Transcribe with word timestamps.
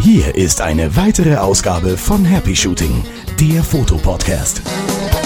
Hier 0.00 0.34
ist 0.34 0.60
eine 0.60 0.94
weitere 0.96 1.36
Ausgabe 1.36 1.96
von 1.96 2.24
Happy 2.24 2.54
Shooting, 2.54 3.04
der 3.40 3.62
Fotopodcast. 3.62 4.62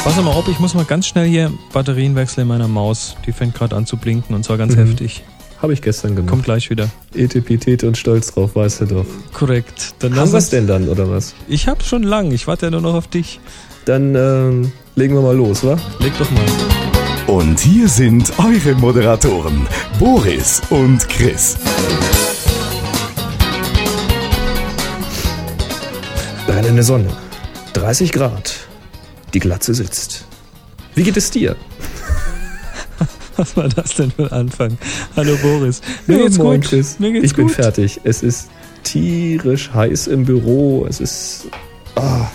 Pass 0.02 0.16
mal 0.22 0.34
ob, 0.34 0.48
ich 0.48 0.58
muss 0.58 0.74
mal 0.74 0.84
ganz 0.86 1.06
schnell 1.06 1.26
hier 1.28 1.52
Batterien 1.72 2.16
wechseln 2.16 2.42
in 2.42 2.48
meiner 2.48 2.68
Maus. 2.68 3.16
Die 3.26 3.32
fängt 3.32 3.54
gerade 3.54 3.76
an 3.76 3.84
zu 3.86 3.98
blinken 3.98 4.34
und 4.34 4.44
zwar 4.44 4.56
ganz 4.56 4.74
Mhm. 4.74 4.86
heftig. 4.86 5.22
Habe 5.60 5.74
ich 5.74 5.82
gestern 5.82 6.16
gemacht. 6.16 6.30
Kommt 6.30 6.44
gleich 6.44 6.70
wieder. 6.70 6.88
Etipetete 7.14 7.86
und 7.86 7.98
stolz 7.98 8.32
drauf, 8.32 8.56
weißt 8.56 8.80
du 8.82 8.86
doch. 8.86 9.06
Korrekt. 9.34 9.92
Dann 9.98 10.12
Haben 10.16 10.32
wir's 10.32 10.44
uns- 10.44 10.50
denn 10.50 10.66
dann, 10.66 10.88
oder 10.88 11.10
was? 11.10 11.34
Ich 11.48 11.68
hab's 11.68 11.86
schon 11.86 12.02
lang. 12.02 12.30
Ich 12.32 12.46
warte 12.46 12.66
ja 12.66 12.70
nur 12.70 12.80
noch 12.80 12.94
auf 12.94 13.08
dich. 13.08 13.40
Dann 13.84 14.14
ähm, 14.14 14.72
legen 14.96 15.14
wir 15.14 15.20
mal 15.20 15.36
los, 15.36 15.62
wa? 15.62 15.76
Leg 15.98 16.16
doch 16.18 16.30
mal. 16.30 16.44
Und 17.30 17.60
hier 17.60 17.88
sind 17.88 18.32
eure 18.38 18.74
Moderatoren, 18.74 19.64
Boris 20.00 20.60
und 20.70 21.08
Chris. 21.08 21.56
Brennende 26.46 26.82
Sonne. 26.82 27.08
30 27.74 28.10
Grad. 28.10 28.54
Die 29.32 29.38
Glatze 29.38 29.74
sitzt. 29.74 30.24
Wie 30.96 31.04
geht 31.04 31.16
es 31.16 31.30
dir? 31.30 31.54
Was 33.36 33.56
war 33.56 33.68
das 33.68 33.94
denn 33.94 34.10
für 34.10 34.24
ein 34.24 34.32
Anfang? 34.32 34.76
Hallo 35.14 35.36
Boris. 35.40 35.80
Mir 36.08 36.16
Ja, 36.18 36.24
geht's 36.24 36.38
moin, 36.38 36.60
gut. 36.60 36.70
Chris. 36.70 36.98
Mir 36.98 37.12
geht's 37.12 37.26
ich 37.26 37.36
bin 37.36 37.46
gut. 37.46 37.54
fertig. 37.54 38.00
Es 38.02 38.22
ist 38.24 38.48
tierisch 38.82 39.70
heiß 39.72 40.08
im 40.08 40.24
Büro. 40.24 40.84
Es 40.88 41.00
ist. 41.00 41.46
Ah, 41.94 42.26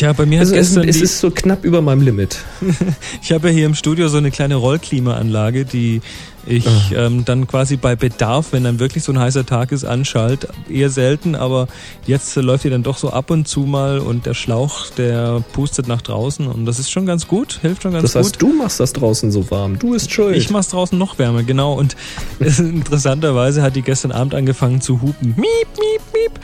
Tja, 0.00 0.14
bei 0.14 0.24
mir 0.24 0.40
also 0.40 0.54
es, 0.54 0.68
gestern 0.68 0.88
es 0.88 1.02
ist 1.02 1.18
so 1.18 1.30
knapp 1.30 1.62
über 1.62 1.82
meinem 1.82 2.00
Limit. 2.00 2.38
ich 3.22 3.32
habe 3.32 3.48
ja 3.48 3.54
hier 3.54 3.66
im 3.66 3.74
Studio 3.74 4.08
so 4.08 4.16
eine 4.16 4.30
kleine 4.30 4.54
Rollklimaanlage, 4.54 5.66
die 5.66 6.00
ich 6.46 6.66
Ah. 6.66 6.80
ähm, 7.06 7.26
dann 7.26 7.46
quasi 7.46 7.76
bei 7.76 7.96
Bedarf, 7.96 8.52
wenn 8.52 8.64
dann 8.64 8.78
wirklich 8.80 9.04
so 9.04 9.12
ein 9.12 9.18
heißer 9.18 9.44
Tag 9.44 9.72
ist, 9.72 9.84
anschalte. 9.84 10.48
Eher 10.70 10.88
selten, 10.88 11.34
aber 11.34 11.68
jetzt 12.06 12.34
äh, 12.34 12.40
läuft 12.40 12.64
die 12.64 12.70
dann 12.70 12.82
doch 12.82 12.96
so 12.96 13.10
ab 13.10 13.30
und 13.30 13.46
zu 13.46 13.60
mal 13.60 13.98
und 13.98 14.24
der 14.24 14.32
Schlauch, 14.32 14.86
der 14.96 15.44
pustet 15.52 15.86
nach 15.86 16.00
draußen 16.00 16.46
und 16.46 16.64
das 16.64 16.78
ist 16.78 16.90
schon 16.90 17.04
ganz 17.04 17.28
gut, 17.28 17.58
hilft 17.60 17.82
schon 17.82 17.92
ganz 17.92 18.04
Das 18.04 18.12
gut. 18.14 18.22
heißt, 18.24 18.40
du 18.40 18.54
machst 18.54 18.80
das 18.80 18.94
draußen 18.94 19.30
so 19.30 19.50
warm. 19.50 19.78
Du 19.78 19.90
bist 19.90 20.10
schuld. 20.10 20.34
Ich 20.34 20.48
mach's 20.48 20.68
draußen 20.68 20.96
noch 20.98 21.18
wärmer, 21.18 21.42
genau. 21.42 21.74
Und 21.74 21.94
es- 22.38 22.58
interessanterweise 22.58 23.60
hat 23.60 23.76
die 23.76 23.82
gestern 23.82 24.10
Abend 24.12 24.34
angefangen 24.34 24.80
zu 24.80 25.02
hupen. 25.02 25.34
Miep, 25.36 25.68
miep, 25.76 26.00
miep. 26.14 26.40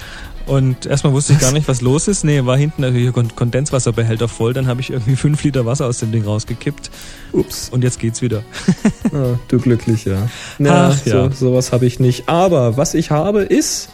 Und 0.46 0.86
erstmal 0.86 1.12
wusste 1.12 1.32
ich 1.32 1.40
gar 1.40 1.50
nicht, 1.52 1.66
was 1.66 1.80
los 1.80 2.06
ist. 2.06 2.22
Nee, 2.24 2.44
war 2.44 2.56
hinten 2.56 2.82
natürlich 2.82 3.12
Kon- 3.12 3.34
Kondenswasserbehälter 3.34 4.28
voll. 4.28 4.52
Dann 4.52 4.68
habe 4.68 4.80
ich 4.80 4.90
irgendwie 4.90 5.16
fünf 5.16 5.42
Liter 5.42 5.66
Wasser 5.66 5.86
aus 5.86 5.98
dem 5.98 6.12
Ding 6.12 6.24
rausgekippt. 6.24 6.90
Ups. 7.32 7.68
Und 7.70 7.82
jetzt 7.82 7.98
geht's 7.98 8.22
wieder. 8.22 8.42
Ah, 9.12 9.38
du 9.48 9.58
glücklicher. 9.58 10.28
Na, 10.58 10.88
Ach, 10.90 11.06
ja. 11.06 11.30
so, 11.30 11.46
sowas 11.50 11.72
habe 11.72 11.86
ich 11.86 11.98
nicht. 12.00 12.28
Aber 12.28 12.76
was 12.76 12.94
ich 12.94 13.10
habe, 13.10 13.40
ist. 13.42 13.88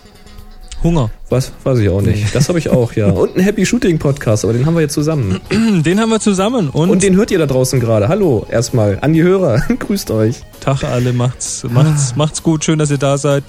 Hunger. 0.83 1.11
Was? 1.31 1.53
Weiß 1.65 1.79
ich 1.79 1.89
auch 1.89 2.01
nicht. 2.03 2.35
Das 2.35 2.49
habe 2.49 2.59
ich 2.59 2.69
auch, 2.71 2.93
ja. 2.95 3.07
Und 3.11 3.35
einen 3.37 3.45
Happy 3.45 3.65
Shooting 3.65 3.99
Podcast, 3.99 4.45
aber 4.45 4.53
den 4.53 4.67
haben 4.67 4.75
wir 4.75 4.81
jetzt 4.81 4.95
zusammen. 4.95 5.41
Den 5.85 6.01
haben 6.01 6.11
wir 6.11 6.21
zusammen. 6.21 6.69
Und, 6.71 6.91
Und 6.91 7.03
den 7.03 7.17
hört 7.17 7.31
ihr 7.31 7.39
da 7.39 7.47
draußen 7.47 7.79
gerade. 7.81 8.09
Hallo, 8.09 8.47
erstmal 8.51 8.99
an 9.01 9.13
die 9.13 9.23
Hörer. 9.23 9.61
Grüßt 9.79 10.11
euch. 10.11 10.37
Tag 10.61 10.85
alle, 10.85 11.13
macht's, 11.13 11.65
macht's, 11.71 12.15
macht's 12.17 12.43
gut. 12.43 12.65
Schön, 12.65 12.79
dass 12.79 12.91
ihr 12.91 12.99
da 12.99 13.17
seid. 13.19 13.45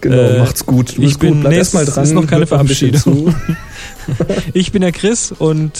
Genau, 0.00 0.16
Äh, 0.16 0.38
macht's 0.40 0.64
gut. 0.64 0.96
Du 0.96 1.02
ich 1.02 1.18
bin- 1.18 1.32
gut. 1.34 1.40
Bleib 1.40 1.52
nee, 1.52 1.58
erstmal 1.58 1.84
dran. 1.84 2.04
ist 2.04 2.12
noch 2.12 2.26
keine 2.26 2.46
Verabschiedung. 2.46 3.34
Ich 4.54 4.72
bin 4.72 4.82
der 4.82 4.92
Chris 4.92 5.32
und 5.36 5.72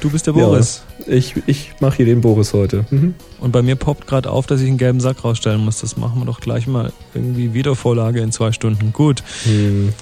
du 0.00 0.10
bist 0.10 0.26
der 0.26 0.32
Boris. 0.32 0.82
Ich, 1.06 1.34
ich 1.46 1.72
mache 1.80 1.98
hier 1.98 2.06
den 2.06 2.20
Boris 2.22 2.52
heute. 2.52 2.84
Mhm. 2.90 3.14
Und 3.40 3.52
bei 3.52 3.62
mir 3.62 3.76
poppt 3.76 4.06
gerade 4.06 4.30
auf, 4.30 4.46
dass 4.46 4.60
ich 4.60 4.68
einen 4.68 4.78
gelben 4.78 5.00
Sack 5.00 5.22
rausstellen 5.24 5.60
muss. 5.64 5.80
Das 5.80 5.96
machen 5.96 6.20
wir 6.20 6.24
doch 6.26 6.40
gleich 6.40 6.66
mal 6.66 6.92
irgendwie 7.14 7.54
Wiedervorlage 7.54 8.20
in 8.20 8.32
zwei 8.32 8.50
Stunden. 8.52 8.92
Gut. 8.92 9.22
Hm. 9.44 9.92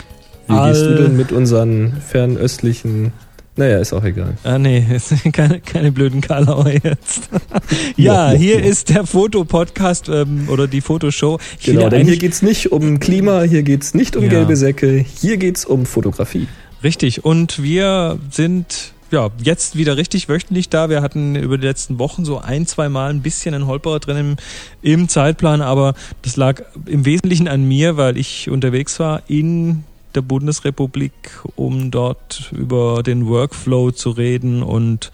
Wie 0.49 0.53
All- 0.53 0.73
gehst 0.73 0.85
du 0.85 0.95
denn 1.03 1.17
mit 1.17 1.33
unseren 1.33 2.01
fernöstlichen. 2.07 3.13
Naja, 3.57 3.79
ist 3.79 3.93
auch 3.93 4.03
egal. 4.03 4.37
Ah 4.43 4.59
nee, 4.59 4.85
keine, 5.33 5.61
keine 5.61 5.93
blöden 5.93 6.21
Karlauer 6.21 6.71
jetzt. 6.83 7.29
ja, 7.97 8.33
hier 8.33 8.63
ist 8.65 8.89
der 8.89 9.07
Fotopodcast 9.07 10.09
ähm, 10.09 10.49
oder 10.49 10.67
die 10.67 10.81
Fotoshow. 10.81 11.39
Ich 11.61 11.67
Genau, 11.67 11.83
denn 11.83 11.91
hier 11.91 11.99
eigentlich- 12.01 12.19
geht's 12.19 12.43
nicht 12.43 12.73
um 12.73 12.99
Klima, 12.99 13.43
hier 13.43 13.63
geht's 13.63 13.95
nicht 13.95 14.17
um 14.17 14.25
Ja. 14.25 14.31
gelbe 14.31 14.57
Säcke, 14.57 15.05
hier 15.21 15.37
geht's 15.37 15.65
um 15.65 15.87
Fotografie. 15.87 16.49
Richtig. 16.83 17.25
Und 17.25 17.63
wir 17.63 18.19
sind 18.31 18.93
ja 19.13 19.31
jetzt 19.41 19.77
wieder 19.77 19.97
richtig 19.97 20.29
wöchentlich 20.29 20.69
da. 20.69 20.91
Wir 20.91 21.01
hatten 21.01 21.37
über 21.37 21.57
die 21.57 21.67
letzten 21.69 22.01
Wochen 22.01 22.25
so 22.25 22.39
ein, 22.41 22.67
zwei 22.67 22.89
Mal 22.89 23.11
ein 23.11 23.23
bisschen 23.23 23.55
einen 23.55 23.69
Holperer 23.69 24.01
drin 24.01 24.17
im, 24.17 24.37
im 24.83 25.09
Zeitplan, 25.09 25.63
aber 25.63 25.95
das 26.23 26.37
lag 26.37 26.63
im 26.87 27.05
Wesentlichen 27.05 27.47
an 27.47 27.63
mir, 27.69 27.97
weil 27.97 28.17
ich 28.17 28.51
unterwegs 28.51 28.99
war 28.99 29.23
in 29.29 29.85
der 30.15 30.23
Bundesrepublik, 30.23 31.13
um 31.57 31.91
dort 31.91 32.53
über 32.53 33.03
den 33.03 33.27
Workflow 33.27 33.91
zu 33.91 34.11
reden 34.11 34.63
und 34.63 35.13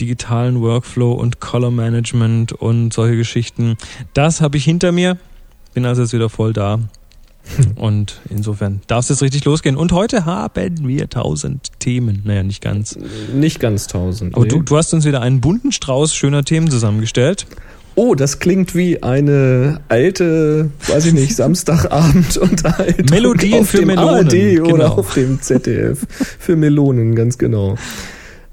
digitalen 0.00 0.60
Workflow 0.60 1.12
und 1.12 1.40
Color 1.40 1.70
Management 1.70 2.52
und 2.52 2.92
solche 2.92 3.16
Geschichten. 3.16 3.76
Das 4.14 4.40
habe 4.40 4.56
ich 4.56 4.64
hinter 4.64 4.92
mir. 4.92 5.18
Bin 5.74 5.86
also 5.86 6.02
jetzt 6.02 6.12
wieder 6.12 6.28
voll 6.28 6.52
da. 6.52 6.78
Und 7.76 8.20
insofern 8.30 8.82
darf 8.86 9.00
es 9.00 9.08
jetzt 9.08 9.22
richtig 9.22 9.44
losgehen. 9.44 9.76
Und 9.76 9.90
heute 9.92 10.24
haben 10.24 10.86
wir 10.86 11.10
tausend 11.10 11.70
Themen. 11.80 12.22
Naja, 12.24 12.42
nicht 12.42 12.62
ganz. 12.62 12.96
Nicht 13.34 13.58
ganz 13.58 13.88
tausend. 13.88 14.34
Aber 14.34 14.44
nee. 14.44 14.50
du, 14.50 14.62
du 14.62 14.76
hast 14.76 14.94
uns 14.94 15.04
wieder 15.04 15.20
einen 15.20 15.40
bunten 15.40 15.72
Strauß 15.72 16.14
schöner 16.14 16.44
Themen 16.44 16.70
zusammengestellt. 16.70 17.46
Oh, 17.94 18.14
das 18.14 18.38
klingt 18.38 18.74
wie 18.74 19.02
eine 19.02 19.80
alte, 19.88 20.70
weiß 20.86 21.06
ich 21.06 21.12
nicht, 21.12 21.36
Samstagabendunterhaltung. 21.36 23.06
Melodien 23.10 23.60
auf 23.60 23.68
für 23.68 23.78
dem 23.78 23.88
Melonen, 23.88 24.26
ARD 24.26 24.60
oder 24.60 24.72
genau. 24.72 24.94
auf 24.94 25.14
dem 25.14 25.40
ZDF. 25.42 26.06
Für 26.38 26.56
Melonen, 26.56 27.14
ganz 27.14 27.36
genau. 27.36 27.76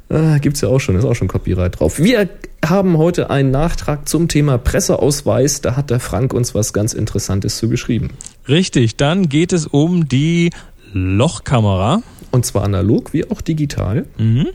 Ah, 0.09 0.39
gibt's 0.39 0.61
ja 0.61 0.69
auch 0.69 0.79
schon, 0.79 0.95
ist 0.97 1.05
auch 1.05 1.15
schon 1.15 1.27
Copyright 1.27 1.79
drauf. 1.79 1.99
Wir 1.99 2.27
haben 2.65 2.97
heute 2.97 3.29
einen 3.29 3.51
Nachtrag 3.51 4.09
zum 4.09 4.27
Thema 4.27 4.57
Presseausweis. 4.57 5.61
Da 5.61 5.75
hat 5.75 5.89
der 5.89 5.99
Frank 5.99 6.33
uns 6.33 6.55
was 6.55 6.73
ganz 6.73 6.93
Interessantes 6.93 7.57
zu 7.57 7.69
geschrieben. 7.69 8.09
Richtig, 8.47 8.97
dann 8.97 9.29
geht 9.29 9.53
es 9.53 9.67
um 9.67 10.09
die 10.09 10.49
Lochkamera. 10.93 12.01
Und 12.31 12.45
zwar 12.45 12.63
analog 12.63 13.13
wie 13.13 13.29
auch 13.29 13.41
digital. 13.41 14.05
Mhm. 14.17 14.47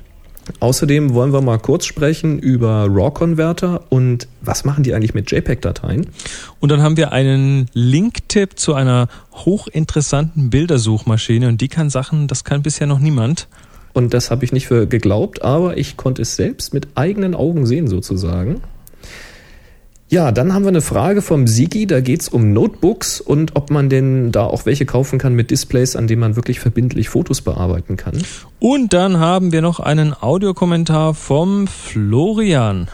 Außerdem 0.60 1.15
wollen 1.15 1.32
wir 1.32 1.41
mal 1.41 1.59
kurz 1.59 1.87
sprechen 1.87 2.38
über 2.38 2.87
RAW-Converter 2.91 3.82
und 3.88 4.28
was 4.41 4.65
machen 4.65 4.84
die 4.84 4.94
eigentlich 4.94 5.15
mit 5.15 5.31
JPEG-Dateien? 5.31 6.06
Und 6.60 6.72
dann 6.72 6.82
haben 6.82 6.97
wir 6.97 7.12
einen 7.12 7.66
Link-Tipp 7.72 8.59
zu 8.59 8.75
einer 8.75 9.09
hochinteressanten 9.32 10.50
Bildersuchmaschine. 10.50 11.49
Und 11.49 11.60
die 11.60 11.69
kann 11.69 11.91
Sachen, 11.91 12.28
das 12.28 12.44
kann 12.44 12.62
bisher 12.62 12.87
noch 12.87 12.99
niemand. 12.99 13.49
Und 13.94 14.12
das 14.12 14.31
habe 14.31 14.44
ich 14.44 14.53
nicht 14.53 14.66
für 14.66 14.87
geglaubt, 14.87 15.43
aber 15.43 15.77
ich 15.78 15.97
konnte 15.97 16.22
es 16.22 16.37
selbst 16.37 16.75
mit 16.75 16.88
eigenen 16.97 17.34
Augen 17.34 17.65
sehen 17.65 17.87
sozusagen. 17.87 18.61
Ja, 20.14 20.30
dann 20.30 20.54
haben 20.54 20.62
wir 20.62 20.69
eine 20.69 20.80
Frage 20.80 21.22
vom 21.22 21.48
Sigi, 21.48 21.88
da 21.88 22.00
geht 22.00 22.20
es 22.20 22.28
um 22.28 22.52
Notebooks 22.52 23.20
und 23.20 23.56
ob 23.56 23.72
man 23.72 23.88
denn 23.88 24.30
da 24.30 24.44
auch 24.44 24.64
welche 24.64 24.86
kaufen 24.86 25.19
kann 25.19 25.34
mit 25.34 25.50
Displays, 25.50 25.97
an 25.97 26.06
denen 26.06 26.20
man 26.20 26.36
wirklich 26.36 26.60
verbindlich 26.60 27.08
Fotos 27.08 27.41
bearbeiten 27.41 27.97
kann. 27.97 28.22
Und 28.60 28.92
dann 28.92 29.19
haben 29.19 29.50
wir 29.50 29.60
noch 29.60 29.80
einen 29.80 30.14
Audiokommentar 30.14 31.14
vom 31.14 31.66
Florian. 31.66 32.86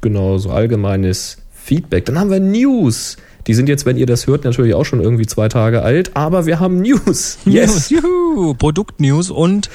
Genau, 0.00 0.38
so 0.38 0.48
allgemeines 0.48 1.36
Feedback. 1.52 2.06
Dann 2.06 2.18
haben 2.18 2.30
wir 2.30 2.40
News. 2.40 3.18
Die 3.46 3.52
sind 3.52 3.68
jetzt, 3.68 3.84
wenn 3.84 3.98
ihr 3.98 4.06
das 4.06 4.26
hört, 4.26 4.44
natürlich 4.44 4.72
auch 4.72 4.86
schon 4.86 5.02
irgendwie 5.02 5.26
zwei 5.26 5.50
Tage 5.50 5.82
alt, 5.82 6.16
aber 6.16 6.46
wir 6.46 6.58
haben 6.58 6.80
News. 6.80 7.36
News, 7.44 7.90
juhu, 7.90 8.54
Produktnews 8.54 9.30
und 9.30 9.68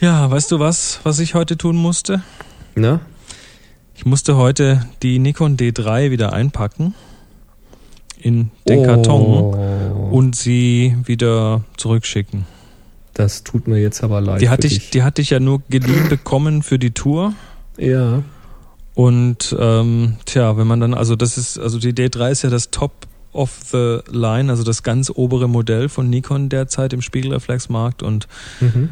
ja, 0.00 0.28
weißt 0.28 0.50
du 0.50 0.58
was, 0.58 0.98
was 1.04 1.20
ich 1.20 1.36
heute 1.36 1.56
tun 1.56 1.76
musste? 1.76 2.20
Na? 2.74 2.98
Ich 4.00 4.06
musste 4.06 4.38
heute 4.38 4.80
die 5.02 5.18
Nikon 5.18 5.58
D3 5.58 6.10
wieder 6.10 6.32
einpacken 6.32 6.94
in 8.18 8.50
den 8.66 8.82
Karton 8.82 9.26
Oh, 9.54 10.08
und 10.10 10.34
sie 10.34 10.96
wieder 11.04 11.64
zurückschicken. 11.76 12.46
das 13.12 13.44
tut 13.44 13.68
mir 13.68 13.76
jetzt 13.76 14.02
aber 14.02 14.22
leid. 14.22 14.40
Die 14.40 14.48
hatte 14.48 14.66
ich, 14.68 14.78
dich. 14.78 14.90
die 14.90 15.02
hatte 15.02 15.20
ich 15.20 15.28
ja 15.28 15.38
nur 15.38 15.60
geliehen 15.68 16.06
bekommen 16.08 16.62
für 16.62 16.78
die 16.78 16.92
Tour. 16.92 17.34
Ja. 17.76 18.22
Und 18.94 19.54
ähm, 19.60 20.16
tja, 20.24 20.56
wenn 20.56 20.66
man 20.66 20.80
dann, 20.80 20.94
also 20.94 21.14
das 21.14 21.36
ist, 21.36 21.58
also 21.58 21.78
die 21.78 21.92
D3 21.92 22.30
ist 22.30 22.40
ja 22.42 22.48
das 22.48 22.70
Top 22.70 23.06
of 23.34 23.50
the 23.70 23.98
Line, 24.10 24.50
also 24.50 24.64
das 24.64 24.82
ganz 24.82 25.12
obere 25.14 25.46
Modell 25.46 25.90
von 25.90 26.08
Nikon 26.08 26.48
derzeit 26.48 26.94
im 26.94 27.02
Spiegelreflexmarkt 27.02 28.02
und 28.02 28.28
Mhm. 28.60 28.88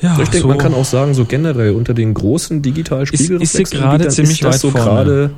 Ja, 0.00 0.12
ich 0.20 0.28
denke, 0.28 0.38
so, 0.40 0.48
man 0.48 0.58
kann 0.58 0.74
auch 0.74 0.84
sagen, 0.84 1.14
so 1.14 1.24
generell 1.24 1.72
unter 1.74 1.94
den 1.94 2.14
großen 2.14 2.62
digital 2.62 3.02
Ist- 3.02 3.28
ist 3.30 3.52
sie 3.52 3.62
gerade 3.64 4.08
ziemlich 4.08 4.42
weit 4.44 4.58
so 4.58 4.70
gerade 4.70 5.30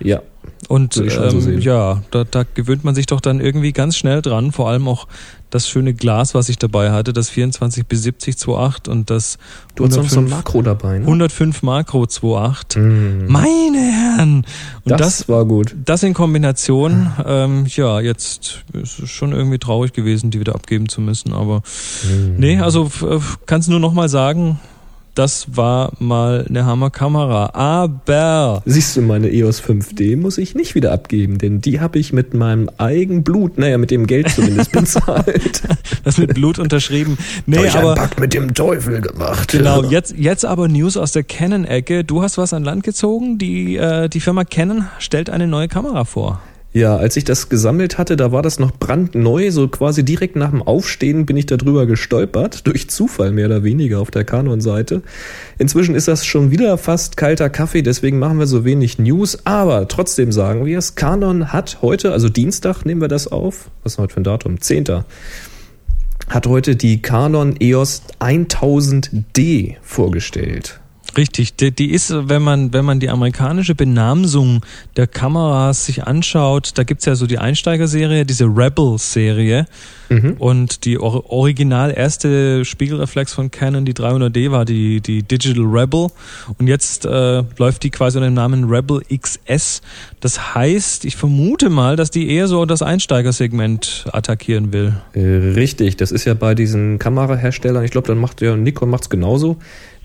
Ja. 0.00 0.22
Und 0.68 0.94
so 0.94 1.04
ähm, 1.04 1.40
sehen. 1.40 1.60
ja, 1.60 2.02
da, 2.10 2.24
da 2.24 2.44
gewöhnt 2.54 2.84
man 2.84 2.94
sich 2.94 3.06
doch 3.06 3.20
dann 3.20 3.40
irgendwie 3.40 3.72
ganz 3.72 3.96
schnell 3.96 4.20
dran. 4.22 4.52
Vor 4.52 4.68
allem 4.68 4.86
auch 4.88 5.06
das 5.50 5.68
schöne 5.68 5.94
Glas, 5.94 6.34
was 6.34 6.48
ich 6.48 6.58
dabei 6.58 6.90
hatte, 6.90 7.12
das 7.12 7.30
24 7.30 7.86
bis 7.86 8.02
70 8.02 8.36
2.8 8.36 8.88
und 8.88 9.10
das 9.10 9.38
Du 9.74 9.84
hast 9.84 9.94
sonst 9.94 10.12
so 10.12 10.20
ein 10.20 10.26
105 10.26 10.30
Makro 10.30 10.62
dabei, 10.62 10.98
ne? 10.98 11.04
105 11.04 11.62
Makro 11.62 12.02
2.8. 12.02 12.78
Mm. 12.78 13.26
Meine 13.30 13.78
Herren! 13.78 14.36
Und 14.84 14.90
das, 14.90 14.98
das, 15.18 15.28
war 15.28 15.44
gut. 15.44 15.74
das 15.84 16.02
in 16.02 16.14
Kombination, 16.14 17.12
ähm, 17.24 17.66
ja, 17.68 18.00
jetzt 18.00 18.64
ist 18.72 18.98
es 18.98 19.10
schon 19.10 19.32
irgendwie 19.32 19.58
traurig 19.58 19.92
gewesen, 19.92 20.30
die 20.30 20.40
wieder 20.40 20.54
abgeben 20.54 20.88
zu 20.88 21.00
müssen. 21.00 21.32
Aber 21.32 21.62
Mm. 22.04 22.38
nee, 22.38 22.58
also 22.58 22.90
kannst 23.46 23.68
nur 23.68 23.80
noch 23.80 23.92
mal 23.92 24.08
sagen, 24.08 24.58
das 25.18 25.56
war 25.56 25.92
mal 25.98 26.46
eine 26.48 26.64
Hammerkamera. 26.64 27.50
Aber 27.52 28.62
Siehst 28.64 28.96
du, 28.96 29.02
meine 29.02 29.28
EOS 29.32 29.60
5D 29.60 30.16
muss 30.16 30.38
ich 30.38 30.54
nicht 30.54 30.76
wieder 30.76 30.92
abgeben, 30.92 31.38
denn 31.38 31.60
die 31.60 31.80
habe 31.80 31.98
ich 31.98 32.12
mit 32.12 32.34
meinem 32.34 32.70
Eigenblut, 32.78 33.58
naja, 33.58 33.78
mit 33.78 33.90
dem 33.90 34.06
Geld 34.06 34.30
zumindest 34.30 34.70
bezahlt. 34.78 35.62
das 36.04 36.18
mit 36.18 36.34
Blut 36.34 36.58
unterschrieben. 36.58 37.18
Nee, 37.46 37.56
Durch 37.58 37.76
einen 37.76 37.84
aber 37.86 37.94
Pakt 37.94 38.20
mit 38.20 38.34
dem 38.34 38.52
Teufel 38.52 39.00
gemacht. 39.00 39.52
Genau, 39.52 39.82
jetzt, 39.84 40.14
jetzt 40.16 40.44
aber 40.44 40.68
News 40.68 40.96
aus 40.96 41.12
der 41.12 41.22
Canon-Ecke. 41.22 42.04
Du 42.04 42.22
hast 42.22 42.36
was 42.36 42.52
an 42.52 42.62
Land 42.62 42.82
gezogen. 42.82 43.38
Die, 43.38 43.76
äh, 43.76 44.08
die 44.08 44.20
Firma 44.20 44.44
Canon 44.44 44.86
stellt 44.98 45.30
eine 45.30 45.46
neue 45.46 45.68
Kamera 45.68 46.04
vor. 46.04 46.42
Ja, 46.74 46.96
als 46.96 47.16
ich 47.16 47.24
das 47.24 47.48
gesammelt 47.48 47.96
hatte, 47.96 48.16
da 48.16 48.30
war 48.30 48.42
das 48.42 48.58
noch 48.58 48.72
brandneu, 48.72 49.50
so 49.50 49.68
quasi 49.68 50.04
direkt 50.04 50.36
nach 50.36 50.50
dem 50.50 50.60
Aufstehen 50.60 51.24
bin 51.24 51.36
ich 51.38 51.46
darüber 51.46 51.86
gestolpert, 51.86 52.66
durch 52.66 52.90
Zufall 52.90 53.32
mehr 53.32 53.46
oder 53.46 53.64
weniger 53.64 54.00
auf 54.00 54.10
der 54.10 54.24
Canon-Seite. 54.24 55.02
Inzwischen 55.56 55.94
ist 55.94 56.08
das 56.08 56.26
schon 56.26 56.50
wieder 56.50 56.76
fast 56.76 57.16
kalter 57.16 57.48
Kaffee, 57.48 57.82
deswegen 57.82 58.18
machen 58.18 58.38
wir 58.38 58.46
so 58.46 58.66
wenig 58.66 58.98
News, 58.98 59.38
aber 59.46 59.88
trotzdem 59.88 60.30
sagen 60.30 60.66
wir 60.66 60.78
es, 60.78 60.94
Canon 60.94 61.52
hat 61.54 61.78
heute, 61.80 62.12
also 62.12 62.28
Dienstag 62.28 62.84
nehmen 62.84 63.00
wir 63.00 63.08
das 63.08 63.28
auf, 63.28 63.70
was 63.82 63.94
ist 63.94 63.98
heute 63.98 64.14
für 64.14 64.20
ein 64.20 64.24
Datum? 64.24 64.60
10. 64.60 64.84
hat 66.28 66.46
heute 66.46 66.76
die 66.76 67.00
Canon 67.00 67.56
EOS 67.58 68.02
1000D 68.20 69.76
vorgestellt. 69.80 70.80
Richtig, 71.18 71.56
die, 71.56 71.72
die 71.72 71.90
ist, 71.90 72.14
wenn 72.14 72.42
man, 72.42 72.72
wenn 72.72 72.84
man 72.84 73.00
die 73.00 73.10
amerikanische 73.10 73.74
Benamsung 73.74 74.64
der 74.96 75.08
Kameras 75.08 75.84
sich 75.84 76.04
anschaut, 76.04 76.70
da 76.76 76.84
gibt's 76.84 77.06
ja 77.06 77.16
so 77.16 77.26
die 77.26 77.38
Einsteigerserie, 77.38 78.24
diese 78.24 78.44
Rebel-Serie. 78.44 79.66
Mhm. 80.10 80.36
Und 80.38 80.84
die 80.84 80.96
or 80.96 81.28
original 81.28 81.92
erste 81.92 82.64
Spiegelreflex 82.64 83.34
von 83.34 83.50
Canon, 83.50 83.84
die 83.84 83.94
300D, 83.94 84.52
war 84.52 84.64
die, 84.64 85.00
die 85.00 85.24
Digital 85.24 85.64
Rebel. 85.64 86.06
Und 86.56 86.68
jetzt 86.68 87.04
äh, 87.04 87.42
läuft 87.58 87.82
die 87.82 87.90
quasi 87.90 88.18
unter 88.18 88.30
dem 88.30 88.34
Namen 88.34 88.70
Rebel 88.70 89.02
XS. 89.10 89.82
Das 90.20 90.54
heißt, 90.54 91.04
ich 91.04 91.16
vermute 91.16 91.68
mal, 91.68 91.96
dass 91.96 92.12
die 92.12 92.30
eher 92.30 92.46
so 92.46 92.64
das 92.64 92.80
Einsteigersegment 92.80 94.04
attackieren 94.12 94.72
will. 94.72 94.94
Äh, 95.14 95.54
Richtig, 95.54 95.96
das 95.96 96.12
ist 96.12 96.26
ja 96.26 96.34
bei 96.34 96.54
diesen 96.54 97.00
Kameraherstellern, 97.00 97.82
ich 97.82 97.90
glaube, 97.90 98.06
dann 98.06 98.18
macht 98.18 98.40
ja 98.40 98.54
Nikon 98.54 98.88
macht's 98.88 99.10
genauso. 99.10 99.56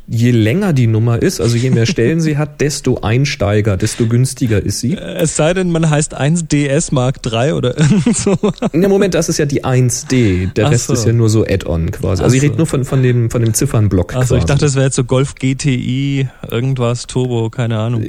Je 0.05 0.31
länger 0.31 0.73
die 0.73 0.87
Nummer 0.87 1.21
ist, 1.21 1.39
also 1.39 1.55
je 1.55 1.69
mehr 1.69 1.85
Stellen 1.85 2.19
sie 2.19 2.37
hat, 2.37 2.59
desto 2.59 2.99
Einsteiger, 3.01 3.77
desto 3.77 4.05
günstiger 4.05 4.61
ist 4.61 4.81
sie. 4.81 4.95
Es 4.97 5.37
sei 5.37 5.53
denn, 5.53 5.71
man 5.71 5.89
heißt 5.89 6.19
1DS 6.19 6.93
Mark 6.93 7.19
III 7.25 7.53
oder 7.53 7.77
irgend 7.79 8.17
so. 8.17 8.35
Ne, 8.73 8.89
Moment, 8.89 9.13
das 9.13 9.29
ist 9.29 9.37
ja 9.37 9.45
die 9.45 9.63
1D. 9.63 10.51
Der 10.53 10.67
Ach 10.67 10.71
Rest 10.71 10.87
so. 10.87 10.93
ist 10.93 11.05
ja 11.05 11.13
nur 11.13 11.29
so 11.29 11.45
Add-on 11.45 11.91
quasi. 11.91 12.21
Ach 12.21 12.25
Also 12.25 12.35
ich 12.35 12.41
so. 12.41 12.47
rede 12.47 12.57
nur 12.57 12.67
von, 12.67 12.83
von 12.83 13.01
dem, 13.01 13.29
von 13.29 13.41
dem 13.41 13.53
Ziffernblock 13.53 14.13
Also 14.13 14.35
ich 14.35 14.43
dachte, 14.43 14.65
das 14.65 14.75
wäre 14.75 14.85
jetzt 14.85 14.95
so 14.97 15.05
Golf 15.05 15.35
GTI, 15.35 16.27
irgendwas, 16.51 17.07
Turbo, 17.07 17.49
keine 17.49 17.79
Ahnung. 17.79 18.03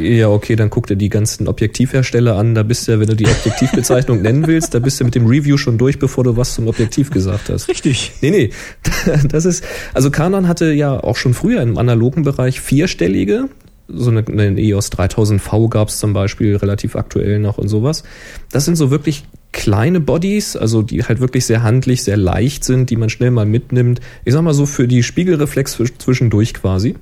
ja, 0.00 0.28
okay, 0.28 0.56
dann 0.56 0.68
guck 0.68 0.88
dir 0.88 0.96
die 0.96 1.08
ganzen 1.10 1.46
Objektivhersteller 1.46 2.36
an. 2.36 2.56
Da 2.56 2.64
bist 2.64 2.88
du 2.88 2.92
ja, 2.92 2.98
wenn 3.00 3.06
du 3.06 3.14
die 3.14 3.26
Objektivbezeichnung 3.26 4.20
nennen 4.22 4.48
willst, 4.48 4.74
da 4.74 4.80
bist 4.80 4.98
du 4.98 5.04
mit 5.04 5.14
dem 5.14 5.26
Review 5.26 5.56
schon 5.58 5.78
durch, 5.78 6.00
bevor 6.00 6.24
du 6.24 6.36
was 6.36 6.54
zum 6.54 6.66
Objektiv 6.66 7.10
gesagt 7.10 7.50
hast. 7.50 7.68
Richtig. 7.68 8.12
Nee, 8.20 8.30
nee. 8.30 8.50
Das 9.28 9.44
ist, 9.44 9.62
also 9.94 10.10
Canon 10.10 10.48
hatte 10.48 10.72
ja 10.72 10.98
auch 11.02 11.16
schon 11.16 11.32
früher 11.36 11.62
im 11.62 11.78
analogen 11.78 12.22
Bereich 12.24 12.60
vierstellige. 12.60 13.48
So 13.88 14.10
eine, 14.10 14.24
eine 14.26 14.60
EOS 14.60 14.90
3000V 14.90 15.68
gab 15.68 15.88
es 15.88 16.00
zum 16.00 16.12
Beispiel 16.12 16.56
relativ 16.56 16.96
aktuell 16.96 17.38
noch 17.38 17.58
und 17.58 17.68
sowas. 17.68 18.02
Das 18.50 18.64
sind 18.64 18.74
so 18.74 18.90
wirklich 18.90 19.24
kleine 19.52 20.00
Bodies, 20.00 20.56
also 20.56 20.82
die 20.82 21.04
halt 21.04 21.20
wirklich 21.20 21.46
sehr 21.46 21.62
handlich, 21.62 22.02
sehr 22.02 22.16
leicht 22.16 22.64
sind, 22.64 22.90
die 22.90 22.96
man 22.96 23.10
schnell 23.10 23.30
mal 23.30 23.46
mitnimmt. 23.46 24.00
Ich 24.24 24.32
sag 24.32 24.42
mal 24.42 24.54
so 24.54 24.66
für 24.66 24.88
die 24.88 25.02
Spiegelreflex 25.04 25.74
zwisch- 25.78 25.98
zwischendurch 25.98 26.52
quasi. 26.52 26.96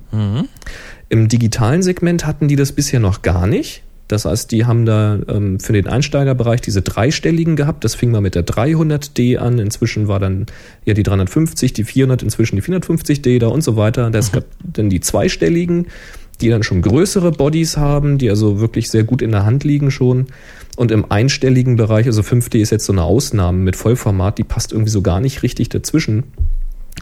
Im 1.09 1.27
digitalen 1.27 1.81
Segment 1.81 2.25
hatten 2.27 2.47
die 2.47 2.55
das 2.55 2.71
bisher 2.71 2.99
noch 2.99 3.23
gar 3.23 3.47
nicht. 3.47 3.81
Das 4.07 4.25
heißt, 4.25 4.51
die 4.51 4.65
haben 4.65 4.85
da 4.85 5.19
ähm, 5.27 5.59
für 5.59 5.73
den 5.73 5.87
Einsteigerbereich 5.87 6.61
diese 6.61 6.81
dreistelligen 6.81 7.55
gehabt. 7.55 7.83
Das 7.83 7.95
fing 7.95 8.11
mal 8.11 8.21
mit 8.21 8.35
der 8.35 8.45
300D 8.45 9.37
an. 9.37 9.57
Inzwischen 9.57 10.07
war 10.07 10.19
dann 10.19 10.45
ja 10.85 10.93
die 10.93 11.03
350, 11.03 11.73
die 11.73 11.83
400, 11.83 12.21
inzwischen 12.21 12.55
die 12.55 12.61
450D 12.61 13.39
da 13.39 13.47
und 13.47 13.63
so 13.63 13.75
weiter. 13.75 14.13
Es 14.13 14.31
gab 14.31 14.45
dann 14.61 14.89
die 14.89 14.99
zweistelligen, 14.99 15.87
die 16.39 16.49
dann 16.49 16.63
schon 16.63 16.81
größere 16.81 17.31
Bodies 17.31 17.77
haben, 17.77 18.17
die 18.17 18.29
also 18.29 18.59
wirklich 18.59 18.89
sehr 18.91 19.03
gut 19.03 19.21
in 19.21 19.31
der 19.31 19.45
Hand 19.45 19.63
liegen 19.63 19.89
schon. 19.89 20.27
Und 20.75 20.91
im 20.91 21.09
einstelligen 21.09 21.75
Bereich, 21.77 22.05
also 22.05 22.21
5D 22.21 22.59
ist 22.59 22.69
jetzt 22.69 22.85
so 22.85 22.93
eine 22.93 23.03
Ausnahme 23.03 23.57
mit 23.57 23.75
Vollformat, 23.75 24.37
die 24.37 24.43
passt 24.43 24.71
irgendwie 24.71 24.91
so 24.91 25.01
gar 25.01 25.19
nicht 25.19 25.41
richtig 25.41 25.69
dazwischen. 25.69 26.25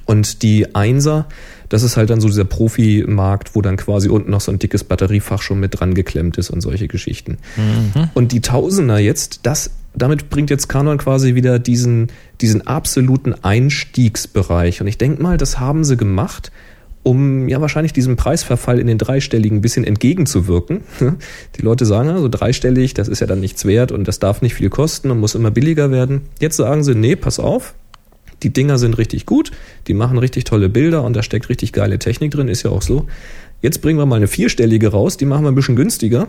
Und 0.05 0.41
die 0.43 0.75
Einser, 0.75 1.27
das 1.69 1.83
ist 1.83 1.97
halt 1.97 2.09
dann 2.09 2.19
so 2.19 2.27
dieser 2.27 2.45
Profimarkt, 2.45 3.55
wo 3.55 3.61
dann 3.61 3.77
quasi 3.77 4.09
unten 4.09 4.31
noch 4.31 4.41
so 4.41 4.51
ein 4.51 4.59
dickes 4.59 4.83
Batteriefach 4.83 5.41
schon 5.41 5.59
mit 5.59 5.79
dran 5.79 5.93
geklemmt 5.93 6.37
ist 6.37 6.49
und 6.49 6.61
solche 6.61 6.87
Geschichten. 6.87 7.37
Und 8.13 8.31
die 8.31 8.41
Tausender 8.41 8.99
jetzt, 8.99 9.41
das, 9.43 9.71
damit 9.95 10.29
bringt 10.29 10.49
jetzt 10.49 10.67
Canon 10.67 10.97
quasi 10.97 11.35
wieder 11.35 11.57
diesen, 11.59 12.07
diesen 12.41 12.67
absoluten 12.67 13.33
Einstiegsbereich. 13.33 14.81
Und 14.81 14.87
ich 14.87 14.97
denke 14.97 15.21
mal, 15.21 15.37
das 15.37 15.59
haben 15.59 15.83
sie 15.83 15.95
gemacht, 15.95 16.51
um 17.03 17.47
ja 17.49 17.61
wahrscheinlich 17.61 17.93
diesem 17.93 18.15
Preisverfall 18.15 18.79
in 18.79 18.87
den 18.87 18.97
dreistelligen 18.97 19.59
ein 19.59 19.61
bisschen 19.61 19.83
entgegenzuwirken. 19.83 20.81
Die 21.55 21.61
Leute 21.61 21.85
sagen, 21.85 22.09
also 22.09 22.29
dreistellig, 22.29 22.93
das 22.93 23.07
ist 23.07 23.19
ja 23.19 23.27
dann 23.27 23.39
nichts 23.39 23.65
wert 23.65 23.91
und 23.91 24.07
das 24.07 24.19
darf 24.19 24.41
nicht 24.41 24.55
viel 24.55 24.69
kosten 24.69 25.11
und 25.11 25.19
muss 25.19 25.35
immer 25.35 25.51
billiger 25.51 25.91
werden. 25.91 26.21
Jetzt 26.39 26.57
sagen 26.57 26.83
sie, 26.83 26.95
nee, 26.95 27.15
pass 27.15 27.39
auf, 27.39 27.73
die 28.43 28.53
Dinger 28.53 28.77
sind 28.77 28.97
richtig 28.97 29.25
gut, 29.25 29.51
die 29.87 29.93
machen 29.93 30.17
richtig 30.17 30.43
tolle 30.43 30.69
Bilder 30.69 31.03
und 31.03 31.15
da 31.15 31.23
steckt 31.23 31.49
richtig 31.49 31.73
geile 31.73 31.99
Technik 31.99 32.31
drin, 32.31 32.47
ist 32.47 32.63
ja 32.63 32.71
auch 32.71 32.81
so. 32.81 33.07
Jetzt 33.61 33.81
bringen 33.81 33.97
wir 33.97 34.05
mal 34.05 34.17
eine 34.17 34.27
vierstellige 34.27 34.89
raus, 34.89 35.17
die 35.17 35.25
machen 35.25 35.43
wir 35.43 35.51
ein 35.51 35.55
bisschen 35.55 35.75
günstiger, 35.75 36.27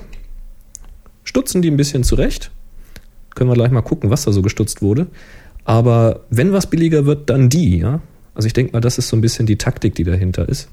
stutzen 1.25 1.63
die 1.63 1.71
ein 1.71 1.77
bisschen 1.77 2.05
zurecht. 2.05 2.51
Können 3.35 3.51
wir 3.51 3.55
gleich 3.55 3.73
mal 3.73 3.83
gucken, 3.83 4.11
was 4.11 4.25
da 4.25 4.33
so 4.33 4.43
gestutzt 4.43 4.81
wurde. 4.81 5.09
Aber 5.65 6.21
wenn 6.31 6.53
was 6.53 6.71
billiger 6.71 7.07
wird, 7.07 7.31
dann 7.31 7.49
die, 7.49 7.79
ja. 7.79 8.01
Also 8.35 8.47
ich 8.47 8.53
denke 8.53 8.73
mal, 8.73 8.81
das 8.81 8.99
ist 8.99 9.09
so 9.09 9.17
ein 9.17 9.21
bisschen 9.21 9.47
die 9.47 9.57
Taktik, 9.57 9.95
die 9.95 10.05
dahinter 10.05 10.49
ist. 10.49 10.69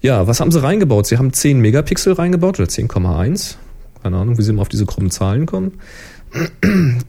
Ja, 0.00 0.26
was 0.26 0.40
haben 0.40 0.52
sie 0.52 0.62
reingebaut? 0.62 1.06
Sie 1.06 1.16
haben 1.16 1.32
10 1.32 1.60
Megapixel 1.60 2.12
reingebaut 2.12 2.60
oder 2.60 2.68
10,1. 2.68 3.56
Keine 4.02 4.18
Ahnung, 4.18 4.36
wie 4.36 4.42
sie 4.42 4.50
immer 4.50 4.62
auf 4.62 4.68
diese 4.68 4.84
krummen 4.84 5.10
Zahlen 5.10 5.46
kommen. 5.46 5.80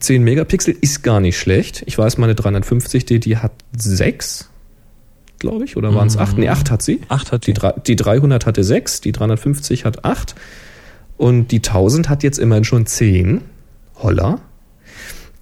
10 0.00 0.22
Megapixel 0.22 0.76
ist 0.80 1.02
gar 1.02 1.20
nicht 1.20 1.38
schlecht. 1.38 1.82
Ich 1.86 1.98
weiß, 1.98 2.18
meine 2.18 2.34
350D, 2.34 3.18
die 3.18 3.36
hat 3.36 3.52
6, 3.76 4.50
glaube 5.38 5.64
ich, 5.64 5.76
oder 5.76 5.94
waren 5.94 6.06
es 6.06 6.16
8? 6.16 6.38
Nee, 6.38 6.48
8 6.48 6.70
hat 6.70 6.82
sie. 6.82 7.00
Acht 7.08 7.32
hat 7.32 7.46
Die, 7.46 7.54
die. 7.54 7.60
die 7.86 7.96
300 7.96 8.46
hatte 8.46 8.62
6, 8.62 9.00
die 9.00 9.12
350 9.12 9.84
hat 9.84 10.04
8 10.04 10.34
und 11.16 11.50
die 11.50 11.58
1000 11.58 12.08
hat 12.08 12.22
jetzt 12.22 12.38
immerhin 12.38 12.64
schon 12.64 12.86
10. 12.86 13.42
Holla. 13.96 14.40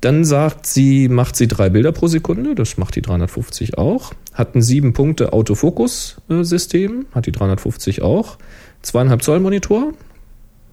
Dann 0.00 0.25
sagt 0.25 0.67
sie, 0.67 1.09
macht 1.09 1.35
sie 1.35 1.49
drei 1.49 1.71
Bilder 1.71 1.91
pro 1.91 2.09
Sekunde, 2.09 2.55
das 2.55 2.76
macht 2.76 2.95
die 2.95 3.03
350 3.03 3.79
auch. 3.79 4.12
Hat 4.35 4.55
ein 4.55 4.61
7 4.61 4.93
Punkte 4.93 5.33
Autofokus-System, 5.33 7.07
hat 7.14 7.26
die 7.26 7.33
350 7.33 8.03
auch. 8.03 8.37
Zweieinhalb 8.83 9.23
Zoll 9.23 9.41
Monitor, 9.41 9.93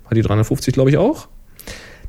hat 0.05 0.17
die 0.17 0.21
350 0.21 0.73
glaube 0.73 0.89
ich 0.89 0.97
auch. 0.97 1.29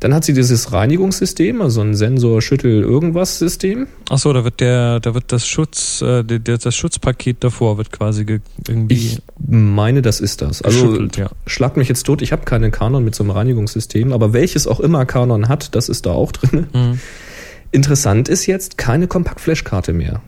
Dann 0.03 0.13
hat 0.15 0.25
sie 0.25 0.33
dieses 0.33 0.73
Reinigungssystem, 0.73 1.63
also 1.63 1.81
ein 1.81 1.95
Sensor-Schüttel-Irgendwas-System. 1.95 3.87
Ach 4.11 4.19
so, 4.19 4.33
da 4.33 4.43
wird 4.43 4.59
der, 4.59 4.99
da 4.99 5.15
wird 5.15 5.31
das 5.31 5.47
Schutz, 5.47 6.03
äh, 6.03 6.25
der, 6.25 6.59
das 6.59 6.75
Schutzpaket 6.75 7.45
davor 7.45 7.79
wird 7.79 7.93
quasi 7.93 8.25
ge 8.25 8.41
irgendwie 8.67 8.95
Ich 8.97 9.23
meine, 9.39 10.03
das 10.03 10.19
ist 10.19 10.43
das. 10.43 10.61
Also 10.61 11.01
ja. 11.17 11.31
schlag 11.47 11.77
mich 11.77 11.87
jetzt 11.87 12.03
tot, 12.03 12.21
ich 12.21 12.33
habe 12.33 12.45
keine 12.45 12.73
Canon 12.73 13.05
mit 13.05 13.15
so 13.15 13.23
einem 13.23 13.31
Reinigungssystem, 13.31 14.13
aber 14.13 14.33
welches 14.33 14.67
auch 14.67 14.81
immer 14.81 15.07
Canon 15.07 15.49
hat, 15.49 15.73
das 15.77 15.89
ist 15.89 16.05
da 16.05 16.11
auch 16.11 16.33
drin. 16.33 16.67
Mhm. 16.73 16.99
Interessant 17.71 18.29
ist 18.29 18.47
jetzt 18.47 18.79
keine 18.79 19.07
Kompaktflashkarte 19.07 19.93
mehr. 19.93 20.21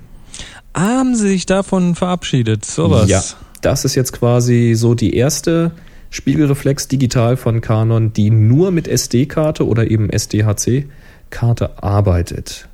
Haben 0.73 1.17
sie 1.17 1.31
sich 1.31 1.47
davon 1.47 1.97
verabschiedet? 1.97 2.65
Sowas. 2.65 3.09
Ja, 3.09 3.25
das 3.61 3.85
ist 3.85 3.97
jetzt 3.97 4.13
quasi 4.13 4.75
so 4.77 4.95
die 4.95 5.17
erste 5.17 5.73
Spiegelreflex 6.15 6.87
digital 6.87 7.37
von 7.37 7.61
Canon, 7.61 8.13
die 8.13 8.31
nur 8.31 8.71
mit 8.71 8.87
SD-Karte 8.87 9.67
oder 9.67 9.91
eben 9.91 10.11
SDHC-Karte 10.11 11.83
arbeitet. 11.83 12.69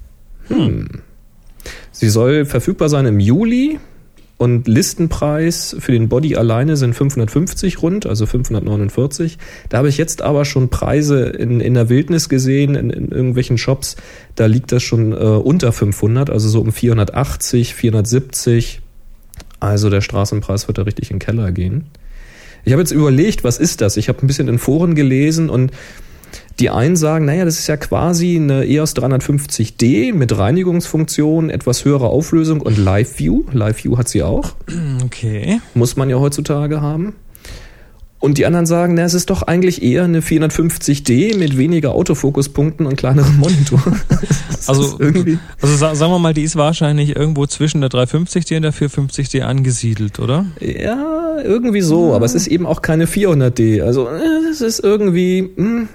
Hm. 0.49 0.89
Sie 1.91 2.11
soll 2.11 2.45
verfügbar 2.45 2.91
sein 2.91 3.07
im 3.07 3.19
Juli. 3.19 3.79
und 4.37 4.69
Listenpreis 4.69 5.75
für 5.79 5.93
den 5.93 6.11
Body 6.11 6.37
alleine 6.37 6.77
sind 6.77 6.95
550 6.95 7.83
rund, 7.83 8.05
also 8.05 8.27
549. 8.27 9.39
Da 9.71 9.79
habe 9.79 9.89
ich 9.89 9.97
jetzt 9.97 10.21
aber 10.21 10.45
schon 10.45 10.69
Preise 10.69 11.25
in, 11.25 11.61
in 11.61 11.73
der 11.73 11.89
Wildnis 11.89 12.29
gesehen, 12.29 12.75
in, 12.75 12.91
in 12.91 13.11
irgendwelchen 13.11 13.57
Shops, 13.57 13.97
da 14.35 14.45
liegt 14.47 14.71
das 14.73 14.83
schon 14.83 15.13
äh, 15.13 15.17
unter 15.17 15.73
500, 15.73 16.29
also 16.29 16.49
so 16.49 16.61
um 16.61 16.73
480, 16.73 17.75
470. 17.75 18.83
Also 19.61 19.89
der 19.89 20.03
Straßenpreis 20.03 20.69
wird 20.69 20.77
da 20.77 20.83
richtig 20.83 21.11
in 21.11 21.17
den 21.17 21.21
Keller 21.21 21.53
gehen. 21.53 21.87
Ich 22.65 22.73
habe 22.73 22.83
jetzt 22.83 22.93
überlegt, 22.93 23.45
was 23.45 23.59
ist 23.59 23.81
das? 23.81 23.97
Ich 23.97 24.09
habe 24.09 24.25
ein 24.25 24.27
bisschen 24.27 24.49
in 24.49 24.59
Foren 24.59 24.95
gelesen 24.95 25.51
und 25.51 25.73
die 26.61 26.69
einen 26.69 26.97
sagen, 26.97 27.25
naja, 27.25 27.47
das 27.47 27.59
ist 27.59 27.67
ja 27.69 27.79
quasi 27.79 28.37
eine 28.37 28.67
EOS 28.67 28.95
350D 28.95 30.13
mit 30.13 30.37
Reinigungsfunktion, 30.37 31.49
etwas 31.49 31.87
höherer 31.87 32.11
Auflösung 32.11 32.61
und 32.61 32.77
Live 32.77 33.19
View. 33.19 33.45
Live 33.53 33.83
View 33.83 33.97
hat 33.97 34.09
sie 34.09 34.23
auch. 34.23 34.55
Okay. 35.05 35.61
Muss 35.75 35.97
man 35.97 36.09
ja 36.11 36.19
heutzutage 36.19 36.81
haben. 36.81 37.15
Und 38.21 38.37
die 38.37 38.45
anderen 38.45 38.67
sagen, 38.67 38.95
na, 38.95 39.03
es 39.03 39.15
ist 39.15 39.31
doch 39.31 39.43
eigentlich 39.43 39.83
eher 39.83 40.05
eine 40.05 40.21
450D 40.21 41.39
mit 41.39 41.57
weniger 41.57 41.93
Autofokuspunkten 41.93 42.85
und 42.85 42.97
kleinerem 42.97 43.39
Monitor. 43.39 43.81
also, 44.67 44.97
irgendwie 44.99 45.39
also 45.61 45.95
sagen 45.95 46.13
wir 46.13 46.19
mal, 46.19 46.35
die 46.35 46.43
ist 46.43 46.55
wahrscheinlich 46.55 47.17
irgendwo 47.17 47.47
zwischen 47.47 47.81
der 47.81 47.89
350D 47.89 48.57
und 48.57 48.63
der 48.63 48.75
450D 48.75 49.41
angesiedelt, 49.41 50.19
oder? 50.19 50.45
Ja, 50.61 51.39
irgendwie 51.43 51.81
so, 51.81 52.13
aber 52.13 52.27
es 52.27 52.35
ist 52.35 52.47
eben 52.47 52.67
auch 52.67 52.83
keine 52.83 53.07
400D. 53.07 53.83
Also 53.83 54.07
äh, 54.09 54.51
es 54.51 54.61
ist 54.61 54.81
irgendwie, 54.81 55.51
mh, 55.57 55.65
hm, 55.65 55.89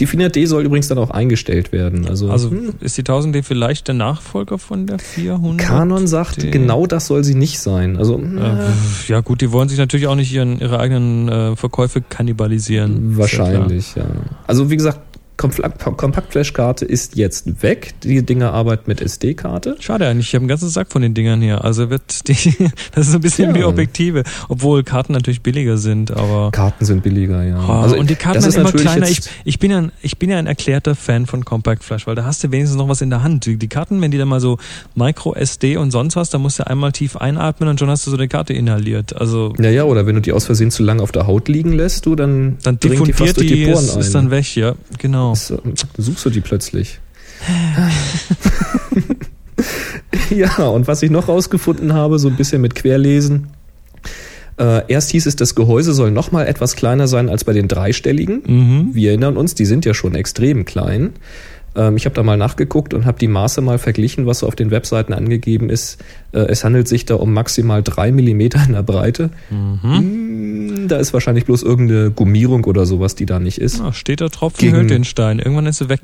die 0.00 0.06
400D 0.06 0.46
soll 0.46 0.64
übrigens 0.64 0.88
dann 0.88 0.98
auch 0.98 1.10
eingestellt 1.10 1.72
werden. 1.72 2.08
Also, 2.08 2.30
also 2.30 2.50
hm. 2.50 2.74
ist 2.80 2.96
die 2.98 3.02
1000D 3.02 3.42
vielleicht 3.42 3.88
der 3.88 3.94
Nachfolger 3.94 4.58
von 4.58 4.86
der 4.86 4.98
400? 4.98 5.66
Kanon 5.66 6.06
sagt, 6.06 6.42
D? 6.42 6.50
genau 6.50 6.86
das 6.86 7.06
soll 7.06 7.24
sie 7.24 7.34
nicht 7.34 7.58
sein. 7.60 7.96
Also, 7.96 8.18
äh, 8.18 8.70
ja 9.08 9.20
gut, 9.20 9.40
die 9.40 9.52
wollen 9.52 9.68
sich 9.68 9.78
natürlich 9.78 10.06
auch 10.06 10.16
nicht 10.16 10.32
ihren, 10.32 10.60
ihre 10.60 10.78
eigenen 10.78 11.28
äh, 11.28 11.56
Verkäufe 11.56 12.02
kannibalisieren. 12.02 13.16
Wahrscheinlich, 13.16 13.94
ja. 13.94 14.06
Also 14.46 14.70
wie 14.70 14.76
gesagt, 14.76 15.00
Kompaktflash-Karte 15.36 16.84
ist 16.84 17.16
jetzt 17.16 17.62
weg. 17.62 17.94
Die 18.02 18.24
Dinger 18.24 18.52
arbeiten 18.52 18.84
mit 18.86 19.00
SD-Karte. 19.00 19.76
Schade 19.80 20.06
eigentlich, 20.06 20.28
ich 20.28 20.34
habe 20.34 20.42
einen 20.42 20.48
ganzen 20.48 20.68
Sack 20.68 20.92
von 20.92 21.02
den 21.02 21.12
Dingern 21.14 21.42
hier. 21.42 21.64
Also 21.64 21.90
wird 21.90 22.28
die, 22.28 22.34
das 22.94 23.08
ist 23.08 23.14
ein 23.14 23.20
bisschen 23.20 23.50
ja. 23.50 23.54
wie 23.56 23.64
Objektive, 23.64 24.22
obwohl 24.48 24.84
Karten 24.84 25.12
natürlich 25.12 25.42
billiger 25.42 25.76
sind, 25.76 26.12
aber. 26.12 26.50
Karten 26.52 26.84
sind 26.84 27.02
billiger, 27.02 27.42
ja. 27.42 27.62
Oh, 27.66 27.72
also 27.72 27.96
und 27.96 28.08
die 28.10 28.14
Karten 28.14 28.40
sind 28.40 28.56
immer 28.56 28.72
kleiner. 28.72 29.08
Ich, 29.08 29.20
ich, 29.44 29.58
bin 29.58 29.70
ja, 29.70 29.88
ich 30.02 30.18
bin 30.18 30.30
ja 30.30 30.38
ein 30.38 30.46
erklärter 30.46 30.94
Fan 30.94 31.26
von 31.26 31.44
Compact 31.44 31.82
Flash, 31.82 32.06
weil 32.06 32.14
da 32.14 32.24
hast 32.24 32.44
du 32.44 32.52
wenigstens 32.52 32.78
noch 32.78 32.88
was 32.88 33.00
in 33.00 33.10
der 33.10 33.22
Hand. 33.22 33.46
Die, 33.46 33.56
die 33.56 33.68
Karten, 33.68 34.00
wenn 34.00 34.12
die 34.12 34.18
dann 34.18 34.28
mal 34.28 34.40
so 34.40 34.58
Micro 34.94 35.34
SD 35.34 35.76
und 35.76 35.90
sonst 35.90 36.14
was, 36.16 36.30
da 36.30 36.38
musst 36.38 36.60
du 36.60 36.66
einmal 36.66 36.92
tief 36.92 37.16
einatmen 37.16 37.68
und 37.68 37.80
schon 37.80 37.90
hast 37.90 38.06
du 38.06 38.10
so 38.10 38.16
eine 38.16 38.28
Karte 38.28 38.52
inhaliert. 38.52 39.16
Also. 39.16 39.52
Naja, 39.58 39.84
oder 39.84 40.06
wenn 40.06 40.14
du 40.14 40.20
die 40.20 40.32
aus 40.32 40.44
Versehen 40.44 40.70
zu 40.70 40.84
lange 40.84 41.02
auf 41.02 41.10
der 41.10 41.26
Haut 41.26 41.48
liegen 41.48 41.72
lässt, 41.72 42.06
du, 42.06 42.14
dann, 42.14 42.58
dann 42.62 42.78
dringt 42.78 43.06
die 43.08 43.12
fast 43.12 43.36
durch 43.36 43.48
die 43.48 43.64
Poren 43.66 43.84
ist, 43.84 43.94
ein. 43.94 44.00
ist 44.00 44.14
dann 44.14 44.30
weg, 44.30 44.54
ja, 44.54 44.74
genau. 44.98 45.23
Genau. 45.24 45.34
So, 45.34 45.60
suchst 45.96 46.24
du 46.24 46.30
die 46.30 46.40
plötzlich? 46.40 47.00
ja, 50.30 50.66
und 50.66 50.86
was 50.86 51.02
ich 51.02 51.10
noch 51.10 51.28
rausgefunden 51.28 51.94
habe, 51.94 52.18
so 52.18 52.28
ein 52.28 52.36
bisschen 52.36 52.60
mit 52.60 52.74
Querlesen. 52.74 53.48
Äh, 54.58 54.82
erst 54.88 55.10
hieß 55.10 55.26
es, 55.26 55.36
das 55.36 55.54
Gehäuse 55.54 55.94
soll 55.94 56.10
noch 56.10 56.30
mal 56.30 56.46
etwas 56.46 56.76
kleiner 56.76 57.08
sein 57.08 57.28
als 57.28 57.44
bei 57.44 57.52
den 57.52 57.68
dreistelligen. 57.68 58.42
Mhm. 58.46 58.94
Wir 58.94 59.10
erinnern 59.10 59.36
uns, 59.36 59.54
die 59.54 59.64
sind 59.64 59.84
ja 59.84 59.94
schon 59.94 60.14
extrem 60.14 60.64
klein. 60.64 61.14
Ähm, 61.76 61.96
ich 61.96 62.04
habe 62.04 62.14
da 62.14 62.22
mal 62.22 62.36
nachgeguckt 62.36 62.94
und 62.94 63.06
habe 63.06 63.18
die 63.18 63.28
Maße 63.28 63.60
mal 63.60 63.78
verglichen, 63.78 64.26
was 64.26 64.40
so 64.40 64.46
auf 64.46 64.56
den 64.56 64.70
Webseiten 64.70 65.12
angegeben 65.12 65.70
ist. 65.70 66.02
Äh, 66.32 66.40
es 66.40 66.64
handelt 66.64 66.88
sich 66.88 67.04
da 67.04 67.16
um 67.16 67.32
maximal 67.32 67.82
drei 67.82 68.12
Millimeter 68.12 68.62
in 68.66 68.72
der 68.72 68.82
Breite. 68.82 69.30
Mhm. 69.50 69.80
Hm, 69.82 70.88
da 70.88 70.98
ist 70.98 71.12
wahrscheinlich 71.12 71.44
bloß 71.44 71.62
irgendeine 71.62 72.10
Gummierung 72.10 72.64
oder 72.64 72.86
sowas, 72.86 73.14
die 73.14 73.26
da 73.26 73.40
nicht 73.40 73.58
ist. 73.58 73.80
Ach, 73.82 73.94
steht 73.94 74.20
da 74.20 74.28
Tropfen 74.28 74.60
Gegen, 74.60 74.76
hüllt 74.76 74.90
den 74.90 75.04
Stein. 75.04 75.38
Irgendwann 75.38 75.66
ist 75.66 75.78
sie 75.78 75.88
weg. 75.88 76.00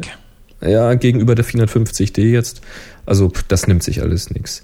Ja, 0.62 0.95
gegenüber 0.95 1.35
der 1.35 1.45
450D 1.45 2.23
jetzt. 2.23 2.61
Also 3.07 3.33
das 3.49 3.67
nimmt 3.67 3.83
sich 3.83 4.03
alles 4.03 4.31
nichts. 4.31 4.62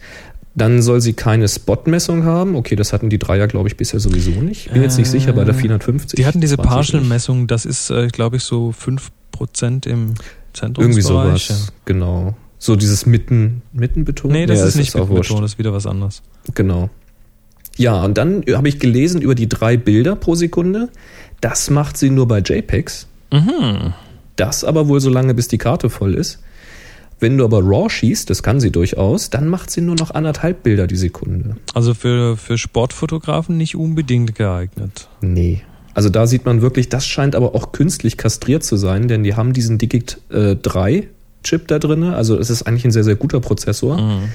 Dann 0.55 0.81
soll 0.81 1.03
sie 1.03 1.13
keine 1.13 1.49
Spot-Messung 1.49 2.25
haben. 2.25 2.57
Okay, 2.57 2.77
das 2.77 2.95
hatten 2.95 3.11
die 3.11 3.19
Dreier, 3.19 3.47
glaube 3.47 3.69
ich, 3.69 3.77
bisher 3.77 4.01
sowieso 4.01 4.31
nicht. 4.31 4.73
Bin 4.73 4.83
jetzt 4.83 4.97
nicht 4.97 5.11
sicher 5.11 5.35
bei 5.35 5.45
der 5.45 5.55
450. 5.55 6.17
Die 6.17 6.25
hatten 6.25 6.41
diese 6.41 6.57
Partial-Messung, 6.57 7.47
das 7.47 7.67
ist, 7.67 7.91
äh, 7.91 8.09
glaube 8.09 8.37
ich, 8.37 8.43
so 8.43 8.73
5% 8.73 9.87
im. 9.87 10.15
Irgendwie 10.63 11.03
sowas, 11.03 11.49
ja. 11.49 11.55
genau. 11.85 12.35
So 12.59 12.77
dieses 12.77 13.07
Mitten, 13.07 13.63
Mittenbeton? 13.73 14.33
Nee, 14.33 14.47
das 14.47 14.61
ja, 14.61 14.67
ist 14.67 14.77
nicht 14.77 14.95
Mittenbeton, 14.95 15.43
das 15.43 15.53
ist 15.53 15.59
wieder 15.59 15.73
was 15.73 15.87
anderes. 15.87 16.23
Genau. 16.55 16.91
Ja, 17.77 18.03
und 18.03 18.17
dann 18.17 18.43
habe 18.51 18.69
ich 18.69 18.79
gelesen 18.79 19.21
über 19.21 19.35
die 19.35 19.49
drei 19.49 19.77
Bilder 19.77 20.17
pro 20.17 20.35
Sekunde. 20.35 20.89
Das 21.41 21.69
macht 21.69 21.99
sie 21.99 22.11
nur 22.11 22.27
bei 22.27 22.39
JPEGs. 22.39 23.07
Mhm. 23.33 23.93
Das 24.37 24.65
aber 24.65 24.89
wohl 24.89 25.01
so 25.01 25.11
lange, 25.11 25.35
bis 25.35 25.49
die 25.49 25.59
Karte 25.59 25.91
voll 25.91 26.15
ist. 26.15 26.41
Wenn 27.19 27.39
du 27.39 27.45
aber 27.45 27.61
RAW 27.63 27.89
schießt, 27.89 28.29
das 28.29 28.43
kann 28.43 28.61
sie 28.61 28.71
durchaus, 28.71 29.31
dann 29.31 29.49
macht 29.49 29.71
sie 29.71 29.81
nur 29.81 29.95
noch 29.95 30.11
anderthalb 30.11 30.63
Bilder 30.63 30.87
die 30.87 30.97
Sekunde. 30.97 31.57
Also 31.73 31.95
für, 31.95 32.37
für 32.37 32.59
Sportfotografen 32.59 33.57
nicht 33.57 33.75
unbedingt 33.75 34.35
geeignet. 34.35 35.09
Nee. 35.23 35.63
Also 35.97 36.11
da 36.11 36.26
sieht 36.26 36.45
man 36.45 36.61
wirklich, 36.61 36.91
das 36.91 37.07
scheint 37.07 37.35
aber 37.35 37.55
auch 37.55 37.73
künstlich 37.73 38.19
kastriert 38.19 38.62
zu 38.62 38.76
sein, 38.76 39.09
denn 39.09 39.23
die 39.23 39.35
haben 39.35 39.55
diesen 39.55 39.79
Digit 39.79 40.19
äh, 40.29 40.55
3 40.55 41.09
Chip 41.43 41.69
da 41.69 41.79
drin. 41.79 42.03
Also 42.03 42.38
es 42.38 42.50
ist 42.50 42.65
eigentlich 42.65 42.85
ein 42.85 42.91
sehr, 42.91 43.03
sehr 43.03 43.17
guter 43.17 43.41
Prozessor. 43.41 43.99
Mhm. 43.99 44.29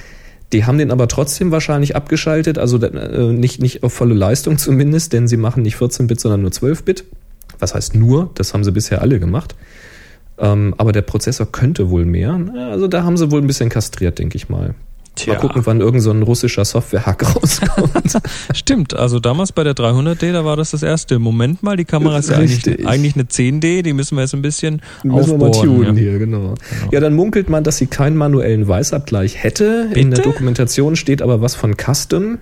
Die 0.52 0.64
haben 0.64 0.76
den 0.76 0.90
aber 0.90 1.06
trotzdem 1.06 1.52
wahrscheinlich 1.52 1.94
abgeschaltet, 1.94 2.58
also 2.58 2.78
äh, 2.78 3.32
nicht, 3.32 3.62
nicht 3.62 3.84
auf 3.84 3.92
volle 3.92 4.12
Leistung 4.12 4.58
zumindest, 4.58 5.12
denn 5.12 5.28
sie 5.28 5.36
machen 5.36 5.62
nicht 5.62 5.76
14-Bit, 5.76 6.18
sondern 6.18 6.42
nur 6.42 6.50
12-Bit. 6.50 7.04
Was 7.60 7.76
heißt 7.76 7.94
nur? 7.94 8.30
Das 8.34 8.54
haben 8.54 8.64
sie 8.64 8.72
bisher 8.72 9.00
alle 9.00 9.20
gemacht. 9.20 9.54
Ähm, 10.38 10.74
aber 10.78 10.90
der 10.90 11.02
Prozessor 11.02 11.46
könnte 11.46 11.90
wohl 11.90 12.04
mehr. 12.04 12.40
Also 12.72 12.88
da 12.88 13.04
haben 13.04 13.16
sie 13.16 13.30
wohl 13.30 13.40
ein 13.40 13.46
bisschen 13.46 13.68
kastriert, 13.68 14.18
denke 14.18 14.34
ich 14.34 14.48
mal. 14.48 14.74
Tja. 15.14 15.34
Mal 15.34 15.40
gucken, 15.40 15.62
wann 15.66 15.80
irgend 15.80 16.02
so 16.02 16.10
ein 16.10 16.22
russischer 16.22 16.64
Software-Hack 16.64 17.36
rauskommt. 17.36 18.18
Stimmt, 18.54 18.94
also 18.94 19.20
damals 19.20 19.52
bei 19.52 19.62
der 19.62 19.74
300D, 19.74 20.32
da 20.32 20.44
war 20.44 20.56
das 20.56 20.70
das 20.70 20.82
erste. 20.82 21.18
Moment 21.18 21.62
mal, 21.62 21.76
die 21.76 21.84
Kamera 21.84 22.18
ist 22.18 22.30
ja 22.30 22.36
eigentlich, 22.36 22.86
eigentlich, 22.86 23.14
eine 23.14 23.24
10D, 23.24 23.82
die 23.82 23.92
müssen 23.92 24.16
wir 24.16 24.22
jetzt 24.22 24.34
ein 24.34 24.40
bisschen 24.40 24.80
müssen 25.02 25.32
aufbauen. 25.32 25.40
Wir 25.40 25.46
mal 25.48 25.52
tunen 25.52 25.96
ja. 25.96 26.02
hier, 26.02 26.18
genau. 26.18 26.54
genau. 26.54 26.90
Ja, 26.92 27.00
dann 27.00 27.14
munkelt 27.14 27.50
man, 27.50 27.62
dass 27.62 27.76
sie 27.76 27.86
keinen 27.86 28.16
manuellen 28.16 28.66
Weißabgleich 28.66 29.42
hätte. 29.42 29.88
Bitte? 29.88 30.00
In 30.00 30.10
der 30.10 30.22
Dokumentation 30.22 30.96
steht 30.96 31.20
aber 31.20 31.42
was 31.42 31.54
von 31.54 31.76
Custom. 31.76 32.38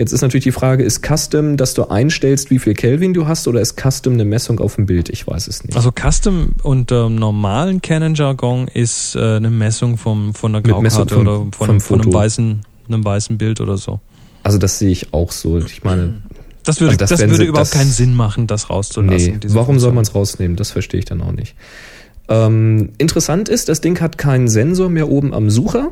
Jetzt 0.00 0.12
ist 0.12 0.22
natürlich 0.22 0.44
die 0.44 0.52
Frage, 0.52 0.82
ist 0.82 1.06
Custom, 1.06 1.58
dass 1.58 1.74
du 1.74 1.90
einstellst, 1.90 2.50
wie 2.50 2.58
viel 2.58 2.72
Kelvin 2.72 3.12
du 3.12 3.28
hast, 3.28 3.46
oder 3.46 3.60
ist 3.60 3.78
Custom 3.78 4.14
eine 4.14 4.24
Messung 4.24 4.58
auf 4.58 4.76
dem 4.76 4.86
Bild? 4.86 5.10
Ich 5.10 5.26
weiß 5.26 5.46
es 5.46 5.62
nicht. 5.62 5.76
Also 5.76 5.92
Custom 5.92 6.52
unter 6.62 7.08
ähm, 7.08 7.16
normalen 7.16 7.82
Canon-Jargon 7.82 8.68
ist 8.68 9.14
äh, 9.14 9.36
eine 9.36 9.50
Messung 9.50 9.98
vom, 9.98 10.32
von 10.32 10.54
der 10.54 10.62
Graukarte 10.62 11.18
oder 11.18 11.46
von, 11.52 11.80
von 11.80 12.00
einem, 12.00 12.14
weißen, 12.14 12.62
einem 12.88 13.04
weißen 13.04 13.36
Bild 13.36 13.60
oder 13.60 13.76
so. 13.76 14.00
Also 14.42 14.56
das 14.56 14.78
sehe 14.78 14.88
ich 14.88 15.12
auch 15.12 15.32
so. 15.32 15.58
Ich 15.58 15.84
meine, 15.84 16.22
das 16.64 16.80
würde, 16.80 16.96
das, 16.96 17.10
das 17.10 17.20
würde 17.20 17.44
überhaupt 17.44 17.66
das, 17.66 17.78
keinen 17.78 17.90
Sinn 17.90 18.14
machen, 18.14 18.46
das 18.46 18.70
rauszulassen. 18.70 19.40
Nee, 19.42 19.48
warum 19.48 19.78
soll 19.78 19.92
man 19.92 20.00
es 20.00 20.14
rausnehmen? 20.14 20.56
Das 20.56 20.70
verstehe 20.70 21.00
ich 21.00 21.04
dann 21.04 21.20
auch 21.20 21.32
nicht. 21.32 21.56
Ähm, 22.30 22.92
interessant 22.96 23.50
ist, 23.50 23.68
das 23.68 23.82
Ding 23.82 24.00
hat 24.00 24.16
keinen 24.16 24.48
Sensor 24.48 24.88
mehr 24.88 25.10
oben 25.10 25.34
am 25.34 25.50
Sucher. 25.50 25.90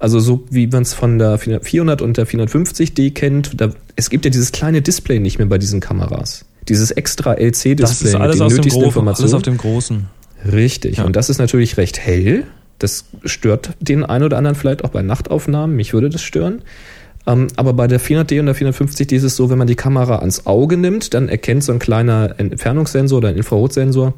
Also 0.00 0.18
so 0.18 0.44
wie 0.50 0.66
man 0.66 0.82
es 0.82 0.94
von 0.94 1.18
der 1.18 1.38
400 1.38 2.00
und 2.00 2.16
der 2.16 2.26
450D 2.26 3.12
kennt, 3.12 3.60
da, 3.60 3.70
es 3.96 4.08
gibt 4.08 4.24
ja 4.24 4.30
dieses 4.30 4.50
kleine 4.50 4.80
Display 4.80 5.20
nicht 5.20 5.38
mehr 5.38 5.46
bei 5.46 5.58
diesen 5.58 5.80
Kameras. 5.80 6.46
Dieses 6.68 6.90
extra 6.90 7.34
LC-Display 7.34 8.18
mit 8.18 8.34
den 8.34 8.48
nötigsten 8.48 8.82
Informationen. 8.82 9.24
Alles 9.28 9.34
auf 9.34 9.42
dem 9.42 9.58
großen. 9.58 10.06
Richtig. 10.50 10.96
Ja. 10.96 11.04
Und 11.04 11.16
das 11.16 11.28
ist 11.28 11.38
natürlich 11.38 11.76
recht 11.76 11.98
hell. 11.98 12.44
Das 12.78 13.04
stört 13.26 13.72
den 13.80 14.04
einen 14.04 14.24
oder 14.24 14.38
anderen 14.38 14.56
vielleicht 14.56 14.84
auch 14.84 14.88
bei 14.88 15.02
Nachtaufnahmen. 15.02 15.76
Mich 15.76 15.92
würde 15.92 16.08
das 16.08 16.22
stören. 16.22 16.62
Ähm, 17.26 17.48
aber 17.56 17.74
bei 17.74 17.86
der 17.86 18.00
400D 18.00 18.40
und 18.40 18.46
der 18.46 18.56
450D 18.56 19.14
ist 19.14 19.24
es 19.24 19.36
so, 19.36 19.50
wenn 19.50 19.58
man 19.58 19.66
die 19.66 19.74
Kamera 19.74 20.20
ans 20.20 20.46
Auge 20.46 20.78
nimmt, 20.78 21.12
dann 21.12 21.28
erkennt 21.28 21.62
so 21.62 21.72
ein 21.72 21.78
kleiner 21.78 22.36
Entfernungssensor 22.38 23.18
oder 23.18 23.28
ein 23.28 23.36
Infrarotsensor, 23.36 24.14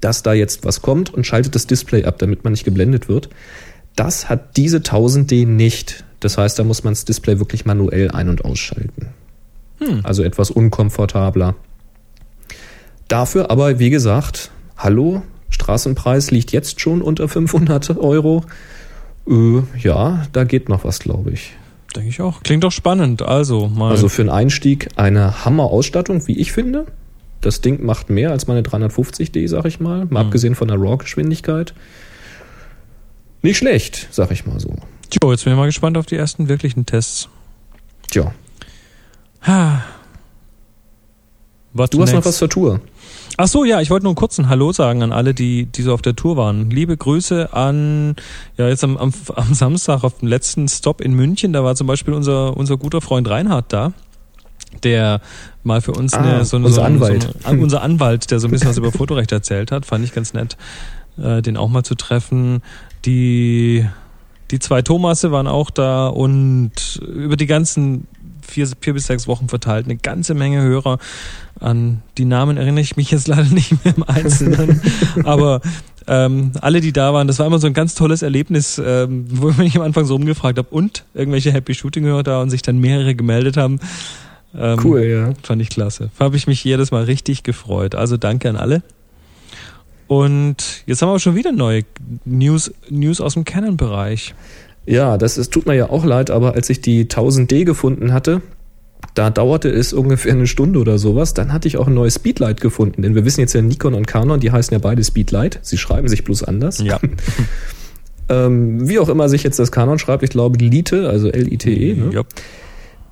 dass 0.00 0.22
da 0.22 0.32
jetzt 0.32 0.64
was 0.64 0.80
kommt 0.80 1.12
und 1.12 1.26
schaltet 1.26 1.54
das 1.54 1.66
Display 1.66 2.04
ab, 2.04 2.18
damit 2.18 2.44
man 2.44 2.54
nicht 2.54 2.64
geblendet 2.64 3.10
wird. 3.10 3.28
Das 3.96 4.28
hat 4.28 4.56
diese 4.56 4.78
1000D 4.78 5.46
nicht. 5.46 6.04
Das 6.20 6.38
heißt, 6.38 6.58
da 6.58 6.64
muss 6.64 6.84
man 6.84 6.92
das 6.92 7.04
Display 7.04 7.38
wirklich 7.38 7.64
manuell 7.64 8.10
ein- 8.10 8.28
und 8.28 8.44
ausschalten. 8.44 9.08
Hm. 9.78 10.00
Also 10.04 10.22
etwas 10.22 10.50
unkomfortabler. 10.50 11.54
Dafür 13.08 13.50
aber, 13.50 13.78
wie 13.78 13.90
gesagt, 13.90 14.50
hallo, 14.76 15.22
Straßenpreis 15.50 16.30
liegt 16.30 16.52
jetzt 16.52 16.80
schon 16.80 17.02
unter 17.02 17.28
500 17.28 17.98
Euro. 17.98 18.44
Äh, 19.28 19.62
ja, 19.78 20.26
da 20.32 20.44
geht 20.44 20.68
noch 20.68 20.84
was, 20.84 20.98
glaube 20.98 21.32
ich. 21.32 21.52
Denke 21.94 22.08
ich 22.08 22.20
auch. 22.20 22.42
Klingt 22.42 22.64
doch 22.64 22.72
spannend. 22.72 23.22
Also 23.22 23.68
mal. 23.68 23.90
Also 23.90 24.08
für 24.08 24.22
einen 24.22 24.30
Einstieg 24.30 24.88
eine 24.96 25.44
Hammer-Ausstattung, 25.44 26.26
wie 26.26 26.38
ich 26.38 26.52
finde. 26.52 26.86
Das 27.40 27.60
Ding 27.60 27.84
macht 27.84 28.08
mehr 28.08 28.30
als 28.30 28.46
meine 28.46 28.62
350D, 28.62 29.48
sag 29.48 29.66
ich 29.66 29.80
mal. 29.80 30.06
Mal 30.06 30.20
hm. 30.20 30.26
abgesehen 30.26 30.54
von 30.54 30.68
der 30.68 30.78
RAW-Geschwindigkeit. 30.80 31.74
Nicht 33.42 33.58
schlecht, 33.58 34.08
sag 34.10 34.30
ich 34.30 34.46
mal 34.46 34.58
so. 34.60 34.74
Jo, 35.22 35.30
jetzt 35.32 35.44
bin 35.44 35.52
ich 35.52 35.58
mal 35.58 35.66
gespannt 35.66 35.98
auf 35.98 36.06
die 36.06 36.16
ersten 36.16 36.48
wirklichen 36.48 36.86
Tests. 36.86 37.28
Tja. 38.10 38.32
What 41.74 41.92
Du 41.94 42.02
hast 42.02 42.10
noch 42.10 42.16
next? 42.16 42.28
was 42.28 42.36
zur 42.38 42.48
Tour. 42.50 42.80
Ach 43.38 43.48
so, 43.48 43.64
ja, 43.64 43.80
ich 43.80 43.88
wollte 43.90 44.04
nur 44.04 44.10
einen 44.10 44.16
kurzen 44.16 44.48
Hallo 44.50 44.72
sagen 44.72 45.02
an 45.02 45.10
alle, 45.12 45.32
die, 45.32 45.64
die 45.66 45.82
so 45.82 45.94
auf 45.94 46.02
der 46.02 46.14
Tour 46.14 46.36
waren. 46.36 46.70
Liebe 46.70 46.96
Grüße 46.96 47.52
an, 47.52 48.14
ja, 48.58 48.68
jetzt 48.68 48.84
am, 48.84 48.96
am, 48.98 49.12
am 49.34 49.54
Samstag 49.54 50.04
auf 50.04 50.18
dem 50.18 50.28
letzten 50.28 50.68
Stop 50.68 51.00
in 51.00 51.14
München, 51.14 51.52
da 51.54 51.64
war 51.64 51.74
zum 51.74 51.86
Beispiel 51.86 52.12
unser, 52.12 52.56
unser 52.56 52.76
guter 52.76 53.00
Freund 53.00 53.28
Reinhard 53.28 53.72
da, 53.72 53.92
der 54.82 55.22
mal 55.64 55.80
für 55.80 55.92
uns 55.92 56.12
Ah, 56.12 56.20
eine, 56.20 56.44
so, 56.44 56.56
eine- 56.58 56.66
unser 56.66 56.76
so, 56.76 56.82
eine- 56.82 56.94
Anwalt. 56.96 57.22
So 57.40 57.48
eine, 57.48 57.62
unser 57.62 57.82
Anwalt, 57.82 58.30
der 58.30 58.38
so 58.38 58.48
ein 58.48 58.50
bisschen 58.50 58.68
was 58.68 58.76
über 58.78 58.92
Fotorecht 58.92 59.32
erzählt 59.32 59.72
hat, 59.72 59.86
fand 59.86 60.04
ich 60.04 60.12
ganz 60.12 60.34
nett, 60.34 60.58
äh, 61.18 61.42
den 61.42 61.56
auch 61.56 61.68
mal 61.68 61.82
zu 61.82 61.94
treffen. 61.94 62.62
Die, 63.04 63.86
die 64.50 64.58
zwei 64.58 64.82
Thomasse 64.82 65.32
waren 65.32 65.46
auch 65.46 65.70
da 65.70 66.08
und 66.08 67.00
über 67.02 67.36
die 67.36 67.46
ganzen 67.46 68.06
vier, 68.46 68.68
vier 68.80 68.94
bis 68.94 69.06
sechs 69.06 69.26
Wochen 69.26 69.48
verteilt 69.48 69.86
eine 69.86 69.96
ganze 69.96 70.34
Menge 70.34 70.60
Hörer. 70.62 70.98
An 71.58 72.02
die 72.18 72.24
Namen 72.24 72.56
erinnere 72.56 72.82
ich 72.82 72.96
mich 72.96 73.10
jetzt 73.10 73.28
leider 73.28 73.44
nicht 73.44 73.84
mehr 73.84 73.96
im 73.96 74.02
Einzelnen, 74.02 74.80
aber 75.24 75.60
ähm, 76.08 76.52
alle, 76.60 76.80
die 76.80 76.92
da 76.92 77.14
waren, 77.14 77.28
das 77.28 77.38
war 77.38 77.46
immer 77.46 77.58
so 77.58 77.66
ein 77.66 77.74
ganz 77.74 77.94
tolles 77.94 78.22
Erlebnis, 78.22 78.80
ähm, 78.84 79.26
wo 79.28 79.50
ich 79.50 79.56
mich 79.56 79.76
am 79.76 79.82
Anfang 79.82 80.04
so 80.04 80.14
rumgefragt 80.14 80.58
habe 80.58 80.68
und 80.70 81.04
irgendwelche 81.14 81.52
Happy 81.52 81.74
Shooting 81.74 82.04
Hörer 82.04 82.22
da 82.22 82.42
und 82.42 82.50
sich 82.50 82.62
dann 82.62 82.78
mehrere 82.78 83.14
gemeldet 83.14 83.56
haben. 83.56 83.78
Ähm, 84.54 84.78
Cool, 84.82 85.02
ja. 85.04 85.32
Fand 85.42 85.62
ich 85.62 85.70
klasse. 85.70 86.10
Habe 86.18 86.36
ich 86.36 86.46
mich 86.46 86.62
jedes 86.64 86.90
Mal 86.90 87.04
richtig 87.04 87.42
gefreut. 87.42 87.94
Also 87.94 88.16
danke 88.16 88.48
an 88.48 88.56
alle. 88.56 88.82
Und 90.08 90.82
jetzt 90.86 91.00
haben 91.02 91.08
wir 91.08 91.14
auch 91.14 91.20
schon 91.20 91.36
wieder 91.36 91.52
neue 91.52 91.82
News, 92.24 92.72
News 92.90 93.20
aus 93.20 93.34
dem 93.34 93.44
Canon-Bereich. 93.44 94.34
Ja, 94.84 95.16
das 95.16 95.38
ist, 95.38 95.52
tut 95.52 95.66
mir 95.66 95.74
ja 95.74 95.90
auch 95.90 96.04
leid, 96.04 96.30
aber 96.30 96.54
als 96.54 96.68
ich 96.68 96.80
die 96.80 97.04
1000D 97.06 97.64
gefunden 97.64 98.12
hatte, 98.12 98.42
da 99.14 99.30
dauerte 99.30 99.68
es 99.68 99.92
ungefähr 99.92 100.32
eine 100.32 100.46
Stunde 100.46 100.78
oder 100.78 100.98
sowas. 100.98 101.34
Dann 101.34 101.52
hatte 101.52 101.68
ich 101.68 101.76
auch 101.76 101.86
ein 101.86 101.94
neues 101.94 102.14
Speedlight 102.16 102.60
gefunden. 102.60 103.02
Denn 103.02 103.14
wir 103.14 103.24
wissen 103.24 103.40
jetzt 103.40 103.52
ja, 103.52 103.62
Nikon 103.62 103.94
und 103.94 104.06
Canon, 104.06 104.40
die 104.40 104.50
heißen 104.50 104.72
ja 104.72 104.78
beide 104.78 105.04
Speedlight. 105.04 105.58
Sie 105.62 105.76
schreiben 105.78 106.08
sich 106.08 106.24
bloß 106.24 106.44
anders. 106.44 106.80
Ja. 106.82 106.98
Ähm, 108.28 108.88
wie 108.88 108.98
auch 109.00 109.08
immer 109.08 109.28
sich 109.28 109.42
jetzt 109.42 109.58
das 109.58 109.72
Canon 109.72 109.98
schreibt, 109.98 110.22
ich 110.22 110.30
glaube 110.30 110.56
Lite, 110.56 111.08
also 111.08 111.28
L-I-T-E, 111.28 111.94
ne? 111.94 112.10
Ja. 112.14 112.22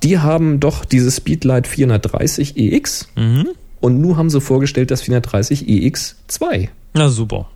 die 0.04 0.18
haben 0.18 0.60
doch 0.60 0.84
dieses 0.84 1.16
Speedlight 1.16 1.66
430 1.66 2.56
EX 2.56 3.08
Mhm. 3.16 3.48
Und 3.80 4.00
nun 4.00 4.16
haben 4.16 4.30
sie 4.30 4.40
vorgestellt 4.40 4.90
das 4.90 5.02
430 5.02 5.66
EX2. 5.66 6.68
Na 6.94 7.08
super. 7.08 7.48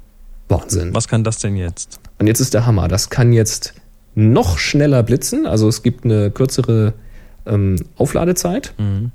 Wahnsinn. 0.48 0.94
Was 0.94 1.08
kann 1.08 1.24
das 1.24 1.38
denn 1.38 1.56
jetzt? 1.56 1.98
Und 2.18 2.26
jetzt 2.26 2.40
ist 2.40 2.54
der 2.54 2.66
Hammer. 2.66 2.88
Das 2.88 3.10
kann 3.10 3.32
jetzt 3.32 3.74
noch 4.14 4.58
schneller 4.58 5.02
blitzen. 5.02 5.46
Also 5.46 5.68
es 5.68 5.82
gibt 5.82 6.04
eine 6.04 6.30
kürzere 6.30 6.94
ähm, 7.46 7.76
Aufladezeit. 7.96 8.72
Mhm. 8.78 9.10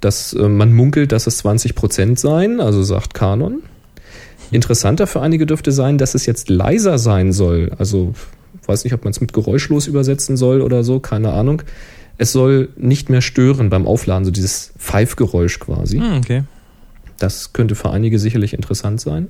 Das, 0.00 0.32
äh, 0.32 0.48
man 0.48 0.72
munkelt, 0.74 1.12
dass 1.12 1.26
es 1.26 1.44
20% 1.44 2.18
seien, 2.18 2.60
also 2.60 2.82
sagt 2.82 3.14
Canon. 3.14 3.62
Interessanter 4.50 5.06
für 5.06 5.22
einige 5.22 5.46
dürfte 5.46 5.72
sein, 5.72 5.98
dass 5.98 6.14
es 6.14 6.26
jetzt 6.26 6.48
leiser 6.50 6.98
sein 6.98 7.32
soll. 7.32 7.72
Also 7.78 8.14
weiß 8.66 8.84
nicht, 8.84 8.92
ob 8.92 9.04
man 9.04 9.12
es 9.12 9.20
mit 9.20 9.32
geräuschlos 9.32 9.86
übersetzen 9.86 10.36
soll 10.36 10.60
oder 10.60 10.84
so, 10.84 11.00
keine 11.00 11.32
Ahnung. 11.32 11.62
Es 12.18 12.32
soll 12.32 12.70
nicht 12.76 13.10
mehr 13.10 13.20
stören 13.20 13.68
beim 13.70 13.86
Aufladen, 13.86 14.24
so 14.24 14.30
dieses 14.30 14.72
Pfeifgeräusch 14.78 15.58
quasi. 15.58 15.98
Hm, 15.98 16.18
okay. 16.18 16.42
Das 17.18 17.52
könnte 17.52 17.74
für 17.74 17.90
einige 17.90 18.18
sicherlich 18.18 18.54
interessant 18.54 19.00
sein. 19.00 19.28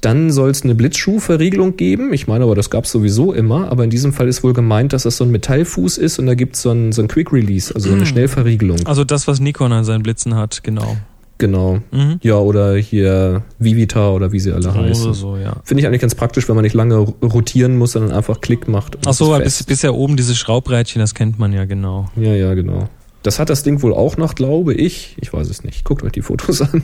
Dann 0.00 0.30
soll 0.30 0.50
es 0.50 0.62
eine 0.62 0.74
Blitzschuhverriegelung 0.74 1.76
geben. 1.76 2.12
Ich 2.12 2.26
meine 2.28 2.44
aber, 2.44 2.54
das 2.54 2.70
gab 2.70 2.84
es 2.84 2.92
sowieso 2.92 3.32
immer. 3.32 3.70
Aber 3.70 3.82
in 3.82 3.90
diesem 3.90 4.12
Fall 4.12 4.28
ist 4.28 4.44
wohl 4.44 4.52
gemeint, 4.52 4.92
dass 4.92 5.04
das 5.04 5.16
so 5.16 5.24
ein 5.24 5.30
Metallfuß 5.30 5.98
ist 5.98 6.18
und 6.18 6.26
da 6.26 6.34
gibt 6.34 6.54
so 6.56 6.72
es 6.72 6.96
so 6.96 7.02
ein 7.02 7.08
Quick 7.08 7.32
Release, 7.32 7.74
also 7.74 7.88
so 7.88 7.94
eine 7.94 8.02
Hm. 8.02 8.08
Schnellverriegelung. 8.08 8.86
Also 8.86 9.04
das, 9.04 9.26
was 9.26 9.40
Nikon 9.40 9.72
an 9.72 9.84
seinen 9.84 10.02
Blitzen 10.02 10.34
hat, 10.34 10.62
genau. 10.62 10.96
Genau. 11.38 11.80
Mhm. 11.90 12.18
Ja, 12.22 12.36
oder 12.38 12.76
hier 12.76 13.42
Vivita 13.58 14.10
oder 14.10 14.32
wie 14.32 14.40
sie 14.40 14.52
alle 14.52 14.72
heißen. 14.72 15.04
Oder 15.04 15.14
so, 15.14 15.36
ja. 15.36 15.56
Finde 15.64 15.82
ich 15.82 15.86
eigentlich 15.86 16.00
ganz 16.00 16.14
praktisch, 16.14 16.48
wenn 16.48 16.54
man 16.54 16.62
nicht 16.62 16.74
lange 16.74 16.96
rotieren 16.96 17.76
muss, 17.76 17.92
sondern 17.92 18.12
einfach 18.12 18.40
Klick 18.40 18.68
macht. 18.68 18.96
und 18.96 19.06
Ach 19.06 19.10
es 19.10 19.18
so, 19.18 19.26
ist 19.26 19.30
weil 19.32 19.42
bis, 19.42 19.62
bisher 19.64 19.94
oben 19.94 20.16
dieses 20.16 20.38
Schraubrädchen, 20.38 21.00
das 21.00 21.14
kennt 21.14 21.38
man 21.38 21.52
ja 21.52 21.64
genau. 21.66 22.06
Ja, 22.16 22.32
ja, 22.34 22.54
genau. 22.54 22.88
Das 23.22 23.38
hat 23.38 23.50
das 23.50 23.62
Ding 23.64 23.82
wohl 23.82 23.92
auch 23.92 24.16
noch, 24.16 24.34
glaube 24.34 24.72
ich. 24.72 25.16
Ich 25.20 25.32
weiß 25.32 25.48
es 25.50 25.64
nicht. 25.64 25.84
Guckt 25.84 26.04
euch 26.04 26.12
die 26.12 26.22
Fotos 26.22 26.62
an. 26.62 26.82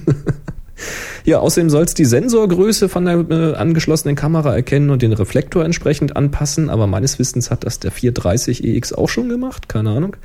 ja, 1.25 1.38
außerdem 1.38 1.71
soll 1.71 1.85
es 1.85 1.94
die 1.94 2.04
Sensorgröße 2.04 2.88
von 2.88 3.04
der 3.04 3.25
äh, 3.30 3.54
angeschlossenen 3.54 4.16
Kamera 4.16 4.54
erkennen 4.54 4.90
und 4.90 5.02
den 5.02 5.12
Reflektor 5.12 5.64
entsprechend 5.64 6.16
anpassen. 6.16 6.68
Aber 6.68 6.87
meines 6.87 7.19
Wissens 7.19 7.50
hat 7.50 7.65
das 7.65 7.78
der 7.78 7.93
430 7.93 8.65
EX 8.65 8.93
auch 8.93 9.08
schon 9.08 9.28
gemacht. 9.28 9.69
Keine 9.69 9.91
Ahnung. 9.91 10.17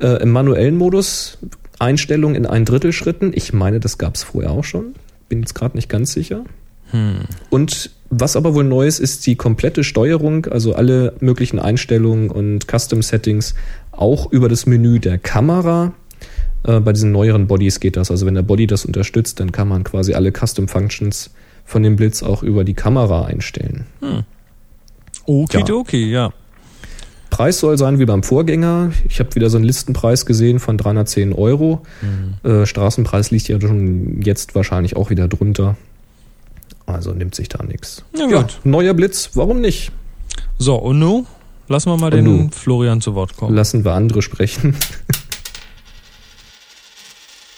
Äh, 0.00 0.22
Im 0.22 0.30
manuellen 0.30 0.76
Modus 0.76 1.38
Einstellung 1.78 2.34
in 2.34 2.46
ein 2.46 2.64
Drittel 2.64 2.92
Schritten. 2.92 3.32
Ich 3.34 3.52
meine, 3.52 3.80
das 3.80 3.98
gab 3.98 4.14
es 4.14 4.22
vorher 4.22 4.50
auch 4.50 4.64
schon. 4.64 4.94
Bin 5.28 5.40
jetzt 5.40 5.54
gerade 5.54 5.76
nicht 5.76 5.88
ganz 5.88 6.12
sicher. 6.12 6.44
Hm. 6.90 7.20
Und 7.50 7.90
was 8.10 8.36
aber 8.36 8.54
wohl 8.54 8.64
neu 8.64 8.86
ist, 8.86 8.98
ist 8.98 9.26
die 9.26 9.36
komplette 9.36 9.84
Steuerung, 9.84 10.46
also 10.46 10.74
alle 10.74 11.14
möglichen 11.20 11.58
Einstellungen 11.58 12.30
und 12.30 12.66
Custom 12.66 13.02
Settings 13.02 13.54
auch 13.92 14.32
über 14.32 14.48
das 14.48 14.66
Menü 14.66 14.98
der 14.98 15.18
Kamera. 15.18 15.92
Äh, 16.64 16.80
bei 16.80 16.92
diesen 16.92 17.12
neueren 17.12 17.46
Bodies 17.46 17.80
geht 17.80 17.96
das. 17.96 18.10
Also 18.10 18.24
wenn 18.26 18.34
der 18.34 18.42
Body 18.42 18.66
das 18.66 18.84
unterstützt, 18.86 19.40
dann 19.40 19.52
kann 19.52 19.68
man 19.68 19.84
quasi 19.84 20.14
alle 20.14 20.32
Custom 20.32 20.68
Functions 20.68 21.30
von 21.64 21.82
dem 21.82 21.96
Blitz 21.96 22.22
auch 22.22 22.42
über 22.42 22.64
die 22.64 22.74
Kamera 22.74 23.26
einstellen. 23.26 23.86
Okidoki, 25.26 26.10
ja. 26.10 26.32
Preis 27.30 27.60
soll 27.60 27.76
sein 27.78 27.98
wie 27.98 28.04
beim 28.06 28.22
Vorgänger. 28.22 28.90
Ich 29.08 29.20
habe 29.20 29.34
wieder 29.34 29.50
so 29.50 29.56
einen 29.58 29.64
Listenpreis 29.66 30.26
gesehen 30.26 30.58
von 30.60 30.76
310 30.78 31.32
Euro. 31.32 31.82
Äh, 32.42 32.66
Straßenpreis 32.66 33.30
liegt 33.30 33.48
ja 33.48 33.60
schon 33.60 34.22
jetzt 34.22 34.54
wahrscheinlich 34.54 34.96
auch 34.96 35.10
wieder 35.10 35.28
drunter. 35.28 35.76
Also 36.86 37.12
nimmt 37.12 37.34
sich 37.34 37.48
da 37.48 37.62
nichts. 37.62 38.02
Ja, 38.16 38.26
Ja, 38.28 38.42
gut. 38.42 38.60
neuer 38.64 38.94
Blitz, 38.94 39.30
warum 39.34 39.60
nicht? 39.60 39.92
So, 40.58 40.76
und 40.76 40.98
nun 40.98 41.26
lassen 41.68 41.90
wir 41.90 41.96
mal 41.98 42.06
Und 42.06 42.12
den 42.16 42.24
nu? 42.24 42.48
Florian 42.50 43.00
zu 43.00 43.14
Wort 43.14 43.36
kommen. 43.36 43.54
Lassen 43.54 43.84
wir 43.84 43.92
andere 43.92 44.22
sprechen. 44.22 44.74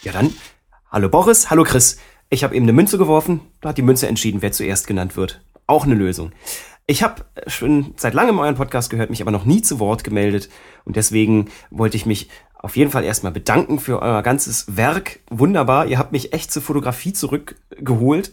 Ja 0.02 0.12
dann, 0.12 0.32
hallo 0.90 1.10
Boris, 1.10 1.50
hallo 1.50 1.62
Chris. 1.62 1.98
Ich 2.30 2.42
habe 2.42 2.54
eben 2.56 2.64
eine 2.64 2.72
Münze 2.72 2.96
geworfen, 2.96 3.40
da 3.60 3.68
hat 3.70 3.76
die 3.78 3.82
Münze 3.82 4.06
entschieden, 4.08 4.40
wer 4.40 4.50
zuerst 4.50 4.86
genannt 4.86 5.16
wird. 5.16 5.42
Auch 5.66 5.84
eine 5.84 5.94
Lösung. 5.94 6.32
Ich 6.90 7.04
habe 7.04 7.24
schon 7.46 7.94
seit 7.96 8.14
langem 8.14 8.40
euren 8.40 8.56
Podcast 8.56 8.90
gehört, 8.90 9.10
mich 9.10 9.22
aber 9.22 9.30
noch 9.30 9.44
nie 9.44 9.62
zu 9.62 9.78
Wort 9.78 10.02
gemeldet 10.02 10.48
und 10.84 10.96
deswegen 10.96 11.48
wollte 11.70 11.96
ich 11.96 12.04
mich 12.04 12.28
auf 12.52 12.76
jeden 12.76 12.90
Fall 12.90 13.04
erstmal 13.04 13.30
bedanken 13.30 13.78
für 13.78 14.02
euer 14.02 14.24
ganzes 14.24 14.76
Werk. 14.76 15.20
Wunderbar, 15.30 15.86
ihr 15.86 16.00
habt 16.00 16.10
mich 16.10 16.32
echt 16.32 16.50
zur 16.50 16.62
Fotografie 16.62 17.12
zurückgeholt 17.12 18.32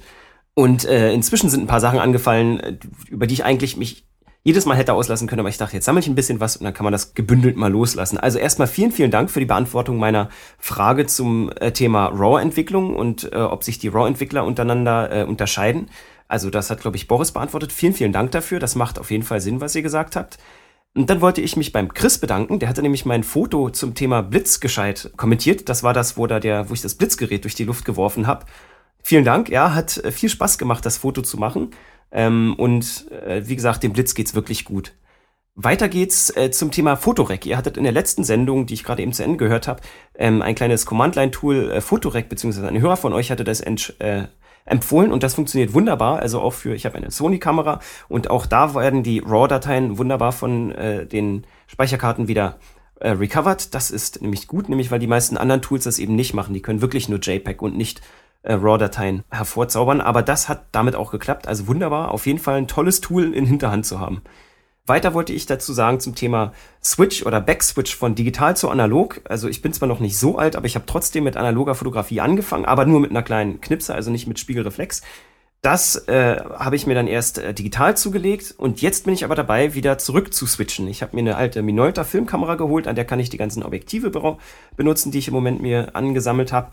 und 0.56 0.86
äh, 0.86 1.14
inzwischen 1.14 1.52
sind 1.52 1.66
ein 1.66 1.68
paar 1.68 1.82
Sachen 1.82 2.00
angefallen, 2.00 2.60
äh, 2.60 2.78
über 3.12 3.28
die 3.28 3.36
ich 3.36 3.46
eigentlich 3.46 3.78
mich 3.78 4.08
jedes 4.42 4.66
Mal 4.66 4.76
hätte 4.76 4.94
auslassen 4.94 5.28
können, 5.28 5.42
aber 5.42 5.50
ich 5.50 5.58
dachte, 5.58 5.76
jetzt 5.76 5.86
sammle 5.86 6.00
ich 6.00 6.08
ein 6.08 6.16
bisschen 6.16 6.40
was 6.40 6.58
und 6.58 6.64
dann 6.64 6.74
kann 6.74 6.86
man 6.86 6.94
das 6.94 7.14
gebündelt 7.14 7.58
mal 7.58 7.72
loslassen. 7.72 8.18
Also 8.18 8.40
erstmal 8.40 8.68
vielen, 8.68 8.92
vielen 8.92 9.12
Dank 9.12 9.30
für 9.30 9.40
die 9.40 9.46
Beantwortung 9.46 9.98
meiner 9.98 10.30
Frage 10.58 11.06
zum 11.06 11.52
äh, 11.60 11.74
Thema 11.74 12.08
RAW-Entwicklung 12.08 12.96
und 12.96 13.32
äh, 13.32 13.36
ob 13.36 13.64
sich 13.64 13.78
die 13.78 13.90
RAW-Entwickler 13.90 14.46
untereinander 14.46 15.12
äh, 15.12 15.24
unterscheiden. 15.26 15.90
Also 16.28 16.50
das 16.50 16.70
hat, 16.70 16.82
glaube 16.82 16.98
ich, 16.98 17.08
Boris 17.08 17.32
beantwortet. 17.32 17.72
Vielen, 17.72 17.94
vielen 17.94 18.12
Dank 18.14 18.32
dafür. 18.32 18.60
Das 18.60 18.76
macht 18.76 19.00
auf 19.00 19.12
jeden 19.12 19.24
Fall 19.24 19.42
Sinn, 19.42 19.62
was 19.62 19.76
ihr 19.76 19.82
gesagt 19.82 20.16
habt. 20.16 20.38
Und 20.96 21.10
dann 21.10 21.22
wollte 21.22 21.42
ich 21.42 21.56
mich 21.56 21.72
beim 21.72 21.94
Chris 21.94 22.18
bedanken. 22.18 22.60
Der 22.60 22.70
hatte 22.70 22.82
nämlich 22.82 23.06
mein 23.06 23.24
Foto 23.24 23.70
zum 23.70 23.94
Thema 23.94 24.24
Blitz 24.24 24.60
gescheit 24.60 25.12
kommentiert. 25.16 25.70
Das 25.70 25.84
war 25.84 25.94
das, 25.94 26.18
wo 26.18 26.26
da 26.28 26.40
der, 26.40 26.70
wo 26.70 26.74
ich 26.74 26.82
das 26.82 26.96
Blitzgerät 26.96 27.44
durch 27.44 27.56
die 27.56 27.66
Luft 27.66 27.86
geworfen 27.86 28.26
habe. 28.26 28.46
Vielen 29.04 29.24
Dank. 29.24 29.50
Ja, 29.50 29.74
hat 29.74 29.98
äh, 29.98 30.12
viel 30.12 30.30
Spaß 30.30 30.58
gemacht, 30.58 30.86
das 30.86 30.98
Foto 30.98 31.22
zu 31.22 31.38
machen. 31.38 31.72
Ähm, 32.12 32.56
und 32.58 33.12
äh, 33.12 33.44
wie 33.46 33.56
gesagt, 33.56 33.84
dem 33.84 33.94
Blitz 33.94 34.16
geht's 34.16 34.34
wirklich 34.34 34.66
gut. 34.66 34.94
Weiter 35.60 35.90
geht's 35.90 36.36
äh, 36.36 36.52
zum 36.52 36.72
Thema 36.72 36.96
Fotorec. 36.96 37.46
Ihr 37.46 37.58
hattet 37.58 37.78
in 37.78 37.84
der 37.84 37.92
letzten 37.92 38.24
Sendung, 38.24 38.66
die 38.66 38.76
ich 38.76 38.84
gerade 38.84 39.02
eben 39.02 39.14
zu 39.14 39.24
Ende 39.24 39.38
gehört 39.38 39.68
habe, 39.68 39.82
ähm, 40.16 40.42
ein 40.42 40.56
kleines 40.56 40.86
Command-Line-Tool 40.86 41.72
äh, 41.72 41.82
Fotorec, 41.82 42.30
beziehungsweise 42.30 42.68
ein 42.68 42.80
Hörer 42.80 42.98
von 42.98 43.14
euch 43.14 43.32
hatte 43.32 43.44
das 43.44 43.66
entsch- 43.66 44.00
äh, 44.00 44.28
empfohlen 44.68 45.12
und 45.12 45.24
das 45.24 45.34
funktioniert 45.34 45.74
wunderbar. 45.74 46.20
Also 46.20 46.40
auch 46.42 46.54
für, 46.54 46.76
ich 46.76 46.86
habe 46.86 46.96
eine 46.98 47.10
Sony-Kamera 47.10 47.80
und 48.08 48.30
auch 48.30 48.46
da 48.46 48.76
werden 48.76 49.02
die 49.02 49.20
RAW-Dateien 49.20 49.98
wunderbar 49.98 50.32
von 50.32 50.72
äh, 50.72 51.06
den 51.06 51.46
Speicherkarten 51.68 52.28
wieder 52.28 52.58
äh, 53.00 53.12
recovered. 53.12 53.74
Das 53.74 53.92
ist 53.92 54.22
nämlich 54.22 54.48
gut, 54.48 54.70
nämlich 54.70 54.92
weil 54.92 55.00
die 55.00 55.08
meisten 55.08 55.38
anderen 55.38 55.62
Tools 55.62 55.86
das 55.86 56.00
eben 56.00 56.16
nicht 56.16 56.34
machen. 56.34 56.54
Die 56.54 56.62
können 56.62 56.82
wirklich 56.82 57.10
nur 57.10 57.20
JPEG 57.20 57.62
und 57.62 57.78
nicht 57.78 58.02
äh, 58.44 58.54
RAW-Dateien 58.54 59.24
hervorzaubern. 59.30 60.02
Aber 60.02 60.22
das 60.22 60.50
hat 60.50 60.66
damit 60.72 60.96
auch 60.96 61.12
geklappt. 61.12 61.48
Also 61.48 61.68
wunderbar, 61.68 62.12
auf 62.12 62.26
jeden 62.26 62.40
Fall 62.40 62.58
ein 62.58 62.68
tolles 62.68 63.02
Tool 63.02 63.34
in 63.34 63.46
Hinterhand 63.46 63.86
zu 63.86 64.00
haben. 64.00 64.22
Weiter 64.88 65.14
wollte 65.14 65.34
ich 65.34 65.46
dazu 65.46 65.74
sagen 65.74 66.00
zum 66.00 66.16
Thema 66.16 66.54
Switch 66.82 67.26
oder 67.26 67.42
Backswitch 67.42 67.94
von 67.94 68.16
digital 68.16 68.56
zu 68.56 68.70
analog. 68.70 69.20
Also 69.26 69.50
ich 69.50 69.62
bin 69.62 69.74
zwar 69.74 69.90
noch 69.90 70.00
nicht 70.00 70.18
so 70.18 70.38
alt, 70.38 70.56
aber 70.56 70.66
ich 70.66 70.76
habe 70.76 70.86
trotzdem 70.86 71.26
mit 71.26 71.36
analoger 71.36 71.76
Fotografie 71.76 72.22
angefangen, 72.22 72.64
aber 72.64 72.86
nur 72.86 73.02
mit 73.02 73.12
einer 73.12 73.22
kleinen 73.22 73.60
Knipse, 73.60 73.94
also 73.94 74.12
nicht 74.12 74.28
mit 74.28 74.40
Spiegelreflex. 74.40 75.02
Das 75.62 76.08
äh, 76.08 76.38
habe 76.38 76.76
ich 76.76 76.86
mir 76.86 76.94
dann 76.94 77.08
erst 77.08 77.40
äh, 77.40 77.54
digital 77.54 77.98
zugelegt 77.98 78.54
und 78.58 78.82
jetzt 78.82 79.06
bin 79.06 79.14
ich 79.14 79.26
aber 79.26 79.36
dabei, 79.36 79.74
wieder 79.74 79.98
zurück 79.98 80.34
zu 80.34 80.46
switchen. 80.46 80.88
Ich 80.88 81.02
habe 81.02 81.16
mir 81.16 81.22
eine 81.22 81.36
alte 81.36 81.64
Minolta 81.64 82.04
Filmkamera 82.04 82.56
geholt, 82.56 82.88
an 82.88 82.96
der 82.96 83.06
kann 83.06 83.20
ich 83.20 83.30
die 83.30 83.38
ganzen 83.38 83.64
Objektive 83.64 84.12
benutzen, 84.76 85.12
die 85.12 85.18
ich 85.18 85.28
im 85.28 85.34
Moment 85.34 85.62
mir 85.62 85.96
angesammelt 85.96 86.54
habe. 86.54 86.70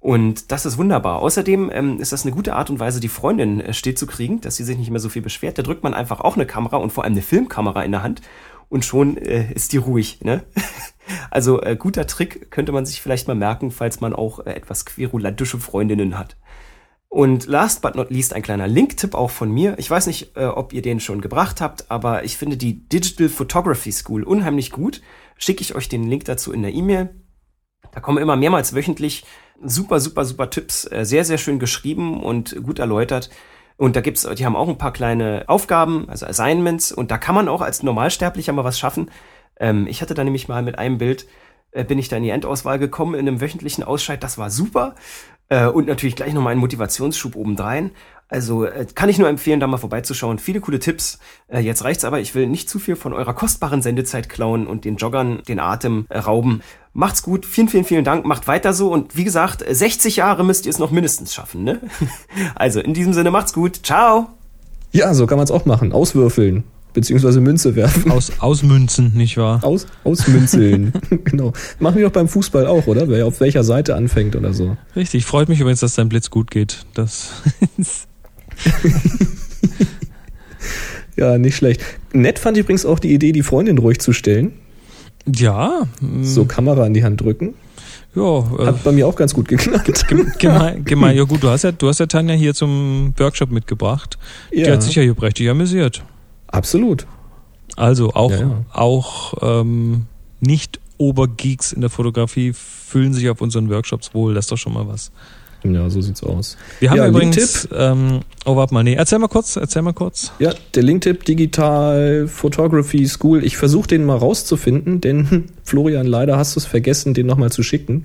Und 0.00 0.52
das 0.52 0.66
ist 0.66 0.76
wunderbar. 0.76 1.20
Außerdem 1.20 1.70
ähm, 1.72 1.98
ist 1.98 2.12
das 2.12 2.24
eine 2.24 2.34
gute 2.34 2.54
Art 2.54 2.68
und 2.70 2.78
Weise, 2.78 3.00
die 3.00 3.08
Freundin 3.08 3.60
äh, 3.60 3.72
still 3.72 3.94
zu 3.94 4.06
kriegen, 4.06 4.40
dass 4.40 4.56
sie 4.56 4.64
sich 4.64 4.76
nicht 4.78 4.90
mehr 4.90 5.00
so 5.00 5.08
viel 5.08 5.22
beschwert. 5.22 5.56
Da 5.58 5.62
drückt 5.62 5.82
man 5.82 5.94
einfach 5.94 6.20
auch 6.20 6.36
eine 6.36 6.46
Kamera 6.46 6.76
und 6.76 6.92
vor 6.92 7.04
allem 7.04 7.14
eine 7.14 7.22
Filmkamera 7.22 7.82
in 7.82 7.92
der 7.92 8.02
Hand 8.02 8.20
und 8.68 8.84
schon 8.84 9.16
äh, 9.16 9.50
ist 9.52 9.72
die 9.72 9.78
ruhig. 9.78 10.20
Ne? 10.22 10.44
also 11.30 11.62
äh, 11.62 11.76
guter 11.76 12.06
Trick 12.06 12.50
könnte 12.50 12.72
man 12.72 12.86
sich 12.86 13.00
vielleicht 13.00 13.28
mal 13.28 13.34
merken, 13.34 13.70
falls 13.70 14.00
man 14.00 14.12
auch 14.12 14.40
äh, 14.40 14.52
etwas 14.52 14.84
querulantische 14.84 15.58
Freundinnen 15.58 16.18
hat. 16.18 16.36
Und 17.08 17.46
last 17.46 17.82
but 17.82 17.94
not 17.94 18.10
least 18.10 18.34
ein 18.34 18.42
kleiner 18.42 18.66
Link-Tipp 18.66 19.14
auch 19.14 19.30
von 19.30 19.50
mir. 19.50 19.78
Ich 19.78 19.90
weiß 19.90 20.06
nicht, 20.06 20.36
äh, 20.36 20.44
ob 20.46 20.72
ihr 20.72 20.82
den 20.82 21.00
schon 21.00 21.20
gebracht 21.20 21.60
habt, 21.60 21.90
aber 21.90 22.24
ich 22.24 22.36
finde 22.36 22.56
die 22.56 22.88
Digital 22.88 23.28
Photography 23.28 23.92
School 23.92 24.22
unheimlich 24.22 24.70
gut. 24.70 25.00
Schicke 25.38 25.62
ich 25.62 25.74
euch 25.74 25.88
den 25.88 26.04
Link 26.04 26.24
dazu 26.24 26.52
in 26.52 26.62
der 26.62 26.74
E-Mail. 26.74 27.14
Da 27.92 28.00
kommen 28.00 28.18
immer 28.18 28.36
mehrmals 28.36 28.74
wöchentlich 28.74 29.24
super, 29.62 30.00
super, 30.00 30.24
super 30.24 30.50
Tipps, 30.50 30.90
äh, 30.90 31.04
sehr, 31.04 31.24
sehr 31.24 31.38
schön 31.38 31.58
geschrieben 31.58 32.22
und 32.22 32.62
gut 32.62 32.78
erläutert. 32.78 33.30
Und 33.76 33.94
da 33.96 34.00
gibt's, 34.00 34.26
die 34.36 34.46
haben 34.46 34.56
auch 34.56 34.68
ein 34.68 34.78
paar 34.78 34.92
kleine 34.92 35.44
Aufgaben, 35.48 36.08
also 36.08 36.26
Assignments, 36.26 36.92
und 36.92 37.10
da 37.10 37.18
kann 37.18 37.34
man 37.34 37.48
auch 37.48 37.60
als 37.60 37.82
Normalsterblicher 37.82 38.52
mal 38.52 38.64
was 38.64 38.78
schaffen. 38.78 39.10
Ähm, 39.58 39.86
ich 39.86 40.00
hatte 40.02 40.14
da 40.14 40.24
nämlich 40.24 40.48
mal 40.48 40.62
mit 40.62 40.78
einem 40.78 40.98
Bild, 40.98 41.26
äh, 41.72 41.84
bin 41.84 41.98
ich 41.98 42.08
da 42.08 42.16
in 42.16 42.22
die 42.22 42.30
Endauswahl 42.30 42.78
gekommen 42.78 43.14
in 43.14 43.28
einem 43.28 43.40
wöchentlichen 43.40 43.84
Ausscheid, 43.84 44.22
das 44.22 44.38
war 44.38 44.50
super. 44.50 44.94
Äh, 45.48 45.66
und 45.66 45.86
natürlich 45.86 46.16
gleich 46.16 46.32
nochmal 46.32 46.52
einen 46.52 46.60
Motivationsschub 46.60 47.36
obendrein. 47.36 47.92
Also 48.28 48.64
äh, 48.64 48.86
kann 48.94 49.08
ich 49.08 49.18
nur 49.18 49.28
empfehlen, 49.28 49.60
da 49.60 49.66
mal 49.66 49.76
vorbeizuschauen. 49.76 50.38
Viele 50.38 50.60
coole 50.60 50.80
Tipps. 50.80 51.18
Äh, 51.48 51.60
jetzt 51.60 51.84
reicht's 51.84 52.04
aber, 52.04 52.18
ich 52.18 52.34
will 52.34 52.48
nicht 52.48 52.68
zu 52.68 52.78
viel 52.78 52.96
von 52.96 53.12
eurer 53.12 53.34
kostbaren 53.34 53.82
Sendezeit 53.82 54.28
klauen 54.28 54.66
und 54.66 54.84
den 54.84 54.96
Joggern 54.96 55.42
den 55.46 55.60
Atem 55.60 56.06
rauben. 56.12 56.62
Macht's 56.92 57.22
gut, 57.22 57.46
vielen, 57.46 57.68
vielen, 57.68 57.84
vielen 57.84 58.04
Dank, 58.04 58.24
macht 58.24 58.48
weiter 58.48 58.72
so 58.72 58.90
und 58.90 59.16
wie 59.16 59.24
gesagt, 59.24 59.64
60 59.68 60.16
Jahre 60.16 60.44
müsst 60.44 60.66
ihr 60.66 60.70
es 60.70 60.78
noch 60.78 60.90
mindestens 60.90 61.34
schaffen, 61.34 61.62
ne? 61.62 61.80
Also 62.54 62.80
in 62.80 62.94
diesem 62.94 63.12
Sinne 63.12 63.30
macht's 63.30 63.52
gut, 63.52 63.80
ciao! 63.84 64.30
Ja, 64.92 65.12
so 65.12 65.26
kann 65.26 65.36
man's 65.36 65.50
auch 65.50 65.66
machen, 65.66 65.92
auswürfeln 65.92 66.64
beziehungsweise 66.96 67.42
Münze 67.42 67.76
werfen. 67.76 68.10
Aus, 68.10 68.32
ausmünzen, 68.38 69.12
nicht 69.14 69.36
wahr? 69.36 69.62
Aus, 69.62 69.86
ausmünzeln, 70.02 70.94
genau. 71.24 71.52
Machen 71.78 71.98
wir 71.98 72.06
doch 72.06 72.12
beim 72.12 72.26
Fußball 72.26 72.66
auch, 72.66 72.86
oder? 72.86 73.06
Wer 73.10 73.26
auf 73.26 73.38
welcher 73.40 73.64
Seite 73.64 73.94
anfängt 73.94 74.34
oder 74.34 74.54
so. 74.54 74.78
Richtig, 74.96 75.26
freut 75.26 75.50
mich 75.50 75.60
übrigens, 75.60 75.80
dass 75.80 75.94
dein 75.94 76.08
Blitz 76.08 76.30
gut 76.30 76.50
geht. 76.50 76.86
Das 76.94 77.32
ja, 81.16 81.36
nicht 81.36 81.56
schlecht. 81.56 81.82
Nett 82.14 82.38
fand 82.38 82.56
ich 82.56 82.62
übrigens 82.62 82.86
auch 82.86 82.98
die 82.98 83.12
Idee, 83.12 83.32
die 83.32 83.42
Freundin 83.42 83.76
ruhig 83.76 83.98
zu 83.98 84.14
stellen. 84.14 84.54
Ja. 85.26 85.82
So 86.22 86.44
mm. 86.44 86.48
Kamera 86.48 86.86
in 86.86 86.94
die 86.94 87.04
Hand 87.04 87.20
drücken. 87.20 87.52
Ja, 88.14 88.38
äh, 88.58 88.68
hat 88.68 88.84
bei 88.84 88.92
mir 88.92 89.06
auch 89.06 89.16
ganz 89.16 89.34
gut 89.34 89.48
geklappt. 89.48 90.06
Gemein, 90.38 90.82
gemein, 90.86 91.14
ja 91.14 91.24
gut, 91.24 91.42
du 91.42 91.50
hast 91.50 91.64
ja, 91.64 91.72
du 91.72 91.88
hast 91.88 92.00
ja 92.00 92.06
Tanja 92.06 92.34
hier 92.34 92.54
zum 92.54 93.12
Workshop 93.18 93.50
mitgebracht. 93.50 94.16
Ja. 94.50 94.64
Die 94.64 94.72
hat 94.72 94.82
sich 94.82 94.94
ja 94.94 95.02
hier 95.02 95.12
prächtig 95.12 95.50
amüsiert. 95.50 96.02
Absolut. 96.48 97.06
Also 97.76 98.12
auch, 98.14 98.30
ja, 98.30 98.40
ja. 98.40 98.64
auch 98.72 99.34
ähm, 99.42 100.06
nicht 100.40 100.80
Obergeeks 100.98 101.72
in 101.72 101.82
der 101.82 101.90
Fotografie 101.90 102.52
fühlen 102.54 103.12
sich 103.12 103.28
auf 103.28 103.40
unseren 103.40 103.68
Workshops 103.68 104.14
wohl. 104.14 104.34
Das 104.34 104.46
ist 104.46 104.52
doch 104.52 104.56
schon 104.56 104.72
mal 104.72 104.88
was. 104.88 105.10
Ja, 105.64 105.90
so 105.90 106.00
sieht's 106.00 106.22
aus. 106.22 106.56
Wir 106.80 106.90
haben 106.90 106.98
ja, 106.98 107.08
übrigens, 107.08 107.68
ähm, 107.74 108.20
oh 108.44 108.56
warte 108.56 108.72
mal, 108.74 108.84
nee, 108.84 108.94
erzähl 108.94 109.18
mal 109.18 109.28
kurz, 109.28 109.56
erzähl 109.56 109.82
mal 109.82 109.92
kurz. 109.92 110.32
Ja, 110.38 110.54
der 110.74 110.82
Linktipp 110.82 111.24
Digital 111.24 112.28
Photography 112.28 113.06
School. 113.06 113.44
Ich 113.44 113.56
versuche 113.56 113.88
den 113.88 114.04
mal 114.04 114.16
rauszufinden, 114.16 115.00
denn 115.00 115.44
Florian, 115.64 116.06
leider 116.06 116.36
hast 116.36 116.56
du 116.56 116.60
es 116.60 116.66
vergessen, 116.66 117.14
den 117.14 117.26
nochmal 117.26 117.50
zu 117.50 117.62
schicken. 117.62 118.02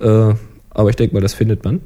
Äh, 0.00 0.34
aber 0.70 0.90
ich 0.90 0.96
denke 0.96 1.14
mal, 1.14 1.20
das 1.20 1.34
findet 1.34 1.64
man. 1.64 1.80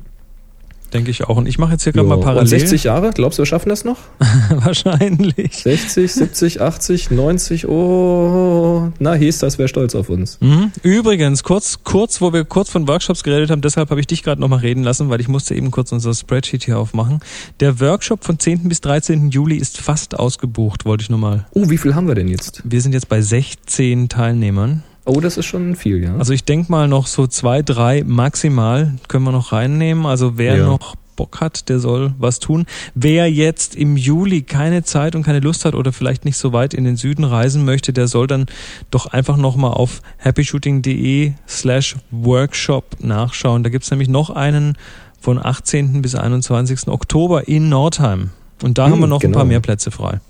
Denke 0.92 1.10
ich 1.10 1.24
auch. 1.24 1.36
Und 1.36 1.46
ich 1.46 1.58
mache 1.58 1.72
jetzt 1.72 1.84
hier 1.84 1.92
gerade 1.92 2.08
mal 2.08 2.18
parallel. 2.18 2.42
Und 2.42 2.48
60 2.48 2.84
Jahre? 2.84 3.10
Glaubst 3.12 3.38
du, 3.38 3.42
wir 3.42 3.46
schaffen 3.46 3.68
das 3.68 3.84
noch? 3.84 3.98
Wahrscheinlich. 4.50 5.56
60, 5.56 6.12
70, 6.12 6.60
80, 6.62 7.10
90. 7.10 7.68
Oh, 7.68 8.90
na, 8.98 9.14
hieß 9.14 9.38
das, 9.38 9.58
wäre 9.58 9.68
stolz 9.68 9.94
auf 9.94 10.08
uns. 10.08 10.38
Mhm. 10.40 10.72
Übrigens, 10.82 11.42
kurz, 11.42 11.80
kurz, 11.84 12.20
wo 12.20 12.32
wir 12.32 12.44
kurz 12.44 12.70
von 12.70 12.88
Workshops 12.88 13.22
geredet 13.22 13.50
haben, 13.50 13.60
deshalb 13.60 13.90
habe 13.90 14.00
ich 14.00 14.06
dich 14.06 14.22
gerade 14.22 14.40
nochmal 14.40 14.60
reden 14.60 14.82
lassen, 14.82 15.10
weil 15.10 15.20
ich 15.20 15.28
musste 15.28 15.54
eben 15.54 15.70
kurz 15.70 15.92
unser 15.92 16.14
Spreadsheet 16.14 16.64
hier 16.64 16.78
aufmachen. 16.78 17.20
Der 17.60 17.80
Workshop 17.80 18.24
von 18.24 18.38
10. 18.38 18.68
bis 18.68 18.80
13. 18.80 19.30
Juli 19.30 19.56
ist 19.56 19.78
fast 19.78 20.18
ausgebucht, 20.18 20.86
wollte 20.86 21.02
ich 21.02 21.10
nur 21.10 21.18
mal. 21.18 21.46
Oh, 21.52 21.68
wie 21.68 21.78
viel 21.78 21.94
haben 21.94 22.08
wir 22.08 22.14
denn 22.14 22.28
jetzt? 22.28 22.62
Wir 22.64 22.80
sind 22.80 22.92
jetzt 22.92 23.08
bei 23.08 23.20
16 23.20 24.08
Teilnehmern. 24.08 24.82
Oh, 25.08 25.20
das 25.20 25.38
ist 25.38 25.46
schon 25.46 25.74
viel, 25.74 26.04
ja. 26.04 26.16
Also 26.16 26.34
ich 26.34 26.44
denke 26.44 26.70
mal 26.70 26.86
noch 26.86 27.06
so 27.06 27.26
zwei, 27.26 27.62
drei 27.62 28.04
maximal 28.04 28.94
können 29.08 29.24
wir 29.24 29.32
noch 29.32 29.52
reinnehmen. 29.52 30.04
Also 30.04 30.36
wer 30.36 30.58
ja. 30.58 30.66
noch 30.66 30.96
Bock 31.16 31.40
hat, 31.40 31.70
der 31.70 31.80
soll 31.80 32.12
was 32.18 32.40
tun. 32.40 32.66
Wer 32.94 33.32
jetzt 33.32 33.74
im 33.74 33.96
Juli 33.96 34.42
keine 34.42 34.84
Zeit 34.84 35.16
und 35.16 35.22
keine 35.22 35.40
Lust 35.40 35.64
hat 35.64 35.74
oder 35.74 35.92
vielleicht 35.92 36.26
nicht 36.26 36.36
so 36.36 36.52
weit 36.52 36.74
in 36.74 36.84
den 36.84 36.96
Süden 36.96 37.24
reisen 37.24 37.64
möchte, 37.64 37.94
der 37.94 38.06
soll 38.06 38.26
dann 38.26 38.46
doch 38.90 39.06
einfach 39.06 39.38
nochmal 39.38 39.72
auf 39.72 40.02
happyshooting.de 40.18 41.32
slash 41.48 41.96
workshop 42.10 42.96
nachschauen. 43.00 43.62
Da 43.62 43.70
gibt's 43.70 43.90
nämlich 43.90 44.10
noch 44.10 44.28
einen 44.28 44.76
von 45.20 45.44
18. 45.44 46.02
bis 46.02 46.16
21. 46.16 46.86
Oktober 46.86 47.48
in 47.48 47.70
Nordheim. 47.70 48.30
Und 48.62 48.76
da 48.76 48.84
hm, 48.84 48.92
haben 48.92 49.00
wir 49.00 49.06
noch 49.06 49.20
genau. 49.20 49.30
ein 49.30 49.32
paar 49.32 49.42
genau. 49.44 49.52
mehr 49.52 49.60
Plätze 49.60 49.90
frei. 49.90 50.20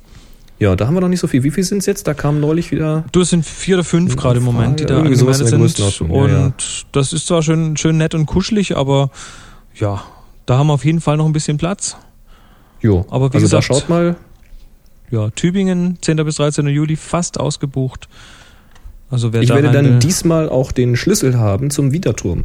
Ja, 0.58 0.74
da 0.74 0.86
haben 0.86 0.94
wir 0.94 1.00
noch 1.00 1.08
nicht 1.08 1.20
so 1.20 1.28
viel. 1.28 1.44
Wie 1.44 1.50
viel 1.50 1.62
sind 1.62 1.78
es 1.78 1.86
jetzt? 1.86 2.06
Da 2.08 2.14
kamen 2.14 2.40
neulich 2.40 2.72
wieder. 2.72 3.04
Du, 3.12 3.20
es 3.20 3.30
sind 3.30 3.46
vier 3.46 3.76
oder 3.76 3.84
fünf 3.84 4.16
gerade 4.16 4.38
im 4.38 4.44
Moment, 4.44 4.80
die 4.80 4.86
da 4.86 4.98
angemeldet 4.98 5.46
sind. 5.46 6.00
Und 6.10 6.30
ja, 6.30 6.38
ja. 6.46 6.52
das 6.92 7.12
ist 7.12 7.28
zwar 7.28 7.42
schön, 7.42 7.76
schön 7.76 7.96
nett 7.96 8.14
und 8.14 8.26
kuschelig, 8.26 8.76
aber 8.76 9.10
ja, 9.76 10.02
da 10.46 10.58
haben 10.58 10.66
wir 10.66 10.74
auf 10.74 10.84
jeden 10.84 11.00
Fall 11.00 11.16
noch 11.16 11.26
ein 11.26 11.32
bisschen 11.32 11.58
Platz. 11.58 11.96
Jo, 12.80 13.06
aber 13.10 13.32
wie 13.32 13.36
also 13.36 13.44
gesagt, 13.44 13.70
da 13.70 13.74
schaut 13.74 13.88
mal. 13.88 14.16
Ja, 15.10 15.30
Tübingen, 15.30 15.98
10. 16.02 16.16
bis 16.16 16.36
13. 16.36 16.66
Juli, 16.66 16.96
fast 16.96 17.40
ausgebucht. 17.40 18.08
Also 19.10 19.32
wer 19.32 19.42
ich 19.42 19.48
da 19.48 19.54
werde 19.54 19.70
dann 19.70 20.00
diesmal 20.00 20.48
auch 20.48 20.70
den 20.70 20.96
Schlüssel 20.96 21.38
haben 21.38 21.70
zum 21.70 21.92
Wiederturm. 21.92 22.44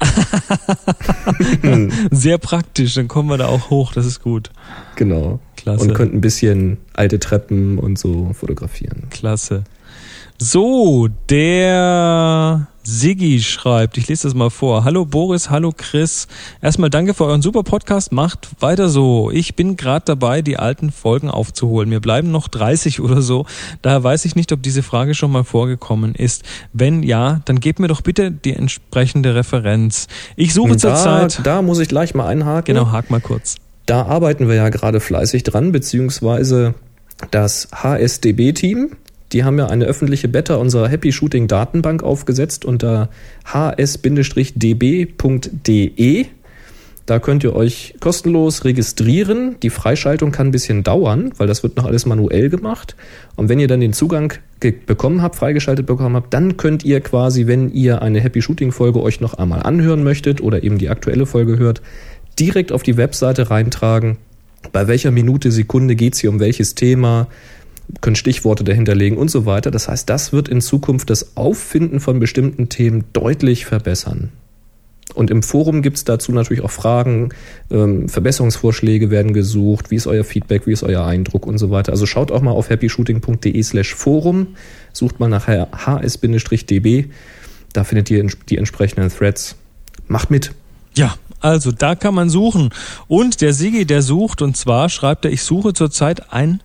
Sehr 2.10 2.38
praktisch, 2.38 2.94
dann 2.94 3.08
kommen 3.08 3.28
wir 3.28 3.38
da 3.38 3.46
auch 3.46 3.70
hoch, 3.70 3.92
das 3.92 4.06
ist 4.06 4.22
gut. 4.22 4.50
Genau. 4.96 5.40
Klasse. 5.56 5.84
Und 5.84 5.94
könnten 5.94 6.18
ein 6.18 6.20
bisschen 6.20 6.78
alte 6.92 7.18
Treppen 7.18 7.78
und 7.78 7.98
so 7.98 8.32
fotografieren. 8.34 9.08
Klasse. 9.10 9.64
So, 10.38 11.08
der 11.30 12.66
Siggi 12.86 13.40
schreibt, 13.40 13.96
ich 13.96 14.08
lese 14.08 14.28
das 14.28 14.34
mal 14.34 14.50
vor. 14.50 14.84
Hallo 14.84 15.06
Boris, 15.06 15.48
hallo 15.48 15.72
Chris. 15.74 16.28
Erstmal 16.60 16.90
danke 16.90 17.14
für 17.14 17.24
euren 17.24 17.40
super 17.40 17.62
Podcast. 17.62 18.12
Macht 18.12 18.50
weiter 18.60 18.90
so. 18.90 19.30
Ich 19.30 19.56
bin 19.56 19.76
gerade 19.76 20.04
dabei, 20.04 20.42
die 20.42 20.58
alten 20.58 20.92
Folgen 20.92 21.30
aufzuholen. 21.30 21.88
Mir 21.88 22.00
bleiben 22.00 22.30
noch 22.30 22.46
30 22.46 23.00
oder 23.00 23.22
so. 23.22 23.46
Daher 23.80 24.04
weiß 24.04 24.26
ich 24.26 24.36
nicht, 24.36 24.52
ob 24.52 24.62
diese 24.62 24.82
Frage 24.82 25.14
schon 25.14 25.32
mal 25.32 25.44
vorgekommen 25.44 26.14
ist. 26.14 26.42
Wenn 26.74 27.02
ja, 27.02 27.40
dann 27.46 27.58
gebt 27.58 27.78
mir 27.78 27.88
doch 27.88 28.02
bitte 28.02 28.30
die 28.30 28.52
entsprechende 28.52 29.34
Referenz. 29.34 30.06
Ich 30.36 30.52
suche 30.52 30.76
zurzeit. 30.76 31.40
Da 31.42 31.62
muss 31.62 31.78
ich 31.78 31.88
gleich 31.88 32.14
mal 32.14 32.26
einhaken. 32.26 32.74
Genau, 32.74 32.92
hak 32.92 33.08
mal 33.08 33.20
kurz. 33.20 33.56
Da 33.86 34.02
arbeiten 34.02 34.46
wir 34.46 34.56
ja 34.56 34.68
gerade 34.68 35.00
fleißig 35.00 35.42
dran, 35.42 35.72
beziehungsweise 35.72 36.74
das 37.30 37.68
HSDB-Team 37.72 38.90
die 39.34 39.44
haben 39.44 39.58
ja 39.58 39.66
eine 39.66 39.84
öffentliche 39.84 40.28
Beta 40.28 40.54
unserer 40.54 40.88
Happy 40.88 41.12
Shooting 41.12 41.48
Datenbank 41.48 42.02
aufgesetzt 42.02 42.64
unter 42.64 43.10
hs-db.de. 43.52 44.06
Da 47.06 47.18
könnt 47.18 47.44
ihr 47.44 47.54
euch 47.54 47.96
kostenlos 48.00 48.64
registrieren. 48.64 49.56
Die 49.62 49.68
Freischaltung 49.68 50.30
kann 50.30 50.46
ein 50.48 50.52
bisschen 50.52 50.84
dauern, 50.84 51.32
weil 51.36 51.46
das 51.46 51.62
wird 51.62 51.76
noch 51.76 51.84
alles 51.84 52.06
manuell 52.06 52.48
gemacht. 52.48 52.96
Und 53.36 53.50
wenn 53.50 53.58
ihr 53.58 53.68
dann 53.68 53.80
den 53.80 53.92
Zugang 53.92 54.32
bekommen 54.86 55.20
habt, 55.20 55.36
freigeschaltet 55.36 55.84
bekommen 55.84 56.16
habt, 56.16 56.32
dann 56.32 56.56
könnt 56.56 56.84
ihr 56.84 57.00
quasi, 57.00 57.46
wenn 57.46 57.70
ihr 57.72 58.00
eine 58.00 58.20
Happy 58.20 58.40
Shooting 58.40 58.72
Folge 58.72 59.02
euch 59.02 59.20
noch 59.20 59.34
einmal 59.34 59.64
anhören 59.64 60.02
möchtet 60.02 60.40
oder 60.40 60.62
eben 60.62 60.78
die 60.78 60.88
aktuelle 60.88 61.26
Folge 61.26 61.58
hört, 61.58 61.82
direkt 62.38 62.72
auf 62.72 62.82
die 62.82 62.96
Webseite 62.96 63.50
reintragen. 63.50 64.16
Bei 64.72 64.88
welcher 64.88 65.10
Minute, 65.10 65.50
Sekunde 65.50 65.96
geht's 65.96 66.20
hier 66.20 66.30
um 66.30 66.40
welches 66.40 66.74
Thema? 66.74 67.26
Können 68.00 68.16
Stichworte 68.16 68.64
dahinterlegen 68.64 69.18
und 69.18 69.30
so 69.30 69.46
weiter. 69.46 69.70
Das 69.70 69.88
heißt, 69.88 70.08
das 70.08 70.32
wird 70.32 70.48
in 70.48 70.60
Zukunft 70.60 71.10
das 71.10 71.36
Auffinden 71.36 72.00
von 72.00 72.18
bestimmten 72.18 72.68
Themen 72.68 73.04
deutlich 73.12 73.66
verbessern. 73.66 74.30
Und 75.14 75.30
im 75.30 75.42
Forum 75.42 75.82
gibt 75.82 75.98
es 75.98 76.04
dazu 76.04 76.32
natürlich 76.32 76.64
auch 76.64 76.70
Fragen, 76.70 77.28
ähm, 77.70 78.08
Verbesserungsvorschläge 78.08 79.10
werden 79.10 79.32
gesucht, 79.32 79.90
wie 79.90 79.96
ist 79.96 80.06
euer 80.06 80.24
Feedback, 80.24 80.66
wie 80.66 80.72
ist 80.72 80.82
euer 80.82 81.04
Eindruck 81.04 81.46
und 81.46 81.58
so 81.58 81.70
weiter. 81.70 81.92
Also 81.92 82.06
schaut 82.06 82.32
auch 82.32 82.40
mal 82.40 82.50
auf 82.50 82.70
happyshooting.de 82.70 83.62
slash 83.62 83.94
Forum, 83.94 84.56
sucht 84.92 85.20
mal 85.20 85.28
nach 85.28 85.46
hs-db, 85.46 87.10
da 87.72 87.84
findet 87.84 88.10
ihr 88.10 88.26
die 88.48 88.56
entsprechenden 88.56 89.10
Threads. 89.10 89.56
Macht 90.08 90.30
mit. 90.30 90.52
Ja, 90.96 91.16
Also 91.40 91.72
da 91.72 91.94
kann 91.94 92.14
man 92.14 92.30
suchen. 92.30 92.70
Und 93.06 93.42
der 93.42 93.52
Sigi, 93.52 93.84
der 93.84 94.00
sucht, 94.00 94.40
und 94.40 94.56
zwar 94.56 94.88
schreibt 94.88 95.26
er, 95.26 95.32
ich 95.32 95.42
suche 95.42 95.74
zurzeit 95.74 96.32
ein 96.32 96.62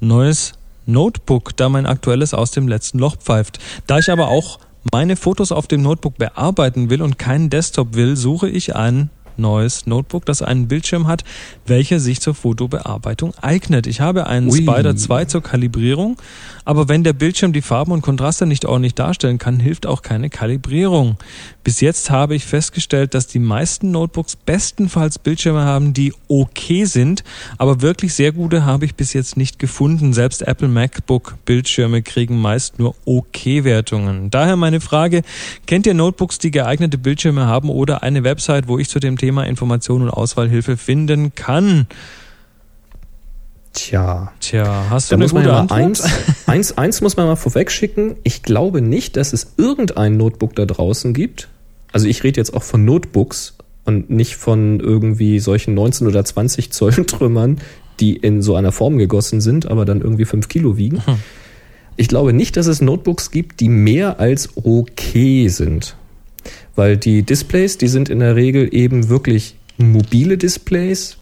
neues 0.00 0.57
Notebook, 0.88 1.56
da 1.56 1.68
mein 1.68 1.86
aktuelles 1.86 2.34
aus 2.34 2.50
dem 2.50 2.66
letzten 2.66 2.98
Loch 2.98 3.16
pfeift. 3.16 3.58
Da 3.86 3.98
ich 3.98 4.10
aber 4.10 4.28
auch 4.28 4.58
meine 4.90 5.16
Fotos 5.16 5.52
auf 5.52 5.66
dem 5.66 5.82
Notebook 5.82 6.16
bearbeiten 6.16 6.90
will 6.90 7.02
und 7.02 7.18
keinen 7.18 7.50
Desktop 7.50 7.94
will, 7.94 8.16
suche 8.16 8.48
ich 8.48 8.74
ein 8.74 9.10
neues 9.38 9.86
Notebook, 9.86 10.24
das 10.26 10.42
einen 10.42 10.68
Bildschirm 10.68 11.06
hat, 11.06 11.24
welcher 11.66 12.00
sich 12.00 12.20
zur 12.20 12.34
Fotobearbeitung 12.34 13.34
eignet. 13.40 13.86
Ich 13.86 14.00
habe 14.00 14.26
einen 14.26 14.50
Ui. 14.50 14.58
Spider 14.58 14.96
2 14.96 15.24
zur 15.26 15.42
Kalibrierung, 15.42 16.16
aber 16.64 16.88
wenn 16.88 17.04
der 17.04 17.12
Bildschirm 17.12 17.52
die 17.52 17.62
Farben 17.62 17.92
und 17.92 18.02
Kontraste 18.02 18.46
nicht 18.46 18.64
ordentlich 18.66 18.94
darstellen 18.94 19.38
kann, 19.38 19.60
hilft 19.60 19.86
auch 19.86 20.02
keine 20.02 20.30
Kalibrierung. 20.30 21.16
Bis 21.64 21.80
jetzt 21.80 22.10
habe 22.10 22.34
ich 22.34 22.44
festgestellt, 22.44 23.14
dass 23.14 23.26
die 23.26 23.38
meisten 23.38 23.90
Notebooks 23.90 24.36
bestenfalls 24.36 25.18
Bildschirme 25.18 25.64
haben, 25.64 25.92
die 25.92 26.12
okay 26.28 26.84
sind, 26.84 27.24
aber 27.56 27.80
wirklich 27.82 28.14
sehr 28.14 28.32
gute 28.32 28.64
habe 28.64 28.84
ich 28.84 28.94
bis 28.94 29.12
jetzt 29.12 29.36
nicht 29.36 29.58
gefunden. 29.58 30.12
Selbst 30.12 30.42
Apple 30.42 30.68
MacBook 30.68 31.36
Bildschirme 31.44 32.02
kriegen 32.02 32.40
meist 32.40 32.78
nur 32.78 32.94
okay 33.04 33.64
Wertungen. 33.64 34.30
Daher 34.30 34.56
meine 34.56 34.80
Frage, 34.80 35.22
kennt 35.66 35.86
ihr 35.86 35.94
Notebooks, 35.94 36.38
die 36.38 36.50
geeignete 36.50 36.98
Bildschirme 36.98 37.46
haben 37.46 37.70
oder 37.70 38.02
eine 38.02 38.24
Website, 38.24 38.68
wo 38.68 38.78
ich 38.78 38.88
zu 38.88 38.98
dem 38.98 39.16
Thema 39.16 39.27
Information 39.30 40.02
und 40.02 40.10
Auswahlhilfe 40.10 40.76
finden 40.76 41.34
kann? 41.34 41.86
Tja. 43.72 44.32
Tja, 44.40 44.86
hast 44.90 45.10
du 45.10 45.12
da 45.12 45.16
eine 45.16 45.24
muss 45.24 45.32
man 45.32 45.44
gute 45.44 45.54
ja 45.54 45.66
eins, 45.70 46.04
eins, 46.46 46.76
eins 46.76 47.00
muss 47.00 47.16
man 47.16 47.26
mal 47.26 47.36
vorweg 47.36 47.70
schicken. 47.70 48.16
Ich 48.24 48.42
glaube 48.42 48.82
nicht, 48.82 49.16
dass 49.16 49.32
es 49.32 49.54
irgendein 49.56 50.16
Notebook 50.16 50.56
da 50.56 50.64
draußen 50.64 51.14
gibt, 51.14 51.48
also 51.92 52.06
ich 52.06 52.22
rede 52.24 52.40
jetzt 52.40 52.54
auch 52.54 52.62
von 52.62 52.84
Notebooks 52.84 53.56
und 53.84 54.10
nicht 54.10 54.36
von 54.36 54.80
irgendwie 54.80 55.38
solchen 55.38 55.74
19 55.74 56.06
oder 56.06 56.24
20 56.24 56.72
Zoll 56.72 56.92
Trümmern, 57.06 57.58
die 58.00 58.16
in 58.16 58.42
so 58.42 58.54
einer 58.54 58.72
Form 58.72 58.98
gegossen 58.98 59.40
sind, 59.40 59.66
aber 59.66 59.84
dann 59.84 60.00
irgendwie 60.00 60.24
5 60.24 60.48
Kilo 60.48 60.76
wiegen. 60.76 61.04
Hm. 61.04 61.16
Ich 61.96 62.08
glaube 62.08 62.32
nicht, 62.32 62.56
dass 62.56 62.66
es 62.66 62.80
Notebooks 62.80 63.30
gibt, 63.30 63.60
die 63.60 63.68
mehr 63.68 64.20
als 64.20 64.50
okay 64.56 65.48
sind. 65.48 65.96
Weil 66.76 66.96
die 66.96 67.22
Displays, 67.22 67.78
die 67.78 67.88
sind 67.88 68.08
in 68.08 68.20
der 68.20 68.36
Regel 68.36 68.68
eben 68.72 69.08
wirklich 69.08 69.56
mobile 69.76 70.38
Displays. 70.38 71.18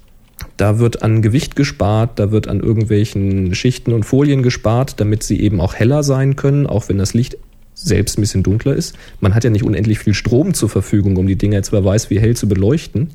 Da 0.57 0.79
wird 0.79 1.03
an 1.03 1.23
Gewicht 1.23 1.57
gespart, 1.57 2.19
da 2.19 2.31
wird 2.31 2.49
an 2.49 2.61
irgendwelchen 2.61 3.55
Schichten 3.55 3.93
und 3.93 4.05
Folien 4.05 4.43
gespart, 4.43 5.01
damit 5.01 5.23
sie 5.23 5.41
eben 5.41 5.61
auch 5.61 5.75
heller 5.75 6.03
sein 6.03 6.37
können, 6.37 6.67
auch 6.67 6.89
wenn 6.89 6.99
das 6.99 7.15
Licht 7.15 7.37
selbst 7.75 8.19
ein 8.19 8.23
bisschen 8.23 8.43
dunkler 8.43 8.75
ist. 8.75 8.97
Man 9.21 9.35
hat 9.35 9.45
ja 9.45 9.51
nicht 9.51 9.65
unendlich 9.65 9.99
viel 9.99 10.15
Strom 10.15 10.55
zur 10.55 10.69
Verfügung, 10.69 11.17
um 11.17 11.27
die 11.27 11.37
Dinger 11.37 11.57
jetzt 11.57 11.73
wer 11.73 11.85
weiß 11.85 12.11
wie 12.11 12.19
hell 12.19 12.35
zu 12.35 12.49
beleuchten. 12.49 13.11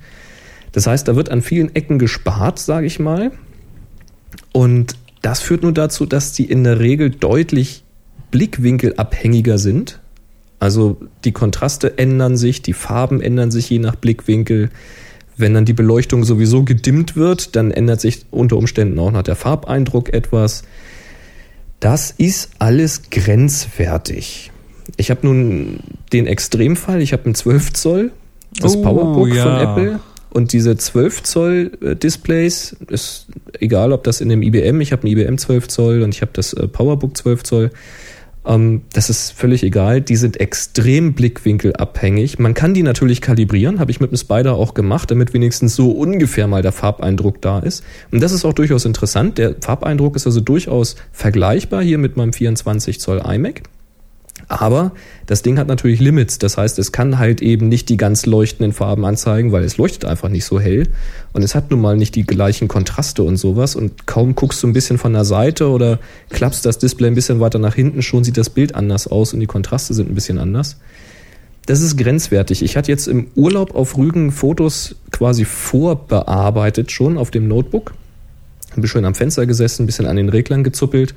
Das 0.72 0.88
heißt, 0.88 1.08
da 1.08 1.16
wird 1.16 1.30
an 1.30 1.42
vielen 1.42 1.76
Ecken 1.76 2.00
gespart, 2.00 2.60
sage 2.60 2.86
ich 2.86 3.00
mal. 3.00 3.32
Und 4.54 4.96
das 5.22 5.42
führt 5.42 5.64
nur 5.64 5.74
dazu, 5.74 6.06
dass 6.06 6.34
die 6.34 6.46
in 6.46 6.64
der 6.64 6.80
Regel 6.80 7.10
deutlich 7.10 7.84
blickwinkelabhängiger 8.32 9.58
sind. 9.58 10.00
Also 10.62 10.98
die 11.24 11.32
Kontraste 11.32 11.98
ändern 11.98 12.38
sich, 12.38 12.62
die 12.62 12.74
Farben 12.74 13.20
ändern 13.20 13.50
sich 13.50 13.68
je 13.72 13.80
nach 13.80 13.96
Blickwinkel. 13.96 14.70
Wenn 15.36 15.56
dann 15.56 15.66
die 15.66 15.74
Beleuchtung 15.74 16.24
sowieso 16.24 16.62
gedimmt 16.64 17.16
wird, 17.16 17.56
dann 17.56 17.72
ändert 17.72 18.00
sich 18.00 18.28
unter 18.30 18.58
Umständen 18.58 19.00
auch 19.00 19.10
noch 19.10 19.24
der 19.24 19.36
Farbeindruck 19.36 20.14
etwas. 20.14 20.62
Das 21.80 22.12
ist 22.12 22.52
alles 22.60 23.10
grenzwertig. 23.10 24.52
Ich 24.98 25.10
habe 25.10 25.26
nun 25.26 25.80
den 26.14 26.28
Extremfall, 26.28 27.02
ich 27.02 27.12
habe 27.14 27.28
ein 27.28 27.34
12 27.34 27.74
Zoll, 27.74 28.12
das 28.60 28.76
Oh, 28.76 28.84
Powerbook 28.84 29.34
ja. 29.34 29.44
von 29.44 29.68
Apple. 29.68 30.00
Und 30.30 30.54
diese 30.54 30.78
12 30.78 31.24
Zoll 31.24 31.72
äh, 31.82 31.96
Displays, 31.96 32.76
ist 32.88 33.26
egal 33.60 33.94
ob 33.94 34.04
das 34.04 34.22
in 34.22 34.30
dem 34.30 34.44
IBM, 34.44 34.80
ich 34.80 34.92
habe 34.92 35.08
ein 35.08 35.12
IBM 35.12 35.40
12 35.40 35.68
Zoll 35.70 36.04
und 36.04 36.14
ich 36.14 36.22
habe 36.22 36.34
das 36.36 36.54
äh, 36.54 36.68
Powerbook 36.68 37.18
12 37.18 37.44
Zoll, 37.44 37.72
ähm, 38.46 38.82
das 38.94 39.10
ist 39.10 39.32
völlig 39.32 39.64
egal. 39.64 40.02
Die 40.02 40.16
sind 40.16 40.40
extrem 40.40 41.14
blickwinkelabhängig. 41.14 42.40
Man 42.40 42.54
kann 42.54 42.74
die 42.74 42.84
natürlich 42.84 43.22
kalibrieren, 43.22 43.80
habe 43.80 43.92
ich 43.92 44.00
mit 44.00 44.12
dem 44.12 44.18
Spider 44.18 44.56
auch 44.56 44.74
gemacht, 44.74 45.12
damit 45.12 45.34
wenigstens 45.34 45.76
so 45.76 45.92
ungefähr 45.92 46.48
mal 46.48 46.62
der 46.62 46.72
Farbeindruck 46.72 47.42
da 47.42 47.60
ist. 47.60 47.84
Und 48.12 48.22
das 48.22 48.32
ist 48.32 48.46
auch 48.46 48.54
durchaus 48.54 48.86
interessant. 48.86 49.38
Der 49.38 49.56
Farbeindruck 49.60 50.16
ist 50.16 50.26
also 50.26 50.42
durchaus 50.42 50.96
vergleichbar 51.12 51.84
hier 51.84 51.98
mit 51.98 52.18
meinem 52.18 52.34
24 52.34 53.00
Zoll 53.00 53.22
iMac. 53.26 53.64
Aber 54.52 54.92
das 55.28 55.44
Ding 55.44 55.58
hat 55.58 55.68
natürlich 55.68 56.02
Limits. 56.02 56.38
Das 56.38 56.58
heißt, 56.58 56.78
es 56.78 56.92
kann 56.92 57.18
halt 57.18 57.42
eben 57.42 57.70
nicht 57.70 57.88
die 57.88 57.96
ganz 57.96 58.26
leuchtenden 58.26 58.74
Farben 58.74 59.06
anzeigen, 59.06 59.54
weil 59.54 59.64
es 59.64 59.78
leuchtet 59.78 60.04
einfach 60.04 60.28
nicht 60.28 60.44
so 60.44 60.60
hell. 60.60 60.90
Und 61.32 61.42
es 61.42 61.56
hat 61.56 61.72
nun 61.72 61.80
mal 61.80 61.96
nicht 61.96 62.16
die 62.16 62.26
gleichen 62.26 62.68
Kontraste 62.68 63.24
und 63.24 63.38
sowas. 63.38 63.78
Und 63.78 64.08
kaum 64.08 64.36
guckst 64.36 64.62
du 64.62 64.68
ein 64.68 64.74
bisschen 64.74 64.98
von 64.98 65.14
der 65.14 65.24
Seite 65.24 65.70
oder 65.70 66.00
klappst 66.32 66.66
das 66.66 66.80
Display 66.80 67.08
ein 67.08 67.16
bisschen 67.16 67.40
weiter 67.40 67.60
nach 67.60 67.76
hinten, 67.76 68.02
schon 68.02 68.26
sieht 68.26 68.36
das 68.36 68.50
Bild 68.50 68.76
anders 68.76 69.08
aus 69.08 69.34
und 69.34 69.40
die 69.40 69.48
Kontraste 69.48 69.94
sind 69.94 70.12
ein 70.12 70.16
bisschen 70.16 70.38
anders. 70.38 70.76
Das 71.66 71.80
ist 71.82 71.96
grenzwertig. 71.98 72.62
Ich 72.62 72.76
hatte 72.76 72.92
jetzt 72.92 73.08
im 73.08 73.28
Urlaub 73.36 73.74
auf 73.74 73.98
Rügen 73.98 74.32
Fotos 74.32 74.96
quasi 75.12 75.46
vorbearbeitet 75.46 76.92
schon 76.92 77.18
auf 77.18 77.32
dem 77.32 77.48
Notebook. 77.48 77.94
Bin 78.76 78.88
schön 78.88 79.06
am 79.06 79.16
Fenster 79.16 79.46
gesessen, 79.46 79.84
ein 79.84 79.86
bisschen 79.86 80.08
an 80.08 80.18
den 80.18 80.28
Reglern 80.28 80.66
gezuppelt. 80.66 81.14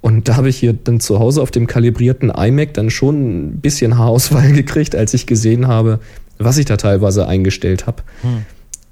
Und 0.00 0.28
da 0.28 0.36
habe 0.36 0.48
ich 0.48 0.56
hier 0.56 0.72
dann 0.72 1.00
zu 1.00 1.18
Hause 1.18 1.42
auf 1.42 1.50
dem 1.50 1.66
kalibrierten 1.66 2.30
iMac 2.30 2.74
dann 2.74 2.90
schon 2.90 3.48
ein 3.48 3.60
bisschen 3.60 3.98
Haarausfall 3.98 4.52
gekriegt, 4.52 4.94
als 4.94 5.14
ich 5.14 5.26
gesehen 5.26 5.66
habe, 5.66 5.98
was 6.38 6.58
ich 6.58 6.66
da 6.66 6.76
teilweise 6.76 7.26
eingestellt 7.26 7.86
habe. 7.86 8.02
Hm. 8.22 8.44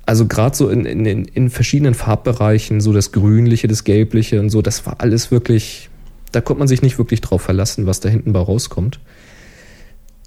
Also 0.04 0.26
gerade 0.26 0.56
so 0.56 0.68
in, 0.68 0.84
in, 0.84 1.24
in 1.24 1.50
verschiedenen 1.50 1.94
Farbbereichen, 1.94 2.80
so 2.80 2.92
das 2.92 3.12
Grünliche, 3.12 3.66
das 3.66 3.84
Gelbliche 3.84 4.40
und 4.40 4.50
so, 4.50 4.62
das 4.62 4.86
war 4.86 4.96
alles 4.98 5.30
wirklich, 5.30 5.90
da 6.32 6.40
konnte 6.40 6.60
man 6.60 6.68
sich 6.68 6.82
nicht 6.82 6.98
wirklich 6.98 7.20
drauf 7.20 7.42
verlassen, 7.42 7.86
was 7.86 8.00
da 8.00 8.08
hinten 8.08 8.32
bei 8.32 8.40
rauskommt. 8.40 9.00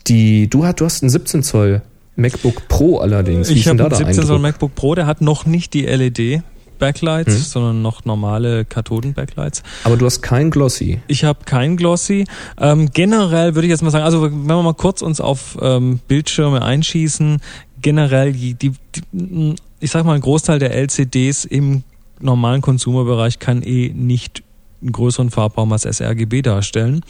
Die, 0.08 0.50
du, 0.50 0.66
hast, 0.66 0.82
du 0.82 0.86
hast 0.86 1.04
einen 1.04 1.10
17 1.10 1.44
Zoll 1.44 1.82
MacBook 2.16 2.68
Pro 2.68 2.98
allerdings. 2.98 3.50
Wie 3.50 3.54
Ich 3.54 3.68
habe 3.68 3.82
einen 3.82 3.90
der 3.90 3.98
17 3.98 4.26
Zoll? 4.26 4.40
MacBook 4.40 4.76
Pro, 4.76 4.96
der 4.96 5.06
hat 5.06 5.22
noch 5.22 5.46
nicht 5.46 5.74
die 5.74 5.86
LED 5.86 6.42
Backlights, 6.80 7.34
Hm. 7.36 7.42
sondern 7.42 7.82
noch 7.82 8.06
normale 8.06 8.66
Kathoden-Backlights. 8.66 9.62
Aber 9.84 9.98
du 9.98 10.06
hast 10.06 10.22
kein 10.22 10.50
Glossy. 10.50 11.00
Ich 11.08 11.24
habe 11.24 11.40
kein 11.46 11.78
Glossy. 11.78 12.26
Ähm, 12.58 12.90
generell 12.94 13.54
würde 13.56 13.68
ich 13.68 13.72
jetzt 13.72 13.84
mal 13.84 13.92
sagen, 13.92 14.06
also 14.06 14.24
wenn 14.24 14.48
wir 14.48 14.64
mal 14.64 14.74
kurz 14.74 15.02
uns 15.02 15.22
auf 15.22 15.58
ähm, 15.62 16.00
Bildschirme 16.08 16.62
einschießen, 16.64 17.40
generell 17.82 18.34
die, 18.34 18.56
die, 18.56 18.72
die, 19.12 19.56
ich 19.80 19.92
sag 19.92 20.06
mal, 20.06 20.16
ein 20.16 20.22
Großteil 20.22 20.60
der 20.60 20.74
LCDs 20.76 21.46
im 21.46 21.84
normalen 22.20 22.62
Konsumerbereich 22.62 23.40
kann 23.40 23.62
eh 23.62 23.90
nicht 23.94 24.44
einen 24.82 24.92
größeren 24.92 25.30
Farbraum 25.30 25.72
als 25.72 25.84
sRGB 25.84 26.42
darstellen. 26.42 27.02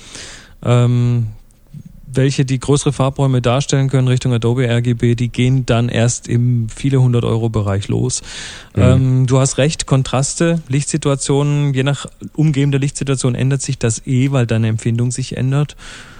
Ähm, 0.63 1.27
welche 2.11 2.45
die 2.45 2.59
größere 2.59 2.93
Farbräume 2.93 3.41
darstellen 3.41 3.89
können 3.89 4.07
Richtung 4.07 4.33
Adobe 4.33 4.67
RGB, 4.67 5.15
die 5.15 5.29
gehen 5.29 5.65
dann 5.65 5.89
erst 5.89 6.27
im 6.27 6.67
viele 6.69 7.01
hundert 7.01 7.23
Euro 7.23 7.49
Bereich 7.49 7.87
los. 7.87 8.21
Mhm. 8.75 8.81
Ähm, 8.81 9.27
du 9.27 9.39
hast 9.39 9.57
recht, 9.57 9.85
Kontraste, 9.85 10.61
Lichtsituationen, 10.67 11.73
je 11.73 11.83
nach 11.83 12.07
umgebender 12.35 12.79
Lichtsituation 12.79 13.35
ändert 13.35 13.61
sich 13.61 13.77
das 13.77 14.05
eh, 14.07 14.31
weil 14.31 14.47
deine 14.47 14.67
Empfindung 14.67 15.11
sich 15.11 15.37
ändert. 15.37 15.75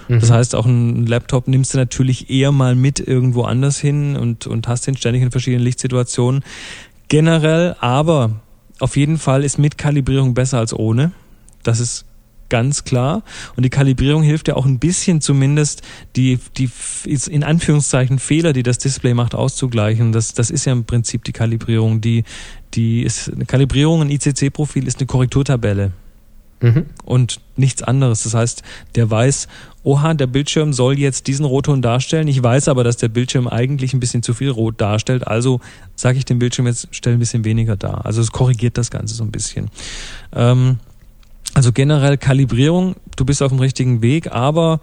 Mhm. 0.08 0.20
Das 0.20 0.30
heißt, 0.30 0.54
auch 0.54 0.66
einen 0.66 1.06
Laptop 1.06 1.48
nimmst 1.48 1.74
du 1.74 1.78
natürlich 1.78 2.30
eher 2.30 2.52
mal 2.52 2.74
mit 2.74 3.00
irgendwo 3.00 3.42
anders 3.42 3.78
hin 3.78 4.16
und, 4.16 4.46
und 4.46 4.68
hast 4.68 4.86
den 4.86 4.96
ständig 4.96 5.22
in 5.22 5.30
verschiedenen 5.30 5.64
Lichtsituationen. 5.64 6.44
Generell, 7.08 7.76
aber 7.80 8.40
auf 8.78 8.96
jeden 8.96 9.18
Fall 9.18 9.44
ist 9.44 9.58
mit 9.58 9.78
Kalibrierung 9.78 10.34
besser 10.34 10.58
als 10.58 10.72
ohne. 10.72 11.12
Das 11.62 11.80
ist 11.80 12.06
ganz 12.50 12.84
klar. 12.84 13.22
Und 13.56 13.64
die 13.64 13.70
Kalibrierung 13.70 14.22
hilft 14.22 14.48
ja 14.48 14.56
auch 14.56 14.66
ein 14.66 14.78
bisschen 14.78 15.20
zumindest, 15.20 15.82
die, 16.16 16.38
die 16.58 16.70
in 17.28 17.42
Anführungszeichen 17.42 18.18
Fehler, 18.18 18.52
die 18.52 18.62
das 18.62 18.78
Display 18.78 19.14
macht, 19.14 19.34
auszugleichen. 19.34 20.12
Das, 20.12 20.34
das 20.34 20.50
ist 20.50 20.66
ja 20.66 20.72
im 20.72 20.84
Prinzip 20.84 21.24
die 21.24 21.32
Kalibrierung. 21.32 22.00
Die, 22.00 22.24
die 22.74 23.02
ist, 23.02 23.32
eine 23.32 23.46
Kalibrierung, 23.46 24.02
ein 24.02 24.10
ICC-Profil 24.10 24.86
ist 24.86 24.98
eine 24.98 25.06
Korrekturtabelle 25.06 25.92
Mhm. 26.62 26.86
und 27.06 27.40
nichts 27.56 27.82
anderes. 27.82 28.24
Das 28.24 28.34
heißt, 28.34 28.62
der 28.94 29.10
weiß, 29.10 29.48
oha, 29.82 30.12
der 30.12 30.26
Bildschirm 30.26 30.74
soll 30.74 30.98
jetzt 30.98 31.26
diesen 31.26 31.46
Rotton 31.46 31.80
darstellen. 31.80 32.28
Ich 32.28 32.42
weiß 32.42 32.68
aber, 32.68 32.84
dass 32.84 32.98
der 32.98 33.08
Bildschirm 33.08 33.48
eigentlich 33.48 33.94
ein 33.94 34.00
bisschen 34.00 34.22
zu 34.22 34.34
viel 34.34 34.50
rot 34.50 34.78
darstellt. 34.78 35.26
Also 35.26 35.60
sage 35.96 36.18
ich 36.18 36.26
dem 36.26 36.38
Bildschirm 36.38 36.66
jetzt, 36.66 36.88
stell 36.90 37.14
ein 37.14 37.18
bisschen 37.18 37.46
weniger 37.46 37.76
dar. 37.76 38.04
Also 38.04 38.20
es 38.20 38.30
korrigiert 38.30 38.76
das 38.76 38.90
Ganze 38.90 39.14
so 39.14 39.24
ein 39.24 39.30
bisschen. 39.30 39.70
Ähm, 40.34 40.78
also 41.54 41.72
generell 41.72 42.16
Kalibrierung, 42.16 42.96
du 43.16 43.24
bist 43.24 43.42
auf 43.42 43.50
dem 43.50 43.58
richtigen 43.58 44.02
Weg, 44.02 44.32
aber 44.32 44.80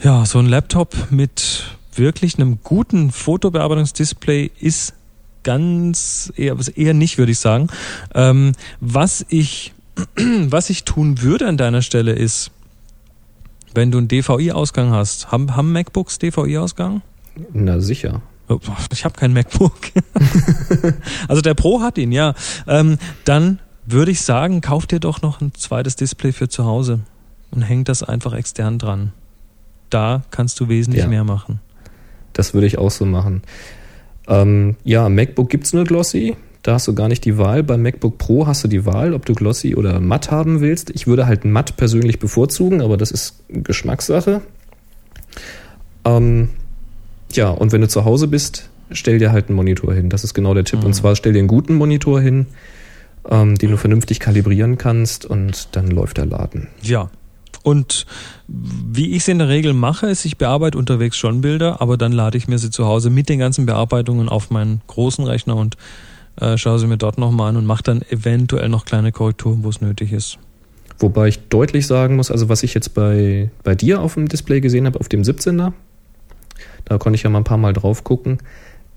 ja, 0.00 0.24
so 0.26 0.38
ein 0.38 0.46
Laptop 0.46 1.10
mit 1.10 1.64
wirklich 1.94 2.36
einem 2.36 2.58
guten 2.62 3.12
Fotobearbeitungsdisplay 3.12 4.50
ist 4.58 4.94
ganz 5.42 6.32
eher, 6.36 6.56
eher 6.74 6.94
nicht, 6.94 7.18
würde 7.18 7.32
ich 7.32 7.38
sagen. 7.38 7.68
Ähm, 8.14 8.52
was 8.80 9.24
ich 9.28 9.72
was 10.16 10.70
ich 10.70 10.84
tun 10.84 11.22
würde 11.22 11.46
an 11.46 11.56
deiner 11.56 11.82
Stelle 11.82 12.12
ist, 12.12 12.50
wenn 13.74 13.90
du 13.90 13.98
einen 13.98 14.08
DVI-Ausgang 14.08 14.90
hast, 14.90 15.32
haben, 15.32 15.56
haben 15.56 15.72
MacBooks 15.72 16.18
DVI-Ausgang? 16.18 17.02
Na 17.52 17.80
sicher. 17.80 18.20
Ich 18.92 19.04
habe 19.06 19.18
kein 19.18 19.32
MacBook. 19.32 19.78
also 21.28 21.40
der 21.40 21.54
Pro 21.54 21.80
hat 21.80 21.96
ihn, 21.96 22.12
ja. 22.12 22.34
Ähm, 22.66 22.98
dann 23.24 23.60
würde 23.86 24.10
ich 24.10 24.22
sagen, 24.22 24.60
kauf 24.60 24.86
dir 24.86 25.00
doch 25.00 25.22
noch 25.22 25.40
ein 25.40 25.52
zweites 25.54 25.96
Display 25.96 26.32
für 26.32 26.48
zu 26.48 26.64
Hause 26.64 27.00
und 27.50 27.62
häng 27.62 27.84
das 27.84 28.02
einfach 28.02 28.32
extern 28.32 28.78
dran. 28.78 29.12
Da 29.90 30.22
kannst 30.30 30.58
du 30.60 30.68
wesentlich 30.68 31.02
Ja. 31.02 31.08
mehr 31.08 31.24
machen. 31.24 31.60
Das 32.32 32.54
würde 32.54 32.66
ich 32.66 32.78
auch 32.78 32.90
so 32.90 33.04
machen. 33.04 33.42
Ähm, 34.28 34.76
ja, 34.84 35.08
MacBook 35.08 35.50
gibt's 35.50 35.72
nur 35.72 35.84
Glossy. 35.84 36.36
Da 36.62 36.74
hast 36.74 36.86
du 36.86 36.94
gar 36.94 37.08
nicht 37.08 37.24
die 37.24 37.38
Wahl. 37.38 37.62
Beim 37.64 37.82
MacBook 37.82 38.18
Pro 38.18 38.46
hast 38.46 38.62
du 38.62 38.68
die 38.68 38.86
Wahl, 38.86 39.14
ob 39.14 39.26
du 39.26 39.34
Glossy 39.34 39.74
oder 39.74 39.98
matt 40.00 40.30
haben 40.30 40.60
willst. 40.60 40.90
Ich 40.90 41.06
würde 41.08 41.26
halt 41.26 41.44
matt 41.44 41.76
persönlich 41.76 42.20
bevorzugen, 42.20 42.80
aber 42.80 42.96
das 42.96 43.10
ist 43.10 43.42
Geschmackssache. 43.48 44.42
Ähm, 46.04 46.50
ja, 47.32 47.50
und 47.50 47.72
wenn 47.72 47.80
du 47.80 47.88
zu 47.88 48.04
Hause 48.04 48.28
bist, 48.28 48.70
stell 48.92 49.18
dir 49.18 49.32
halt 49.32 49.48
einen 49.48 49.56
Monitor 49.56 49.92
hin. 49.92 50.08
Das 50.08 50.24
ist 50.24 50.34
genau 50.34 50.54
der 50.54 50.64
Tipp. 50.64 50.80
Mhm. 50.80 50.86
Und 50.86 50.94
zwar 50.94 51.16
stell 51.16 51.32
dir 51.32 51.40
einen 51.40 51.48
guten 51.48 51.74
Monitor 51.74 52.20
hin, 52.20 52.46
ähm, 53.28 53.56
den 53.56 53.70
du 53.70 53.76
vernünftig 53.76 54.20
kalibrieren 54.20 54.78
kannst 54.78 55.24
und 55.24 55.68
dann 55.72 55.88
läuft 55.88 56.18
der 56.18 56.26
Laden. 56.26 56.68
Ja. 56.82 57.10
Und 57.62 58.06
wie 58.48 59.12
ich 59.12 59.18
es 59.18 59.28
in 59.28 59.38
der 59.38 59.48
Regel 59.48 59.72
mache, 59.72 60.08
ist, 60.08 60.24
ich 60.24 60.36
bearbeite 60.36 60.76
unterwegs 60.76 61.16
schon 61.16 61.42
Bilder, 61.42 61.80
aber 61.80 61.96
dann 61.96 62.10
lade 62.10 62.36
ich 62.36 62.48
mir 62.48 62.58
sie 62.58 62.70
zu 62.70 62.86
Hause 62.86 63.08
mit 63.08 63.28
den 63.28 63.38
ganzen 63.38 63.66
Bearbeitungen 63.66 64.28
auf 64.28 64.50
meinen 64.50 64.80
großen 64.88 65.24
Rechner 65.24 65.56
und 65.56 65.76
äh, 66.40 66.56
schaue 66.58 66.80
sie 66.80 66.88
mir 66.88 66.96
dort 66.96 67.18
nochmal 67.18 67.50
an 67.50 67.56
und 67.56 67.66
mache 67.66 67.84
dann 67.84 68.02
eventuell 68.10 68.68
noch 68.68 68.84
kleine 68.84 69.12
Korrekturen, 69.12 69.62
wo 69.62 69.68
es 69.68 69.80
nötig 69.80 70.12
ist. 70.12 70.38
Wobei 70.98 71.28
ich 71.28 71.48
deutlich 71.48 71.86
sagen 71.86 72.16
muss, 72.16 72.30
also 72.30 72.48
was 72.48 72.62
ich 72.62 72.74
jetzt 72.74 72.94
bei, 72.94 73.50
bei 73.62 73.74
dir 73.74 74.00
auf 74.00 74.14
dem 74.14 74.28
Display 74.28 74.60
gesehen 74.60 74.86
habe, 74.86 74.98
auf 74.98 75.08
dem 75.08 75.22
17er, 75.22 75.72
da 76.84 76.98
konnte 76.98 77.16
ich 77.16 77.22
ja 77.22 77.30
mal 77.30 77.38
ein 77.38 77.44
paar 77.44 77.58
Mal 77.58 77.72
drauf 77.72 78.04
gucken, 78.04 78.38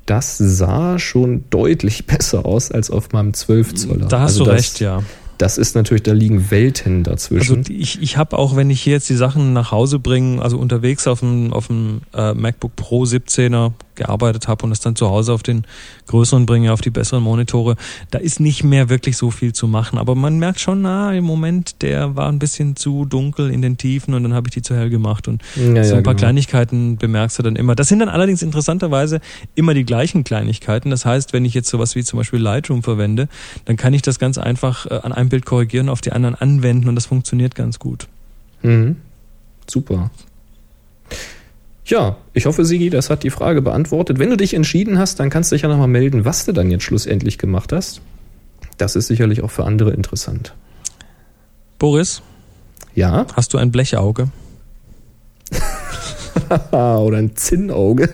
das 0.05 0.37
sah 0.37 0.99
schon 0.99 1.45
deutlich 1.49 2.05
besser 2.07 2.45
aus 2.45 2.71
als 2.71 2.89
auf 2.91 3.11
meinem 3.11 3.33
12 3.33 3.73
Zoller. 3.75 4.05
Da 4.07 4.21
hast 4.21 4.31
also 4.33 4.45
du 4.45 4.51
das, 4.51 4.59
recht, 4.59 4.79
ja. 4.79 5.03
Das 5.37 5.57
ist 5.57 5.75
natürlich, 5.75 6.03
da 6.03 6.13
liegen 6.13 6.49
Welten 6.49 6.99
Also 6.99 7.11
dazwischen. 7.11 7.63
die- 7.63 7.77
ich, 7.77 8.01
ich 8.01 8.15
habe 8.15 8.37
auch, 8.37 8.55
wenn 8.55 8.69
ich 8.69 8.81
hier 8.81 8.93
jetzt 8.93 9.09
die 9.09 9.15
Sachen 9.15 9.51
nach 9.51 9.71
Hause 9.71 9.99
bringe, 9.99 10.41
also 10.41 10.57
unterwegs 10.57 11.07
auf 11.07 11.19
dem, 11.19 11.51
auf 11.51 11.67
dem 11.67 12.01
äh, 12.13 12.33
MacBook 12.33 12.75
Pro 12.77 13.03
17er 13.03 13.73
gearbeitet 13.95 14.47
habe 14.47 14.65
und 14.65 14.71
es 14.71 14.79
dann 14.79 14.95
zu 14.95 15.09
Hause 15.09 15.33
auf 15.33 15.43
den 15.43 15.65
größeren 16.07 16.45
bringe, 16.45 16.71
auf 16.73 16.81
die 16.81 16.89
besseren 16.89 17.23
Monitore, 17.23 17.75
da 18.11 18.19
ist 18.19 18.39
nicht 18.39 18.63
mehr 18.63 18.89
wirklich 18.89 19.17
so 19.17 19.31
viel 19.31 19.53
zu 19.53 19.67
machen. 19.67 19.97
Aber 19.97 20.15
man 20.15 20.37
merkt 20.39 20.59
schon, 20.59 20.81
na, 20.81 21.13
im 21.13 21.23
Moment, 21.23 21.81
der 21.81 22.15
war 22.15 22.29
ein 22.29 22.39
bisschen 22.39 22.75
zu 22.75 23.05
dunkel 23.05 23.49
in 23.51 23.61
den 23.61 23.77
Tiefen 23.77 24.13
und 24.13 24.23
dann 24.23 24.33
habe 24.33 24.47
ich 24.47 24.53
die 24.53 24.61
zu 24.61 24.75
hell 24.75 24.89
gemacht 24.89 25.27
und 25.27 25.41
ja, 25.55 25.63
so 25.65 25.69
ein 25.69 25.75
ja, 25.75 26.01
paar 26.01 26.01
genau. 26.01 26.15
Kleinigkeiten 26.15 26.97
bemerkst 26.97 27.39
du 27.39 27.43
dann 27.43 27.55
immer. 27.55 27.75
Das 27.75 27.87
sind 27.87 27.99
dann 27.99 28.09
allerdings 28.09 28.41
interessanterweise 28.41 29.21
immer 29.55 29.73
die 29.73 29.85
gleichen 29.85 30.23
Kleinigkeiten. 30.23 30.89
Das 30.89 31.05
heißt, 31.05 31.33
wenn 31.33 31.45
ich 31.45 31.53
jetzt 31.53 31.69
sowas 31.69 31.95
wie 31.95 32.03
zum 32.03 32.17
Beispiel 32.17 32.39
Lightroom 32.39 32.83
verwende, 32.83 33.27
dann 33.65 33.77
kann 33.77 33.93
ich 33.93 34.01
das 34.01 34.19
ganz 34.19 34.37
einfach 34.37 34.85
äh, 34.85 34.99
an 35.01 35.11
einem 35.11 35.29
Bild 35.29 35.45
korrigieren, 35.45 35.89
auf 35.89 36.01
die 36.01 36.11
anderen 36.11 36.35
anwenden 36.35 36.89
und 36.89 36.95
das 36.95 37.05
funktioniert 37.05 37.55
ganz 37.55 37.79
gut. 37.79 38.07
Mhm. 38.61 38.97
Super. 39.67 40.11
Ja, 41.85 42.17
ich 42.33 42.45
hoffe, 42.47 42.65
Sigi, 42.65 42.89
das 42.89 43.09
hat 43.09 43.23
die 43.23 43.29
Frage 43.29 43.61
beantwortet. 43.61 44.17
Wenn 44.17 44.29
du 44.31 44.37
dich 44.37 44.53
entschieden 44.55 44.97
hast, 44.97 45.19
dann 45.19 45.29
kannst 45.29 45.51
du 45.51 45.55
dich 45.55 45.61
ja 45.63 45.69
nochmal 45.69 45.87
melden, 45.87 46.25
was 46.25 46.45
du 46.45 46.51
dann 46.51 46.71
jetzt 46.71 46.83
schlussendlich 46.83 47.37
gemacht 47.37 47.71
hast. 47.71 48.01
Das 48.77 48.95
ist 48.95 49.07
sicherlich 49.07 49.41
auch 49.43 49.51
für 49.51 49.65
andere 49.65 49.91
interessant. 49.91 50.53
Boris, 51.77 52.21
Ja? 52.95 53.25
hast 53.35 53.53
du 53.53 53.57
ein 53.59 53.71
Blechauge? 53.71 54.29
Oder 56.71 57.17
ein 57.17 57.35
Zinnauge. 57.35 58.09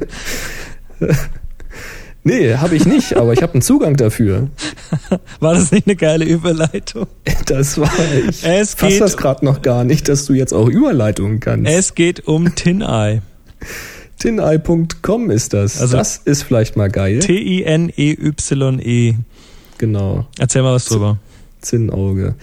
nee, 2.24 2.56
habe 2.56 2.76
ich 2.76 2.86
nicht, 2.86 3.16
aber 3.18 3.34
ich 3.34 3.42
habe 3.42 3.54
einen 3.54 3.62
Zugang 3.62 3.96
dafür. 3.96 4.50
War 5.40 5.54
das 5.54 5.72
nicht 5.72 5.88
eine 5.88 5.96
geile 5.96 6.26
Überleitung? 6.26 7.08
Das 7.46 7.80
war 7.80 7.90
ich. 8.28 8.44
Es 8.46 8.74
fass 8.76 8.90
geht- 8.90 9.02
das 9.02 9.18
gerade 9.18 9.44
noch 9.46 9.62
gar 9.62 9.84
nicht, 9.84 10.08
dass 10.10 10.26
du 10.26 10.34
jetzt 10.34 10.54
auch 10.54 10.68
Überleitungen 10.68 11.40
kannst. 11.40 11.70
Es 11.72 11.96
geht 11.96 12.28
um 12.28 12.54
Tin-Eye. 12.56 13.22
Tineye.com 14.20 15.32
ist 15.32 15.54
das. 15.54 15.82
Also- 15.82 15.98
das 15.98 16.18
ist 16.18 16.44
vielleicht 16.44 16.78
mal 16.78 16.90
geil. 16.90 17.20
T-I-N-E-Y-E. 17.20 19.16
genau. 19.78 20.26
Erzähl 20.38 20.62
mal 20.62 20.74
was 20.74 20.86
drüber. 20.86 21.18
Zinnauge. 21.62 22.36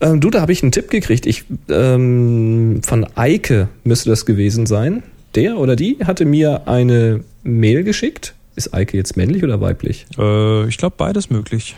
Ähm, 0.00 0.20
du, 0.20 0.30
da 0.30 0.40
habe 0.40 0.52
ich 0.52 0.62
einen 0.62 0.72
Tipp 0.72 0.90
gekriegt. 0.90 1.26
Ich, 1.26 1.44
ähm, 1.68 2.80
von 2.84 3.06
Eike 3.16 3.68
müsste 3.84 4.10
das 4.10 4.26
gewesen 4.26 4.66
sein. 4.66 5.02
Der 5.34 5.56
oder 5.58 5.74
die 5.76 5.98
hatte 6.04 6.24
mir 6.24 6.68
eine 6.68 7.24
Mail 7.42 7.82
geschickt. 7.84 8.34
Ist 8.56 8.72
Eike 8.74 8.96
jetzt 8.96 9.16
männlich 9.16 9.42
oder 9.44 9.60
weiblich? 9.60 10.06
Äh, 10.18 10.68
ich 10.68 10.78
glaube, 10.78 10.94
beides 10.96 11.28
möglich. 11.30 11.76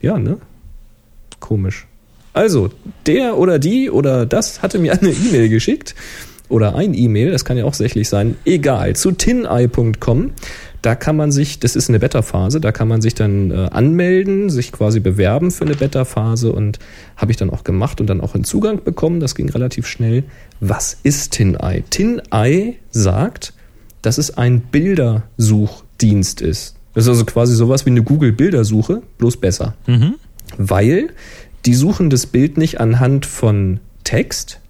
Ja, 0.00 0.18
ne? 0.18 0.38
Komisch. 1.40 1.86
Also, 2.32 2.70
der 3.06 3.36
oder 3.38 3.58
die 3.58 3.90
oder 3.90 4.24
das 4.26 4.62
hatte 4.62 4.78
mir 4.78 4.92
eine 4.92 5.10
E-Mail 5.10 5.48
geschickt. 5.48 5.94
Oder 6.48 6.74
ein 6.74 6.94
E-Mail, 6.94 7.30
das 7.30 7.44
kann 7.44 7.58
ja 7.58 7.64
auch 7.64 7.74
sächlich 7.74 8.08
sein. 8.08 8.36
Egal, 8.44 8.96
zu 8.96 9.12
tineye.com. 9.12 10.30
Da 10.80 10.94
kann 10.94 11.16
man 11.16 11.32
sich, 11.32 11.58
das 11.58 11.74
ist 11.74 11.88
eine 11.88 11.98
Beta-Phase, 11.98 12.60
da 12.60 12.70
kann 12.70 12.86
man 12.86 13.02
sich 13.02 13.14
dann 13.14 13.50
äh, 13.50 13.68
anmelden, 13.72 14.48
sich 14.48 14.70
quasi 14.70 15.00
bewerben 15.00 15.50
für 15.50 15.64
eine 15.64 15.74
Beta-Phase 15.74 16.52
und 16.52 16.78
habe 17.16 17.32
ich 17.32 17.36
dann 17.36 17.50
auch 17.50 17.64
gemacht 17.64 18.00
und 18.00 18.06
dann 18.06 18.20
auch 18.20 18.34
einen 18.36 18.44
Zugang 18.44 18.84
bekommen. 18.84 19.18
Das 19.18 19.34
ging 19.34 19.48
relativ 19.50 19.86
schnell. 19.88 20.22
Was 20.60 20.96
ist 21.02 21.32
TinEye? 21.32 21.82
TinEye 21.90 22.74
sagt, 22.92 23.52
dass 24.02 24.18
es 24.18 24.38
ein 24.38 24.60
Bildersuchdienst 24.60 26.40
ist. 26.40 26.76
Das 26.94 27.04
ist 27.04 27.08
also 27.10 27.24
quasi 27.24 27.54
sowas 27.54 27.86
wie 27.86 27.90
eine 27.90 28.02
Google-Bildersuche, 28.02 29.02
bloß 29.18 29.36
besser 29.38 29.74
Mhm. 29.86 30.14
weil 30.56 31.10
die 31.66 31.74
suchen 31.74 32.08
das 32.08 32.26
Bild 32.26 32.56
nicht 32.56 32.80
anhand 32.80 33.26
von 33.26 33.80
Text. 34.04 34.60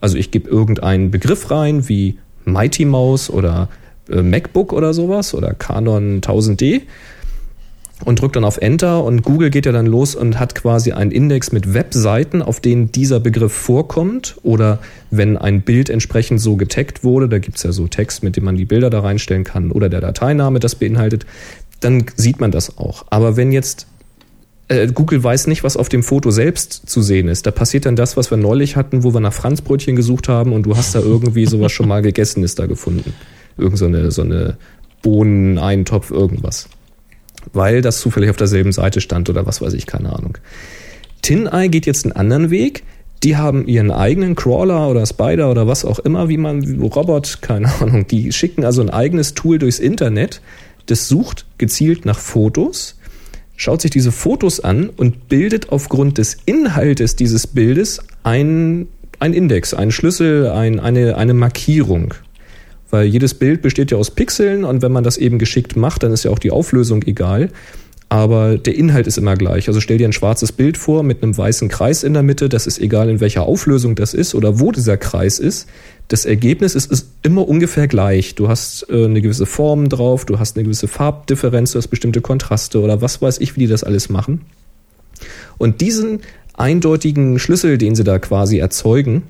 Also 0.00 0.16
ich 0.16 0.30
gebe 0.30 0.48
irgendeinen 0.48 1.10
Begriff 1.10 1.50
rein 1.50 1.88
wie 1.88 2.18
Mighty 2.44 2.84
Mouse 2.84 3.30
oder 3.30 3.68
äh, 4.08 4.22
MacBook 4.22 4.72
oder 4.72 4.94
sowas 4.94 5.34
oder 5.34 5.54
Canon 5.54 6.20
1000D 6.20 6.82
und 8.04 8.20
drücke 8.20 8.32
dann 8.32 8.44
auf 8.44 8.56
Enter 8.58 9.04
und 9.04 9.22
Google 9.22 9.50
geht 9.50 9.66
ja 9.66 9.72
dann 9.72 9.86
los 9.86 10.14
und 10.14 10.38
hat 10.38 10.54
quasi 10.54 10.92
einen 10.92 11.10
Index 11.10 11.52
mit 11.52 11.74
Webseiten, 11.74 12.42
auf 12.42 12.60
denen 12.60 12.92
dieser 12.92 13.20
Begriff 13.20 13.52
vorkommt 13.52 14.36
oder 14.42 14.78
wenn 15.10 15.36
ein 15.36 15.62
Bild 15.62 15.90
entsprechend 15.90 16.40
so 16.40 16.56
getaggt 16.56 17.04
wurde, 17.04 17.28
da 17.28 17.38
gibt's 17.38 17.62
ja 17.62 17.72
so 17.72 17.88
Text, 17.88 18.22
mit 18.22 18.36
dem 18.36 18.44
man 18.44 18.56
die 18.56 18.64
Bilder 18.64 18.90
da 18.90 19.00
reinstellen 19.00 19.44
kann 19.44 19.70
oder 19.70 19.88
der 19.88 20.00
Dateiname 20.00 20.60
das 20.60 20.74
beinhaltet, 20.74 21.26
dann 21.80 22.04
sieht 22.14 22.40
man 22.40 22.50
das 22.50 22.78
auch. 22.78 23.04
Aber 23.10 23.36
wenn 23.36 23.52
jetzt 23.52 23.86
äh, 24.70 24.86
Google 24.86 25.22
weiß 25.22 25.48
nicht, 25.48 25.64
was 25.64 25.76
auf 25.76 25.88
dem 25.88 26.02
Foto 26.02 26.30
selbst 26.30 26.88
zu 26.88 27.02
sehen 27.02 27.28
ist. 27.28 27.44
Da 27.44 27.50
passiert 27.50 27.86
dann 27.86 27.96
das, 27.96 28.16
was 28.16 28.30
wir 28.30 28.38
neulich 28.38 28.76
hatten, 28.76 29.02
wo 29.02 29.12
wir 29.12 29.20
nach 29.20 29.32
Franzbrötchen 29.32 29.96
gesucht 29.96 30.28
haben 30.28 30.52
und 30.52 30.62
du 30.62 30.76
hast 30.76 30.94
da 30.94 31.00
irgendwie 31.00 31.46
sowas 31.46 31.72
schon 31.72 31.88
mal 31.88 32.02
gegessen 32.02 32.44
ist 32.44 32.58
da 32.58 32.66
gefunden. 32.66 33.12
Irgend 33.58 33.78
so 33.78 33.86
eine, 33.86 34.10
so 34.12 34.22
eine 34.22 34.56
Bohnen, 35.02 35.58
Eintopf, 35.58 36.10
irgendwas. 36.10 36.68
Weil 37.52 37.82
das 37.82 38.00
zufällig 38.00 38.30
auf 38.30 38.36
derselben 38.36 38.70
Seite 38.70 39.00
stand 39.00 39.28
oder 39.28 39.44
was 39.44 39.60
weiß 39.60 39.72
ich, 39.72 39.86
keine 39.86 40.14
Ahnung. 40.14 40.38
TinEye 41.22 41.68
geht 41.68 41.86
jetzt 41.86 42.04
einen 42.04 42.12
anderen 42.12 42.50
Weg. 42.50 42.84
Die 43.24 43.36
haben 43.36 43.66
ihren 43.66 43.90
eigenen 43.90 44.36
Crawler 44.36 44.88
oder 44.88 45.04
Spider 45.04 45.50
oder 45.50 45.66
was 45.66 45.84
auch 45.84 45.98
immer, 45.98 46.28
wie 46.28 46.38
man, 46.38 46.80
Robot, 46.80 47.38
keine 47.42 47.70
Ahnung. 47.80 48.06
Die 48.06 48.32
schicken 48.32 48.64
also 48.64 48.82
ein 48.82 48.90
eigenes 48.90 49.34
Tool 49.34 49.58
durchs 49.58 49.80
Internet. 49.80 50.40
Das 50.86 51.08
sucht 51.08 51.44
gezielt 51.58 52.06
nach 52.06 52.18
Fotos, 52.18 52.99
schaut 53.60 53.82
sich 53.82 53.90
diese 53.90 54.10
Fotos 54.10 54.60
an 54.60 54.88
und 54.88 55.28
bildet 55.28 55.68
aufgrund 55.68 56.16
des 56.16 56.38
Inhaltes 56.46 57.14
dieses 57.14 57.46
Bildes 57.46 58.00
ein, 58.22 58.88
ein 59.18 59.34
Index, 59.34 59.74
einen 59.74 59.92
Schlüssel, 59.92 60.48
ein, 60.48 60.80
eine, 60.80 61.18
eine 61.18 61.34
Markierung. 61.34 62.14
Weil 62.88 63.04
jedes 63.04 63.34
Bild 63.34 63.60
besteht 63.60 63.90
ja 63.90 63.98
aus 63.98 64.12
Pixeln 64.12 64.64
und 64.64 64.80
wenn 64.80 64.92
man 64.92 65.04
das 65.04 65.18
eben 65.18 65.38
geschickt 65.38 65.76
macht, 65.76 66.02
dann 66.02 66.10
ist 66.10 66.24
ja 66.24 66.30
auch 66.30 66.38
die 66.38 66.50
Auflösung 66.50 67.02
egal. 67.02 67.50
Aber 68.10 68.58
der 68.58 68.74
Inhalt 68.74 69.06
ist 69.06 69.18
immer 69.18 69.36
gleich. 69.36 69.68
Also 69.68 69.80
stell 69.80 69.96
dir 69.96 70.08
ein 70.08 70.12
schwarzes 70.12 70.50
Bild 70.50 70.76
vor 70.76 71.04
mit 71.04 71.22
einem 71.22 71.38
weißen 71.38 71.68
Kreis 71.68 72.02
in 72.02 72.12
der 72.12 72.24
Mitte. 72.24 72.48
Das 72.48 72.66
ist 72.66 72.80
egal, 72.80 73.08
in 73.08 73.20
welcher 73.20 73.44
Auflösung 73.44 73.94
das 73.94 74.14
ist 74.14 74.34
oder 74.34 74.58
wo 74.58 74.72
dieser 74.72 74.96
Kreis 74.96 75.38
ist. 75.38 75.68
Das 76.08 76.24
Ergebnis 76.24 76.74
ist, 76.74 76.90
ist 76.90 77.06
immer 77.22 77.48
ungefähr 77.48 77.86
gleich. 77.86 78.34
Du 78.34 78.48
hast 78.48 78.84
äh, 78.90 79.04
eine 79.04 79.22
gewisse 79.22 79.46
Form 79.46 79.88
drauf, 79.88 80.24
du 80.24 80.40
hast 80.40 80.56
eine 80.56 80.64
gewisse 80.64 80.88
Farbdifferenz, 80.88 81.70
du 81.70 81.78
hast 81.78 81.86
bestimmte 81.86 82.20
Kontraste 82.20 82.80
oder 82.80 83.00
was 83.00 83.22
weiß 83.22 83.38
ich, 83.38 83.54
wie 83.54 83.60
die 83.60 83.66
das 83.68 83.84
alles 83.84 84.08
machen. 84.08 84.40
Und 85.56 85.80
diesen 85.80 86.20
eindeutigen 86.54 87.38
Schlüssel, 87.38 87.78
den 87.78 87.94
sie 87.94 88.02
da 88.02 88.18
quasi 88.18 88.58
erzeugen, 88.58 89.22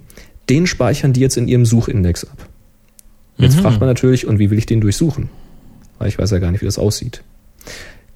den 0.49 0.67
speichern 0.67 1.13
die 1.13 1.21
jetzt 1.21 1.37
in 1.37 1.49
ihrem 1.49 1.67
Suchindex 1.67 2.25
ab. 2.25 2.49
Jetzt 3.37 3.57
Mhm. 3.57 3.61
fragt 3.61 3.81
man 3.81 3.91
natürlich, 3.91 4.27
und 4.27 4.39
wie 4.39 4.51
will 4.51 4.59
ich 4.59 4.67
den 4.67 4.81
durchsuchen? 4.81 5.29
Weil 5.99 6.09
ich 6.09 6.19
weiß 6.19 6.31
ja 6.31 6.39
gar 6.39 6.51
nicht, 6.51 6.63
wie 6.63 6.67
das 6.67 6.79
aussieht. 6.79 7.23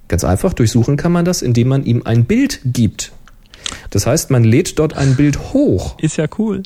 Ganz 0.08 0.24
einfach, 0.24 0.52
durchsuchen 0.52 0.96
kann 0.96 1.12
man 1.12 1.24
das, 1.24 1.42
indem 1.42 1.68
man 1.68 1.84
ihm 1.84 2.02
ein 2.04 2.24
Bild 2.24 2.60
gibt. 2.64 3.12
Das 3.90 4.06
heißt, 4.06 4.30
man 4.30 4.44
lädt 4.44 4.78
dort 4.78 4.96
ein 4.96 5.16
Bild 5.16 5.52
hoch. 5.52 5.98
Ist 5.98 6.16
ja 6.16 6.26
cool. 6.38 6.62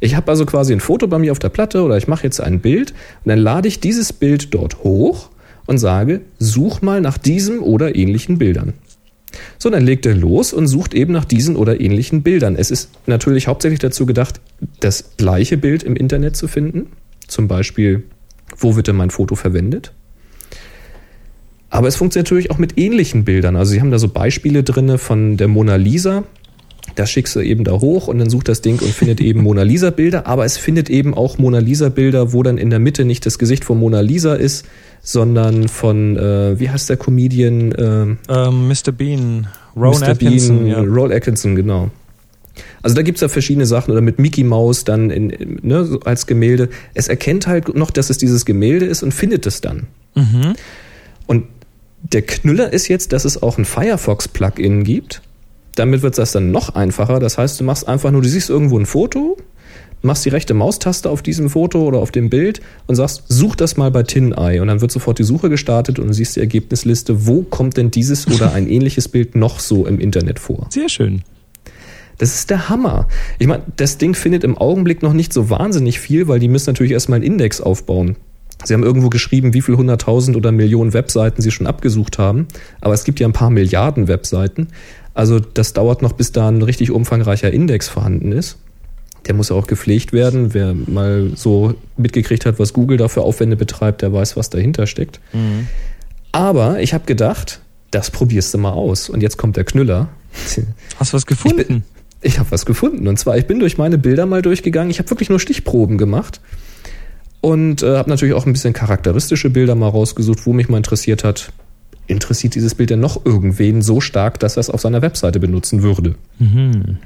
Ich 0.00 0.14
habe 0.14 0.30
also 0.30 0.46
quasi 0.46 0.72
ein 0.72 0.80
Foto 0.80 1.06
bei 1.06 1.18
mir 1.18 1.32
auf 1.32 1.38
der 1.38 1.48
Platte 1.48 1.82
oder 1.82 1.96
ich 1.96 2.08
mache 2.08 2.24
jetzt 2.24 2.40
ein 2.40 2.60
Bild 2.60 2.92
und 3.24 3.28
dann 3.30 3.38
lade 3.38 3.68
ich 3.68 3.80
dieses 3.80 4.12
Bild 4.12 4.54
dort 4.54 4.82
hoch 4.82 5.30
und 5.66 5.78
sage, 5.78 6.22
such 6.38 6.82
mal 6.82 7.00
nach 7.00 7.18
diesem 7.18 7.62
oder 7.62 7.94
ähnlichen 7.94 8.38
Bildern. 8.38 8.74
So, 9.58 9.70
dann 9.70 9.84
legt 9.84 10.06
er 10.06 10.14
los 10.14 10.52
und 10.52 10.68
sucht 10.68 10.94
eben 10.94 11.12
nach 11.12 11.24
diesen 11.24 11.56
oder 11.56 11.80
ähnlichen 11.80 12.22
Bildern. 12.22 12.56
Es 12.56 12.70
ist 12.70 12.90
natürlich 13.06 13.48
hauptsächlich 13.48 13.80
dazu 13.80 14.06
gedacht, 14.06 14.40
das 14.80 15.16
gleiche 15.16 15.56
Bild 15.56 15.82
im 15.82 15.96
Internet 15.96 16.36
zu 16.36 16.48
finden. 16.48 16.92
Zum 17.26 17.48
Beispiel, 17.48 18.04
wo 18.56 18.76
wird 18.76 18.88
denn 18.88 18.96
mein 18.96 19.10
Foto 19.10 19.34
verwendet? 19.34 19.92
Aber 21.74 21.88
es 21.88 21.96
funktioniert 21.96 22.26
natürlich 22.26 22.52
auch 22.52 22.58
mit 22.58 22.78
ähnlichen 22.78 23.24
Bildern. 23.24 23.56
Also 23.56 23.72
sie 23.72 23.80
haben 23.80 23.90
da 23.90 23.98
so 23.98 24.06
Beispiele 24.06 24.62
drin 24.62 24.96
von 24.96 25.36
der 25.36 25.48
Mona 25.48 25.74
Lisa. 25.74 26.22
Das 26.94 27.10
schickst 27.10 27.34
du 27.34 27.40
eben 27.40 27.64
da 27.64 27.72
hoch 27.72 28.06
und 28.06 28.20
dann 28.20 28.30
sucht 28.30 28.46
das 28.46 28.60
Ding 28.60 28.78
und 28.78 28.90
findet 28.90 29.20
eben 29.20 29.42
Mona 29.42 29.64
Lisa 29.64 29.90
Bilder. 29.90 30.28
Aber 30.28 30.44
es 30.44 30.56
findet 30.56 30.88
eben 30.88 31.14
auch 31.14 31.36
Mona 31.36 31.58
Lisa 31.58 31.88
Bilder, 31.88 32.32
wo 32.32 32.44
dann 32.44 32.58
in 32.58 32.70
der 32.70 32.78
Mitte 32.78 33.04
nicht 33.04 33.26
das 33.26 33.40
Gesicht 33.40 33.64
von 33.64 33.80
Mona 33.80 34.02
Lisa 34.02 34.34
ist, 34.34 34.66
sondern 35.02 35.66
von, 35.66 36.16
äh, 36.16 36.60
wie 36.60 36.70
heißt 36.70 36.90
der 36.90 36.96
Comedian? 36.96 37.72
Äh, 37.72 38.32
ähm, 38.32 38.68
Mr. 38.68 38.92
Bean. 38.96 39.48
Ron 39.74 39.98
Mr. 39.98 40.10
Atkinson. 40.10 40.58
Bean, 40.58 40.66
ja. 40.68 40.80
Roll 40.80 41.12
Atkinson, 41.12 41.56
genau. 41.56 41.90
Also 42.82 42.94
da 42.94 43.02
gibt's 43.02 43.20
ja 43.20 43.26
verschiedene 43.26 43.66
Sachen 43.66 43.90
oder 43.90 44.00
mit 44.00 44.20
Mickey 44.20 44.44
Mouse 44.44 44.84
dann 44.84 45.10
in, 45.10 45.58
ne, 45.62 45.98
als 46.04 46.28
Gemälde. 46.28 46.68
Es 46.94 47.08
erkennt 47.08 47.48
halt 47.48 47.74
noch, 47.74 47.90
dass 47.90 48.10
es 48.10 48.18
dieses 48.18 48.44
Gemälde 48.44 48.86
ist 48.86 49.02
und 49.02 49.12
findet 49.12 49.44
es 49.44 49.60
dann. 49.60 49.88
Mhm. 50.14 50.54
Der 52.12 52.22
Knüller 52.22 52.72
ist 52.72 52.88
jetzt, 52.88 53.12
dass 53.12 53.24
es 53.24 53.42
auch 53.42 53.58
ein 53.58 53.64
Firefox-Plugin 53.64 54.84
gibt. 54.84 55.22
Damit 55.74 56.02
wird 56.02 56.18
das 56.18 56.32
dann 56.32 56.50
noch 56.50 56.74
einfacher. 56.74 57.18
Das 57.18 57.38
heißt, 57.38 57.58
du 57.58 57.64
machst 57.64 57.88
einfach 57.88 58.10
nur, 58.10 58.22
du 58.22 58.28
siehst 58.28 58.50
irgendwo 58.50 58.78
ein 58.78 58.86
Foto, 58.86 59.38
machst 60.02 60.24
die 60.24 60.28
rechte 60.28 60.54
Maustaste 60.54 61.08
auf 61.08 61.22
diesem 61.22 61.48
Foto 61.48 61.82
oder 61.82 61.98
auf 61.98 62.12
dem 62.12 62.28
Bild 62.30 62.60
und 62.86 62.94
sagst, 62.94 63.24
such 63.28 63.56
das 63.56 63.76
mal 63.76 63.90
bei 63.90 64.02
TinEye. 64.02 64.60
Und 64.60 64.68
dann 64.68 64.82
wird 64.82 64.92
sofort 64.92 65.18
die 65.18 65.24
Suche 65.24 65.48
gestartet 65.48 65.98
und 65.98 66.08
du 66.08 66.12
siehst 66.12 66.36
die 66.36 66.40
Ergebnisliste, 66.40 67.26
wo 67.26 67.42
kommt 67.42 67.78
denn 67.78 67.90
dieses 67.90 68.28
oder 68.28 68.52
ein 68.52 68.68
ähnliches 68.68 69.08
Bild 69.08 69.34
noch 69.34 69.58
so 69.58 69.86
im 69.86 69.98
Internet 69.98 70.38
vor. 70.38 70.66
Sehr 70.70 70.90
schön. 70.90 71.22
Das 72.18 72.34
ist 72.34 72.50
der 72.50 72.68
Hammer. 72.68 73.08
Ich 73.38 73.46
meine, 73.46 73.64
das 73.76 73.98
Ding 73.98 74.14
findet 74.14 74.44
im 74.44 74.56
Augenblick 74.56 75.02
noch 75.02 75.14
nicht 75.14 75.32
so 75.32 75.50
wahnsinnig 75.50 75.98
viel, 75.98 76.28
weil 76.28 76.38
die 76.38 76.48
müssen 76.48 76.70
natürlich 76.70 76.92
erstmal 76.92 77.16
einen 77.16 77.24
Index 77.24 77.60
aufbauen. 77.60 78.16
Sie 78.62 78.72
haben 78.72 78.82
irgendwo 78.82 79.10
geschrieben, 79.10 79.52
wie 79.52 79.60
viel 79.60 79.76
hunderttausend 79.76 80.36
oder 80.36 80.52
Millionen 80.52 80.92
Webseiten 80.94 81.42
Sie 81.42 81.50
schon 81.50 81.66
abgesucht 81.66 82.18
haben. 82.18 82.46
Aber 82.80 82.94
es 82.94 83.04
gibt 83.04 83.20
ja 83.20 83.26
ein 83.26 83.32
paar 83.32 83.50
Milliarden 83.50 84.08
Webseiten. 84.08 84.68
Also 85.12 85.40
das 85.40 85.72
dauert 85.72 86.02
noch, 86.02 86.12
bis 86.12 86.32
da 86.32 86.48
ein 86.48 86.62
richtig 86.62 86.90
umfangreicher 86.90 87.52
Index 87.52 87.88
vorhanden 87.88 88.32
ist. 88.32 88.56
Der 89.26 89.34
muss 89.34 89.48
ja 89.48 89.56
auch 89.56 89.66
gepflegt 89.66 90.12
werden. 90.12 90.54
Wer 90.54 90.74
mal 90.74 91.30
so 91.34 91.74
mitgekriegt 91.96 92.46
hat, 92.46 92.58
was 92.58 92.72
Google 92.72 92.96
dafür 92.96 93.22
Aufwände 93.22 93.56
betreibt, 93.56 94.02
der 94.02 94.12
weiß, 94.12 94.36
was 94.36 94.50
dahinter 94.50 94.86
steckt. 94.86 95.20
Mhm. 95.32 95.68
Aber 96.32 96.80
ich 96.80 96.94
habe 96.94 97.04
gedacht, 97.06 97.60
das 97.90 98.10
probierst 98.10 98.52
du 98.54 98.58
mal 98.58 98.72
aus. 98.72 99.08
Und 99.08 99.22
jetzt 99.22 99.36
kommt 99.36 99.56
der 99.56 99.64
Knüller. 99.64 100.08
Hast 100.98 101.12
du 101.12 101.16
was 101.16 101.26
gefunden? 101.26 101.84
Ich, 102.20 102.32
ich 102.32 102.38
habe 102.38 102.50
was 102.50 102.66
gefunden. 102.66 103.06
Und 103.08 103.18
zwar, 103.18 103.38
ich 103.38 103.46
bin 103.46 103.60
durch 103.60 103.78
meine 103.78 103.98
Bilder 103.98 104.26
mal 104.26 104.42
durchgegangen. 104.42 104.90
Ich 104.90 104.98
habe 104.98 105.08
wirklich 105.10 105.28
nur 105.28 105.38
Stichproben 105.38 105.96
gemacht 105.96 106.40
und 107.44 107.82
äh, 107.82 107.98
habe 107.98 108.08
natürlich 108.08 108.34
auch 108.34 108.46
ein 108.46 108.54
bisschen 108.54 108.72
charakteristische 108.72 109.50
Bilder 109.50 109.74
mal 109.74 109.90
rausgesucht, 109.90 110.46
wo 110.46 110.54
mich 110.54 110.70
mal 110.70 110.78
interessiert 110.78 111.24
hat. 111.24 111.52
Interessiert 112.06 112.54
dieses 112.54 112.74
Bild 112.74 112.88
denn 112.88 113.00
noch 113.00 113.26
irgendwen 113.26 113.82
so 113.82 114.00
stark, 114.00 114.40
dass 114.40 114.56
er 114.56 114.62
es 114.62 114.70
auf 114.70 114.80
seiner 114.80 115.02
Webseite 115.02 115.40
benutzen 115.40 115.82
würde? 115.82 116.14
Mhm. 116.38 116.96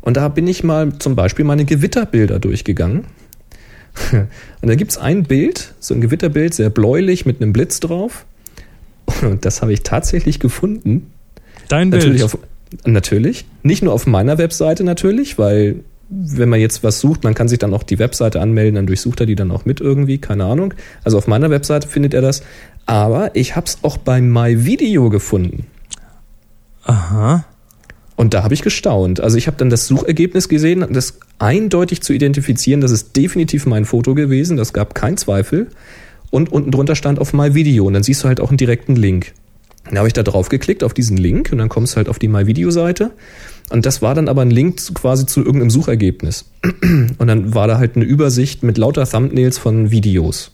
Und 0.00 0.16
da 0.16 0.26
bin 0.30 0.48
ich 0.48 0.64
mal 0.64 0.98
zum 0.98 1.14
Beispiel 1.14 1.44
meine 1.44 1.64
Gewitterbilder 1.64 2.40
durchgegangen. 2.40 3.04
Und 4.12 4.68
da 4.68 4.74
gibt 4.74 4.90
es 4.90 4.98
ein 4.98 5.22
Bild, 5.22 5.74
so 5.78 5.94
ein 5.94 6.00
Gewitterbild, 6.00 6.54
sehr 6.54 6.70
bläulich 6.70 7.24
mit 7.24 7.40
einem 7.40 7.52
Blitz 7.52 7.78
drauf. 7.78 8.26
Und 9.22 9.44
das 9.44 9.62
habe 9.62 9.72
ich 9.72 9.84
tatsächlich 9.84 10.40
gefunden. 10.40 11.12
Dein 11.68 11.90
natürlich 11.90 12.22
Bild? 12.22 12.24
Auf, 12.24 12.38
natürlich. 12.84 13.44
Nicht 13.62 13.84
nur 13.84 13.92
auf 13.92 14.08
meiner 14.08 14.38
Webseite 14.38 14.82
natürlich, 14.82 15.38
weil 15.38 15.84
wenn 16.08 16.48
man 16.48 16.60
jetzt 16.60 16.82
was 16.82 17.00
sucht, 17.00 17.24
man 17.24 17.34
kann 17.34 17.48
sich 17.48 17.58
dann 17.58 17.74
auch 17.74 17.82
die 17.82 17.98
Webseite 17.98 18.40
anmelden, 18.40 18.76
dann 18.76 18.86
durchsucht 18.86 19.20
er 19.20 19.26
die 19.26 19.34
dann 19.34 19.50
auch 19.50 19.64
mit 19.64 19.80
irgendwie, 19.80 20.18
keine 20.18 20.44
Ahnung. 20.44 20.74
Also 21.04 21.18
auf 21.18 21.26
meiner 21.26 21.50
Webseite 21.50 21.86
findet 21.86 22.14
er 22.14 22.22
das. 22.22 22.42
Aber 22.86 23.36
ich 23.36 23.56
habe 23.56 23.66
es 23.66 23.78
auch 23.82 23.98
bei 23.98 24.20
MyVideo 24.20 25.10
gefunden. 25.10 25.66
Aha. 26.84 27.44
Und 28.16 28.34
da 28.34 28.42
habe 28.42 28.54
ich 28.54 28.62
gestaunt. 28.62 29.20
Also 29.20 29.36
ich 29.36 29.46
habe 29.46 29.58
dann 29.58 29.70
das 29.70 29.86
Suchergebnis 29.86 30.48
gesehen, 30.48 30.84
das 30.90 31.20
eindeutig 31.38 32.02
zu 32.02 32.12
identifizieren, 32.12 32.80
das 32.80 32.90
ist 32.90 33.16
definitiv 33.16 33.66
mein 33.66 33.84
Foto 33.84 34.14
gewesen, 34.14 34.56
das 34.56 34.72
gab 34.72 34.94
keinen 34.94 35.18
Zweifel. 35.18 35.68
Und 36.30 36.50
unten 36.50 36.70
drunter 36.70 36.96
stand 36.96 37.20
auf 37.20 37.32
MyVideo 37.32 37.86
und 37.86 37.92
dann 37.92 38.02
siehst 38.02 38.24
du 38.24 38.28
halt 38.28 38.40
auch 38.40 38.48
einen 38.48 38.56
direkten 38.56 38.96
Link. 38.96 39.34
Dann 39.88 39.98
habe 39.98 40.08
ich 40.08 40.12
da 40.12 40.22
drauf 40.22 40.48
geklickt 40.48 40.84
auf 40.84 40.94
diesen 40.94 41.16
Link 41.16 41.50
und 41.52 41.58
dann 41.58 41.68
kommst 41.68 41.94
du 41.94 41.96
halt 41.96 42.08
auf 42.08 42.18
die 42.18 42.28
MyVideo-Seite. 42.28 43.12
Und 43.70 43.84
das 43.84 44.00
war 44.02 44.14
dann 44.14 44.28
aber 44.28 44.42
ein 44.42 44.50
Link 44.50 44.80
zu, 44.80 44.94
quasi 44.94 45.26
zu 45.26 45.40
irgendeinem 45.40 45.70
Suchergebnis. 45.70 46.46
Und 47.18 47.26
dann 47.26 47.54
war 47.54 47.66
da 47.66 47.78
halt 47.78 47.96
eine 47.96 48.04
Übersicht 48.04 48.62
mit 48.62 48.78
lauter 48.78 49.06
Thumbnails 49.06 49.58
von 49.58 49.90
Videos. 49.90 50.52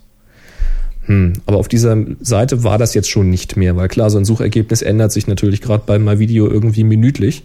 Hm, 1.07 1.35
aber 1.47 1.59
auf 1.59 1.68
dieser 1.68 1.97
Seite 2.20 2.64
war 2.64 2.78
das 2.78 2.95
jetzt 2.95 3.11
schon 3.11 3.28
nicht 3.28 3.57
mehr, 3.57 3.76
weil 3.76 3.89
klar, 3.89 4.11
so 4.11 4.18
ein 4.18 4.24
Suchergebnis 4.24 4.82
ändert 4.82 5.12
sich 5.12 5.26
natürlich 5.26 5.61
gerade 5.61 5.85
bei 5.87 5.99
MyVideo 5.99 6.49
irgendwie 6.49 6.85
minütlich. 6.85 7.45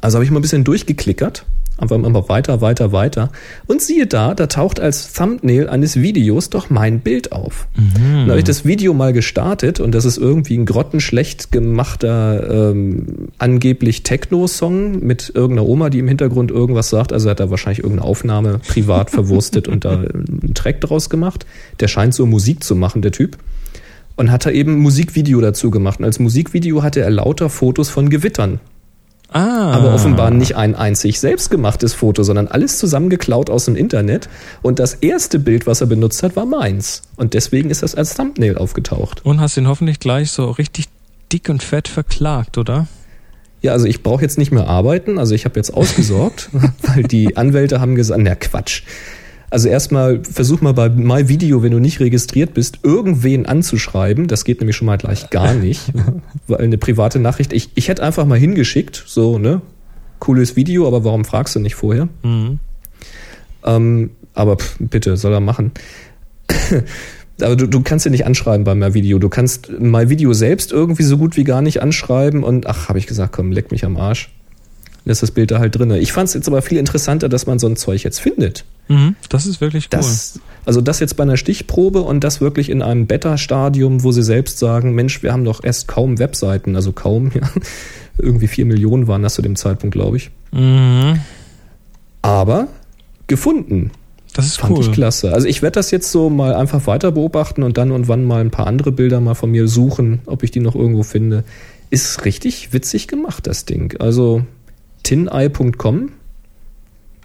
Also 0.00 0.16
habe 0.16 0.24
ich 0.24 0.30
mal 0.30 0.38
ein 0.38 0.42
bisschen 0.42 0.64
durchgeklickert 0.64 1.46
Einfach 1.76 1.96
immer 1.96 2.28
weiter, 2.28 2.60
weiter, 2.60 2.92
weiter. 2.92 3.30
Und 3.66 3.82
siehe 3.82 4.06
da, 4.06 4.34
da 4.34 4.46
taucht 4.46 4.78
als 4.78 5.12
Thumbnail 5.12 5.68
eines 5.68 6.00
Videos 6.00 6.48
doch 6.48 6.70
mein 6.70 7.00
Bild 7.00 7.32
auf. 7.32 7.66
Mhm. 7.74 7.94
Dann 7.94 8.28
habe 8.30 8.38
ich 8.38 8.44
das 8.44 8.64
Video 8.64 8.94
mal 8.94 9.12
gestartet 9.12 9.80
und 9.80 9.92
das 9.92 10.04
ist 10.04 10.16
irgendwie 10.16 10.56
ein 10.56 10.66
grottenschlecht 10.66 11.50
gemachter, 11.50 12.70
ähm, 12.70 13.28
angeblich 13.38 14.04
Techno-Song 14.04 15.04
mit 15.04 15.32
irgendeiner 15.34 15.68
Oma, 15.68 15.90
die 15.90 15.98
im 15.98 16.06
Hintergrund 16.06 16.52
irgendwas 16.52 16.90
sagt. 16.90 17.12
Also 17.12 17.28
hat 17.28 17.40
er 17.40 17.50
wahrscheinlich 17.50 17.80
irgendeine 17.80 18.08
Aufnahme 18.08 18.60
privat 18.60 19.10
verwurstet 19.10 19.66
und 19.66 19.84
da 19.84 19.98
einen 19.98 20.54
Track 20.54 20.80
draus 20.80 21.10
gemacht. 21.10 21.44
Der 21.80 21.88
scheint 21.88 22.14
so 22.14 22.24
Musik 22.24 22.62
zu 22.62 22.76
machen, 22.76 23.02
der 23.02 23.10
Typ. 23.10 23.36
Und 24.16 24.30
hat 24.30 24.46
da 24.46 24.50
eben 24.50 24.74
ein 24.74 24.78
Musikvideo 24.78 25.40
dazu 25.40 25.72
gemacht. 25.72 25.98
Und 25.98 26.04
als 26.04 26.20
Musikvideo 26.20 26.84
hatte 26.84 27.00
er 27.00 27.10
lauter 27.10 27.50
Fotos 27.50 27.90
von 27.90 28.10
Gewittern 28.10 28.60
Ah. 29.34 29.72
Aber 29.72 29.92
offenbar 29.92 30.30
nicht 30.30 30.54
ein 30.54 30.76
einzig 30.76 31.18
selbstgemachtes 31.18 31.92
Foto, 31.92 32.22
sondern 32.22 32.46
alles 32.46 32.78
zusammengeklaut 32.78 33.50
aus 33.50 33.64
dem 33.64 33.74
Internet. 33.74 34.28
Und 34.62 34.78
das 34.78 34.94
erste 34.94 35.40
Bild, 35.40 35.66
was 35.66 35.80
er 35.80 35.88
benutzt 35.88 36.22
hat, 36.22 36.36
war 36.36 36.46
meins. 36.46 37.02
Und 37.16 37.34
deswegen 37.34 37.68
ist 37.68 37.82
das 37.82 37.96
als 37.96 38.14
Thumbnail 38.14 38.56
aufgetaucht. 38.56 39.26
Und 39.26 39.40
hast 39.40 39.56
ihn 39.56 39.66
hoffentlich 39.66 39.98
gleich 39.98 40.30
so 40.30 40.52
richtig 40.52 40.86
dick 41.32 41.48
und 41.48 41.64
fett 41.64 41.88
verklagt, 41.88 42.58
oder? 42.58 42.86
Ja, 43.60 43.72
also 43.72 43.86
ich 43.86 44.04
brauche 44.04 44.22
jetzt 44.22 44.38
nicht 44.38 44.52
mehr 44.52 44.68
arbeiten, 44.68 45.18
also 45.18 45.34
ich 45.34 45.46
habe 45.46 45.56
jetzt 45.56 45.74
ausgesorgt, 45.74 46.50
weil 46.82 47.02
die 47.02 47.36
Anwälte 47.36 47.80
haben 47.80 47.96
gesagt, 47.96 48.20
na 48.22 48.36
Quatsch. 48.36 48.82
Also 49.54 49.68
erstmal 49.68 50.20
versuch 50.24 50.62
mal 50.62 50.74
bei 50.74 50.88
MyVideo, 50.88 51.62
wenn 51.62 51.70
du 51.70 51.78
nicht 51.78 52.00
registriert 52.00 52.54
bist, 52.54 52.80
irgendwen 52.82 53.46
anzuschreiben. 53.46 54.26
Das 54.26 54.44
geht 54.44 54.58
nämlich 54.58 54.74
schon 54.74 54.86
mal 54.86 54.98
gleich 54.98 55.30
gar 55.30 55.54
nicht. 55.54 55.92
weil 56.48 56.58
eine 56.58 56.76
private 56.76 57.20
Nachricht, 57.20 57.52
ich, 57.52 57.70
ich 57.76 57.86
hätte 57.86 58.02
einfach 58.02 58.26
mal 58.26 58.36
hingeschickt, 58.36 59.04
so, 59.06 59.38
ne? 59.38 59.62
Cooles 60.18 60.56
Video, 60.56 60.88
aber 60.88 61.04
warum 61.04 61.24
fragst 61.24 61.54
du 61.54 61.60
nicht 61.60 61.76
vorher? 61.76 62.08
Mhm. 62.24 62.58
Ähm, 63.64 64.10
aber 64.34 64.56
pff, 64.56 64.74
bitte, 64.80 65.16
soll 65.16 65.32
er 65.32 65.38
machen. 65.38 65.70
aber 67.40 67.54
du, 67.54 67.68
du 67.68 67.80
kannst 67.80 68.06
ja 68.06 68.10
nicht 68.10 68.26
anschreiben 68.26 68.64
bei 68.64 68.74
MyVideo. 68.74 69.20
Du 69.20 69.28
kannst 69.28 69.70
MyVideo 69.70 70.32
selbst 70.32 70.72
irgendwie 70.72 71.04
so 71.04 71.16
gut 71.16 71.36
wie 71.36 71.44
gar 71.44 71.62
nicht 71.62 71.80
anschreiben 71.80 72.42
und 72.42 72.66
ach, 72.66 72.88
habe 72.88 72.98
ich 72.98 73.06
gesagt, 73.06 73.32
komm, 73.32 73.52
leck 73.52 73.70
mich 73.70 73.84
am 73.84 73.98
Arsch. 73.98 74.32
Ist 75.06 75.22
das 75.22 75.32
Bild 75.32 75.50
da 75.50 75.58
halt 75.58 75.78
drin. 75.78 75.90
Ich 75.92 76.12
fand 76.12 76.28
es 76.28 76.34
jetzt 76.34 76.48
aber 76.48 76.62
viel 76.62 76.78
interessanter, 76.78 77.28
dass 77.28 77.46
man 77.46 77.58
so 77.58 77.66
ein 77.66 77.76
Zeug 77.76 78.02
jetzt 78.02 78.20
findet. 78.20 78.64
Mhm, 78.88 79.16
das 79.28 79.44
ist 79.44 79.60
wirklich 79.60 79.84
cool. 79.86 79.98
Das, 79.98 80.40
also 80.64 80.80
das 80.80 80.98
jetzt 80.98 81.16
bei 81.16 81.24
einer 81.24 81.36
Stichprobe 81.36 82.00
und 82.00 82.24
das 82.24 82.40
wirklich 82.40 82.70
in 82.70 82.80
einem 82.82 83.06
Beta-Stadium, 83.06 84.02
wo 84.02 84.12
sie 84.12 84.22
selbst 84.22 84.58
sagen, 84.58 84.94
Mensch, 84.94 85.22
wir 85.22 85.32
haben 85.32 85.44
doch 85.44 85.62
erst 85.62 85.88
kaum 85.88 86.18
Webseiten, 86.18 86.74
also 86.74 86.92
kaum, 86.92 87.30
ja. 87.34 87.42
Irgendwie 88.16 88.46
vier 88.46 88.64
Millionen 88.64 89.08
waren 89.08 89.22
das 89.22 89.34
zu 89.34 89.42
dem 89.42 89.56
Zeitpunkt, 89.56 89.94
glaube 89.94 90.16
ich. 90.16 90.30
Mhm. 90.52 91.18
Aber 92.22 92.68
gefunden. 93.26 93.90
Das 94.34 94.46
ist 94.46 94.58
Fand 94.58 94.72
cool. 94.72 94.84
ich 94.84 94.92
klasse. 94.92 95.32
Also 95.32 95.46
ich 95.46 95.62
werde 95.62 95.74
das 95.74 95.90
jetzt 95.90 96.10
so 96.10 96.30
mal 96.30 96.54
einfach 96.54 96.86
weiter 96.86 97.12
beobachten 97.12 97.62
und 97.62 97.76
dann 97.76 97.92
und 97.92 98.08
wann 98.08 98.24
mal 98.24 98.40
ein 98.40 98.50
paar 98.50 98.66
andere 98.66 98.90
Bilder 98.90 99.20
mal 99.20 99.34
von 99.34 99.50
mir 99.50 99.68
suchen, 99.68 100.20
ob 100.26 100.42
ich 100.42 100.50
die 100.50 100.60
noch 100.60 100.74
irgendwo 100.74 101.02
finde. 101.02 101.44
Ist 101.90 102.24
richtig 102.24 102.72
witzig 102.72 103.06
gemacht, 103.06 103.46
das 103.46 103.64
Ding. 103.64 103.94
Also 104.00 104.44
tineye.com 105.04 106.10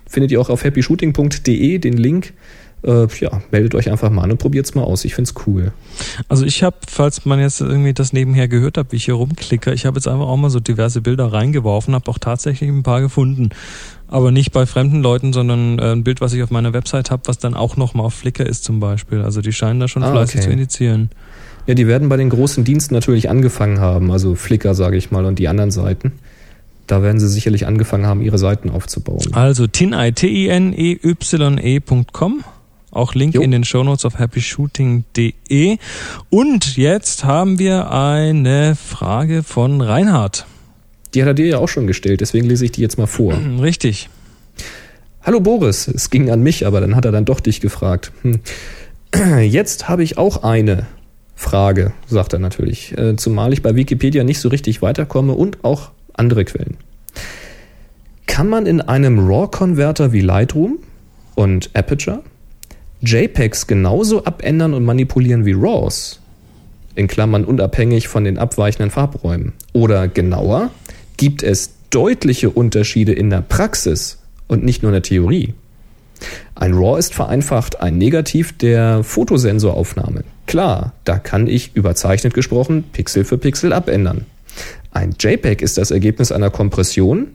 Findet 0.09 0.31
ihr 0.31 0.41
auch 0.41 0.49
auf 0.49 0.63
happyshooting.de 0.63 1.77
den 1.77 1.93
Link. 1.93 2.33
Äh, 2.81 3.07
ja, 3.19 3.41
meldet 3.51 3.75
euch 3.75 3.91
einfach 3.91 4.09
mal 4.09 4.23
an 4.23 4.31
und 4.31 4.37
probiert 4.37 4.65
es 4.65 4.73
mal 4.73 4.83
aus. 4.83 5.05
Ich 5.05 5.13
finde 5.13 5.29
es 5.29 5.45
cool. 5.45 5.71
Also 6.29 6.45
ich 6.45 6.63
habe, 6.63 6.77
falls 6.87 7.25
man 7.25 7.39
jetzt 7.39 7.61
irgendwie 7.61 7.93
das 7.93 8.11
nebenher 8.11 8.47
gehört 8.47 8.77
hat, 8.77 8.91
wie 8.91 8.95
ich 8.95 9.05
hier 9.05 9.13
rumklicke, 9.15 9.71
ich 9.73 9.85
habe 9.85 9.97
jetzt 9.97 10.07
einfach 10.07 10.27
auch 10.27 10.37
mal 10.37 10.49
so 10.49 10.59
diverse 10.59 11.01
Bilder 11.01 11.31
reingeworfen, 11.31 11.93
habe 11.93 12.09
auch 12.09 12.17
tatsächlich 12.17 12.69
ein 12.69 12.81
paar 12.81 13.01
gefunden. 13.01 13.49
Aber 14.07 14.31
nicht 14.31 14.51
bei 14.51 14.65
fremden 14.65 15.01
Leuten, 15.01 15.31
sondern 15.31 15.77
äh, 15.77 15.91
ein 15.91 16.03
Bild, 16.03 16.21
was 16.21 16.33
ich 16.33 16.41
auf 16.41 16.49
meiner 16.49 16.73
Website 16.73 17.11
habe, 17.11 17.23
was 17.25 17.37
dann 17.37 17.53
auch 17.53 17.77
nochmal 17.77 18.07
auf 18.07 18.15
Flickr 18.15 18.47
ist 18.47 18.63
zum 18.63 18.79
Beispiel. 18.79 19.21
Also 19.21 19.41
die 19.41 19.53
scheinen 19.53 19.79
da 19.79 19.87
schon 19.87 20.01
ah, 20.01 20.11
fleißig 20.11 20.37
okay. 20.37 20.45
zu 20.45 20.51
indizieren. 20.51 21.09
Ja, 21.67 21.75
die 21.75 21.85
werden 21.85 22.09
bei 22.09 22.17
den 22.17 22.29
großen 22.29 22.63
Diensten 22.63 22.95
natürlich 22.95 23.29
angefangen 23.29 23.79
haben, 23.79 24.11
also 24.11 24.33
Flickr, 24.33 24.73
sage 24.73 24.97
ich 24.97 25.11
mal, 25.11 25.25
und 25.25 25.37
die 25.37 25.47
anderen 25.47 25.69
Seiten. 25.69 26.13
Da 26.89 27.01
werden 27.03 27.19
sie 27.19 27.27
sicherlich 27.27 27.67
angefangen 27.67 28.07
haben, 28.07 28.19
ihre 28.21 28.39
Seiten 28.39 28.71
aufzubauen. 28.71 29.21
Also 29.33 29.67
tiney, 29.67 30.11
T-I-N-E-Y-E.com. 30.11 31.13
Auch 32.89 33.13
Link 33.13 33.35
Jo. 33.35 33.41
in 33.41 33.51
den 33.51 33.63
Shownotes 33.63 34.05
auf 34.05 34.17
happyshooting.de. 34.17 35.77
Und 36.31 36.77
jetzt 36.77 37.23
haben 37.25 37.59
wir 37.59 37.91
eine 37.91 38.75
Frage 38.75 39.43
von 39.43 39.81
Reinhard. 39.81 40.47
Die 41.13 41.21
hat 41.21 41.27
er 41.27 41.35
dir 41.35 41.45
ja 41.45 41.59
auch 41.59 41.69
schon 41.69 41.85
gestellt, 41.85 42.21
deswegen 42.21 42.47
lese 42.47 42.65
ich 42.65 42.71
die 42.71 42.81
jetzt 42.81 42.97
mal 42.97 43.05
vor. 43.05 43.35
Richtig. 43.61 44.09
Hallo 45.21 45.41
Boris, 45.41 45.87
es 45.87 46.09
ging 46.09 46.31
an 46.31 46.41
mich, 46.41 46.65
aber 46.65 46.81
dann 46.81 46.95
hat 46.95 47.05
er 47.05 47.11
dann 47.11 47.25
doch 47.25 47.39
dich 47.39 47.61
gefragt. 47.61 48.11
Hm. 48.23 48.39
Jetzt 49.43 49.87
habe 49.89 50.01
ich 50.01 50.17
auch 50.17 50.41
eine 50.41 50.87
Frage, 51.35 51.93
sagt 52.07 52.33
er 52.33 52.39
natürlich, 52.39 52.97
äh, 52.97 53.15
zumal 53.15 53.53
ich 53.53 53.61
bei 53.61 53.75
Wikipedia 53.75 54.23
nicht 54.23 54.39
so 54.39 54.49
richtig 54.49 54.81
weiterkomme 54.81 55.33
und 55.33 55.63
auch 55.63 55.91
andere 56.19 56.45
Quellen. 56.45 56.77
Kann 58.27 58.47
man 58.47 58.65
in 58.65 58.81
einem 58.81 59.19
RAW-Konverter 59.19 60.13
wie 60.13 60.21
Lightroom 60.21 60.79
und 61.35 61.71
Aperture 61.73 62.21
JPEGs 63.01 63.67
genauso 63.67 64.25
abändern 64.25 64.73
und 64.73 64.83
manipulieren 64.83 65.45
wie 65.45 65.53
RAWs? 65.53 66.19
In 66.95 67.07
Klammern 67.07 67.45
unabhängig 67.45 68.09
von 68.09 68.25
den 68.25 68.37
abweichenden 68.37 68.91
Farbräumen. 68.91 69.53
Oder 69.71 70.07
genauer, 70.07 70.71
gibt 71.15 71.43
es 71.43 71.71
deutliche 71.89 72.49
Unterschiede 72.49 73.13
in 73.13 73.29
der 73.29 73.41
Praxis 73.41 74.19
und 74.47 74.65
nicht 74.65 74.83
nur 74.83 74.91
in 74.91 74.95
der 74.95 75.03
Theorie. 75.03 75.53
Ein 76.55 76.73
RAW 76.73 76.99
ist 76.99 77.13
vereinfacht 77.13 77.81
ein 77.81 77.97
Negativ 77.97 78.57
der 78.57 79.03
Fotosensoraufnahme. 79.03 80.25
Klar, 80.45 80.93
da 81.05 81.17
kann 81.17 81.47
ich 81.47 81.75
überzeichnet 81.75 82.33
gesprochen 82.33 82.83
Pixel 82.91 83.23
für 83.23 83.37
Pixel 83.37 83.71
abändern. 83.71 84.25
Ein 84.99 85.15
JPEG 85.17 85.61
ist 85.61 85.77
das 85.77 85.91
Ergebnis 85.91 86.29
einer 86.29 86.49
Kompression 86.49 87.29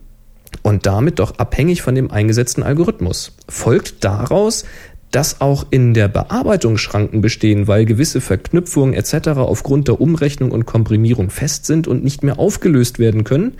und 0.60 0.84
damit 0.84 1.18
doch 1.18 1.38
abhängig 1.38 1.80
von 1.80 1.94
dem 1.94 2.10
eingesetzten 2.10 2.62
Algorithmus. 2.62 3.32
Folgt 3.48 4.04
daraus, 4.04 4.66
dass 5.10 5.40
auch 5.40 5.64
in 5.70 5.94
der 5.94 6.08
Bearbeitung 6.08 6.76
Schranken 6.76 7.22
bestehen, 7.22 7.66
weil 7.66 7.86
gewisse 7.86 8.20
Verknüpfungen 8.20 8.92
etc. 8.92 9.28
aufgrund 9.38 9.88
der 9.88 9.98
Umrechnung 9.98 10.50
und 10.50 10.66
Komprimierung 10.66 11.30
fest 11.30 11.64
sind 11.64 11.88
und 11.88 12.04
nicht 12.04 12.22
mehr 12.22 12.38
aufgelöst 12.38 12.98
werden 12.98 13.24
können? 13.24 13.54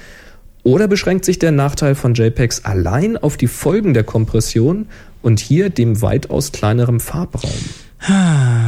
Oder 0.64 0.86
beschränkt 0.86 1.24
sich 1.24 1.38
der 1.38 1.52
Nachteil 1.52 1.94
von 1.94 2.12
JPEGs 2.12 2.66
allein 2.66 3.16
auf 3.16 3.38
die 3.38 3.48
Folgen 3.48 3.94
der 3.94 4.04
Kompression 4.04 4.84
und 5.22 5.40
hier 5.40 5.70
dem 5.70 6.02
weitaus 6.02 6.52
kleineren 6.52 7.00
Farbraum? 7.00 7.50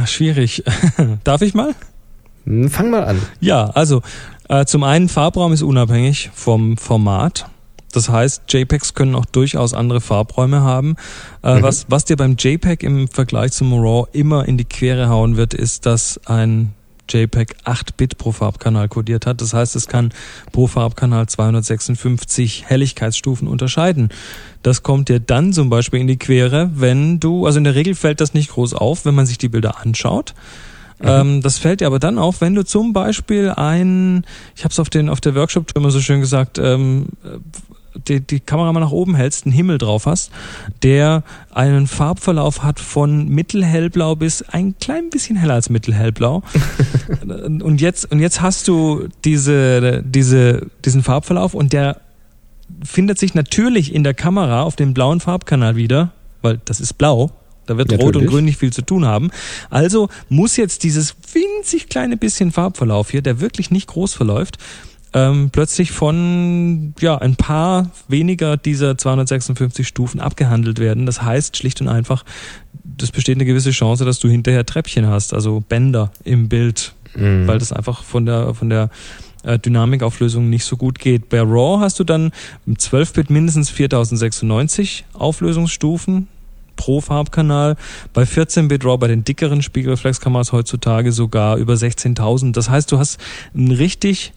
Schwierig. 0.07 0.63
Darf 1.23 1.43
ich 1.43 1.53
mal? 1.53 1.75
Hm, 2.47 2.69
Fang 2.69 2.89
mal 2.89 3.03
an. 3.03 3.21
Ja, 3.41 3.65
also 3.65 4.01
äh, 4.49 4.65
zum 4.65 4.83
einen 4.83 5.09
Farbraum 5.09 5.53
ist 5.53 5.63
unabhängig 5.63 6.31
vom 6.33 6.77
Format. 6.77 7.49
Das 7.93 8.09
heißt, 8.09 8.43
JPEGs 8.49 8.93
können 8.93 9.15
auch 9.15 9.25
durchaus 9.25 9.73
andere 9.73 10.01
Farbräume 10.01 10.61
haben. 10.61 10.95
Äh, 11.41 11.61
was, 11.61 11.85
was 11.89 12.05
dir 12.05 12.17
beim 12.17 12.35
JPEG 12.37 12.83
im 12.83 13.07
Vergleich 13.07 13.53
zum 13.53 13.73
RAW 13.73 14.07
immer 14.11 14.47
in 14.47 14.57
die 14.57 14.65
Quere 14.65 15.09
hauen 15.09 15.37
wird, 15.37 15.53
ist, 15.53 15.85
dass 15.85 16.19
ein 16.25 16.73
JPEG 17.09 17.55
8 17.63 17.97
Bit 17.97 18.17
pro 18.17 18.31
Farbkanal 18.31 18.89
kodiert 18.89 19.25
hat. 19.25 19.41
Das 19.41 19.53
heißt, 19.53 19.75
es 19.75 19.87
kann 19.87 20.11
pro 20.51 20.67
Farbkanal 20.67 21.27
256 21.27 22.65
Helligkeitsstufen 22.67 23.47
unterscheiden. 23.47 24.09
Das 24.63 24.83
kommt 24.83 25.09
dir 25.09 25.19
dann 25.19 25.53
zum 25.53 25.69
Beispiel 25.69 26.01
in 26.01 26.07
die 26.07 26.19
Quere, 26.19 26.69
wenn 26.73 27.19
du, 27.19 27.45
also 27.45 27.57
in 27.57 27.63
der 27.63 27.75
Regel 27.75 27.95
fällt 27.95 28.21
das 28.21 28.33
nicht 28.33 28.51
groß 28.51 28.73
auf, 28.73 29.05
wenn 29.05 29.15
man 29.15 29.25
sich 29.25 29.37
die 29.37 29.49
Bilder 29.49 29.79
anschaut. 29.79 30.33
Ähm, 31.01 31.41
das 31.41 31.57
fällt 31.59 31.81
dir 31.81 31.87
aber 31.87 31.99
dann 31.99 32.17
auf, 32.17 32.41
wenn 32.41 32.55
du 32.55 32.65
zum 32.65 32.93
Beispiel 32.93 33.49
ein, 33.49 34.25
ich 34.55 34.63
habe 34.63 34.71
es 34.71 34.79
auf 34.79 34.89
den 34.89 35.09
auf 35.09 35.21
der 35.21 35.35
Workshop-Tour 35.35 35.81
immer 35.81 35.91
so 35.91 35.99
schön 35.99 36.21
gesagt, 36.21 36.57
ähm, 36.57 37.07
die, 38.07 38.21
die 38.21 38.39
Kamera 38.39 38.71
mal 38.73 38.79
nach 38.79 38.91
oben 38.91 39.15
hältst, 39.15 39.45
einen 39.45 39.53
Himmel 39.53 39.77
drauf 39.77 40.05
hast, 40.05 40.31
der 40.83 41.23
einen 41.51 41.87
Farbverlauf 41.87 42.63
hat 42.63 42.79
von 42.79 43.27
mittelhellblau 43.27 44.15
bis 44.15 44.41
ein 44.41 44.75
klein 44.79 45.09
bisschen 45.09 45.35
heller 45.35 45.55
als 45.55 45.69
mittelhellblau. 45.69 46.43
und 47.25 47.81
jetzt 47.81 48.11
und 48.11 48.19
jetzt 48.19 48.41
hast 48.41 48.67
du 48.67 49.07
diese 49.23 50.03
diese 50.03 50.67
diesen 50.85 51.03
Farbverlauf 51.03 51.53
und 51.53 51.73
der 51.73 52.01
findet 52.83 53.17
sich 53.17 53.33
natürlich 53.33 53.93
in 53.93 54.03
der 54.03 54.13
Kamera 54.13 54.63
auf 54.63 54.75
dem 54.75 54.93
blauen 54.93 55.19
Farbkanal 55.19 55.75
wieder, 55.75 56.11
weil 56.41 56.59
das 56.65 56.79
ist 56.79 56.93
blau. 56.93 57.31
Da 57.69 57.77
wird 57.77 57.91
Rot 57.91 57.99
und 57.99 58.05
Natürlich. 58.07 58.29
Grün 58.29 58.45
nicht 58.45 58.59
viel 58.59 58.73
zu 58.73 58.81
tun 58.81 59.05
haben. 59.05 59.29
Also 59.69 60.09
muss 60.29 60.57
jetzt 60.57 60.83
dieses 60.83 61.15
winzig 61.33 61.89
kleine 61.89 62.17
bisschen 62.17 62.51
Farbverlauf 62.51 63.11
hier, 63.11 63.21
der 63.21 63.39
wirklich 63.39 63.71
nicht 63.71 63.87
groß 63.87 64.13
verläuft, 64.13 64.57
ähm, 65.13 65.49
plötzlich 65.51 65.91
von 65.91 66.93
ja 66.99 67.17
ein 67.17 67.35
paar 67.35 67.91
weniger 68.07 68.57
dieser 68.57 68.97
256 68.97 69.87
Stufen 69.87 70.19
abgehandelt 70.19 70.79
werden. 70.79 71.05
Das 71.05 71.21
heißt 71.21 71.55
schlicht 71.57 71.79
und 71.81 71.87
einfach, 71.87 72.25
das 72.83 73.11
besteht 73.11 73.37
eine 73.37 73.45
gewisse 73.45 73.71
Chance, 73.71 74.05
dass 74.05 74.19
du 74.19 74.27
hinterher 74.27 74.65
Treppchen 74.65 75.07
hast, 75.07 75.33
also 75.33 75.63
Bänder 75.67 76.11
im 76.23 76.49
Bild, 76.49 76.93
Mhm. 77.15 77.47
weil 77.47 77.57
das 77.57 77.71
einfach 77.71 78.03
von 78.03 78.25
der 78.25 78.53
von 78.53 78.69
der 78.69 78.89
äh, 79.43 79.57
Dynamikauflösung 79.57 80.49
nicht 80.49 80.65
so 80.65 80.75
gut 80.77 80.99
geht. 80.99 81.29
Bei 81.29 81.39
RAW 81.39 81.79
hast 81.79 81.99
du 81.99 82.03
dann 82.03 82.31
im 82.65 82.75
12-Bit 82.75 83.29
mindestens 83.29 83.69
4096 83.69 85.05
Auflösungsstufen 85.13 86.27
pro 86.77 87.01
Farbkanal. 87.01 87.75
Bei 88.13 88.23
14-Bit 88.23 88.85
RAW, 88.85 88.97
bei 88.97 89.07
den 89.07 89.25
dickeren 89.25 89.61
Spiegelreflexkameras 89.61 90.53
heutzutage 90.53 91.11
sogar 91.11 91.57
über 91.57 91.73
16.000. 91.73 92.53
Das 92.53 92.69
heißt, 92.69 92.89
du 92.93 92.97
hast 92.97 93.19
ein 93.53 93.71
richtig 93.71 94.31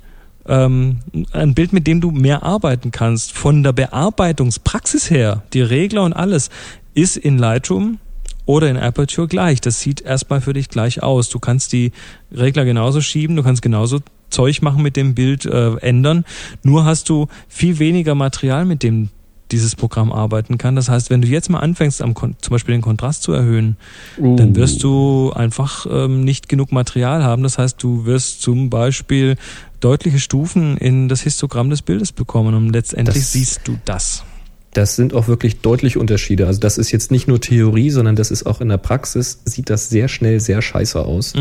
ähm, 0.47 0.99
ein 1.33 1.55
Bild, 1.55 1.73
mit 1.73 1.87
dem 1.87 2.01
du 2.01 2.11
mehr 2.11 2.43
arbeiten 2.43 2.91
kannst. 2.91 3.33
Von 3.33 3.63
der 3.63 3.73
Bearbeitungspraxis 3.73 5.11
her, 5.11 5.45
die 5.53 5.63
Regler 5.63 6.03
und 6.03 6.13
alles, 6.13 6.51
ist 6.95 7.17
in 7.17 7.39
Lightroom 7.39 7.99
oder 8.47 8.69
in 8.69 8.77
Aperture 8.77 9.29
gleich. 9.29 9.61
Das 9.61 9.81
sieht 9.81 10.01
erstmal 10.01 10.41
für 10.41 10.53
dich 10.53 10.69
gleich 10.69 11.03
aus. 11.03 11.29
Du 11.29 11.39
kannst 11.39 11.73
die 11.73 11.93
Regler 12.33 12.65
genauso 12.65 13.01
schieben, 13.01 13.37
du 13.37 13.43
kannst 13.43 13.63
genauso 13.63 14.01
Zeug 14.31 14.63
machen 14.63 14.83
mit 14.83 14.97
dem 14.97 15.15
Bild, 15.15 15.45
äh, 15.47 15.77
ändern. 15.77 16.25
Nur 16.63 16.85
hast 16.85 17.09
du 17.09 17.29
viel 17.49 17.79
weniger 17.79 18.15
Material, 18.15 18.65
mit 18.65 18.83
dem 18.83 19.11
dieses 19.53 19.77
Programm 19.77 20.13
arbeiten 20.13 20.59
kann. 20.59 20.77
Das 20.77 20.89
heißt, 20.89 21.11
wenn 21.11 21.23
du 21.23 21.29
jetzt 21.29 21.51
mal 21.51 21.59
anfängst, 21.61 22.03
am 22.03 22.15
Kon 22.15 22.37
zum 22.41 22.53
Beispiel 22.53 22.75
den 22.75 22.83
Kontrast 22.83 23.23
zu 23.23 23.33
erhöhen, 23.33 23.77
dann 24.19 24.55
wirst 24.57 24.83
du 24.83 25.33
einfach 25.35 25.87
ähm, 25.91 26.25
nicht 26.25 26.49
genug 26.49 26.73
Material 26.73 27.23
haben. 27.25 27.43
Das 27.43 27.59
heißt, 27.59 27.83
du 27.83 28.05
wirst 28.07 28.43
zum 28.43 28.71
Beispiel 28.71 29.37
deutliche 29.81 30.19
Stufen 30.19 30.77
in 30.77 31.09
das 31.09 31.23
Histogramm 31.23 31.71
des 31.71 31.83
Bildes 31.83 32.13
bekommen 32.13 32.55
und 32.55 32.71
letztendlich 32.71 33.17
Das- 33.17 33.33
siehst 33.33 33.61
du 33.65 33.79
das. 33.85 34.25
Das 34.73 34.95
sind 34.95 35.15
auch 35.15 35.27
wirklich 35.27 35.63
deutliche 35.63 35.99
Unterschiede. 35.99 36.47
Also 36.47 36.61
das 36.61 36.79
ist 36.79 36.93
jetzt 36.93 37.11
nicht 37.11 37.27
nur 37.27 37.41
Theorie, 37.41 37.91
sondern 37.91 38.15
das 38.15 38.31
ist 38.31 38.47
auch 38.47 38.61
in 38.61 38.69
der 38.69 38.77
Praxis, 38.79 39.41
sieht 39.45 39.69
das 39.69 39.89
sehr 39.89 40.07
schnell 40.07 40.39
sehr 40.39 40.63
scheiße 40.63 41.05
aus, 41.05 41.33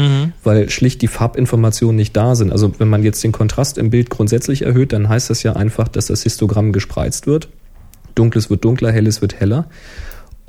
weil 0.44 0.68
schlicht 0.72 1.04
die 1.04 1.08
Farbinformationen 1.08 1.96
nicht 1.96 2.18
da 2.18 2.34
sind. 2.34 2.52
Also 2.52 2.72
wenn 2.80 2.88
man 2.88 3.04
jetzt 3.04 3.24
den 3.24 3.32
Kontrast 3.32 3.78
im 3.78 3.92
Bild 3.92 4.10
grundsätzlich 4.10 4.64
erhöht, 4.64 4.94
dann 4.94 5.10
heißt 5.10 5.30
das 5.30 5.44
ja 5.44 5.54
einfach, 5.54 5.88
dass 5.90 6.08
das 6.08 6.24
Histogramm 6.24 6.72
gespreizt 6.74 7.28
wird. 7.28 7.50
Dunkles 8.20 8.50
wird 8.50 8.66
dunkler, 8.66 8.92
helles 8.92 9.22
wird 9.22 9.40
heller. 9.40 9.68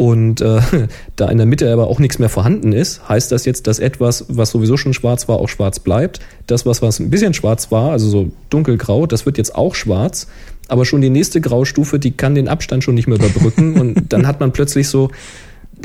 Und 0.01 0.41
äh, 0.41 0.61
da 1.17 1.29
in 1.29 1.37
der 1.37 1.47
Mitte 1.47 1.71
aber 1.71 1.89
auch 1.89 1.99
nichts 1.99 2.19
mehr 2.19 2.31
vorhanden 2.31 2.73
ist, 2.73 3.07
heißt 3.07 3.31
das 3.31 3.45
jetzt, 3.45 3.67
dass 3.67 3.79
etwas, 3.79 4.25
was 4.29 4.51
sowieso 4.51 4.79
schon 4.79 4.95
schwarz 4.95 5.29
war, 5.29 5.37
auch 5.37 5.49
schwarz 5.51 5.79
bleibt. 5.79 6.21
Das, 6.47 6.65
was, 6.65 6.81
was 6.81 7.01
ein 7.01 7.11
bisschen 7.11 7.35
schwarz 7.35 7.71
war, 7.71 7.91
also 7.91 8.09
so 8.09 8.33
dunkelgrau, 8.49 9.07
das 9.07 9.27
wird 9.27 9.37
jetzt 9.37 9.55
auch 9.55 9.75
schwarz. 9.75 10.27
Aber 10.69 10.87
schon 10.87 11.03
die 11.03 11.11
nächste 11.11 11.43
Graustufe, 11.43 11.99
die 11.99 12.13
kann 12.13 12.35
den 12.35 12.49
Abstand 12.49 12.83
schon 12.83 12.95
nicht 12.95 13.09
mehr 13.09 13.19
überbrücken. 13.19 13.75
und 13.79 14.13
dann 14.13 14.27
hat 14.27 14.41
man 14.41 14.53
plötzlich 14.53 14.89
so, 14.89 15.11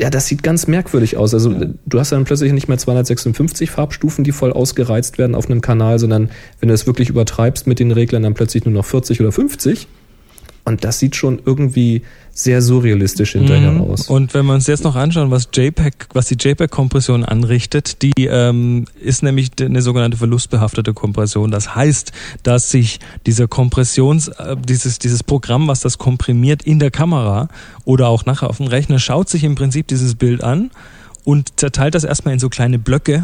ja, 0.00 0.08
das 0.08 0.28
sieht 0.28 0.42
ganz 0.42 0.66
merkwürdig 0.66 1.18
aus. 1.18 1.34
Also 1.34 1.54
du 1.84 1.98
hast 1.98 2.10
dann 2.10 2.24
plötzlich 2.24 2.54
nicht 2.54 2.68
mehr 2.68 2.78
256 2.78 3.70
Farbstufen, 3.70 4.24
die 4.24 4.32
voll 4.32 4.50
ausgereizt 4.50 5.18
werden 5.18 5.34
auf 5.34 5.50
einem 5.50 5.60
Kanal, 5.60 5.98
sondern 5.98 6.30
wenn 6.60 6.68
du 6.68 6.74
es 6.74 6.86
wirklich 6.86 7.10
übertreibst 7.10 7.66
mit 7.66 7.80
den 7.80 7.90
Reglern, 7.90 8.22
dann 8.22 8.32
plötzlich 8.32 8.64
nur 8.64 8.72
noch 8.72 8.86
40 8.86 9.20
oder 9.20 9.30
50. 9.30 9.88
Und 10.66 10.82
das 10.84 10.98
sieht 10.98 11.14
schon 11.16 11.40
irgendwie 11.46 12.02
sehr 12.32 12.60
surrealistisch 12.60 13.32
hinterher 13.32 13.70
Mhm. 13.70 13.80
aus. 13.82 14.10
Und 14.10 14.34
wenn 14.34 14.44
wir 14.46 14.52
uns 14.52 14.66
jetzt 14.66 14.84
noch 14.84 14.94
anschauen, 14.96 15.30
was 15.30 15.48
JPEG, 15.54 16.08
was 16.12 16.26
die 16.26 16.34
JPEG-Kompression 16.34 17.24
anrichtet, 17.24 18.02
die 18.02 18.12
ähm, 18.26 18.84
ist 19.00 19.22
nämlich 19.22 19.52
eine 19.60 19.80
sogenannte 19.80 20.16
verlustbehaftete 20.18 20.92
Kompression. 20.92 21.50
Das 21.50 21.74
heißt, 21.74 22.12
dass 22.42 22.70
sich 22.70 22.98
dieser 23.26 23.46
Kompressions, 23.48 24.28
äh, 24.28 24.56
dieses 24.58 24.98
dieses 24.98 25.22
Programm, 25.22 25.68
was 25.68 25.80
das 25.80 25.96
komprimiert 25.98 26.62
in 26.64 26.78
der 26.80 26.90
Kamera 26.90 27.48
oder 27.84 28.08
auch 28.08 28.26
nachher 28.26 28.50
auf 28.50 28.58
dem 28.58 28.66
Rechner, 28.66 28.98
schaut 28.98 29.28
sich 29.30 29.44
im 29.44 29.54
Prinzip 29.54 29.86
dieses 29.86 30.16
Bild 30.16 30.42
an 30.44 30.70
und 31.24 31.58
zerteilt 31.60 31.94
das 31.94 32.04
erstmal 32.04 32.34
in 32.34 32.40
so 32.40 32.48
kleine 32.50 32.78
Blöcke 32.78 33.22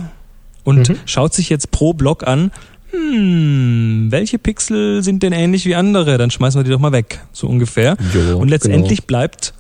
und 0.64 0.88
Mhm. 0.88 0.96
schaut 1.06 1.34
sich 1.34 1.50
jetzt 1.50 1.72
pro 1.72 1.92
Block 1.92 2.24
an, 2.26 2.52
hm, 2.92 4.06
welche 4.10 4.38
Pixel 4.38 5.02
sind 5.02 5.22
denn 5.22 5.32
ähnlich 5.32 5.64
wie 5.64 5.74
andere? 5.74 6.18
Dann 6.18 6.30
schmeißen 6.30 6.60
wir 6.60 6.64
die 6.64 6.70
doch 6.70 6.78
mal 6.78 6.92
weg, 6.92 7.20
so 7.32 7.46
ungefähr. 7.46 7.96
Jo, 8.14 8.38
und 8.38 8.48
letztendlich 8.48 9.06
bleibt 9.06 9.54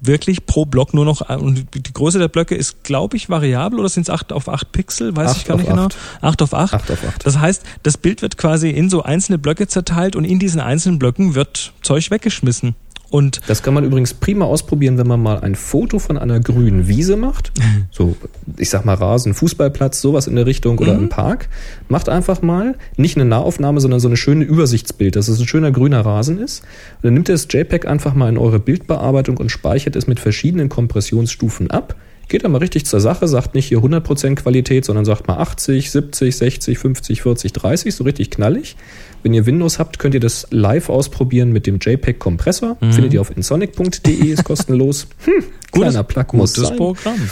wirklich 0.00 0.46
pro 0.46 0.64
Block 0.66 0.94
nur 0.94 1.04
noch, 1.04 1.28
und 1.28 1.66
die 1.74 1.92
Größe 1.92 2.18
der 2.18 2.28
Blöcke 2.28 2.54
ist, 2.54 2.84
glaube 2.84 3.16
ich, 3.16 3.28
variabel 3.28 3.78
oder 3.78 3.88
sind 3.88 4.04
es 4.04 4.10
8 4.10 4.32
auf 4.32 4.48
8 4.48 4.72
Pixel? 4.72 5.16
Weiß 5.16 5.36
ich 5.36 5.44
gar 5.44 5.56
nicht 5.56 5.68
genau. 5.68 5.86
acht. 5.86 5.96
8 6.20 6.42
auf 6.42 6.54
8. 6.54 6.74
Acht 6.74 6.90
auf 6.90 7.04
acht. 7.06 7.26
Das 7.26 7.38
heißt, 7.38 7.62
das 7.82 7.96
Bild 7.96 8.22
wird 8.22 8.36
quasi 8.36 8.70
in 8.70 8.90
so 8.90 9.02
einzelne 9.02 9.38
Blöcke 9.38 9.68
zerteilt 9.68 10.16
und 10.16 10.24
in 10.24 10.38
diesen 10.38 10.60
einzelnen 10.60 10.98
Blöcken 10.98 11.34
wird 11.34 11.72
Zeug 11.82 12.10
weggeschmissen. 12.10 12.74
Und 13.10 13.40
Das 13.46 13.62
kann 13.62 13.74
man 13.74 13.84
übrigens 13.84 14.14
prima 14.14 14.44
ausprobieren, 14.44 14.98
wenn 14.98 15.06
man 15.06 15.22
mal 15.22 15.40
ein 15.40 15.54
Foto 15.54 15.98
von 15.98 16.18
einer 16.18 16.40
grünen 16.40 16.88
Wiese 16.88 17.16
macht. 17.16 17.52
So, 17.90 18.14
ich 18.58 18.68
sag 18.68 18.84
mal 18.84 18.94
Rasen, 18.94 19.32
Fußballplatz, 19.32 20.02
sowas 20.02 20.26
in 20.26 20.36
der 20.36 20.44
Richtung 20.44 20.78
oder 20.78 20.94
im 20.94 21.08
Park. 21.08 21.48
Macht 21.88 22.10
einfach 22.10 22.42
mal 22.42 22.74
nicht 22.96 23.16
eine 23.16 23.24
Nahaufnahme, 23.24 23.80
sondern 23.80 24.00
so 24.00 24.08
eine 24.08 24.18
schöne 24.18 24.44
Übersichtsbild, 24.44 25.16
dass 25.16 25.28
es 25.28 25.40
ein 25.40 25.46
schöner 25.46 25.70
grüner 25.70 26.04
Rasen 26.04 26.38
ist. 26.38 26.60
Und 26.96 27.04
dann 27.04 27.14
nimmt 27.14 27.30
ihr 27.30 27.34
das 27.34 27.48
JPEG 27.50 27.86
einfach 27.86 28.14
mal 28.14 28.28
in 28.28 28.36
eure 28.36 28.58
Bildbearbeitung 28.58 29.38
und 29.38 29.50
speichert 29.50 29.96
es 29.96 30.06
mit 30.06 30.20
verschiedenen 30.20 30.68
Kompressionsstufen 30.68 31.70
ab. 31.70 31.94
Geht 32.28 32.44
dann 32.44 32.50
mal 32.50 32.58
richtig 32.58 32.86
zur 32.86 33.00
Sache, 33.00 33.28
sagt 33.28 33.54
nicht 33.54 33.66
hier 33.66 33.78
100% 33.78 34.34
Qualität, 34.34 34.84
sondern 34.84 35.04
sagt 35.04 35.28
mal 35.28 35.36
80, 35.36 35.90
70, 35.90 36.36
60, 36.36 36.78
50, 36.78 37.22
40, 37.22 37.52
30, 37.52 37.94
so 37.94 38.04
richtig 38.04 38.30
knallig. 38.30 38.76
Wenn 39.22 39.32
ihr 39.32 39.46
Windows 39.46 39.78
habt, 39.78 39.98
könnt 39.98 40.14
ihr 40.14 40.20
das 40.20 40.46
live 40.50 40.88
ausprobieren 40.88 41.52
mit 41.52 41.66
dem 41.66 41.78
JPEG-Kompressor. 41.78 42.78
Findet 42.80 43.14
ihr 43.14 43.20
auf 43.20 43.36
insonic.de, 43.36 44.26
ist 44.26 44.44
kostenlos. 44.44 45.06
Hm, 45.24 45.44
kleiner 45.82 46.04
Plug 46.04 46.24
muss 46.32 46.54
gutes 46.54 46.68
sein. 46.68 46.78
Programm. 46.78 47.30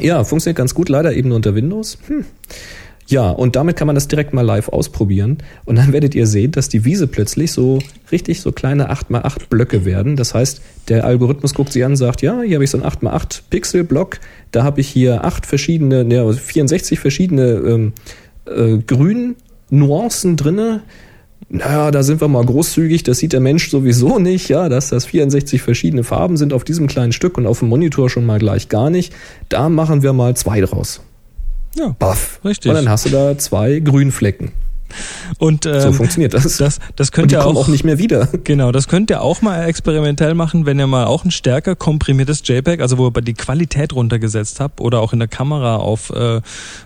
Ja, 0.00 0.24
funktioniert 0.24 0.56
ganz 0.56 0.74
gut, 0.74 0.88
leider 0.88 1.12
eben 1.12 1.28
nur 1.28 1.36
unter 1.36 1.54
Windows. 1.54 1.98
Hm. 2.08 2.24
Ja, 3.08 3.30
und 3.30 3.56
damit 3.56 3.76
kann 3.76 3.86
man 3.86 3.94
das 3.94 4.06
direkt 4.06 4.34
mal 4.34 4.42
live 4.42 4.68
ausprobieren. 4.68 5.38
Und 5.64 5.76
dann 5.76 5.94
werdet 5.94 6.14
ihr 6.14 6.26
sehen, 6.26 6.52
dass 6.52 6.68
die 6.68 6.84
Wiese 6.84 7.06
plötzlich 7.06 7.52
so 7.52 7.78
richtig 8.12 8.42
so 8.42 8.52
kleine 8.52 8.92
8x8 8.92 9.48
Blöcke 9.48 9.86
werden. 9.86 10.16
Das 10.16 10.34
heißt, 10.34 10.60
der 10.88 11.06
Algorithmus 11.06 11.54
guckt 11.54 11.72
sie 11.72 11.82
an 11.84 11.92
und 11.92 11.96
sagt, 11.96 12.20
ja, 12.20 12.42
hier 12.42 12.56
habe 12.56 12.64
ich 12.64 12.70
so 12.70 12.76
einen 12.78 12.86
8x8 12.86 13.40
Pixel-Block, 13.48 14.20
da 14.50 14.62
habe 14.62 14.82
ich 14.82 14.88
hier 14.88 15.24
acht 15.24 15.46
verschiedene, 15.46 16.04
ne, 16.04 16.20
also 16.20 16.38
64 16.38 17.00
verschiedene 17.00 17.44
ähm, 17.44 17.92
äh, 18.44 18.76
Grün-Nuancen 18.76 20.36
drinne. 20.36 20.82
Naja, 21.48 21.90
da 21.90 22.02
sind 22.02 22.20
wir 22.20 22.28
mal 22.28 22.44
großzügig, 22.44 23.04
das 23.04 23.18
sieht 23.18 23.32
der 23.32 23.40
Mensch 23.40 23.70
sowieso 23.70 24.18
nicht, 24.18 24.50
ja, 24.50 24.68
dass 24.68 24.90
das 24.90 25.06
64 25.06 25.62
verschiedene 25.62 26.04
Farben 26.04 26.36
sind 26.36 26.52
auf 26.52 26.62
diesem 26.62 26.88
kleinen 26.88 27.12
Stück 27.12 27.38
und 27.38 27.46
auf 27.46 27.60
dem 27.60 27.68
Monitor 27.68 28.10
schon 28.10 28.26
mal 28.26 28.38
gleich 28.38 28.68
gar 28.68 28.90
nicht. 28.90 29.14
Da 29.48 29.70
machen 29.70 30.02
wir 30.02 30.12
mal 30.12 30.36
zwei 30.36 30.60
draus. 30.60 31.00
Ja, 31.76 31.94
Baff. 31.98 32.40
Richtig. 32.44 32.70
Und 32.70 32.76
dann 32.76 32.88
hast 32.88 33.06
du 33.06 33.10
da 33.10 33.36
zwei 33.38 33.78
Grünflecken. 33.80 34.52
und 35.38 35.66
ähm, 35.66 35.80
So 35.80 35.92
funktioniert 35.92 36.32
das. 36.32 36.56
das, 36.56 36.78
das 36.96 37.08
und 37.08 37.12
könnt 37.12 37.30
die 37.30 37.34
ihr 37.34 37.44
auch, 37.44 37.54
auch 37.54 37.68
nicht 37.68 37.84
mehr 37.84 37.98
wieder. 37.98 38.26
Genau, 38.44 38.72
das 38.72 38.88
könnt 38.88 39.10
ihr 39.10 39.20
auch 39.20 39.42
mal 39.42 39.64
experimentell 39.64 40.34
machen, 40.34 40.64
wenn 40.64 40.78
ihr 40.78 40.86
mal 40.86 41.04
auch 41.04 41.24
ein 41.24 41.30
stärker 41.30 41.76
komprimiertes 41.76 42.42
JPEG, 42.44 42.80
also 42.80 42.96
wo 42.96 43.06
ihr 43.08 43.22
die 43.22 43.34
Qualität 43.34 43.92
runtergesetzt 43.92 44.60
habt 44.60 44.80
oder 44.80 45.00
auch 45.00 45.12
in 45.12 45.18
der 45.18 45.28
Kamera 45.28 45.76
auf, 45.76 46.10
äh, 46.10 46.40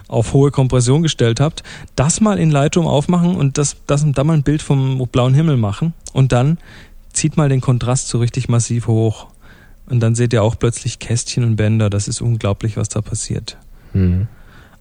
auf 0.09 0.33
hohe 0.33 0.51
Kompression 0.51 1.03
gestellt 1.03 1.39
habt, 1.39 1.63
das 1.95 2.21
mal 2.21 2.39
in 2.39 2.51
Lightroom 2.51 2.89
aufmachen 2.89 3.37
und 3.37 3.57
das, 3.57 3.77
das 3.87 4.05
da 4.05 4.25
mal 4.25 4.35
ein 4.35 4.43
Bild 4.43 4.63
vom 4.63 5.07
blauen 5.11 5.35
Himmel 5.35 5.57
machen 5.57 5.95
und 6.13 6.33
dann 6.33 6.59
zieht 7.13 7.37
mal 7.37 7.49
den 7.49 7.61
Kontrast 7.61 8.09
so 8.09 8.19
richtig 8.19 8.49
massiv 8.49 8.87
hoch. 8.89 9.29
Und 9.87 10.01
dann 10.01 10.15
seht 10.15 10.33
ihr 10.33 10.43
auch 10.43 10.59
plötzlich 10.59 10.99
Kästchen 11.01 11.45
und 11.45 11.57
Bänder. 11.57 11.91
Das 11.91 12.09
ist 12.09 12.21
unglaublich, 12.23 12.77
was 12.77 12.89
da 12.89 13.03
passiert. 13.03 13.59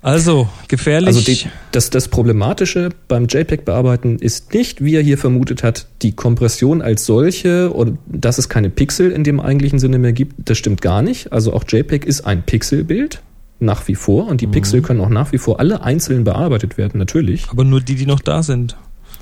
Also, 0.04 0.50
gefährlich. 0.68 1.08
Also 1.08 1.22
die, 1.22 1.46
das, 1.72 1.92
das 1.92 2.08
Problematische 2.08 2.90
beim 3.08 3.28
JPEG-Bearbeiten 3.28 4.18
ist 4.18 4.52
nicht, 4.54 4.84
wie 4.84 4.96
er 4.96 5.04
hier 5.04 5.20
vermutet 5.20 5.62
hat, 5.62 5.86
die 6.02 6.14
Kompression 6.14 6.82
als 6.82 7.06
solche 7.06 7.70
und 7.70 8.00
dass 8.08 8.40
es 8.40 8.50
keine 8.50 8.72
Pixel 8.72 9.12
in 9.12 9.24
dem 9.24 9.40
eigentlichen 9.40 9.78
Sinne 9.78 10.00
mehr 10.00 10.14
gibt. 10.14 10.50
Das 10.50 10.58
stimmt 10.58 10.82
gar 10.82 11.04
nicht. 11.04 11.32
Also 11.32 11.54
auch 11.54 11.64
JPEG 11.68 12.06
ist 12.06 12.22
ein 12.22 12.44
Pixelbild 12.44 13.22
nach 13.60 13.88
wie 13.88 13.94
vor 13.94 14.28
und 14.28 14.42
die 14.42 14.48
Pixel 14.48 14.82
können 14.82 15.02
auch 15.02 15.10
nach 15.10 15.32
wie 15.32 15.38
vor 15.38 15.60
alle 15.60 15.84
einzeln 15.84 16.24
bearbeitet 16.24 16.80
werden, 16.80 16.98
natürlich. 16.98 17.50
aber 17.50 17.64
nur 17.64 17.80
die, 17.80 17.94
die 17.94 18.08
noch 18.08 18.20
da 18.20 18.42
sind. 18.42 18.76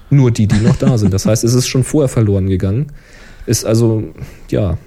Nur 0.09 0.31
die, 0.31 0.47
die 0.47 0.59
noch 0.59 0.77
da 0.77 0.97
sind. 0.97 1.13
Das 1.13 1.25
heißt, 1.25 1.43
es 1.43 1.53
ist 1.53 1.67
schon 1.67 1.83
vorher 1.83 2.07
verloren 2.07 2.47
gegangen. 2.47 2.87
Ist 3.45 3.65
also, 3.65 4.13
ja, 4.49 4.77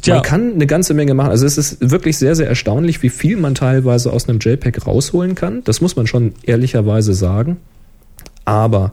Tja, 0.00 0.14
Man 0.14 0.22
kann 0.22 0.52
eine 0.54 0.66
ganze 0.66 0.94
Menge 0.94 1.14
machen. 1.14 1.30
Also 1.30 1.46
es 1.46 1.58
ist 1.58 1.90
wirklich 1.90 2.18
sehr, 2.18 2.34
sehr 2.34 2.48
erstaunlich, 2.48 3.02
wie 3.02 3.08
viel 3.08 3.36
man 3.36 3.54
teilweise 3.54 4.12
aus 4.12 4.28
einem 4.28 4.38
JPEG 4.38 4.86
rausholen 4.86 5.34
kann. 5.34 5.62
Das 5.64 5.80
muss 5.80 5.96
man 5.96 6.06
schon 6.06 6.34
ehrlicherweise 6.42 7.14
sagen. 7.14 7.58
Aber 8.44 8.92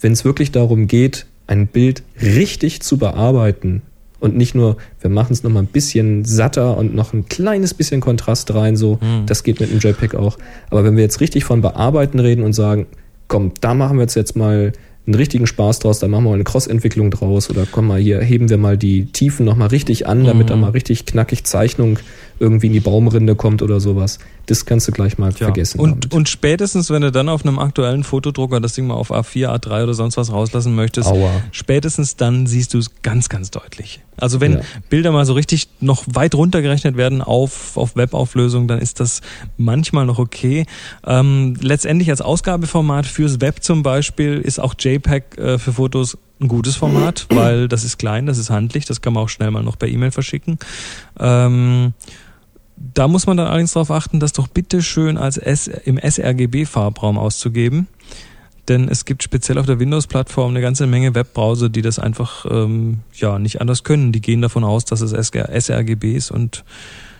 wenn 0.00 0.12
es 0.12 0.24
wirklich 0.24 0.52
darum 0.52 0.86
geht, 0.86 1.26
ein 1.46 1.66
Bild 1.66 2.02
richtig 2.20 2.82
zu 2.82 2.98
bearbeiten 2.98 3.82
und 4.20 4.36
nicht 4.36 4.54
nur, 4.54 4.76
wir 5.00 5.10
machen 5.10 5.32
es 5.32 5.42
nochmal 5.42 5.64
ein 5.64 5.68
bisschen 5.68 6.24
satter 6.24 6.76
und 6.76 6.94
noch 6.94 7.12
ein 7.12 7.26
kleines 7.28 7.74
bisschen 7.74 8.00
Kontrast 8.00 8.54
rein, 8.54 8.76
so, 8.76 9.00
das 9.26 9.42
geht 9.42 9.58
mit 9.60 9.70
einem 9.70 9.80
JPEG 9.80 10.14
auch. 10.14 10.38
Aber 10.70 10.84
wenn 10.84 10.96
wir 10.96 11.02
jetzt 11.02 11.20
richtig 11.20 11.44
von 11.44 11.60
Bearbeiten 11.60 12.20
reden 12.20 12.44
und 12.44 12.52
sagen, 12.52 12.86
komm, 13.26 13.52
da 13.60 13.74
machen 13.74 13.96
wir 13.96 14.02
jetzt 14.02 14.14
jetzt 14.14 14.36
mal 14.36 14.72
einen 15.06 15.14
richtigen 15.14 15.46
Spaß 15.46 15.80
draus, 15.80 15.98
da 15.98 16.06
machen 16.06 16.24
wir 16.24 16.30
mal 16.30 16.34
eine 16.34 16.44
Cross-Entwicklung 16.44 17.10
draus 17.10 17.50
oder 17.50 17.66
komm 17.70 17.88
mal 17.88 18.00
hier, 18.00 18.20
heben 18.20 18.48
wir 18.48 18.58
mal 18.58 18.78
die 18.78 19.06
Tiefen 19.06 19.44
nochmal 19.44 19.68
richtig 19.68 20.06
an, 20.06 20.24
damit 20.24 20.50
da 20.50 20.56
mal 20.56 20.70
richtig 20.70 21.06
knackig 21.06 21.44
Zeichnung 21.44 21.98
irgendwie 22.42 22.66
in 22.66 22.72
die 22.72 22.80
Baumrinde 22.80 23.36
kommt 23.36 23.62
oder 23.62 23.78
sowas. 23.80 24.18
Das 24.46 24.66
kannst 24.66 24.88
du 24.88 24.92
gleich 24.92 25.16
mal 25.16 25.30
Ja. 25.30 25.36
vergessen. 25.36 25.78
Und, 25.80 25.90
damit. 26.04 26.12
und 26.14 26.28
spätestens, 26.28 26.90
wenn 26.90 27.00
du 27.02 27.12
dann 27.12 27.28
auf 27.28 27.44
einem 27.46 27.58
aktuellen 27.60 28.02
Fotodrucker 28.02 28.60
das 28.60 28.74
Ding 28.74 28.88
mal 28.88 28.94
auf 28.94 29.12
A4, 29.12 29.46
A3 29.48 29.84
oder 29.84 29.94
sonst 29.94 30.16
was 30.16 30.32
rauslassen 30.32 30.74
möchtest, 30.74 31.08
Aua. 31.08 31.30
spätestens 31.52 32.16
dann 32.16 32.46
siehst 32.48 32.74
du 32.74 32.78
es 32.78 32.90
ganz, 33.02 33.28
ganz 33.28 33.50
deutlich. 33.52 34.00
Also 34.16 34.40
wenn 34.40 34.54
Ja. 34.54 34.60
Bilder 34.90 35.12
mal 35.12 35.24
so 35.24 35.32
richtig 35.34 35.68
noch 35.80 36.04
weit 36.06 36.34
runtergerechnet 36.34 36.96
werden 36.96 37.22
auf, 37.22 37.76
auf 37.76 37.94
Webauflösung, 37.96 38.66
dann 38.68 38.80
ist 38.80 38.98
das 39.00 39.20
manchmal 39.56 40.04
noch 40.04 40.18
okay. 40.18 40.66
Ähm, 41.06 41.54
letztendlich 41.60 42.10
als 42.10 42.20
Ausgabeformat 42.20 43.06
fürs 43.06 43.40
Web 43.40 43.62
zum 43.62 43.82
Beispiel 43.84 44.38
ist 44.38 44.58
auch 44.60 44.74
JPEG 44.78 45.38
äh, 45.38 45.58
für 45.58 45.72
Fotos 45.72 46.18
ein 46.40 46.48
gutes 46.48 46.74
Format, 46.74 47.26
weil 47.30 47.68
das 47.68 47.84
ist 47.84 47.98
klein, 47.98 48.26
das 48.26 48.36
ist 48.36 48.50
handlich, 48.50 48.84
das 48.84 49.00
kann 49.00 49.12
man 49.12 49.22
auch 49.22 49.28
schnell 49.28 49.52
mal 49.52 49.62
noch 49.62 49.78
per 49.78 49.86
E-Mail 49.88 50.10
verschicken. 50.10 50.58
Ähm, 51.20 51.92
da 52.94 53.08
muss 53.08 53.26
man 53.26 53.36
dann 53.36 53.46
allerdings 53.46 53.72
darauf 53.72 53.90
achten, 53.90 54.20
das 54.20 54.32
doch 54.32 54.48
bitte 54.48 54.82
schön 54.82 55.16
als 55.16 55.36
S 55.38 55.66
im 55.68 55.98
sRGB-Farbraum 55.98 57.18
auszugeben. 57.18 57.88
Denn 58.68 58.88
es 58.88 59.04
gibt 59.04 59.22
speziell 59.22 59.58
auf 59.58 59.66
der 59.66 59.80
Windows-Plattform 59.80 60.50
eine 60.50 60.60
ganze 60.60 60.86
Menge 60.86 61.14
Webbrowser, 61.14 61.68
die 61.68 61.82
das 61.82 61.98
einfach 61.98 62.46
ähm, 62.48 63.00
ja 63.14 63.38
nicht 63.38 63.60
anders 63.60 63.82
können. 63.82 64.12
Die 64.12 64.20
gehen 64.20 64.40
davon 64.40 64.62
aus, 64.62 64.84
dass 64.84 65.00
es 65.00 65.10
sRGB 65.10 66.14
ist 66.14 66.30
und 66.30 66.64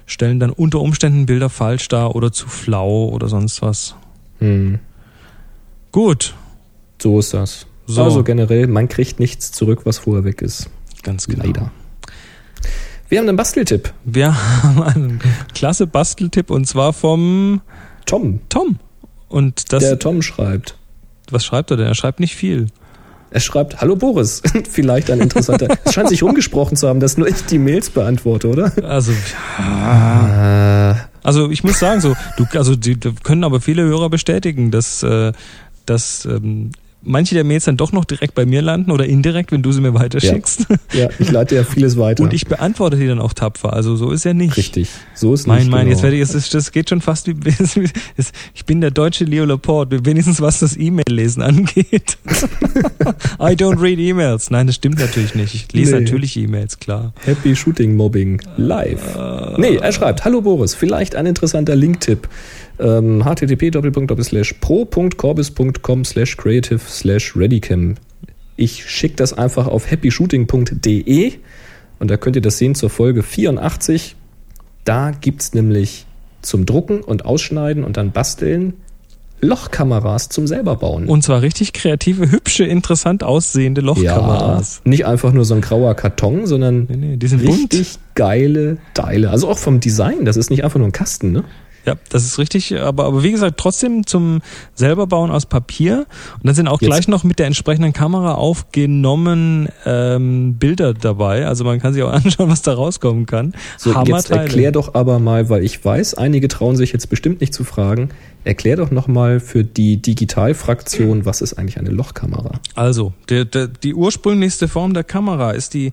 stellen 0.06 0.38
dann 0.38 0.50
unter 0.50 0.80
Umständen 0.80 1.26
Bilder 1.26 1.48
falsch 1.48 1.88
dar 1.88 2.14
oder 2.14 2.32
zu 2.32 2.48
flau 2.48 3.08
oder 3.08 3.28
sonst 3.28 3.62
was. 3.62 3.96
Hm, 4.38 4.78
Gut, 5.90 6.34
so 7.00 7.18
ist 7.18 7.34
das. 7.34 7.66
So. 7.86 8.02
Also 8.02 8.24
generell, 8.24 8.66
man 8.66 8.88
kriegt 8.88 9.20
nichts 9.20 9.52
zurück, 9.52 9.82
was 9.84 9.98
vorher 9.98 10.24
weg 10.24 10.40
ist. 10.40 10.70
ganz 11.02 11.26
genau. 11.26 11.44
Leider. 11.44 11.70
Wir 13.12 13.18
haben 13.18 13.28
einen 13.28 13.36
Basteltipp. 13.36 13.92
Wir 14.06 14.34
haben 14.62 14.82
einen 14.82 15.20
klasse 15.54 15.86
Basteltipp 15.86 16.48
und 16.50 16.64
zwar 16.66 16.94
vom 16.94 17.60
Tom. 18.06 18.40
Tom. 18.48 18.78
Und 19.28 19.70
das, 19.70 19.82
der 19.82 19.98
Tom 19.98 20.22
schreibt. 20.22 20.78
was 21.30 21.44
schreibt 21.44 21.70
er 21.70 21.76
denn? 21.76 21.88
Er 21.88 21.94
schreibt 21.94 22.20
nicht 22.20 22.34
viel. 22.34 22.68
Er 23.30 23.40
schreibt, 23.40 23.82
hallo 23.82 23.96
Boris, 23.96 24.40
vielleicht 24.70 25.10
ein 25.10 25.20
interessanter. 25.20 25.68
es 25.84 25.92
scheint 25.92 26.08
sich 26.08 26.22
rumgesprochen 26.22 26.74
zu 26.74 26.88
haben, 26.88 27.00
dass 27.00 27.18
nur 27.18 27.28
ich 27.28 27.44
die 27.44 27.58
Mails 27.58 27.90
beantworte, 27.90 28.48
oder? 28.48 28.72
Also, 28.82 29.12
Äh, 29.58 30.94
also 31.22 31.50
ich 31.50 31.62
muss 31.64 31.78
sagen, 31.78 32.00
so, 32.00 32.14
du, 32.38 32.46
also 32.58 32.76
die, 32.76 32.98
die 32.98 33.12
können 33.22 33.44
aber 33.44 33.60
viele 33.60 33.82
Hörer 33.82 34.08
bestätigen, 34.08 34.70
dass, 34.70 35.02
äh, 35.02 35.32
dass 35.84 36.24
ähm, 36.24 36.70
manche 37.02 37.34
der 37.34 37.44
Mails 37.44 37.64
dann 37.64 37.76
doch 37.76 37.92
noch 37.92 38.04
direkt 38.04 38.34
bei 38.34 38.46
mir 38.46 38.62
landen 38.62 38.90
oder 38.90 39.06
indirekt, 39.06 39.52
wenn 39.52 39.62
du 39.62 39.72
sie 39.72 39.80
mir 39.80 39.94
weiterschickst. 39.94 40.66
ja, 40.92 41.08
ich 41.18 41.30
leite 41.30 41.54
ja 41.56 41.64
vieles 41.64 41.98
weiter. 41.98 42.22
Und 42.22 42.32
ich 42.32 42.46
beantworte 42.46 42.96
die 42.96 43.06
dann 43.06 43.18
auch 43.20 43.32
tapfer. 43.32 43.72
Also 43.72 43.96
so 43.96 44.10
ist 44.10 44.24
ja 44.24 44.34
nicht. 44.34 44.56
Richtig. 44.56 44.88
So 45.14 45.34
ist 45.34 45.46
Mein, 45.46 45.58
nicht 45.60 45.70
mein, 45.70 45.80
genau. 45.86 45.90
jetzt 45.92 46.02
werde 46.02 46.16
ich, 46.16 46.48
das 46.50 46.72
geht 46.72 46.88
schon 46.88 47.00
fast 47.00 47.26
wie, 47.28 47.34
ich 48.54 48.64
bin 48.64 48.80
der 48.80 48.90
deutsche 48.90 49.24
Leo 49.24 49.44
Laporte, 49.44 50.04
wenigstens 50.04 50.40
was 50.40 50.60
das 50.60 50.76
E-Mail-Lesen 50.76 51.42
angeht. 51.42 52.18
I 53.40 53.54
don't 53.54 53.80
read 53.80 53.98
E-Mails. 53.98 54.50
Nein, 54.50 54.66
das 54.66 54.76
stimmt 54.76 54.98
natürlich 54.98 55.34
nicht. 55.34 55.54
Ich 55.54 55.72
lese 55.72 55.94
Nee. 55.96 56.00
natürlich 56.02 56.36
E-Mails, 56.36 56.78
klar. 56.78 57.12
Happy 57.24 57.54
Shooting 57.56 57.96
Mobbing 57.96 58.40
live. 58.56 59.00
Nee, 59.58 59.76
er 59.76 59.92
schreibt, 59.92 60.24
hallo 60.24 60.40
Boris, 60.40 60.74
vielleicht 60.74 61.14
ein 61.16 61.26
interessanter 61.26 61.76
Linktipp. 61.76 62.28
Ähm, 62.82 63.24
http 63.24 63.70
pro.corbis.com 64.60 66.04
slash 66.04 66.36
creative 66.36 66.80
slash 66.80 67.36
readycam. 67.36 67.94
Ich 68.56 68.90
schicke 68.90 69.16
das 69.16 69.32
einfach 69.32 69.66
auf 69.66 69.90
happyshooting.de 69.90 71.32
und 71.98 72.10
da 72.10 72.16
könnt 72.16 72.36
ihr 72.36 72.42
das 72.42 72.58
sehen 72.58 72.74
zur 72.74 72.90
Folge 72.90 73.22
84. 73.22 74.16
Da 74.84 75.12
gibt's 75.12 75.54
nämlich 75.54 76.06
zum 76.42 76.66
Drucken 76.66 77.00
und 77.00 77.24
Ausschneiden 77.24 77.84
und 77.84 77.96
dann 77.96 78.10
basteln 78.10 78.74
Lochkameras 79.40 80.28
zum 80.28 80.46
selber 80.46 80.76
bauen. 80.76 81.06
Und 81.08 81.22
zwar 81.22 81.42
richtig 81.42 81.72
kreative, 81.72 82.30
hübsche, 82.30 82.64
interessant 82.64 83.24
aussehende 83.24 83.80
Lochkameras. 83.80 84.82
Ja, 84.84 84.90
nicht 84.90 85.06
einfach 85.06 85.32
nur 85.32 85.44
so 85.44 85.54
ein 85.54 85.60
grauer 85.60 85.94
Karton, 85.94 86.46
sondern 86.46 86.86
Nee, 86.88 87.16
nee, 87.18 87.36
richtig 87.36 87.98
geile 88.14 88.78
Teile. 88.94 89.30
Also 89.30 89.48
auch 89.48 89.58
vom 89.58 89.80
Design, 89.80 90.24
das 90.24 90.36
ist 90.36 90.50
nicht 90.50 90.62
einfach 90.62 90.78
nur 90.78 90.88
ein 90.88 90.92
Kasten, 90.92 91.32
ne? 91.32 91.44
Ja, 91.84 91.96
das 92.10 92.24
ist 92.24 92.38
richtig, 92.38 92.78
aber, 92.80 93.06
aber 93.06 93.22
wie 93.24 93.32
gesagt, 93.32 93.58
trotzdem 93.58 94.06
zum 94.06 94.40
selberbauen 94.74 95.30
aus 95.32 95.46
Papier. 95.46 96.06
Und 96.36 96.46
dann 96.46 96.54
sind 96.54 96.68
auch 96.68 96.80
Jetzt- 96.80 96.88
gleich 96.90 97.08
noch 97.08 97.24
mit 97.24 97.38
der 97.40 97.46
entsprechenden 97.46 97.92
Kamera 97.92 98.34
aufgenommen 98.34 99.68
ähm, 99.84 100.54
Bilder 100.58 100.94
dabei. 100.94 101.46
Also 101.46 101.64
man 101.64 101.80
kann 101.80 101.92
sich 101.92 102.02
auch 102.02 102.12
anschauen, 102.12 102.48
was 102.48 102.62
da 102.62 102.74
rauskommen 102.74 103.26
kann. 103.26 103.54
So, 103.78 103.90
jetzt 103.90 103.96
Hammerteile. 103.98 104.40
erklär 104.42 104.72
doch 104.72 104.94
aber 104.94 105.18
mal, 105.18 105.48
weil 105.48 105.64
ich 105.64 105.84
weiß, 105.84 106.14
einige 106.14 106.48
trauen 106.48 106.76
sich 106.76 106.92
jetzt 106.92 107.08
bestimmt 107.10 107.40
nicht 107.40 107.52
zu 107.52 107.64
fragen, 107.64 108.10
erklär 108.44 108.76
doch 108.76 108.90
nochmal 108.90 109.40
für 109.40 109.64
die 109.64 110.00
Digitalfraktion, 110.00 111.24
was 111.24 111.40
ist 111.40 111.54
eigentlich 111.54 111.78
eine 111.78 111.90
Lochkamera? 111.90 112.52
Also, 112.74 113.12
der, 113.28 113.44
der, 113.44 113.68
die 113.68 113.94
ursprünglichste 113.94 114.68
Form 114.68 114.94
der 114.94 115.04
Kamera 115.04 115.52
ist 115.52 115.74
die 115.74 115.92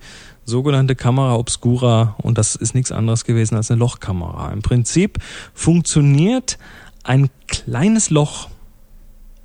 sogenannte 0.50 0.96
Kamera 0.96 1.36
obscura 1.36 2.16
und 2.18 2.38
das 2.38 2.56
ist 2.56 2.76
nichts 2.76 2.92
anderes 2.92 3.24
gewesen 3.24 3.56
als 3.56 3.72
eine 3.72 3.80
Lochkamera. 3.80 4.52
Im 4.52 4.62
Prinzip 4.62 5.20
funktioniert 5.54 6.58
ein 7.04 7.30
kleines 7.48 8.10
Loch, 8.10 8.50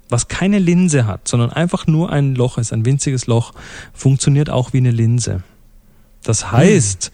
was 0.09 0.29
keine 0.29 0.59
Linse 0.59 1.07
hat, 1.07 1.29
sondern 1.29 1.53
einfach 1.53 1.87
nur 1.87 2.11
ein 2.11 2.35
Loch 2.35 2.59
ist, 2.59 2.73
ein 2.73 2.85
winziges 2.85 3.27
Loch, 3.27 3.53
funktioniert 3.93 4.51
auch 4.51 4.73
wie 4.73 4.79
eine 4.79 4.91
Linse. 4.91 5.43
Das 6.23 6.51
heißt, 6.51 7.13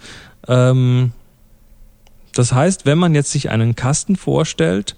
ähm, 0.49 1.13
das 2.35 2.53
heißt, 2.53 2.87
wenn 2.87 2.99
man 2.99 3.15
jetzt 3.15 3.33
sich 3.33 3.51
einen 3.51 3.75
Kasten 3.77 4.17
vorstellt, 4.17 4.97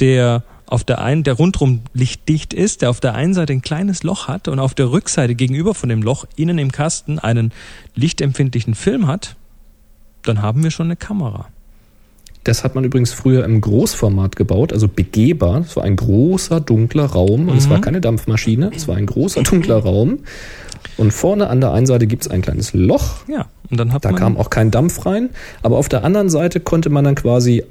der 0.00 0.42
auf 0.74 0.84
der 0.84 1.00
einen, 1.00 1.22
der 1.22 1.34
rundrum 1.34 1.80
lichtdicht 1.94 2.52
ist, 2.52 2.82
der 2.82 2.90
auf 2.90 3.00
der 3.00 3.14
einen 3.14 3.32
Seite 3.32 3.52
ein 3.52 3.62
kleines 3.62 4.02
Loch 4.02 4.26
hat 4.28 4.48
und 4.48 4.58
auf 4.58 4.74
der 4.74 4.90
Rückseite 4.90 5.34
gegenüber 5.34 5.72
von 5.72 5.88
dem 5.88 6.02
Loch 6.02 6.24
innen 6.36 6.58
im 6.58 6.72
Kasten 6.72 7.18
einen 7.18 7.52
lichtempfindlichen 7.94 8.74
Film 8.74 9.06
hat, 9.06 9.36
dann 10.22 10.42
haben 10.42 10.62
wir 10.64 10.70
schon 10.72 10.86
eine 10.86 10.96
Kamera. 10.96 11.46
Das 12.42 12.62
hat 12.64 12.74
man 12.74 12.84
übrigens 12.84 13.12
früher 13.12 13.44
im 13.44 13.60
Großformat 13.60 14.36
gebaut, 14.36 14.72
also 14.72 14.86
begehbar. 14.88 15.60
Es 15.60 15.76
war 15.76 15.84
ein 15.84 15.96
großer, 15.96 16.60
dunkler 16.60 17.06
Raum 17.06 17.48
und 17.48 17.56
es 17.56 17.66
Mhm. 17.66 17.70
war 17.70 17.80
keine 17.80 18.00
Dampfmaschine, 18.02 18.70
es 18.74 18.86
war 18.86 18.96
ein 18.96 19.06
großer, 19.06 19.42
dunkler 19.44 19.78
Raum. 19.78 20.18
Und 20.98 21.12
vorne 21.12 21.48
an 21.48 21.60
der 21.60 21.72
einen 21.72 21.86
Seite 21.86 22.06
gibt 22.06 22.24
es 22.24 22.30
ein 22.30 22.42
kleines 22.42 22.74
Loch, 22.74 23.26
Ja, 23.28 23.46
und 23.70 23.78
dann 23.80 23.92
hat 23.92 24.04
da 24.04 24.10
man 24.10 24.18
kam 24.20 24.36
auch 24.36 24.50
kein 24.50 24.70
Dampf 24.70 25.06
rein, 25.06 25.30
aber 25.62 25.78
auf 25.78 25.88
der 25.88 26.04
anderen 26.04 26.28
Seite 26.28 26.60
konnte 26.60 26.90
man 26.90 27.04
dann 27.04 27.14
quasi 27.14 27.62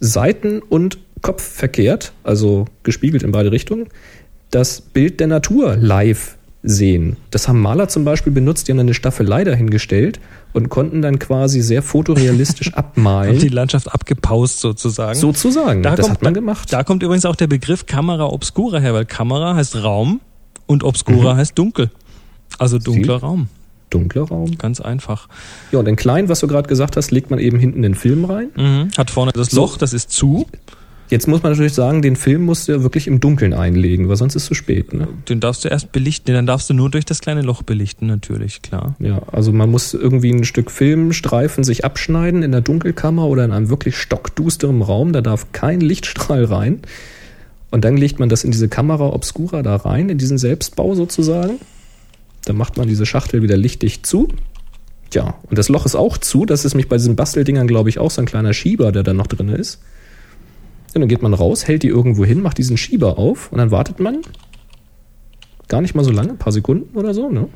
Seiten- 0.00 0.60
und 0.60 0.98
Kopf 1.28 1.42
verkehrt, 1.42 2.12
also 2.24 2.64
gespiegelt 2.84 3.22
in 3.22 3.32
beide 3.32 3.52
Richtungen, 3.52 3.88
das 4.50 4.80
Bild 4.80 5.20
der 5.20 5.26
Natur 5.26 5.76
live 5.76 6.38
sehen. 6.62 7.16
Das 7.30 7.48
haben 7.48 7.60
Maler 7.60 7.88
zum 7.88 8.06
Beispiel 8.06 8.32
benutzt, 8.32 8.66
die 8.66 8.72
haben 8.72 8.78
eine 8.78 8.94
Staffelei 8.94 9.44
dahingestellt 9.44 10.20
und 10.54 10.70
konnten 10.70 11.02
dann 11.02 11.18
quasi 11.18 11.60
sehr 11.60 11.82
fotorealistisch 11.82 12.72
abmalen. 12.82 13.38
die 13.38 13.48
Landschaft 13.48 13.92
abgepaust 13.92 14.60
sozusagen. 14.60 15.18
Sozusagen, 15.18 15.82
Da 15.82 15.96
das 15.96 16.06
kommt- 16.06 16.16
hat 16.18 16.22
man 16.22 16.32
gemacht. 16.32 16.72
Da 16.72 16.82
kommt 16.82 17.02
übrigens 17.02 17.26
auch 17.26 17.36
der 17.36 17.46
Begriff 17.46 17.84
Kamera 17.84 18.24
obscura 18.24 18.78
her, 18.78 18.94
weil 18.94 19.04
Kamera 19.04 19.54
heißt 19.54 19.82
Raum 19.84 20.20
und 20.66 20.82
obscura 20.82 21.36
heißt 21.36 21.58
dunkel. 21.58 21.90
Also 22.58 22.78
dunkler 22.78 23.16
Raum, 23.18 23.48
Dunkler 23.90 24.22
Raum. 24.22 24.56
ganz 24.56 24.80
einfach. 24.80 25.28
Ja, 25.72 25.78
und 25.78 25.86
in 25.88 25.96
klein, 25.96 26.30
was 26.30 26.40
du 26.40 26.46
gerade 26.46 26.68
gesagt 26.68 26.96
hast, 26.96 27.10
legt 27.10 27.28
man 27.30 27.38
eben 27.38 27.58
hinten 27.58 27.82
den 27.82 27.94
Film 27.94 28.24
rein. 28.24 28.48
Mhm. 28.56 28.88
Hat 28.96 29.10
vorne 29.10 29.32
das. 29.32 29.52
Loch, 29.52 29.76
das 29.76 29.92
ist 29.92 30.10
zu. 30.10 30.46
Jetzt 31.10 31.26
muss 31.26 31.42
man 31.42 31.52
natürlich 31.52 31.72
sagen, 31.72 32.02
den 32.02 32.16
Film 32.16 32.42
musst 32.42 32.68
du 32.68 32.72
ja 32.72 32.82
wirklich 32.82 33.06
im 33.06 33.18
Dunkeln 33.18 33.54
einlegen, 33.54 34.08
weil 34.08 34.16
sonst 34.16 34.34
ist 34.34 34.42
es 34.42 34.48
zu 34.48 34.54
spät. 34.54 34.92
Ne? 34.92 35.08
Den 35.28 35.40
darfst 35.40 35.64
du 35.64 35.68
erst 35.68 35.90
belichten, 35.90 36.34
dann 36.34 36.46
darfst 36.46 36.68
du 36.68 36.74
nur 36.74 36.90
durch 36.90 37.06
das 37.06 37.20
kleine 37.20 37.40
Loch 37.40 37.62
belichten, 37.62 38.06
natürlich, 38.06 38.60
klar. 38.60 38.94
Ja, 38.98 39.22
also 39.32 39.52
man 39.52 39.70
muss 39.70 39.94
irgendwie 39.94 40.30
ein 40.30 40.44
Stück 40.44 40.70
Filmstreifen 40.70 41.64
sich 41.64 41.84
abschneiden 41.84 42.42
in 42.42 42.52
der 42.52 42.60
Dunkelkammer 42.60 43.26
oder 43.26 43.44
in 43.44 43.52
einem 43.52 43.70
wirklich 43.70 43.96
stockdusterem 43.96 44.82
Raum. 44.82 45.14
Da 45.14 45.22
darf 45.22 45.52
kein 45.52 45.80
Lichtstrahl 45.80 46.44
rein. 46.44 46.82
Und 47.70 47.84
dann 47.84 47.96
legt 47.96 48.18
man 48.18 48.28
das 48.28 48.44
in 48.44 48.50
diese 48.50 48.68
Kamera 48.68 49.06
Obscura 49.06 49.62
da 49.62 49.76
rein, 49.76 50.10
in 50.10 50.18
diesen 50.18 50.38
Selbstbau 50.38 50.94
sozusagen. 50.94 51.58
Dann 52.44 52.56
macht 52.56 52.76
man 52.76 52.86
diese 52.86 53.06
Schachtel 53.06 53.42
wieder 53.42 53.56
lichtdicht 53.56 54.06
zu. 54.06 54.28
Tja, 55.10 55.34
und 55.48 55.58
das 55.58 55.70
Loch 55.70 55.86
ist 55.86 55.94
auch 55.94 56.18
zu. 56.18 56.44
Das 56.44 56.66
ist 56.66 56.74
mich 56.74 56.88
bei 56.88 56.96
diesen 56.96 57.16
Basteldingern, 57.16 57.66
glaube 57.66 57.88
ich, 57.88 57.98
auch 57.98 58.10
so 58.10 58.20
ein 58.20 58.26
kleiner 58.26 58.52
Schieber, 58.52 58.92
der 58.92 59.02
da 59.02 59.14
noch 59.14 59.26
drin 59.26 59.48
ist. 59.48 59.80
Und 60.94 61.00
dann 61.00 61.08
geht 61.08 61.22
man 61.22 61.34
raus, 61.34 61.66
hält 61.68 61.82
die 61.82 61.88
irgendwo 61.88 62.24
hin, 62.24 62.40
macht 62.40 62.58
diesen 62.58 62.76
Schieber 62.76 63.18
auf 63.18 63.52
und 63.52 63.58
dann 63.58 63.70
wartet 63.70 64.00
man 64.00 64.18
gar 65.68 65.80
nicht 65.82 65.94
mal 65.94 66.04
so 66.04 66.10
lange, 66.10 66.30
ein 66.30 66.38
paar 66.38 66.52
Sekunden 66.52 66.96
oder 66.96 67.12
so, 67.14 67.28
ne? 67.28 67.48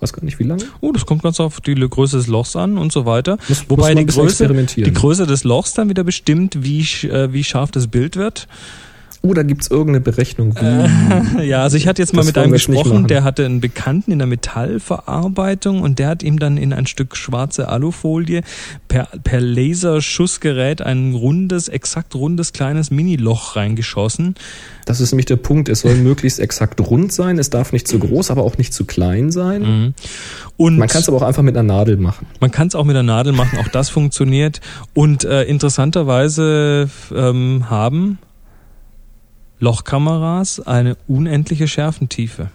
Weiß 0.00 0.12
gar 0.12 0.24
nicht 0.24 0.38
wie 0.38 0.44
lange. 0.44 0.64
Oh, 0.80 0.90
das 0.92 1.06
kommt 1.06 1.22
ganz 1.22 1.38
auf 1.38 1.60
die 1.60 1.74
Größe 1.74 2.16
des 2.16 2.26
Lochs 2.26 2.56
an 2.56 2.78
und 2.78 2.92
so 2.92 3.06
weiter. 3.06 3.38
Muss- 3.48 3.64
Wobei 3.68 3.94
muss 3.94 4.00
die 4.00 4.06
Größe, 4.38 4.44
die 4.86 4.92
Größe 4.92 5.26
des 5.26 5.44
Lochs 5.44 5.74
dann 5.74 5.88
wieder 5.88 6.02
bestimmt, 6.04 6.62
wie, 6.64 6.80
äh, 7.06 7.32
wie 7.32 7.44
scharf 7.44 7.70
das 7.70 7.86
Bild 7.88 8.16
wird. 8.16 8.48
Oh, 9.26 9.32
da 9.32 9.42
gibt's 9.42 9.68
irgendeine 9.68 10.00
Berechnung. 10.00 10.54
Wie, 10.54 11.44
Ja, 11.48 11.62
also 11.62 11.78
ich 11.78 11.86
hatte 11.86 12.02
jetzt 12.02 12.12
mal 12.12 12.20
Das 12.20 12.26
mit 12.26 12.36
einem 12.36 12.52
gesprochen, 12.52 13.06
der 13.06 13.24
hatte 13.24 13.46
einen 13.46 13.60
Bekannten 13.60 14.12
in 14.12 14.18
der 14.18 14.26
Metallverarbeitung 14.26 15.80
und 15.80 15.98
der 15.98 16.08
hat 16.08 16.22
ihm 16.22 16.38
dann 16.38 16.58
in 16.58 16.74
ein 16.74 16.86
Stück 16.86 17.16
schwarze 17.16 17.68
Alufolie 17.68 18.42
per, 18.86 19.08
per 19.24 19.40
Laserschussgerät 19.40 20.82
ein 20.82 21.14
rundes, 21.14 21.68
exakt 21.68 22.14
rundes 22.14 22.52
kleines 22.52 22.90
Mini-Loch 22.90 23.56
reingeschossen. 23.56 24.34
das 24.84 25.00
ist 25.00 25.12
nämlich 25.12 25.24
der 25.24 25.36
Punkt. 25.36 25.70
Es 25.70 25.80
soll 25.80 25.94
möglichst 25.94 26.38
exakt 26.38 26.78
rund 26.82 27.10
sein. 27.10 27.38
Es 27.38 27.48
darf 27.48 27.72
nicht 27.72 27.88
zu 27.88 27.98
groß, 27.98 28.30
aber 28.30 28.42
auch 28.42 28.58
nicht 28.58 28.74
zu 28.74 28.84
klein 28.84 29.30
sein. 29.30 29.94
Und 30.58 30.76
Man 30.76 30.88
kann 30.88 31.00
es 31.00 31.08
aber 31.08 31.16
auch 31.16 31.22
einfach 31.22 31.42
mit 31.42 31.56
einer 31.56 31.66
Nadel 31.66 31.96
machen. 31.96 32.26
Man 32.40 32.50
kann 32.50 32.68
es 32.68 32.74
auch 32.74 32.84
mit 32.84 32.94
der 32.94 33.02
Nadel 33.02 33.32
machen, 33.32 33.58
auch 33.58 33.68
das 33.68 33.88
funktioniert. 33.88 34.60
Und 34.92 35.24
äh, 35.24 35.44
interessanterweise 35.44 36.90
ähm, 37.10 37.70
haben 37.70 38.18
Lochkameras 39.64 40.60
eine 40.60 40.96
unendliche 41.08 41.66
Schärfentiefe. 41.66 42.50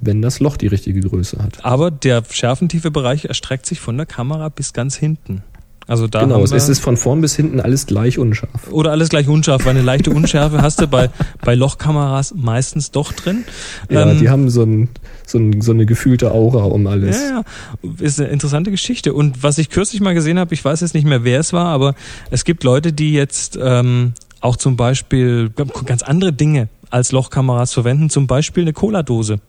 Wenn 0.00 0.20
das 0.20 0.38
Loch 0.38 0.58
die 0.58 0.66
richtige 0.66 1.00
Größe 1.00 1.42
hat. 1.42 1.64
Aber 1.64 1.90
der 1.90 2.22
Schärfentiefebereich 2.28 3.24
erstreckt 3.24 3.64
sich 3.64 3.80
von 3.80 3.96
der 3.96 4.04
Kamera 4.06 4.50
bis 4.50 4.74
ganz 4.74 4.94
hinten. 4.94 5.42
Also 5.88 6.06
da 6.06 6.20
genau, 6.20 6.44
es 6.44 6.52
ist 6.52 6.68
es 6.68 6.78
von 6.78 6.96
vorn 6.96 7.20
bis 7.22 7.34
hinten 7.34 7.58
alles 7.58 7.86
gleich 7.86 8.18
unscharf. 8.18 8.70
oder 8.70 8.92
alles 8.92 9.08
gleich 9.08 9.26
unscharf, 9.28 9.64
weil 9.64 9.70
eine 9.70 9.82
leichte 9.82 10.10
Unschärfe 10.10 10.62
hast 10.62 10.80
du 10.80 10.86
bei, 10.86 11.10
bei 11.40 11.54
Lochkameras 11.54 12.34
meistens 12.36 12.92
doch 12.92 13.12
drin. 13.12 13.44
Ja, 13.90 14.08
Ähm, 14.08 14.18
die 14.20 14.28
haben 14.28 14.48
so, 14.48 14.62
ein, 14.62 14.90
so, 15.26 15.38
ein, 15.38 15.60
so 15.60 15.72
eine 15.72 15.84
gefühlte 15.86 16.30
Aura 16.32 16.64
um 16.64 16.86
alles. 16.86 17.16
Ja, 17.16 17.42
ja, 17.82 17.90
ist 17.98 18.20
eine 18.20 18.28
interessante 18.28 18.70
Geschichte. 18.70 19.12
Und 19.12 19.42
was 19.42 19.58
ich 19.58 19.70
kürzlich 19.70 20.00
mal 20.00 20.14
gesehen 20.14 20.38
habe, 20.38 20.54
ich 20.54 20.64
weiß 20.64 20.82
jetzt 20.82 20.94
nicht 20.94 21.06
mehr, 21.06 21.24
wer 21.24 21.40
es 21.40 21.52
war, 21.52 21.66
aber 21.66 21.94
es 22.30 22.44
gibt 22.44 22.62
Leute, 22.62 22.92
die 22.92 23.12
jetzt 23.12 23.58
ähm, 23.60 24.12
auch 24.42 24.56
zum 24.56 24.76
Beispiel 24.76 25.50
ganz 25.86 26.02
andere 26.02 26.32
Dinge 26.32 26.68
als 26.90 27.12
Lochkameras 27.12 27.72
verwenden, 27.72 28.10
zum 28.10 28.26
Beispiel 28.26 28.64
eine 28.64 28.72
Cola-Dose. 28.72 29.40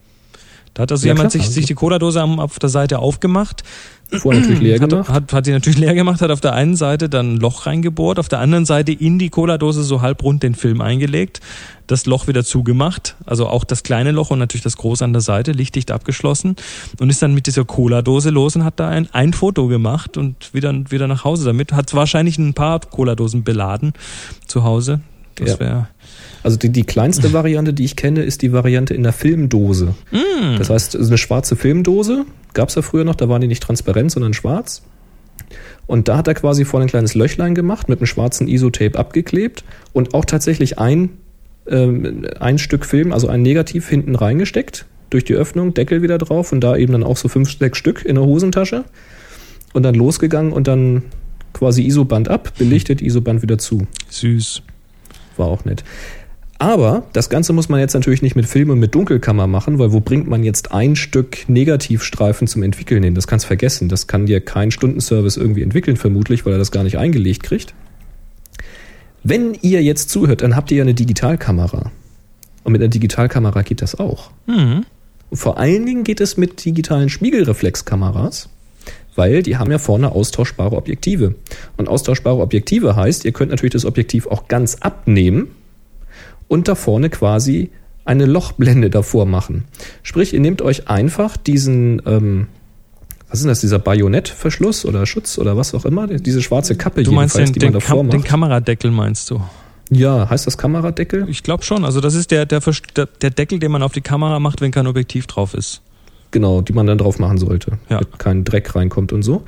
Da 0.74 0.84
hat 0.84 0.92
also 0.92 1.06
Ja, 1.08 1.14
jemand 1.14 1.32
klar. 1.32 1.44
sich, 1.44 1.52
sich 1.54 1.66
die 1.68 1.76
Cola-Dose 1.76 2.20
am- 2.22 2.40
auf 2.40 2.58
der 2.58 2.70
Seite 2.70 3.00
aufgemacht, 3.00 3.64
Vorher 4.10 4.42
natürlich 4.42 4.62
leer 4.62 4.80
hat, 4.80 4.90
gemacht. 4.90 5.10
hat, 5.10 5.34
hat 5.34 5.46
die 5.48 5.52
natürlich 5.52 5.80
leer 5.80 5.94
gemacht, 5.96 6.22
hat 6.22 6.30
auf 6.32 6.42
der 6.42 6.54
einen 6.54 6.76
Seite 6.76 7.10
dann 7.10 7.36
ein 7.36 7.38
Loch 7.38 7.66
reingebohrt, 7.66 8.20
auf 8.20 8.28
der 8.30 8.40
anderen 8.40 8.66
Seite 8.66 8.92
in 8.92 9.18
die 9.20 9.30
Cola-Dose 9.30 9.84
so 9.84 10.02
halbrund 10.02 10.44
den 10.44 10.54
Film 10.56 10.82
eingelegt, 10.82 11.42
das 11.88 12.06
Loch 12.06 12.28
wieder 12.28 12.44
zugemacht, 12.44 13.16
also 13.26 13.48
auch 13.48 13.64
das 13.64 13.82
kleine 13.84 14.12
Loch 14.12 14.30
und 14.32 14.40
natürlich 14.40 14.64
das 14.64 14.78
große 14.78 15.04
an 15.04 15.14
der 15.14 15.22
Seite, 15.22 15.52
lichtdicht 15.52 15.90
abgeschlossen 15.92 16.56
und 17.00 17.10
ist 17.10 17.22
dann 17.22 17.34
mit 17.34 17.48
dieser 17.48 17.66
Cola-Dose 17.66 18.30
los 18.30 18.56
und 18.56 18.64
hat 18.64 18.80
da 18.80 18.90
ein, 18.90 19.10
ein 19.14 19.34
Foto 19.34 19.68
gemacht 19.68 20.18
und 20.18 20.54
wieder, 20.54 20.74
wieder 20.92 21.08
nach 21.08 21.24
Hause 21.24 21.46
damit. 21.46 21.72
Hat 21.74 21.94
wahrscheinlich 21.96 22.38
ein 22.38 22.54
paar 22.54 22.80
Cola-Dosen 22.82 23.44
beladen 23.44 23.94
zu 24.48 24.64
Hause. 24.64 25.02
Das 25.36 25.52
Ja. 25.54 25.60
wäre 25.60 25.88
Also 26.44 26.58
die, 26.58 26.70
die 26.70 26.84
kleinste 26.84 27.34
Variante, 27.34 27.74
die 27.74 27.86
ich 27.86 27.96
kenne, 27.96 28.24
ist 28.24 28.42
die 28.42 28.52
Variante 28.52 28.94
in 28.94 29.04
der 29.04 29.14
Filmdose. 29.14 29.96
Mm. 30.12 30.58
Das 30.58 30.70
heißt, 30.70 30.96
es 30.96 31.02
ist 31.02 31.08
eine 31.08 31.18
schwarze 31.18 31.56
Filmdose, 31.56 32.26
gab 32.54 32.70
es 32.70 32.76
ja 32.76 32.82
früher 32.82 33.06
noch, 33.06 33.16
da 33.16 33.30
waren 33.30 33.42
die 33.42 33.48
nicht 33.48 33.64
transparent, 33.64 34.12
sondern 34.12 34.34
schwarz. 34.34 34.84
Und 35.88 36.08
da 36.08 36.18
hat 36.18 36.28
er 36.28 36.34
quasi 36.34 36.66
vorne 36.66 36.86
ein 36.86 36.90
kleines 36.90 37.16
Löchlein 37.16 37.56
gemacht, 37.56 37.90
mit 37.90 38.00
einem 38.00 38.08
schwarzen 38.08 38.48
Isotape 38.48 38.98
abgeklebt 38.98 39.64
und 39.94 40.14
auch 40.14 40.26
tatsächlich 40.26 40.80
ein, 40.80 41.10
ähm, 41.68 42.26
ein 42.40 42.58
Stück 42.58 42.86
Film, 42.86 43.14
also 43.14 43.28
ein 43.28 43.42
Negativ 43.42 43.88
hinten 43.88 44.16
reingesteckt, 44.16 44.86
durch 45.10 45.26
die 45.26 45.34
Öffnung, 45.34 45.74
Deckel 45.74 46.02
wieder 46.02 46.18
drauf 46.18 46.52
und 46.52 46.62
da 46.62 46.76
eben 46.76 46.92
dann 46.92 47.04
auch 47.04 47.18
so 47.18 47.28
fünf, 47.28 47.58
sechs 47.58 47.78
Stück 47.78 48.04
in 48.04 48.16
der 48.16 48.24
Hosentasche 48.24 48.84
und 49.74 49.84
dann 49.84 49.96
losgegangen 49.96 50.52
und 50.52 50.68
dann 50.68 51.04
quasi 51.54 51.86
Isoband 51.86 52.30
ab, 52.30 52.54
belichtet, 52.58 53.02
Isoband 53.02 53.42
wieder 53.42 53.58
zu. 53.58 53.88
süß. 54.10 54.64
War 55.38 55.48
auch 55.48 55.66
nett. 55.66 55.84
Aber 56.64 57.04
das 57.12 57.30
Ganze 57.30 57.52
muss 57.52 57.68
man 57.68 57.82
jetzt 57.82 57.94
natürlich 57.94 58.22
nicht 58.22 58.38
mit 58.38 58.46
Film 58.46 58.70
und 58.70 58.80
mit 58.80 58.96
Dunkelkammer 58.96 59.48
machen, 59.48 59.80
weil 59.80 59.92
wo 59.92 60.00
bringt 60.00 60.30
man 60.30 60.46
jetzt 60.46 60.72
ein 60.72 60.96
Stück 60.96 61.50
Negativstreifen 61.50 62.48
zum 62.48 62.64
Entwickeln 62.64 63.04
hin? 63.04 63.16
Das 63.16 63.28
kannst 63.28 63.46
vergessen. 63.46 63.90
Das 63.90 64.08
kann 64.08 64.28
dir 64.28 64.40
kein 64.40 64.72
Stundenservice 64.72 65.36
irgendwie 65.36 65.62
entwickeln, 65.62 65.98
vermutlich, 65.98 66.46
weil 66.46 66.54
er 66.54 66.60
das 66.60 66.72
gar 66.72 66.84
nicht 66.86 66.98
eingelegt 66.98 67.44
kriegt. 67.44 67.74
Wenn 69.24 69.58
ihr 69.62 69.84
jetzt 69.84 70.10
zuhört, 70.10 70.42
dann 70.42 70.56
habt 70.56 70.72
ihr 70.72 70.78
ja 70.78 70.84
eine 70.84 70.94
Digitalkamera. 70.94 71.92
Und 72.64 72.72
mit 72.72 72.82
einer 72.82 72.88
Digitalkamera 72.88 73.62
geht 73.64 73.82
das 73.82 74.00
auch. 74.00 74.32
Mhm. 74.46 74.86
Und 75.32 75.38
vor 75.38 75.58
allen 75.58 75.86
Dingen 75.86 76.06
geht 76.06 76.22
es 76.22 76.38
mit 76.38 76.64
digitalen 76.64 77.10
Spiegelreflexkameras, 77.10 78.48
weil 79.18 79.44
die 79.44 79.58
haben 79.58 79.70
ja 79.70 79.80
vorne 79.80 80.14
austauschbare 80.14 80.78
Objektive. 80.78 81.36
Und 81.76 81.90
austauschbare 81.90 82.40
Objektive 82.40 82.96
heißt, 82.96 83.26
ihr 83.26 83.34
könnt 83.34 83.52
natürlich 83.52 83.74
das 83.74 83.84
Objektiv 83.84 84.28
auch 84.28 84.48
ganz 84.48 84.76
abnehmen 84.76 85.50
und 86.48 86.68
da 86.68 86.76
vorne 86.76 87.10
quasi 87.10 87.72
eine 88.06 88.26
Lochblende 88.26 88.90
davor 88.90 89.26
machen. 89.26 89.66
Sprich, 90.02 90.34
ihr 90.34 90.40
nehmt 90.40 90.62
euch 90.62 90.90
einfach 90.90 91.38
diesen, 91.38 92.02
ähm, 92.06 92.48
was 93.30 93.40
ist 93.40 93.48
das, 93.48 93.62
dieser 93.62 93.80
Bajonettverschluss 93.80 94.86
oder 94.86 95.06
Schutz 95.06 95.38
oder 95.38 95.56
was 95.58 95.74
auch 95.74 95.86
immer, 95.86 96.08
diese 96.08 96.42
schwarze 96.42 96.76
Kappe 96.76 97.04
Du 97.04 97.12
meinst 97.12 97.36
jedenfalls, 97.36 97.52
den, 97.54 97.60
die 97.60 97.66
man 97.66 97.74
den, 97.74 97.80
davor 97.80 97.98
Kam 97.98 98.10
den 98.10 98.20
macht. 98.20 98.30
Kameradeckel, 98.30 98.92
meinst 98.92 99.30
du? 99.32 99.42
Ja, 99.90 100.30
heißt 100.30 100.48
das 100.48 100.58
Kameradeckel? 100.58 101.28
Ich 101.30 101.44
glaube 101.44 101.64
schon. 101.64 101.86
Also 101.86 102.02
das 102.02 102.16
ist 102.16 102.32
der, 102.32 102.46
der, 102.46 102.62
der, 103.22 103.30
Deckel, 103.30 103.60
den 103.60 103.72
man 103.72 103.84
auf 103.84 103.92
die 103.92 104.02
Kamera 104.02 104.40
macht, 104.40 104.62
wenn 104.62 104.72
kein 104.72 104.88
Objektiv 104.88 105.28
drauf 105.28 105.54
ist. 105.54 105.82
Genau, 106.32 106.62
die 106.62 106.74
man 106.74 106.88
dann 106.88 106.98
drauf 106.98 107.20
machen 107.20 107.38
sollte, 107.38 107.78
Ja. 107.90 108.00
damit 108.00 108.18
kein 108.20 108.44
Dreck 108.44 108.76
reinkommt 108.76 109.14
und 109.14 109.24
so. 109.24 109.44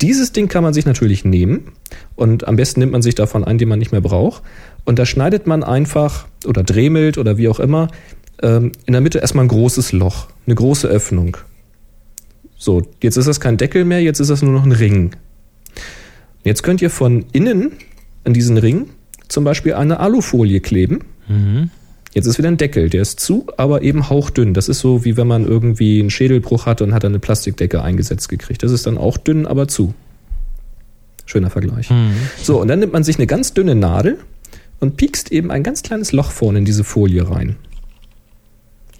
Dieses 0.00 0.32
Ding 0.32 0.48
kann 0.48 0.62
man 0.62 0.74
sich 0.74 0.86
natürlich 0.86 1.24
nehmen 1.24 1.72
und 2.16 2.48
am 2.48 2.56
besten 2.56 2.80
nimmt 2.80 2.92
man 2.92 3.02
sich 3.02 3.14
davon 3.14 3.44
einen, 3.44 3.58
den 3.58 3.68
man 3.68 3.78
nicht 3.78 3.92
mehr 3.92 4.00
braucht. 4.00 4.42
Und 4.84 4.98
da 4.98 5.06
schneidet 5.06 5.46
man 5.46 5.62
einfach 5.62 6.26
oder 6.46 6.62
dremelt 6.62 7.18
oder 7.18 7.36
wie 7.36 7.48
auch 7.48 7.60
immer 7.60 7.88
ähm, 8.42 8.72
in 8.86 8.92
der 8.92 9.00
Mitte 9.00 9.18
erstmal 9.18 9.44
ein 9.44 9.48
großes 9.48 9.92
Loch, 9.92 10.28
eine 10.46 10.54
große 10.54 10.88
Öffnung. 10.88 11.36
So, 12.56 12.82
jetzt 13.02 13.16
ist 13.16 13.26
das 13.26 13.40
kein 13.40 13.56
Deckel 13.56 13.84
mehr, 13.84 14.02
jetzt 14.02 14.20
ist 14.20 14.30
das 14.30 14.42
nur 14.42 14.52
noch 14.52 14.64
ein 14.64 14.72
Ring. 14.72 15.16
Jetzt 16.44 16.62
könnt 16.62 16.82
ihr 16.82 16.90
von 16.90 17.24
innen 17.32 17.72
an 18.24 18.34
diesen 18.34 18.58
Ring 18.58 18.90
zum 19.28 19.44
Beispiel 19.44 19.74
eine 19.74 20.00
Alufolie 20.00 20.60
kleben. 20.60 21.00
Mhm. 21.28 21.70
Jetzt 22.12 22.26
ist 22.26 22.38
wieder 22.38 22.48
ein 22.48 22.56
Deckel, 22.56 22.90
der 22.90 23.02
ist 23.02 23.20
zu, 23.20 23.46
aber 23.56 23.82
eben 23.82 24.10
hauchdünn. 24.10 24.52
Das 24.52 24.68
ist 24.68 24.80
so, 24.80 25.04
wie 25.04 25.16
wenn 25.16 25.28
man 25.28 25.46
irgendwie 25.46 26.00
einen 26.00 26.10
Schädelbruch 26.10 26.66
hat 26.66 26.82
und 26.82 26.92
hat 26.92 27.04
dann 27.04 27.12
eine 27.12 27.20
Plastikdecke 27.20 27.82
eingesetzt 27.82 28.28
gekriegt. 28.28 28.62
Das 28.62 28.72
ist 28.72 28.86
dann 28.86 28.98
auch 28.98 29.16
dünn, 29.16 29.46
aber 29.46 29.68
zu. 29.68 29.94
Schöner 31.24 31.50
Vergleich. 31.50 31.88
Mhm. 31.88 32.14
So, 32.42 32.60
und 32.60 32.66
dann 32.66 32.80
nimmt 32.80 32.92
man 32.92 33.04
sich 33.04 33.16
eine 33.16 33.28
ganz 33.28 33.54
dünne 33.54 33.76
Nadel 33.76 34.18
und 34.80 34.96
piekst 34.96 35.30
eben 35.30 35.50
ein 35.50 35.62
ganz 35.62 35.82
kleines 35.82 36.12
Loch 36.12 36.32
vorne 36.32 36.58
in 36.58 36.64
diese 36.64 36.84
Folie 36.84 37.30
rein. 37.30 37.56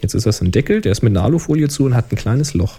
Jetzt 0.01 0.15
ist 0.15 0.27
das 0.27 0.41
ein 0.41 0.51
Deckel, 0.51 0.81
der 0.81 0.93
ist 0.93 1.03
mit 1.03 1.17
einer 1.17 1.25
Alufolie 1.25 1.69
zu 1.69 1.85
und 1.85 1.95
hat 1.95 2.13
ein 2.13 2.17
kleines 2.17 2.55
Loch. 2.55 2.79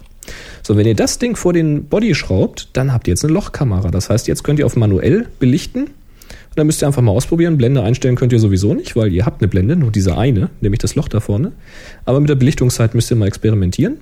So, 0.64 0.78
wenn 0.78 0.88
ihr 0.88 0.96
das 0.96 1.20
Ding 1.20 1.36
vor 1.36 1.54
den 1.54 1.86
Body 1.86 2.16
schraubt, 2.16 2.70
dann 2.74 2.94
habt 2.94 3.08
ihr 3.08 3.14
jetzt 3.14 3.24
eine 3.24 3.34
Lochkamera. 3.34 3.92
Das 3.92 4.10
heißt, 4.10 4.28
jetzt 4.28 4.44
könnt 4.44 4.60
ihr 4.60 4.66
auf 4.66 4.76
manuell 4.76 5.28
belichten. 5.40 5.86
Und 5.86 6.58
dann 6.58 6.68
müsst 6.68 6.84
ihr 6.84 6.88
einfach 6.88 7.02
mal 7.02 7.12
ausprobieren. 7.12 7.58
Blende 7.58 7.82
einstellen 7.82 8.16
könnt 8.16 8.34
ihr 8.34 8.40
sowieso 8.40 8.74
nicht, 8.74 8.96
weil 8.96 9.12
ihr 9.14 9.26
habt 9.26 9.42
eine 9.42 9.48
Blende, 9.48 9.76
nur 9.76 9.92
diese 9.92 10.18
eine, 10.18 10.50
nämlich 10.60 10.80
das 10.80 10.96
Loch 10.96 11.08
da 11.08 11.20
vorne. 11.20 11.54
Aber 12.06 12.20
mit 12.20 12.30
der 12.30 12.36
Belichtungszeit 12.36 12.94
müsst 12.94 13.10
ihr 13.10 13.18
mal 13.18 13.28
experimentieren. 13.28 13.98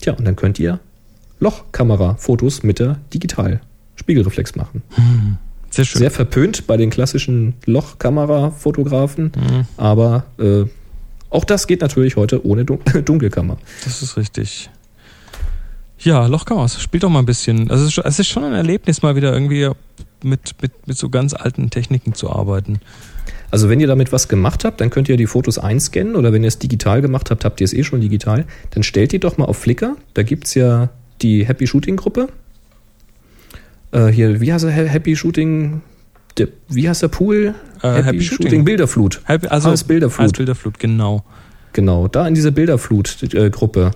Tja, 0.00 0.14
und 0.14 0.24
dann 0.24 0.36
könnt 0.36 0.58
ihr 0.58 0.80
Lochkamera-Fotos 1.40 2.62
mit 2.62 2.78
der 2.78 2.98
Digital-Spiegelreflex 3.12 4.56
machen. 4.56 4.82
Sehr 5.70 5.84
schön. 5.84 6.00
Sehr 6.00 6.10
verpönt 6.10 6.66
bei 6.66 6.76
den 6.76 6.90
klassischen 6.90 7.54
Lochkamera-Fotografen, 7.66 9.32
Mhm. 9.36 9.66
aber 9.76 10.24
äh, 10.38 10.64
auch 11.30 11.44
das 11.44 11.66
geht 11.66 11.80
natürlich 11.80 12.16
heute 12.16 12.44
ohne 12.44 12.64
Dun 12.64 12.80
Dunkelkammer. 13.04 13.56
Das 13.84 14.02
ist 14.02 14.16
richtig. 14.16 14.68
Ja, 15.98 16.26
Lochkameras, 16.26 16.80
spielt 16.82 17.02
doch 17.02 17.10
mal 17.10 17.18
ein 17.20 17.26
bisschen. 17.26 17.70
Also 17.70 17.82
es 17.84 17.88
ist 17.88 17.94
schon- 17.94 18.04
es 18.06 18.18
ist 18.18 18.28
schon 18.28 18.44
ein 18.44 18.54
Erlebnis, 18.54 19.02
mal 19.02 19.16
wieder 19.16 19.32
irgendwie 19.32 19.68
mit, 20.22 20.54
mit, 20.62 20.72
mit 20.86 20.96
so 20.96 21.08
ganz 21.10 21.34
alten 21.34 21.70
Techniken 21.70 22.14
zu 22.14 22.30
arbeiten. 22.30 22.80
Also 23.50 23.68
wenn 23.68 23.80
ihr 23.80 23.86
damit 23.86 24.10
was 24.12 24.28
gemacht 24.28 24.64
habt, 24.64 24.80
dann 24.80 24.90
könnt 24.90 25.08
ihr 25.08 25.16
die 25.16 25.26
Fotos 25.26 25.58
einscannen 25.58 26.16
oder 26.16 26.32
wenn 26.32 26.42
ihr 26.42 26.48
es 26.48 26.58
digital 26.58 27.02
gemacht 27.02 27.30
habt, 27.30 27.44
habt 27.44 27.60
ihr 27.60 27.64
es 27.64 27.72
eh 27.74 27.84
schon 27.84 28.00
digital, 28.00 28.46
dann 28.70 28.82
stellt 28.82 29.12
die 29.12 29.18
doch 29.18 29.38
mal 29.38 29.44
auf 29.46 29.58
Flickr. 29.58 29.96
Da 30.14 30.22
gibt's 30.22 30.54
ja 30.54 30.88
die 31.20 31.44
Happy 31.46 31.66
Shooting 31.66 31.96
Gruppe. 31.96 32.28
Äh, 33.92 34.06
hier, 34.08 34.40
wie 34.40 34.52
heißt 34.52 34.64
der 34.64 34.70
Happy 34.72 35.16
Shooting? 35.16 35.82
Der, 36.38 36.48
wie 36.68 36.88
heißt 36.88 37.02
der 37.02 37.08
Pool? 37.08 37.54
Äh, 37.82 38.02
Happy 38.02 38.22
Shooting. 38.22 38.64
Bilderflut. 38.64 39.20
Halb- 39.26 39.50
Also 39.50 39.70
Als 39.70 39.84
Bilderflut. 39.84 40.22
Als 40.28 40.32
Bilderflut, 40.32 40.78
genau. 40.78 41.24
Genau, 41.72 42.08
da 42.08 42.26
in 42.26 42.34
diese 42.34 42.52
Bilderflut-Gruppe. 42.52 43.90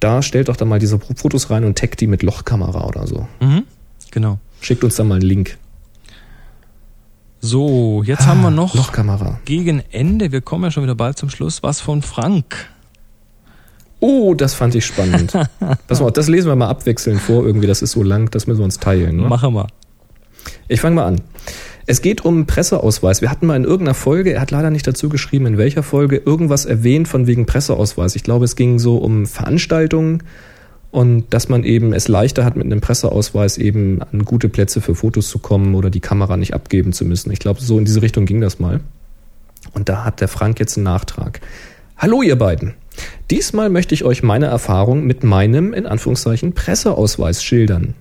Da 0.00 0.22
stellt 0.22 0.48
doch 0.48 0.56
da 0.56 0.64
mal 0.64 0.78
diese 0.78 0.98
Fotos 0.98 1.50
rein 1.50 1.64
und 1.64 1.78
taggt 1.78 2.00
die 2.00 2.06
mit 2.06 2.22
Lochkamera 2.22 2.86
oder 2.86 3.06
so. 3.06 3.26
Mhm. 3.40 3.62
Genau. 4.10 4.38
Schickt 4.60 4.84
uns 4.84 4.96
da 4.96 5.04
mal 5.04 5.14
einen 5.16 5.22
Link. 5.22 5.56
So, 7.40 8.02
jetzt 8.04 8.26
haben 8.26 8.40
wir 8.40 8.50
noch 8.50 8.74
Lochkamera. 8.74 9.38
gegen 9.44 9.82
Ende, 9.90 10.32
wir 10.32 10.40
kommen 10.40 10.64
ja 10.64 10.70
schon 10.70 10.82
wieder 10.82 10.94
bald 10.94 11.18
zum 11.18 11.28
Schluss, 11.28 11.62
was 11.62 11.80
von 11.80 12.00
Frank. 12.00 12.70
Oh, 14.06 14.34
das 14.34 14.52
fand 14.52 14.74
ich 14.74 14.84
spannend. 14.84 15.32
Pass 15.88 16.00
mal, 16.00 16.10
das 16.10 16.28
lesen 16.28 16.48
wir 16.48 16.56
mal 16.56 16.68
abwechselnd 16.68 17.22
vor. 17.22 17.42
Irgendwie, 17.46 17.66
das 17.66 17.80
ist 17.80 17.92
so 17.92 18.02
lang, 18.02 18.30
das 18.30 18.46
müssen 18.46 18.58
wir 18.58 18.64
uns 18.66 18.78
teilen. 18.78 19.16
Ne? 19.16 19.22
Machen 19.22 19.54
wir. 19.54 19.68
Ich 20.68 20.82
fange 20.82 20.96
mal 20.96 21.06
an. 21.06 21.22
Es 21.86 22.02
geht 22.02 22.22
um 22.22 22.44
Presseausweis. 22.44 23.22
Wir 23.22 23.30
hatten 23.30 23.46
mal 23.46 23.56
in 23.56 23.64
irgendeiner 23.64 23.94
Folge, 23.94 24.34
er 24.34 24.42
hat 24.42 24.50
leider 24.50 24.68
nicht 24.68 24.86
dazu 24.86 25.08
geschrieben, 25.08 25.46
in 25.46 25.56
welcher 25.56 25.82
Folge, 25.82 26.18
irgendwas 26.18 26.66
erwähnt 26.66 27.08
von 27.08 27.26
wegen 27.26 27.46
Presseausweis. 27.46 28.14
Ich 28.14 28.22
glaube, 28.22 28.44
es 28.44 28.56
ging 28.56 28.78
so 28.78 28.98
um 28.98 29.24
Veranstaltungen 29.24 30.22
und 30.90 31.32
dass 31.32 31.48
man 31.48 31.64
eben 31.64 31.94
es 31.94 32.06
leichter 32.06 32.44
hat, 32.44 32.56
mit 32.56 32.66
einem 32.66 32.82
Presseausweis 32.82 33.56
eben 33.56 34.02
an 34.02 34.26
gute 34.26 34.50
Plätze 34.50 34.82
für 34.82 34.94
Fotos 34.94 35.30
zu 35.30 35.38
kommen 35.38 35.74
oder 35.74 35.88
die 35.88 36.00
Kamera 36.00 36.36
nicht 36.36 36.52
abgeben 36.52 36.92
zu 36.92 37.06
müssen. 37.06 37.30
Ich 37.30 37.38
glaube, 37.38 37.62
so 37.62 37.78
in 37.78 37.86
diese 37.86 38.02
Richtung 38.02 38.26
ging 38.26 38.42
das 38.42 38.58
mal. 38.58 38.80
Und 39.72 39.88
da 39.88 40.04
hat 40.04 40.20
der 40.20 40.28
Frank 40.28 40.60
jetzt 40.60 40.76
einen 40.76 40.84
Nachtrag. 40.84 41.40
Hallo 41.96 42.20
ihr 42.20 42.36
beiden. 42.36 42.74
Diesmal 43.30 43.70
möchte 43.70 43.94
ich 43.94 44.04
euch 44.04 44.22
meine 44.22 44.46
Erfahrung 44.46 45.04
mit 45.04 45.24
meinem, 45.24 45.72
in 45.72 45.86
Anführungszeichen, 45.86 46.52
Presseausweis 46.52 47.42
schildern. 47.42 47.94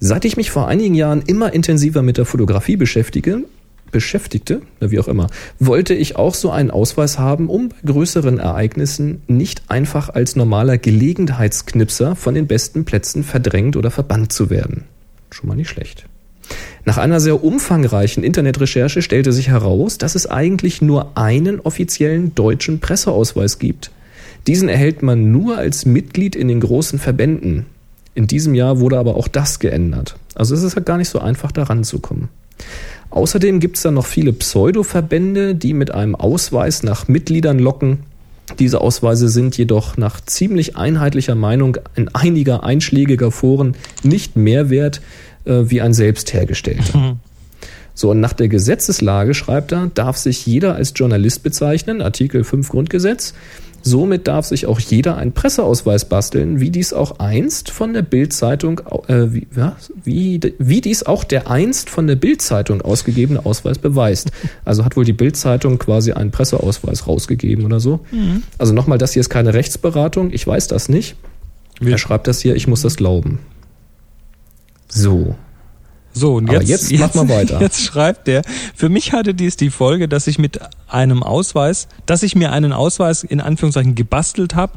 Seit 0.00 0.24
ich 0.24 0.36
mich 0.36 0.50
vor 0.50 0.68
einigen 0.68 0.94
Jahren 0.94 1.22
immer 1.22 1.52
intensiver 1.52 2.02
mit 2.02 2.18
der 2.18 2.24
Fotografie 2.24 2.76
beschäftige, 2.76 3.44
beschäftigte, 3.90 4.60
wie 4.80 4.98
auch 4.98 5.06
immer, 5.06 5.28
wollte 5.60 5.94
ich 5.94 6.16
auch 6.16 6.34
so 6.34 6.50
einen 6.50 6.72
Ausweis 6.72 7.18
haben, 7.18 7.48
um 7.48 7.68
bei 7.68 7.76
größeren 7.92 8.38
Ereignissen 8.38 9.22
nicht 9.28 9.62
einfach 9.68 10.08
als 10.08 10.34
normaler 10.34 10.78
Gelegenheitsknipser 10.78 12.16
von 12.16 12.34
den 12.34 12.48
besten 12.48 12.84
Plätzen 12.84 13.22
verdrängt 13.22 13.76
oder 13.76 13.92
verbannt 13.92 14.32
zu 14.32 14.50
werden. 14.50 14.84
Schon 15.30 15.48
mal 15.48 15.54
nicht 15.54 15.68
schlecht. 15.68 16.06
Nach 16.84 16.98
einer 16.98 17.20
sehr 17.20 17.42
umfangreichen 17.42 18.22
Internetrecherche 18.22 19.00
stellte 19.00 19.32
sich 19.32 19.48
heraus, 19.48 19.98
dass 19.98 20.14
es 20.14 20.26
eigentlich 20.26 20.82
nur 20.82 21.16
einen 21.16 21.60
offiziellen 21.60 22.34
deutschen 22.34 22.80
Presseausweis 22.80 23.58
gibt. 23.58 23.90
Diesen 24.46 24.68
erhält 24.68 25.02
man 25.02 25.32
nur 25.32 25.56
als 25.56 25.86
Mitglied 25.86 26.36
in 26.36 26.48
den 26.48 26.60
großen 26.60 26.98
Verbänden. 26.98 27.64
In 28.14 28.26
diesem 28.26 28.54
Jahr 28.54 28.80
wurde 28.80 28.98
aber 28.98 29.16
auch 29.16 29.28
das 29.28 29.58
geändert. 29.58 30.16
Also 30.34 30.54
es 30.54 30.62
ist 30.62 30.76
halt 30.76 30.86
gar 30.86 30.98
nicht 30.98 31.08
so 31.08 31.18
einfach, 31.18 31.50
da 31.52 31.62
ranzukommen. 31.62 32.28
Außerdem 33.10 33.60
gibt 33.60 33.76
es 33.76 33.82
da 33.82 33.90
noch 33.90 34.06
viele 34.06 34.32
Pseudo-Verbände, 34.32 35.54
die 35.54 35.72
mit 35.72 35.92
einem 35.92 36.14
Ausweis 36.14 36.82
nach 36.82 37.08
Mitgliedern 37.08 37.58
locken. 37.58 38.00
Diese 38.58 38.80
Ausweise 38.80 39.28
sind 39.28 39.56
jedoch 39.56 39.96
nach 39.96 40.20
ziemlich 40.20 40.76
einheitlicher 40.76 41.34
Meinung 41.34 41.78
in 41.94 42.08
einiger 42.08 42.64
einschlägiger 42.64 43.30
Foren 43.30 43.74
nicht 44.02 44.36
mehr 44.36 44.68
wert 44.68 45.00
äh, 45.44 45.62
wie 45.66 45.80
ein 45.80 45.94
selbst 45.94 46.32
hergestellter. 46.32 47.16
So, 47.96 48.10
und 48.10 48.18
nach 48.18 48.32
der 48.32 48.48
Gesetzeslage, 48.48 49.34
schreibt 49.34 49.70
er, 49.72 49.86
darf 49.94 50.16
sich 50.16 50.44
jeder 50.46 50.74
als 50.74 50.92
Journalist 50.96 51.44
bezeichnen, 51.44 52.02
Artikel 52.02 52.42
5 52.42 52.68
Grundgesetz. 52.68 53.34
Somit 53.86 54.26
darf 54.26 54.46
sich 54.46 54.66
auch 54.66 54.80
jeder 54.80 55.18
einen 55.18 55.32
Presseausweis 55.32 56.06
basteln, 56.06 56.58
wie 56.58 56.70
dies 56.70 56.94
auch 56.94 57.18
einst 57.18 57.70
von 57.70 57.92
der 57.92 58.00
Bildzeitung, 58.00 58.80
äh, 59.08 59.34
wie, 59.34 59.46
was? 59.54 59.92
wie, 60.02 60.40
wie 60.58 60.80
dies 60.80 61.02
auch 61.02 61.22
der 61.22 61.50
einst 61.50 61.90
von 61.90 62.06
der 62.06 62.16
Bildzeitung 62.16 62.80
ausgegebene 62.80 63.44
Ausweis 63.44 63.78
beweist. 63.78 64.32
Also 64.64 64.86
hat 64.86 64.96
wohl 64.96 65.04
die 65.04 65.12
Bildzeitung 65.12 65.78
quasi 65.78 66.12
einen 66.12 66.30
Presseausweis 66.30 67.06
rausgegeben 67.06 67.66
oder 67.66 67.78
so. 67.78 68.00
Also 68.56 68.72
nochmal, 68.72 68.96
das 68.96 69.12
hier 69.12 69.20
ist 69.20 69.28
keine 69.28 69.52
Rechtsberatung, 69.52 70.32
ich 70.32 70.46
weiß 70.46 70.66
das 70.66 70.88
nicht. 70.88 71.14
Er 71.84 71.98
schreibt 71.98 72.26
das 72.26 72.40
hier, 72.40 72.56
ich 72.56 72.66
muss 72.66 72.80
das 72.80 72.96
glauben. 72.96 73.38
So. 74.94 75.34
So, 76.16 76.34
und 76.36 76.48
Aber 76.48 76.62
jetzt, 76.62 76.92
jetzt 76.92 77.00
mach 77.00 77.14
mal 77.14 77.28
weiter. 77.28 77.60
Jetzt 77.60 77.80
schreibt 77.80 78.28
der, 78.28 78.42
für 78.76 78.88
mich 78.88 79.12
hatte 79.12 79.34
dies 79.34 79.56
die 79.56 79.70
Folge, 79.70 80.06
dass 80.06 80.28
ich 80.28 80.38
mit 80.38 80.60
einem 80.86 81.24
Ausweis, 81.24 81.88
dass 82.06 82.22
ich 82.22 82.36
mir 82.36 82.52
einen 82.52 82.72
Ausweis 82.72 83.24
in 83.24 83.40
Anführungszeichen 83.40 83.96
gebastelt 83.96 84.54
habe, 84.54 84.74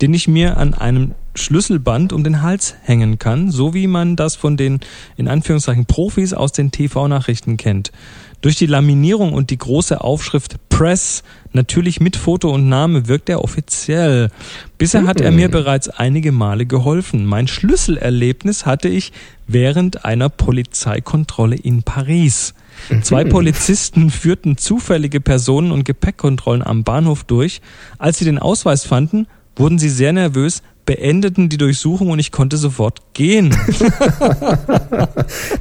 den 0.00 0.14
ich 0.14 0.28
mir 0.28 0.56
an 0.56 0.72
einem 0.72 1.14
Schlüsselband 1.34 2.14
um 2.14 2.24
den 2.24 2.40
Hals 2.40 2.74
hängen 2.82 3.18
kann, 3.18 3.50
so 3.50 3.74
wie 3.74 3.86
man 3.86 4.16
das 4.16 4.34
von 4.34 4.56
den 4.56 4.80
in 5.18 5.28
Anführungszeichen 5.28 5.84
Profis 5.84 6.32
aus 6.32 6.52
den 6.52 6.70
TV-Nachrichten 6.70 7.58
kennt. 7.58 7.92
Durch 8.40 8.56
die 8.56 8.66
Laminierung 8.66 9.32
und 9.32 9.50
die 9.50 9.58
große 9.58 10.00
Aufschrift 10.00 10.56
Press, 10.68 11.24
natürlich 11.52 11.98
mit 11.98 12.14
Foto 12.14 12.54
und 12.54 12.68
Name, 12.68 13.08
wirkt 13.08 13.28
er 13.28 13.42
offiziell. 13.42 14.30
Bisher 14.78 15.08
hat 15.08 15.20
er 15.20 15.32
mir 15.32 15.48
bereits 15.50 15.88
einige 15.88 16.30
Male 16.30 16.64
geholfen. 16.64 17.26
Mein 17.26 17.48
Schlüsselerlebnis 17.48 18.64
hatte 18.64 18.88
ich 18.88 19.12
während 19.48 20.04
einer 20.04 20.28
Polizeikontrolle 20.28 21.56
in 21.56 21.82
Paris. 21.82 22.54
Zwei 23.02 23.24
Polizisten 23.24 24.10
führten 24.10 24.56
zufällige 24.56 25.20
Personen- 25.20 25.72
und 25.72 25.84
Gepäckkontrollen 25.84 26.62
am 26.62 26.84
Bahnhof 26.84 27.24
durch. 27.24 27.60
Als 27.98 28.18
sie 28.18 28.24
den 28.24 28.38
Ausweis 28.38 28.84
fanden, 28.84 29.26
wurden 29.56 29.80
sie 29.80 29.88
sehr 29.88 30.12
nervös, 30.12 30.62
beendeten 30.88 31.50
die 31.50 31.58
Durchsuchung 31.58 32.08
und 32.08 32.18
ich 32.18 32.32
konnte 32.32 32.56
sofort 32.56 33.12
gehen. 33.12 33.54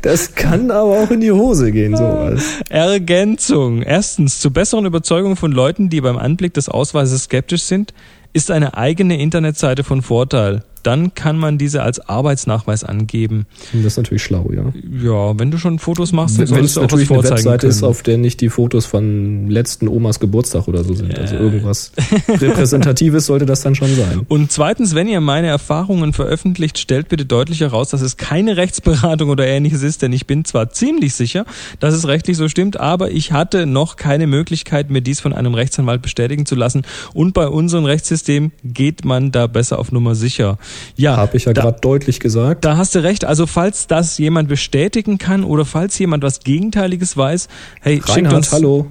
Das 0.02 0.36
kann 0.36 0.72
aber 0.72 1.04
auch 1.04 1.12
in 1.12 1.20
die 1.20 1.32
Hose 1.32 1.72
gehen, 1.72 1.98
sowas. 1.98 2.44
Ergänzung. 2.70 3.82
Erstens, 3.82 4.40
zur 4.40 4.52
besseren 4.52 4.86
Überzeugung 4.86 5.36
von 5.36 5.52
Leuten, 5.52 5.90
die 5.90 6.00
beim 6.00 6.18
Anblick 6.18 6.54
des 6.54 6.70
Ausweises 6.70 7.24
skeptisch 7.26 7.64
sind, 7.64 7.94
ist 8.32 8.52
eine 8.52 8.78
eigene 8.78 9.20
Internetseite 9.20 9.84
von 9.84 10.02
Vorteil. 10.02 10.64
Dann 10.88 11.14
kann 11.16 11.38
man 11.38 11.58
diese 11.58 11.84
als 11.84 12.00
Arbeitsnachweis 12.00 12.86
angeben. 12.86 13.46
Das 13.74 13.84
ist 13.84 13.98
natürlich 13.98 14.24
schlau, 14.24 14.50
ja. 14.56 14.64
Ja, 15.04 15.38
wenn 15.38 15.52
du 15.52 15.58
schon 15.58 15.80
Fotos 15.80 16.14
machst, 16.14 16.40
dann 16.40 16.50
Wenn 16.50 16.64
es 16.64 16.78
natürlich 16.78 17.12
eine 17.12 17.24
Webseite 17.24 17.68
ist, 17.68 17.80
können. 17.82 17.90
auf 17.90 18.04
der 18.04 18.18
nicht 18.18 18.40
die 18.40 18.48
Fotos 18.48 18.86
von 18.86 19.50
letzten 19.50 19.90
Omas 19.90 20.22
Geburtstag 20.22 20.68
oder 20.70 20.86
so 20.86 20.94
sind. 20.94 21.20
Also 21.20 21.36
Ja. 21.36 21.42
irgendwas 21.42 21.92
Repräsentatives 22.30 23.26
sollte 23.26 23.46
das 23.46 23.62
dann 23.62 23.76
schon 23.76 23.94
sein. 23.96 24.22
Und 24.30 24.52
zweitens, 24.52 24.96
wenn 24.96 25.08
ihr 25.08 25.20
meine 25.20 25.48
Erfahrungen 25.48 26.14
veröffentlicht, 26.14 26.78
stellt 26.78 27.10
bitte 27.10 27.26
deutlich 27.26 27.60
heraus, 27.60 27.90
dass 27.90 28.02
es 28.02 28.16
keine 28.18 28.56
Rechtsberatung 28.58 29.30
oder 29.30 29.46
ähnliches 29.46 29.84
ist, 29.84 30.02
denn 30.02 30.14
ich 30.14 30.26
bin 30.26 30.46
zwar 30.46 30.70
ziemlich 30.70 31.14
sicher, 31.16 31.46
dass 31.80 31.94
es 31.94 32.08
rechtlich 32.08 32.38
so 32.38 32.48
stimmt, 32.48 32.80
aber 32.80 33.12
ich 33.12 33.32
hatte 33.34 33.66
noch 33.66 33.98
keine 33.98 34.28
Möglichkeit, 34.28 34.90
mir 34.90 35.02
dies 35.02 35.20
von 35.20 35.34
einem 35.34 35.54
Rechtsanwalt 35.54 36.02
bestätigen 36.02 36.46
zu 36.46 36.56
lassen. 36.56 36.84
Und 37.14 37.34
bei 37.34 37.48
unserem 37.48 37.84
Rechtssystem 37.86 38.52
geht 38.64 39.04
man 39.04 39.32
da 39.34 39.48
besser 39.48 39.80
auf 39.80 39.92
Nummer 39.92 40.16
sicher. 40.16 40.58
Ja, 40.96 41.18
Habe 41.18 41.38
ich 41.38 41.46
ja 41.46 41.54
gerade 41.54 41.80
deutlich 41.82 42.20
gesagt. 42.20 42.66
Da 42.66 42.78
hast 42.78 42.96
du 42.96 43.04
recht. 43.04 43.26
Also 43.26 43.48
falls 43.48 43.88
das 43.88 44.18
jemand 44.18 44.50
bestätigen 44.50 45.18
kann 45.18 45.44
oder 45.44 45.66
falls 45.66 45.98
jemand 46.00 46.24
was 46.24 46.40
Gegenteiliges 46.40 47.16
weiß, 47.18 47.48
hey, 47.82 47.96
schickt 47.96 48.10
Reinhard, 48.10 48.36
uns 48.36 48.52
hallo. 48.52 48.88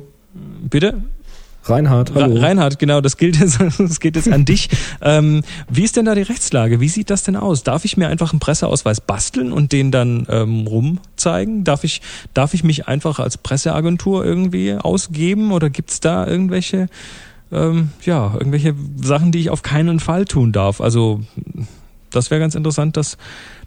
bitte. 0.69 1.03
Reinhard, 1.69 2.15
hallo. 2.15 2.41
Reinhard, 2.41 2.79
genau, 2.79 3.01
das 3.01 3.17
gilt 3.17 3.37
jetzt, 3.39 3.59
das 3.79 4.01
geht 4.01 4.17
jetzt 4.17 4.29
an 4.29 4.45
dich. 4.45 4.69
Ähm, 5.03 5.43
wie 5.69 5.83
ist 5.83 5.97
denn 5.97 6.05
da 6.05 6.15
die 6.15 6.23
Rechtslage? 6.23 6.81
Wie 6.81 6.89
sieht 6.89 7.11
das 7.11 7.25
denn 7.25 7.37
aus? 7.37 7.65
Darf 7.65 7.85
ich 7.85 7.97
mir 7.97 8.09
einfach 8.09 8.33
einen 8.33 8.41
Presseausweis 8.41 9.01
basteln 9.01 9.53
und 9.53 9.73
den 9.73 9.91
dann 9.91 10.27
ähm, 10.31 10.67
rumzeigen? 10.67 11.65
Darf 11.65 11.85
ich, 11.85 12.03
darf 12.35 12.55
ich 12.55 12.63
mich 12.63 12.87
einfach 12.87 13.19
als 13.19 13.39
Presseagentur 13.39 14.25
irgendwie 14.25 14.75
ausgeben 14.75 15.53
oder 15.53 15.71
gibt's 15.71 16.01
da 16.01 16.27
irgendwelche, 16.27 16.89
ähm, 17.53 17.91
ja, 18.03 18.35
irgendwelche 18.35 18.75
Sachen, 19.01 19.33
die 19.33 19.41
ich 19.41 19.51
auf 19.51 19.63
keinen 19.63 20.01
Fall 20.01 20.25
tun 20.25 20.53
darf? 20.53 20.81
Also 20.81 21.21
das 22.11 22.31
wäre 22.31 22.41
ganz 22.41 22.55
interessant, 22.55 22.97
das, 22.97 23.19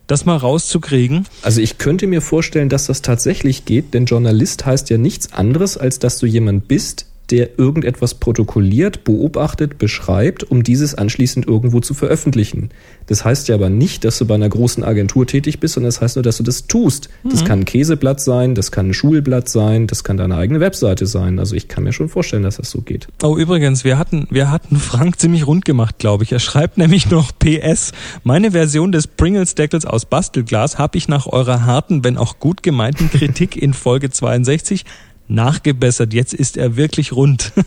das 0.07 0.25
mal 0.25 0.37
rauszukriegen. 0.37 1.25
Also 1.41 1.61
ich 1.61 1.77
könnte 1.77 2.07
mir 2.07 2.21
vorstellen, 2.21 2.69
dass 2.69 2.87
das 2.87 3.01
tatsächlich 3.01 3.65
geht, 3.65 3.93
denn 3.93 4.05
Journalist 4.05 4.65
heißt 4.65 4.89
ja 4.89 4.97
nichts 4.97 5.33
anderes, 5.33 5.77
als 5.77 5.99
dass 5.99 6.17
du 6.19 6.25
jemand 6.25 6.67
bist, 6.67 7.05
der 7.31 7.59
irgendetwas 7.59 8.15
protokolliert, 8.15 9.03
beobachtet, 9.03 9.77
beschreibt, 9.77 10.43
um 10.43 10.63
dieses 10.63 10.95
anschließend 10.95 11.47
irgendwo 11.47 11.79
zu 11.79 11.93
veröffentlichen. 11.93 12.69
Das 13.07 13.25
heißt 13.25 13.47
ja 13.47 13.55
aber 13.55 13.69
nicht, 13.69 14.03
dass 14.03 14.17
du 14.17 14.25
bei 14.25 14.35
einer 14.35 14.49
großen 14.49 14.83
Agentur 14.83 15.25
tätig 15.25 15.59
bist, 15.59 15.75
sondern 15.75 15.89
das 15.89 16.01
heißt 16.01 16.15
nur, 16.15 16.23
dass 16.23 16.37
du 16.37 16.43
das 16.43 16.67
tust. 16.67 17.09
Das 17.23 17.45
kann 17.45 17.59
ein 17.59 17.65
Käseblatt 17.65 18.21
sein, 18.21 18.55
das 18.55 18.71
kann 18.71 18.89
ein 18.89 18.93
Schulblatt 18.93 19.49
sein, 19.49 19.87
das 19.87 20.03
kann 20.03 20.17
deine 20.17 20.35
eigene 20.35 20.59
Webseite 20.59 21.05
sein. 21.05 21.39
Also 21.39 21.55
ich 21.55 21.67
kann 21.67 21.83
mir 21.83 21.93
schon 21.93 22.09
vorstellen, 22.09 22.43
dass 22.43 22.57
das 22.57 22.69
so 22.69 22.81
geht. 22.81 23.07
Oh, 23.23 23.37
übrigens, 23.37 23.83
wir 23.83 23.97
hatten, 23.97 24.27
wir 24.29 24.51
hatten 24.51 24.77
Frank 24.77 25.19
ziemlich 25.19 25.47
rund 25.47 25.65
gemacht, 25.65 25.97
glaube 25.97 26.23
ich. 26.23 26.31
Er 26.31 26.39
schreibt 26.39 26.77
nämlich 26.77 27.09
noch 27.09 27.31
PS. 27.37 27.91
Meine 28.23 28.51
Version 28.51 28.91
des 28.91 29.07
Pringles-Deckels 29.07 29.85
aus 29.85 30.05
Bastelglas 30.05 30.77
habe 30.77 30.97
ich 30.97 31.07
nach 31.07 31.27
eurer 31.27 31.65
harten, 31.65 32.03
wenn 32.03 32.17
auch 32.17 32.39
gut 32.39 32.63
gemeinten 32.63 33.09
Kritik 33.09 33.55
in 33.55 33.73
Folge 33.73 34.09
62 34.09 34.85
nachgebessert. 35.29 36.13
Jetzt 36.13 36.33
ist 36.33 36.57
er 36.57 36.75
wirklich 36.75 37.13
rund. 37.13 37.53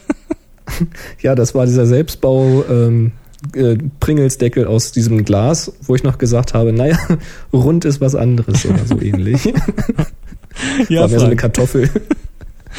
Ja, 1.21 1.35
das 1.35 1.55
war 1.55 1.67
dieser 1.67 1.87
Selbstbau 1.87 2.65
ähm, 2.71 3.13
äh, 3.55 3.77
Pringelsdeckel 4.01 4.67
aus 4.67 4.93
diesem 4.93 5.25
Glas, 5.25 5.73
wo 5.83 5.95
ich 5.95 6.05
noch 6.05 6.19
gesagt 6.19 6.55
habe, 6.55 6.73
naja, 6.73 6.97
rund 7.53 7.85
ist 7.85 8.01
was 8.01 8.15
anderes 8.15 8.65
oder 8.65 8.87
so 8.87 9.01
ähnlich. 9.01 9.45
ja, 10.89 11.03
war 11.03 11.09
mehr 11.09 11.19
so 11.19 11.27
eine. 11.27 11.37
Kartoffel. 11.37 11.91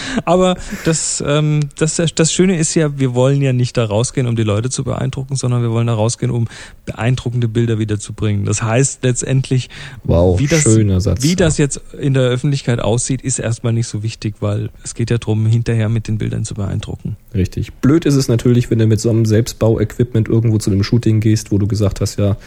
Aber 0.25 0.55
das, 0.85 1.23
ähm, 1.25 1.61
das, 1.77 2.01
das 2.15 2.33
Schöne 2.33 2.57
ist 2.57 2.75
ja, 2.75 2.97
wir 2.97 3.13
wollen 3.13 3.41
ja 3.41 3.53
nicht 3.53 3.77
da 3.77 3.85
rausgehen, 3.85 4.27
um 4.27 4.35
die 4.35 4.43
Leute 4.43 4.69
zu 4.69 4.83
beeindrucken, 4.83 5.35
sondern 5.35 5.61
wir 5.61 5.71
wollen 5.71 5.87
da 5.87 5.93
rausgehen, 5.93 6.31
um 6.31 6.47
beeindruckende 6.85 7.47
Bilder 7.47 7.79
wiederzubringen. 7.79 8.45
Das 8.45 8.61
heißt 8.63 9.03
letztendlich, 9.03 9.69
Wow, 10.03 10.39
wie 10.39 10.47
das, 10.47 10.63
Satz. 10.63 11.23
wie 11.23 11.35
das 11.35 11.57
jetzt 11.57 11.81
in 11.99 12.13
der 12.13 12.23
Öffentlichkeit 12.23 12.79
aussieht, 12.79 13.21
ist 13.21 13.39
erstmal 13.39 13.73
nicht 13.73 13.87
so 13.87 14.03
wichtig, 14.03 14.35
weil 14.39 14.69
es 14.83 14.95
geht 14.95 15.09
ja 15.09 15.17
darum, 15.17 15.45
hinterher 15.45 15.89
mit 15.89 16.07
den 16.07 16.17
Bildern 16.17 16.45
zu 16.45 16.53
beeindrucken. 16.53 17.17
Richtig. 17.33 17.73
Blöd 17.73 18.05
ist 18.05 18.15
es 18.15 18.27
natürlich, 18.27 18.69
wenn 18.69 18.79
du 18.79 18.87
mit 18.87 18.99
so 18.99 19.09
einem 19.09 19.25
Selbstbau-Equipment 19.25 20.27
irgendwo 20.27 20.57
zu 20.57 20.71
einem 20.71 20.83
Shooting 20.83 21.19
gehst, 21.19 21.51
wo 21.51 21.57
du 21.57 21.67
gesagt 21.67 22.01
hast, 22.01 22.17
ja, 22.17 22.37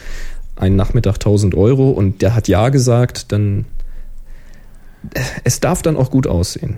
einen 0.55 0.75
Nachmittag 0.75 1.15
1000 1.15 1.55
Euro 1.55 1.91
und 1.91 2.21
der 2.21 2.33
hat 2.33 2.47
ja 2.47 2.69
gesagt, 2.69 3.31
dann 3.31 3.65
es 5.43 5.59
darf 5.59 5.81
dann 5.81 5.95
auch 5.95 6.11
gut 6.11 6.27
aussehen. 6.27 6.77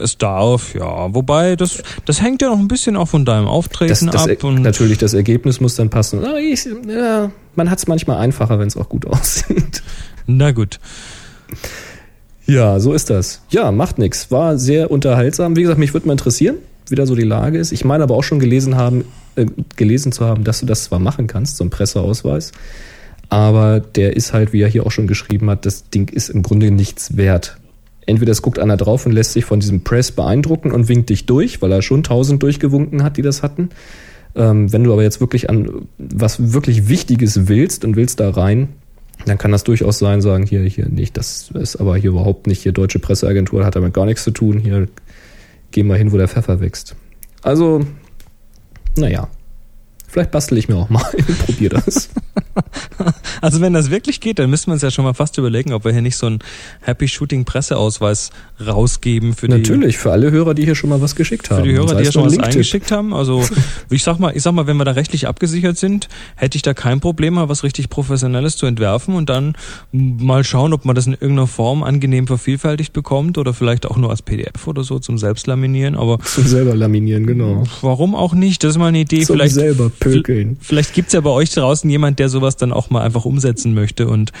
Es 0.00 0.16
darf, 0.16 0.74
ja. 0.74 1.14
Wobei, 1.14 1.56
das, 1.56 1.82
das 2.06 2.22
hängt 2.22 2.42
ja 2.42 2.48
noch 2.48 2.58
ein 2.58 2.68
bisschen 2.68 2.96
auch 2.96 3.08
von 3.08 3.24
deinem 3.24 3.44
Das, 3.44 3.52
Auftreten 3.52 4.10
das, 4.10 4.28
ab. 4.28 4.44
Und 4.44 4.62
natürlich, 4.62 4.98
das 4.98 5.14
Ergebnis 5.14 5.60
muss 5.60 5.76
dann 5.76 5.90
passen. 5.90 6.24
Ah, 6.24 6.38
ich, 6.38 6.66
ja, 6.88 7.30
man 7.54 7.70
hat 7.70 7.78
es 7.78 7.86
manchmal 7.86 8.18
einfacher, 8.18 8.58
wenn 8.58 8.68
es 8.68 8.76
auch 8.76 8.88
gut 8.88 9.06
aussieht. 9.10 9.82
na 10.26 10.52
gut. 10.52 10.80
Ja, 12.46 12.80
so 12.80 12.94
ist 12.94 13.10
das. 13.10 13.42
Ja, 13.50 13.70
macht 13.70 13.98
nix. 13.98 14.30
War 14.30 14.58
sehr 14.58 14.90
unterhaltsam. 14.90 15.54
Wie 15.54 15.62
gesagt, 15.62 15.78
mich 15.78 15.92
würde 15.92 16.06
mal 16.06 16.14
interessieren, 16.14 16.56
wie 16.88 16.94
da 16.94 17.04
so 17.04 17.14
die 17.14 17.22
Lage 17.22 17.58
ist. 17.58 17.72
Ich 17.72 17.84
meine 17.84 18.02
aber 18.04 18.14
auch 18.14 18.24
schon 18.24 18.38
gelesen 18.38 18.76
haben, 18.76 19.04
äh, 19.36 19.44
gelesen 19.76 20.12
zu 20.12 20.24
haben, 20.24 20.44
dass 20.44 20.60
du 20.60 20.66
das 20.66 20.84
zwar 20.84 20.98
machen 20.98 21.26
kannst, 21.26 21.58
so 21.58 21.64
ein 21.64 21.70
Presseausweis, 21.70 22.52
aber 23.28 23.80
der 23.80 24.16
ist 24.16 24.32
halt, 24.32 24.54
wie 24.54 24.62
er 24.62 24.68
hier 24.68 24.86
auch 24.86 24.90
schon 24.90 25.06
geschrieben 25.06 25.50
hat, 25.50 25.66
das 25.66 25.90
Ding 25.90 26.08
ist 26.08 26.30
im 26.30 26.42
Grunde 26.42 26.70
nichts 26.70 27.18
wert. 27.18 27.58
Entweder 28.08 28.32
es 28.32 28.40
guckt 28.40 28.58
einer 28.58 28.78
drauf 28.78 29.04
und 29.04 29.12
lässt 29.12 29.34
sich 29.34 29.44
von 29.44 29.60
diesem 29.60 29.84
Press 29.84 30.12
beeindrucken 30.12 30.72
und 30.72 30.88
winkt 30.88 31.10
dich 31.10 31.26
durch, 31.26 31.60
weil 31.60 31.70
er 31.70 31.82
schon 31.82 32.02
tausend 32.02 32.42
durchgewunken 32.42 33.02
hat, 33.02 33.18
die 33.18 33.22
das 33.22 33.42
hatten. 33.42 33.68
Ähm, 34.34 34.72
wenn 34.72 34.82
du 34.82 34.94
aber 34.94 35.02
jetzt 35.02 35.20
wirklich 35.20 35.50
an 35.50 35.86
was 35.98 36.54
wirklich 36.54 36.88
Wichtiges 36.88 37.48
willst 37.48 37.84
und 37.84 37.96
willst 37.96 38.20
da 38.20 38.30
rein, 38.30 38.70
dann 39.26 39.36
kann 39.36 39.52
das 39.52 39.62
durchaus 39.62 39.98
sein, 39.98 40.22
sagen, 40.22 40.46
hier, 40.46 40.62
hier 40.62 40.88
nicht, 40.88 41.18
das 41.18 41.50
ist 41.52 41.76
aber 41.76 41.98
hier 41.98 42.08
überhaupt 42.10 42.46
nicht, 42.46 42.62
hier 42.62 42.72
deutsche 42.72 42.98
Presseagentur 42.98 43.66
hat 43.66 43.76
damit 43.76 43.92
gar 43.92 44.06
nichts 44.06 44.24
zu 44.24 44.30
tun, 44.30 44.58
hier 44.58 44.88
geh 45.70 45.82
mal 45.82 45.98
hin, 45.98 46.10
wo 46.10 46.16
der 46.16 46.28
Pfeffer 46.28 46.60
wächst. 46.60 46.96
Also, 47.42 47.84
naja, 48.96 49.28
vielleicht 50.08 50.30
bastel 50.30 50.58
ich 50.58 50.68
mir 50.68 50.76
auch 50.76 50.88
mal 50.88 51.04
und 51.28 51.38
probier 51.46 51.70
das. 51.70 52.08
Also 53.40 53.60
wenn 53.60 53.72
das 53.72 53.90
wirklich 53.90 54.20
geht, 54.20 54.38
dann 54.38 54.50
müssen 54.50 54.66
wir 54.66 54.72
uns 54.72 54.82
ja 54.82 54.90
schon 54.90 55.04
mal 55.04 55.14
fast 55.14 55.38
überlegen, 55.38 55.72
ob 55.72 55.84
wir 55.84 55.92
hier 55.92 56.02
nicht 56.02 56.16
so 56.16 56.26
einen 56.26 56.40
Happy 56.80 57.06
Shooting 57.06 57.44
Presseausweis 57.44 58.30
rausgeben 58.64 59.34
für 59.34 59.46
die 59.46 59.58
Natürlich, 59.58 59.98
für 59.98 60.10
alle 60.10 60.30
Hörer, 60.30 60.54
die 60.54 60.64
hier 60.64 60.74
schon 60.74 60.90
mal 60.90 61.00
was 61.00 61.14
geschickt 61.14 61.50
haben. 61.50 61.62
Für 61.62 61.68
die 61.68 61.74
Hörer, 61.74 61.94
die 61.94 62.04
ja 62.04 62.12
schon 62.12 62.24
was 62.24 62.38
eingeschickt 62.38 62.90
haben, 62.90 63.14
also 63.14 63.44
ich 63.90 64.02
sag 64.02 64.18
mal, 64.18 64.36
ich 64.36 64.42
sag 64.42 64.52
mal, 64.52 64.66
wenn 64.66 64.76
wir 64.76 64.84
da 64.84 64.92
rechtlich 64.92 65.28
abgesichert 65.28 65.78
sind, 65.78 66.08
hätte 66.36 66.56
ich 66.56 66.62
da 66.62 66.74
kein 66.74 67.00
Problem, 67.00 67.34
mal 67.34 67.48
was 67.48 67.62
richtig 67.62 67.88
Professionelles 67.90 68.56
zu 68.56 68.66
entwerfen 68.66 69.14
und 69.14 69.28
dann 69.28 69.56
mal 69.92 70.44
schauen, 70.44 70.72
ob 70.72 70.84
man 70.84 70.96
das 70.96 71.06
in 71.06 71.12
irgendeiner 71.12 71.46
Form 71.46 71.82
angenehm 71.82 72.26
vervielfältigt 72.26 72.92
bekommt 72.92 73.38
oder 73.38 73.54
vielleicht 73.54 73.86
auch 73.86 73.96
nur 73.96 74.10
als 74.10 74.22
PDF 74.22 74.66
oder 74.66 74.82
so 74.82 74.98
zum 74.98 75.18
Selbstlaminieren. 75.18 75.94
Aber 75.94 76.18
Zum 76.20 76.46
selber 76.46 76.74
laminieren, 76.74 77.26
genau. 77.26 77.64
warum 77.82 78.14
auch 78.14 78.34
nicht? 78.34 78.64
Das 78.64 78.72
ist 78.72 78.78
mal 78.78 78.88
eine 78.88 79.00
Idee. 79.00 79.22
Zum 79.22 79.36
vielleicht 79.36 79.54
selber 79.54 79.90
pökeln. 80.00 80.56
Vielleicht 80.60 80.94
gibt's 80.94 81.12
ja 81.12 81.20
bei 81.20 81.30
euch 81.30 81.50
draußen 81.50 81.88
jemand, 81.88 82.18
der 82.18 82.28
sowas 82.28 82.56
dann 82.56 82.72
auch 82.72 82.90
mal 82.90 83.02
einfach 83.02 83.24
umsetzen 83.24 83.74
möchte 83.74 84.08
und 84.08 84.32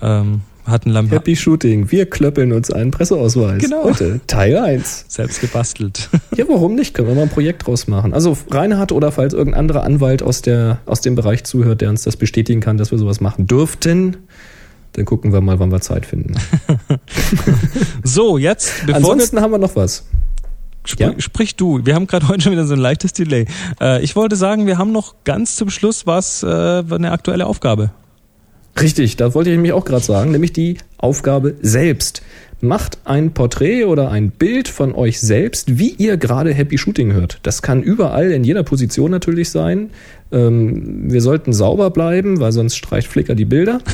ähm, 0.00 0.42
hat 0.66 0.84
ein 0.84 0.90
Lam 0.90 1.08
Happy 1.08 1.36
Shooting. 1.36 1.90
Wir 1.92 2.06
klöppeln 2.06 2.52
uns 2.52 2.70
einen 2.70 2.90
Presseausweis. 2.90 3.62
Genau. 3.62 3.84
Heute, 3.84 4.20
Teil 4.26 4.56
1. 4.56 5.06
selbst 5.08 5.40
gebastelt. 5.40 6.10
Ja, 6.36 6.44
warum 6.48 6.74
nicht? 6.74 6.92
Können 6.92 7.08
wir 7.08 7.14
mal 7.14 7.22
ein 7.22 7.28
Projekt 7.28 7.66
draus 7.66 7.86
machen. 7.86 8.12
Also 8.12 8.36
Reinhard 8.50 8.92
oder 8.92 9.12
falls 9.12 9.32
irgendein 9.32 9.60
anderer 9.60 9.84
Anwalt 9.84 10.22
aus, 10.22 10.42
der, 10.42 10.80
aus 10.86 11.00
dem 11.00 11.14
Bereich 11.14 11.44
zuhört, 11.44 11.80
der 11.80 11.90
uns 11.90 12.02
das 12.02 12.16
bestätigen 12.16 12.60
kann, 12.60 12.76
dass 12.76 12.90
wir 12.90 12.98
sowas 12.98 13.20
machen 13.20 13.46
dürften, 13.46 14.16
dann 14.92 15.04
gucken 15.04 15.32
wir 15.32 15.40
mal, 15.40 15.58
wann 15.58 15.70
wir 15.70 15.80
Zeit 15.80 16.06
finden. 16.06 16.34
So, 18.02 18.38
jetzt, 18.38 18.72
Ansonsten 18.90 19.40
haben 19.40 19.50
wir 19.50 19.58
noch 19.58 19.74
was. 19.76 20.04
Spr 20.86 21.02
Ja? 21.02 21.12
Sprich 21.18 21.56
du. 21.56 21.84
Wir 21.84 21.94
haben 21.94 22.06
gerade 22.06 22.28
heute 22.28 22.42
schon 22.42 22.52
wieder 22.52 22.66
so 22.66 22.74
ein 22.74 22.80
leichtes 22.80 23.12
Delay. 23.12 23.46
Äh, 23.80 24.02
ich 24.02 24.16
wollte 24.16 24.36
sagen, 24.36 24.66
wir 24.66 24.78
haben 24.78 24.92
noch 24.92 25.14
ganz 25.24 25.56
zum 25.56 25.70
Schluss 25.70 26.06
was, 26.06 26.42
äh, 26.42 26.46
eine 26.46 27.12
aktuelle 27.12 27.46
Aufgabe. 27.46 27.90
Richtig, 28.80 29.16
da 29.16 29.34
wollte 29.34 29.50
ich 29.50 29.56
nämlich 29.56 29.72
auch 29.72 29.84
gerade 29.84 30.04
sagen, 30.04 30.32
nämlich 30.32 30.52
die 30.52 30.76
Aufgabe 30.98 31.54
selbst. 31.62 32.22
Macht 32.62 32.98
ein 33.04 33.32
Porträt 33.34 33.84
oder 33.84 34.10
ein 34.10 34.30
Bild 34.30 34.68
von 34.68 34.94
euch 34.94 35.20
selbst, 35.20 35.78
wie 35.78 35.90
ihr 35.90 36.16
gerade 36.16 36.54
Happy 36.54 36.78
Shooting 36.78 37.12
hört. 37.12 37.38
Das 37.42 37.60
kann 37.60 37.82
überall 37.82 38.30
in 38.32 38.44
jeder 38.44 38.62
Position 38.62 39.10
natürlich 39.10 39.50
sein. 39.50 39.90
Ähm, 40.32 41.10
wir 41.10 41.20
sollten 41.20 41.52
sauber 41.52 41.90
bleiben, 41.90 42.40
weil 42.40 42.52
sonst 42.52 42.76
streicht 42.76 43.08
Flickr 43.08 43.34
die 43.34 43.44
Bilder. 43.44 43.80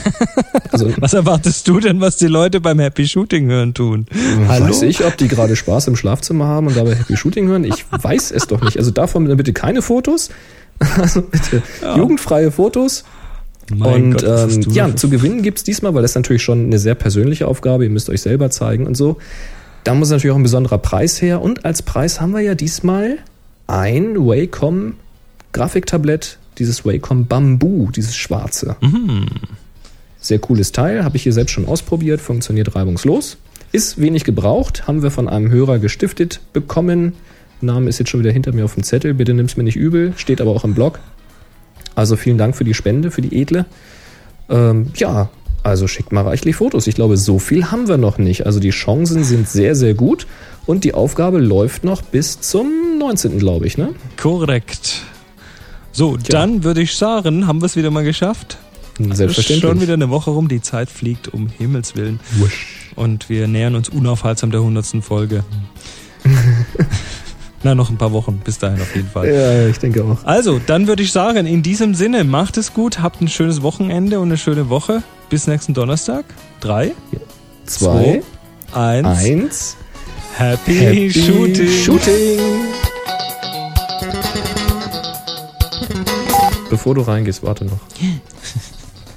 Also, 0.73 0.91
was 0.97 1.13
erwartest 1.13 1.69
du 1.69 1.81
denn, 1.81 2.01
was 2.01 2.17
die 2.17 2.29
Leute 2.29 2.59
beim 2.59 2.79
Happy 2.79 3.07
Shooting 3.07 3.47
hören 3.51 3.75
tun? 3.75 4.07
Hallo? 4.49 4.69
Weiß 4.69 4.81
ich, 4.81 5.05
ob 5.05 5.19
die 5.19 5.29
gerade 5.29 5.55
Spaß 5.55 5.89
im 5.89 5.97
Schlafzimmer 5.97 6.47
haben 6.47 6.69
und 6.69 6.75
dabei 6.79 6.95
Happy 6.95 7.15
Shooting 7.15 7.47
hören? 7.49 7.65
Ich 7.65 7.85
weiß 7.91 8.31
es 8.31 8.47
doch 8.47 8.63
nicht. 8.63 8.79
Also 8.79 8.91
davon 8.91 9.37
bitte 9.37 9.53
keine 9.53 9.83
Fotos. 9.83 10.31
Also 10.99 11.21
bitte 11.21 11.63
ja. 11.83 11.99
jugendfreie 11.99 12.51
Fotos. 12.51 13.05
Mein 13.75 14.05
und 14.05 14.13
Gott, 14.23 14.51
ähm, 14.51 14.61
ja, 14.73 14.95
zu 14.95 15.09
gewinnen 15.09 15.43
gibt's 15.43 15.63
diesmal, 15.63 15.95
weil 15.95 16.03
das 16.03 16.15
natürlich 16.15 16.43
schon 16.43 16.67
eine 16.67 16.79
sehr 16.79 16.95
persönliche 16.95 17.47
Aufgabe, 17.47 17.85
ihr 17.85 17.91
müsst 17.91 18.11
euch 18.11 18.21
selber 18.21 18.51
zeigen 18.51 18.87
und 18.87 18.97
so. 18.97 19.19
Da 19.85 19.95
muss 19.95 20.11
natürlich 20.11 20.33
auch 20.33 20.39
ein 20.39 20.43
besonderer 20.43 20.79
Preis 20.79 21.21
her. 21.21 21.43
Und 21.43 21.65
als 21.65 21.83
Preis 21.83 22.21
haben 22.21 22.33
wir 22.33 22.41
ja 22.41 22.55
diesmal 22.55 23.19
ein 23.67 24.17
Wacom 24.17 24.95
Grafiktablett, 25.53 26.39
dieses 26.59 26.85
Wacom 26.85 27.27
Bamboo, 27.27 27.91
dieses 27.91 28.17
schwarze. 28.17 28.77
Mhm. 28.81 29.27
Sehr 30.21 30.39
cooles 30.39 30.73
Teil, 30.73 31.05
habe 31.05 31.17
ich 31.17 31.25
hier 31.25 31.33
selbst 31.33 31.53
schon 31.53 31.67
ausprobiert, 31.67 32.21
funktioniert 32.21 32.75
reibungslos. 32.77 33.39
Ist 33.73 34.01
wenig 34.01 34.25
gebraucht, 34.25 34.87
haben 34.87 35.03
wir 35.03 35.11
von 35.11 35.29
einem 35.29 35.51
Hörer 35.51 35.79
gestiftet 35.79 36.41
bekommen. 36.53 37.15
Name 37.61 37.89
ist 37.89 37.99
jetzt 37.99 38.11
schon 38.11 38.21
wieder 38.21 38.31
hinter 38.31 38.53
mir 38.53 38.65
auf 38.65 38.75
dem 38.75 38.83
Zettel, 38.83 39.15
bitte 39.15 39.35
nimm's 39.35 39.57
mir 39.57 39.65
nicht 39.65 39.77
übel, 39.77 40.13
steht 40.17 40.41
aber 40.41 40.51
auch 40.51 40.65
im 40.65 40.75
Blog. 40.75 41.01
Also 41.95 42.17
vielen 42.17 42.39
Dank 42.39 42.57
für 42.57 42.65
die 42.65 42.75
Spende, 42.75 43.11
für 43.11 43.23
die 43.23 43.41
edle. 43.41 43.67
Ähm, 44.49 44.89
ja, 44.97 45.31
also 45.63 45.87
schickt 45.87 46.13
mal 46.13 46.23
reichlich 46.23 46.57
Fotos. 46.57 46.87
Ich 46.87 46.95
glaube, 46.95 47.17
so 47.17 47.39
viel 47.39 47.71
haben 47.71 47.89
wir 47.89 47.97
noch 47.97 48.19
nicht. 48.19 48.47
Also 48.47 48.59
die 48.59 48.71
Chancen 48.71 49.25
sind 49.25 49.49
sehr, 49.49 49.75
sehr 49.75 49.95
gut 49.95 50.27
und 50.67 50.85
die 50.85 50.95
Aufgabe 50.95 51.39
läuft 51.39 51.85
noch 51.85 52.03
bis 52.03 52.41
zum 52.41 52.99
19. 52.99 53.39
glaube 53.39 53.67
ich, 53.67 53.79
ne? 53.79 53.91
Korrekt. 54.17 55.03
So, 55.93 56.17
ja. 56.17 56.23
dann 56.29 56.65
würde 56.65 56.81
ich 56.83 56.97
sagen, 56.97 57.47
haben 57.47 57.61
wir 57.61 57.67
es 57.67 57.77
wieder 57.77 57.91
mal 57.91 58.05
geschafft. 58.05 58.59
Selbstverständlich. 58.99 59.71
Schon 59.71 59.81
wieder 59.81 59.95
eine 59.95 60.11
Woche 60.11 60.31
rum, 60.31 60.49
die 60.49 60.61
Zeit 60.61 60.91
fliegt 60.91 61.33
um 61.33 61.49
Himmels 61.49 61.97
Willen. 61.97 62.21
Wusch. 62.39 62.91
Und 62.95 63.29
wir 63.29 63.49
nähern 63.49 63.75
uns 63.75 63.89
unaufhaltsam 63.89 64.51
der 64.51 64.61
100. 64.61 65.03
Folge. 65.03 65.45
Na, 67.65 67.75
noch 67.75 67.91
ein 67.91 67.97
paar 67.97 68.13
Wochen 68.13 68.39
bis 68.39 68.59
dahin 68.59 68.81
auf 68.81 68.95
jeden 68.97 69.09
Fall. 69.09 69.33
Ja, 69.33 69.69
ich 69.69 69.79
denke 69.79 70.05
auch. 70.05 70.25
Also, 70.25 70.59
dann 70.59 70.89
würde 70.89 71.03
ich 71.03 71.13
sagen, 71.13 71.47
in 71.47 71.63
diesem 71.63 71.95
Sinne, 71.95 72.25
macht 72.25 72.57
es 72.57 72.75
gut, 72.75 73.01
habt 73.01 73.21
ein 73.21 73.29
schönes 73.29 73.63
Wochenende 73.63 74.19
und 74.19 74.29
eine 74.29 74.37
schöne 74.39 74.69
Woche. 74.69 75.03
Bis 75.31 75.47
nächsten 75.47 75.73
Donnerstag. 75.73 76.25
Drei, 76.61 76.93
zwei, 77.65 78.23
zwei 78.73 78.79
eins. 78.79 79.07
eins. 79.25 79.77
Happy, 80.37 80.75
Happy 80.75 81.11
Shooting. 81.13 81.69
Shooting. 81.69 82.41
Bevor 86.69 86.95
du 86.95 87.03
reingehst, 87.03 87.43
warte 87.43 87.65
noch. 87.65 87.79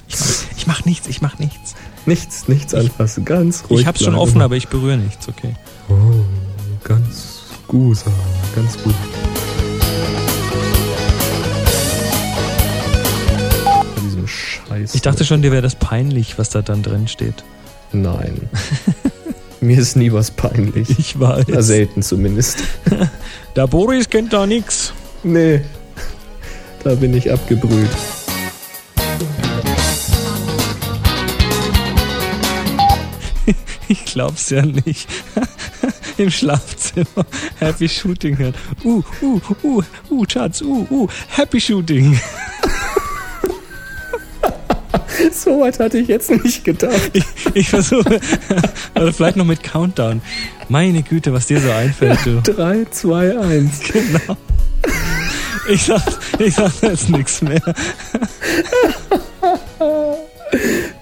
Ich 0.08 0.20
mach, 0.20 0.58
ich 0.58 0.68
mach 0.68 0.86
nichts, 0.86 1.08
ich 1.08 1.22
mach 1.22 1.40
nichts. 1.40 1.76
Nichts, 2.06 2.48
nichts 2.48 2.74
anfassen, 2.74 3.26
ganz 3.26 3.64
ruhig. 3.70 3.82
Ich 3.82 3.88
hab's 3.88 4.04
schon 4.04 4.16
offen, 4.16 4.42
aber 4.42 4.56
ich 4.56 4.68
berühre 4.68 4.98
nichts, 4.98 5.28
okay. 5.28 5.56
Oh, 5.90 5.94
ganz 6.84 7.42
Gusa, 7.68 8.12
ganz 8.56 8.82
gut. 8.82 8.96
Diesem 14.04 14.28
Scheiß. 14.28 14.96
Ich 14.96 15.02
dachte 15.02 15.26
schon, 15.26 15.42
dir 15.42 15.52
wäre 15.52 15.62
das 15.62 15.76
peinlich, 15.76 16.38
was 16.38 16.50
da 16.50 16.62
dann 16.62 16.82
drin 16.82 17.08
steht. 17.08 17.44
Nein. 17.92 18.50
Mir 19.62 19.80
ist 19.80 19.96
nie 19.96 20.12
was 20.12 20.32
peinlich. 20.32 20.98
Ich 20.98 21.20
weiß. 21.20 21.46
Ja, 21.48 21.62
selten 21.62 22.02
zumindest. 22.02 22.64
Der 23.56 23.68
Boris 23.68 24.10
kennt 24.10 24.32
da 24.34 24.46
nichts. 24.46 24.94
Nee. 25.24 25.62
Da 26.84 26.96
bin 26.96 27.14
ich 27.16 27.32
abgebrüht. 27.32 27.90
Ich 33.88 34.04
glaub's 34.06 34.50
ja 34.50 34.66
nicht. 34.66 35.08
Im 36.18 36.32
Schlafzimmer 36.32 37.26
Happy 37.58 37.90
Shooting 37.90 38.38
hören. 38.38 38.54
Uh, 38.84 39.04
uh, 39.22 39.42
uh, 39.64 39.84
uh, 40.10 40.26
Schatz, 40.28 40.62
uh, 40.62 40.88
uh, 40.90 41.08
Happy 41.28 41.60
Shooting. 41.60 42.18
so 45.34 45.62
weit 45.62 45.80
hatte 45.80 45.98
ich 45.98 46.08
jetzt 46.08 46.32
nicht 46.32 46.64
gedacht. 46.64 47.12
Ich, 47.14 47.26
ich 47.54 47.70
versuche, 47.70 48.20
also 48.94 49.12
vielleicht 49.12 49.36
noch 49.36 49.46
mit 49.46 49.64
Countdown. 49.64 50.22
Meine 50.70 51.04
Güte, 51.04 51.34
was 51.34 51.48
dir 51.48 51.60
so 51.60 51.72
einfällt, 51.72 52.20
du. 52.26 52.42
3, 52.42 52.86
2, 52.90 53.40
1. 53.40 53.80
Genau. 53.92 54.38
Ich 55.68 55.84
sag, 55.84 56.02
ich 56.40 56.54
sag 56.54 56.72
jetzt 56.82 57.10
nichts 57.10 57.42
mehr. 57.42 57.62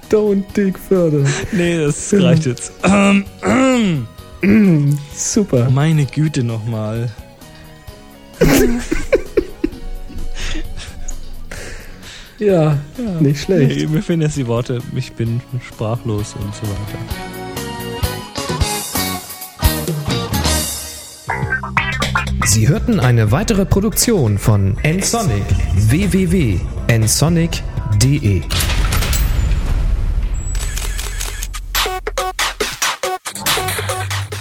Don't 0.10 0.46
dig 0.56 0.80
further. 0.80 1.24
Nee, 1.52 1.78
das 1.78 2.14
reicht 2.14 2.46
jetzt. 2.46 2.72
Super. 5.16 5.70
Meine 5.70 6.06
Güte 6.06 6.44
nochmal. 6.44 7.10
ja, 12.40 12.78
ja, 12.98 13.22
nicht 13.22 13.42
schlecht. 13.42 13.78
Nee, 13.78 13.88
mir 13.88 14.04
fehlen 14.04 14.20
jetzt 14.22 14.38
die 14.38 14.48
Worte. 14.48 14.82
Ich 14.96 15.12
bin 15.14 15.42
sprachlos 15.66 16.36
und 16.40 16.54
so 16.54 16.64
weiter. 16.64 17.00
Sie 22.46 22.68
hörten 22.68 23.00
eine 23.00 23.32
weitere 23.32 23.66
Produktion 23.66 24.38
von 24.38 24.78
nsonic 24.84 25.46
www.nsonic.de 25.76 28.42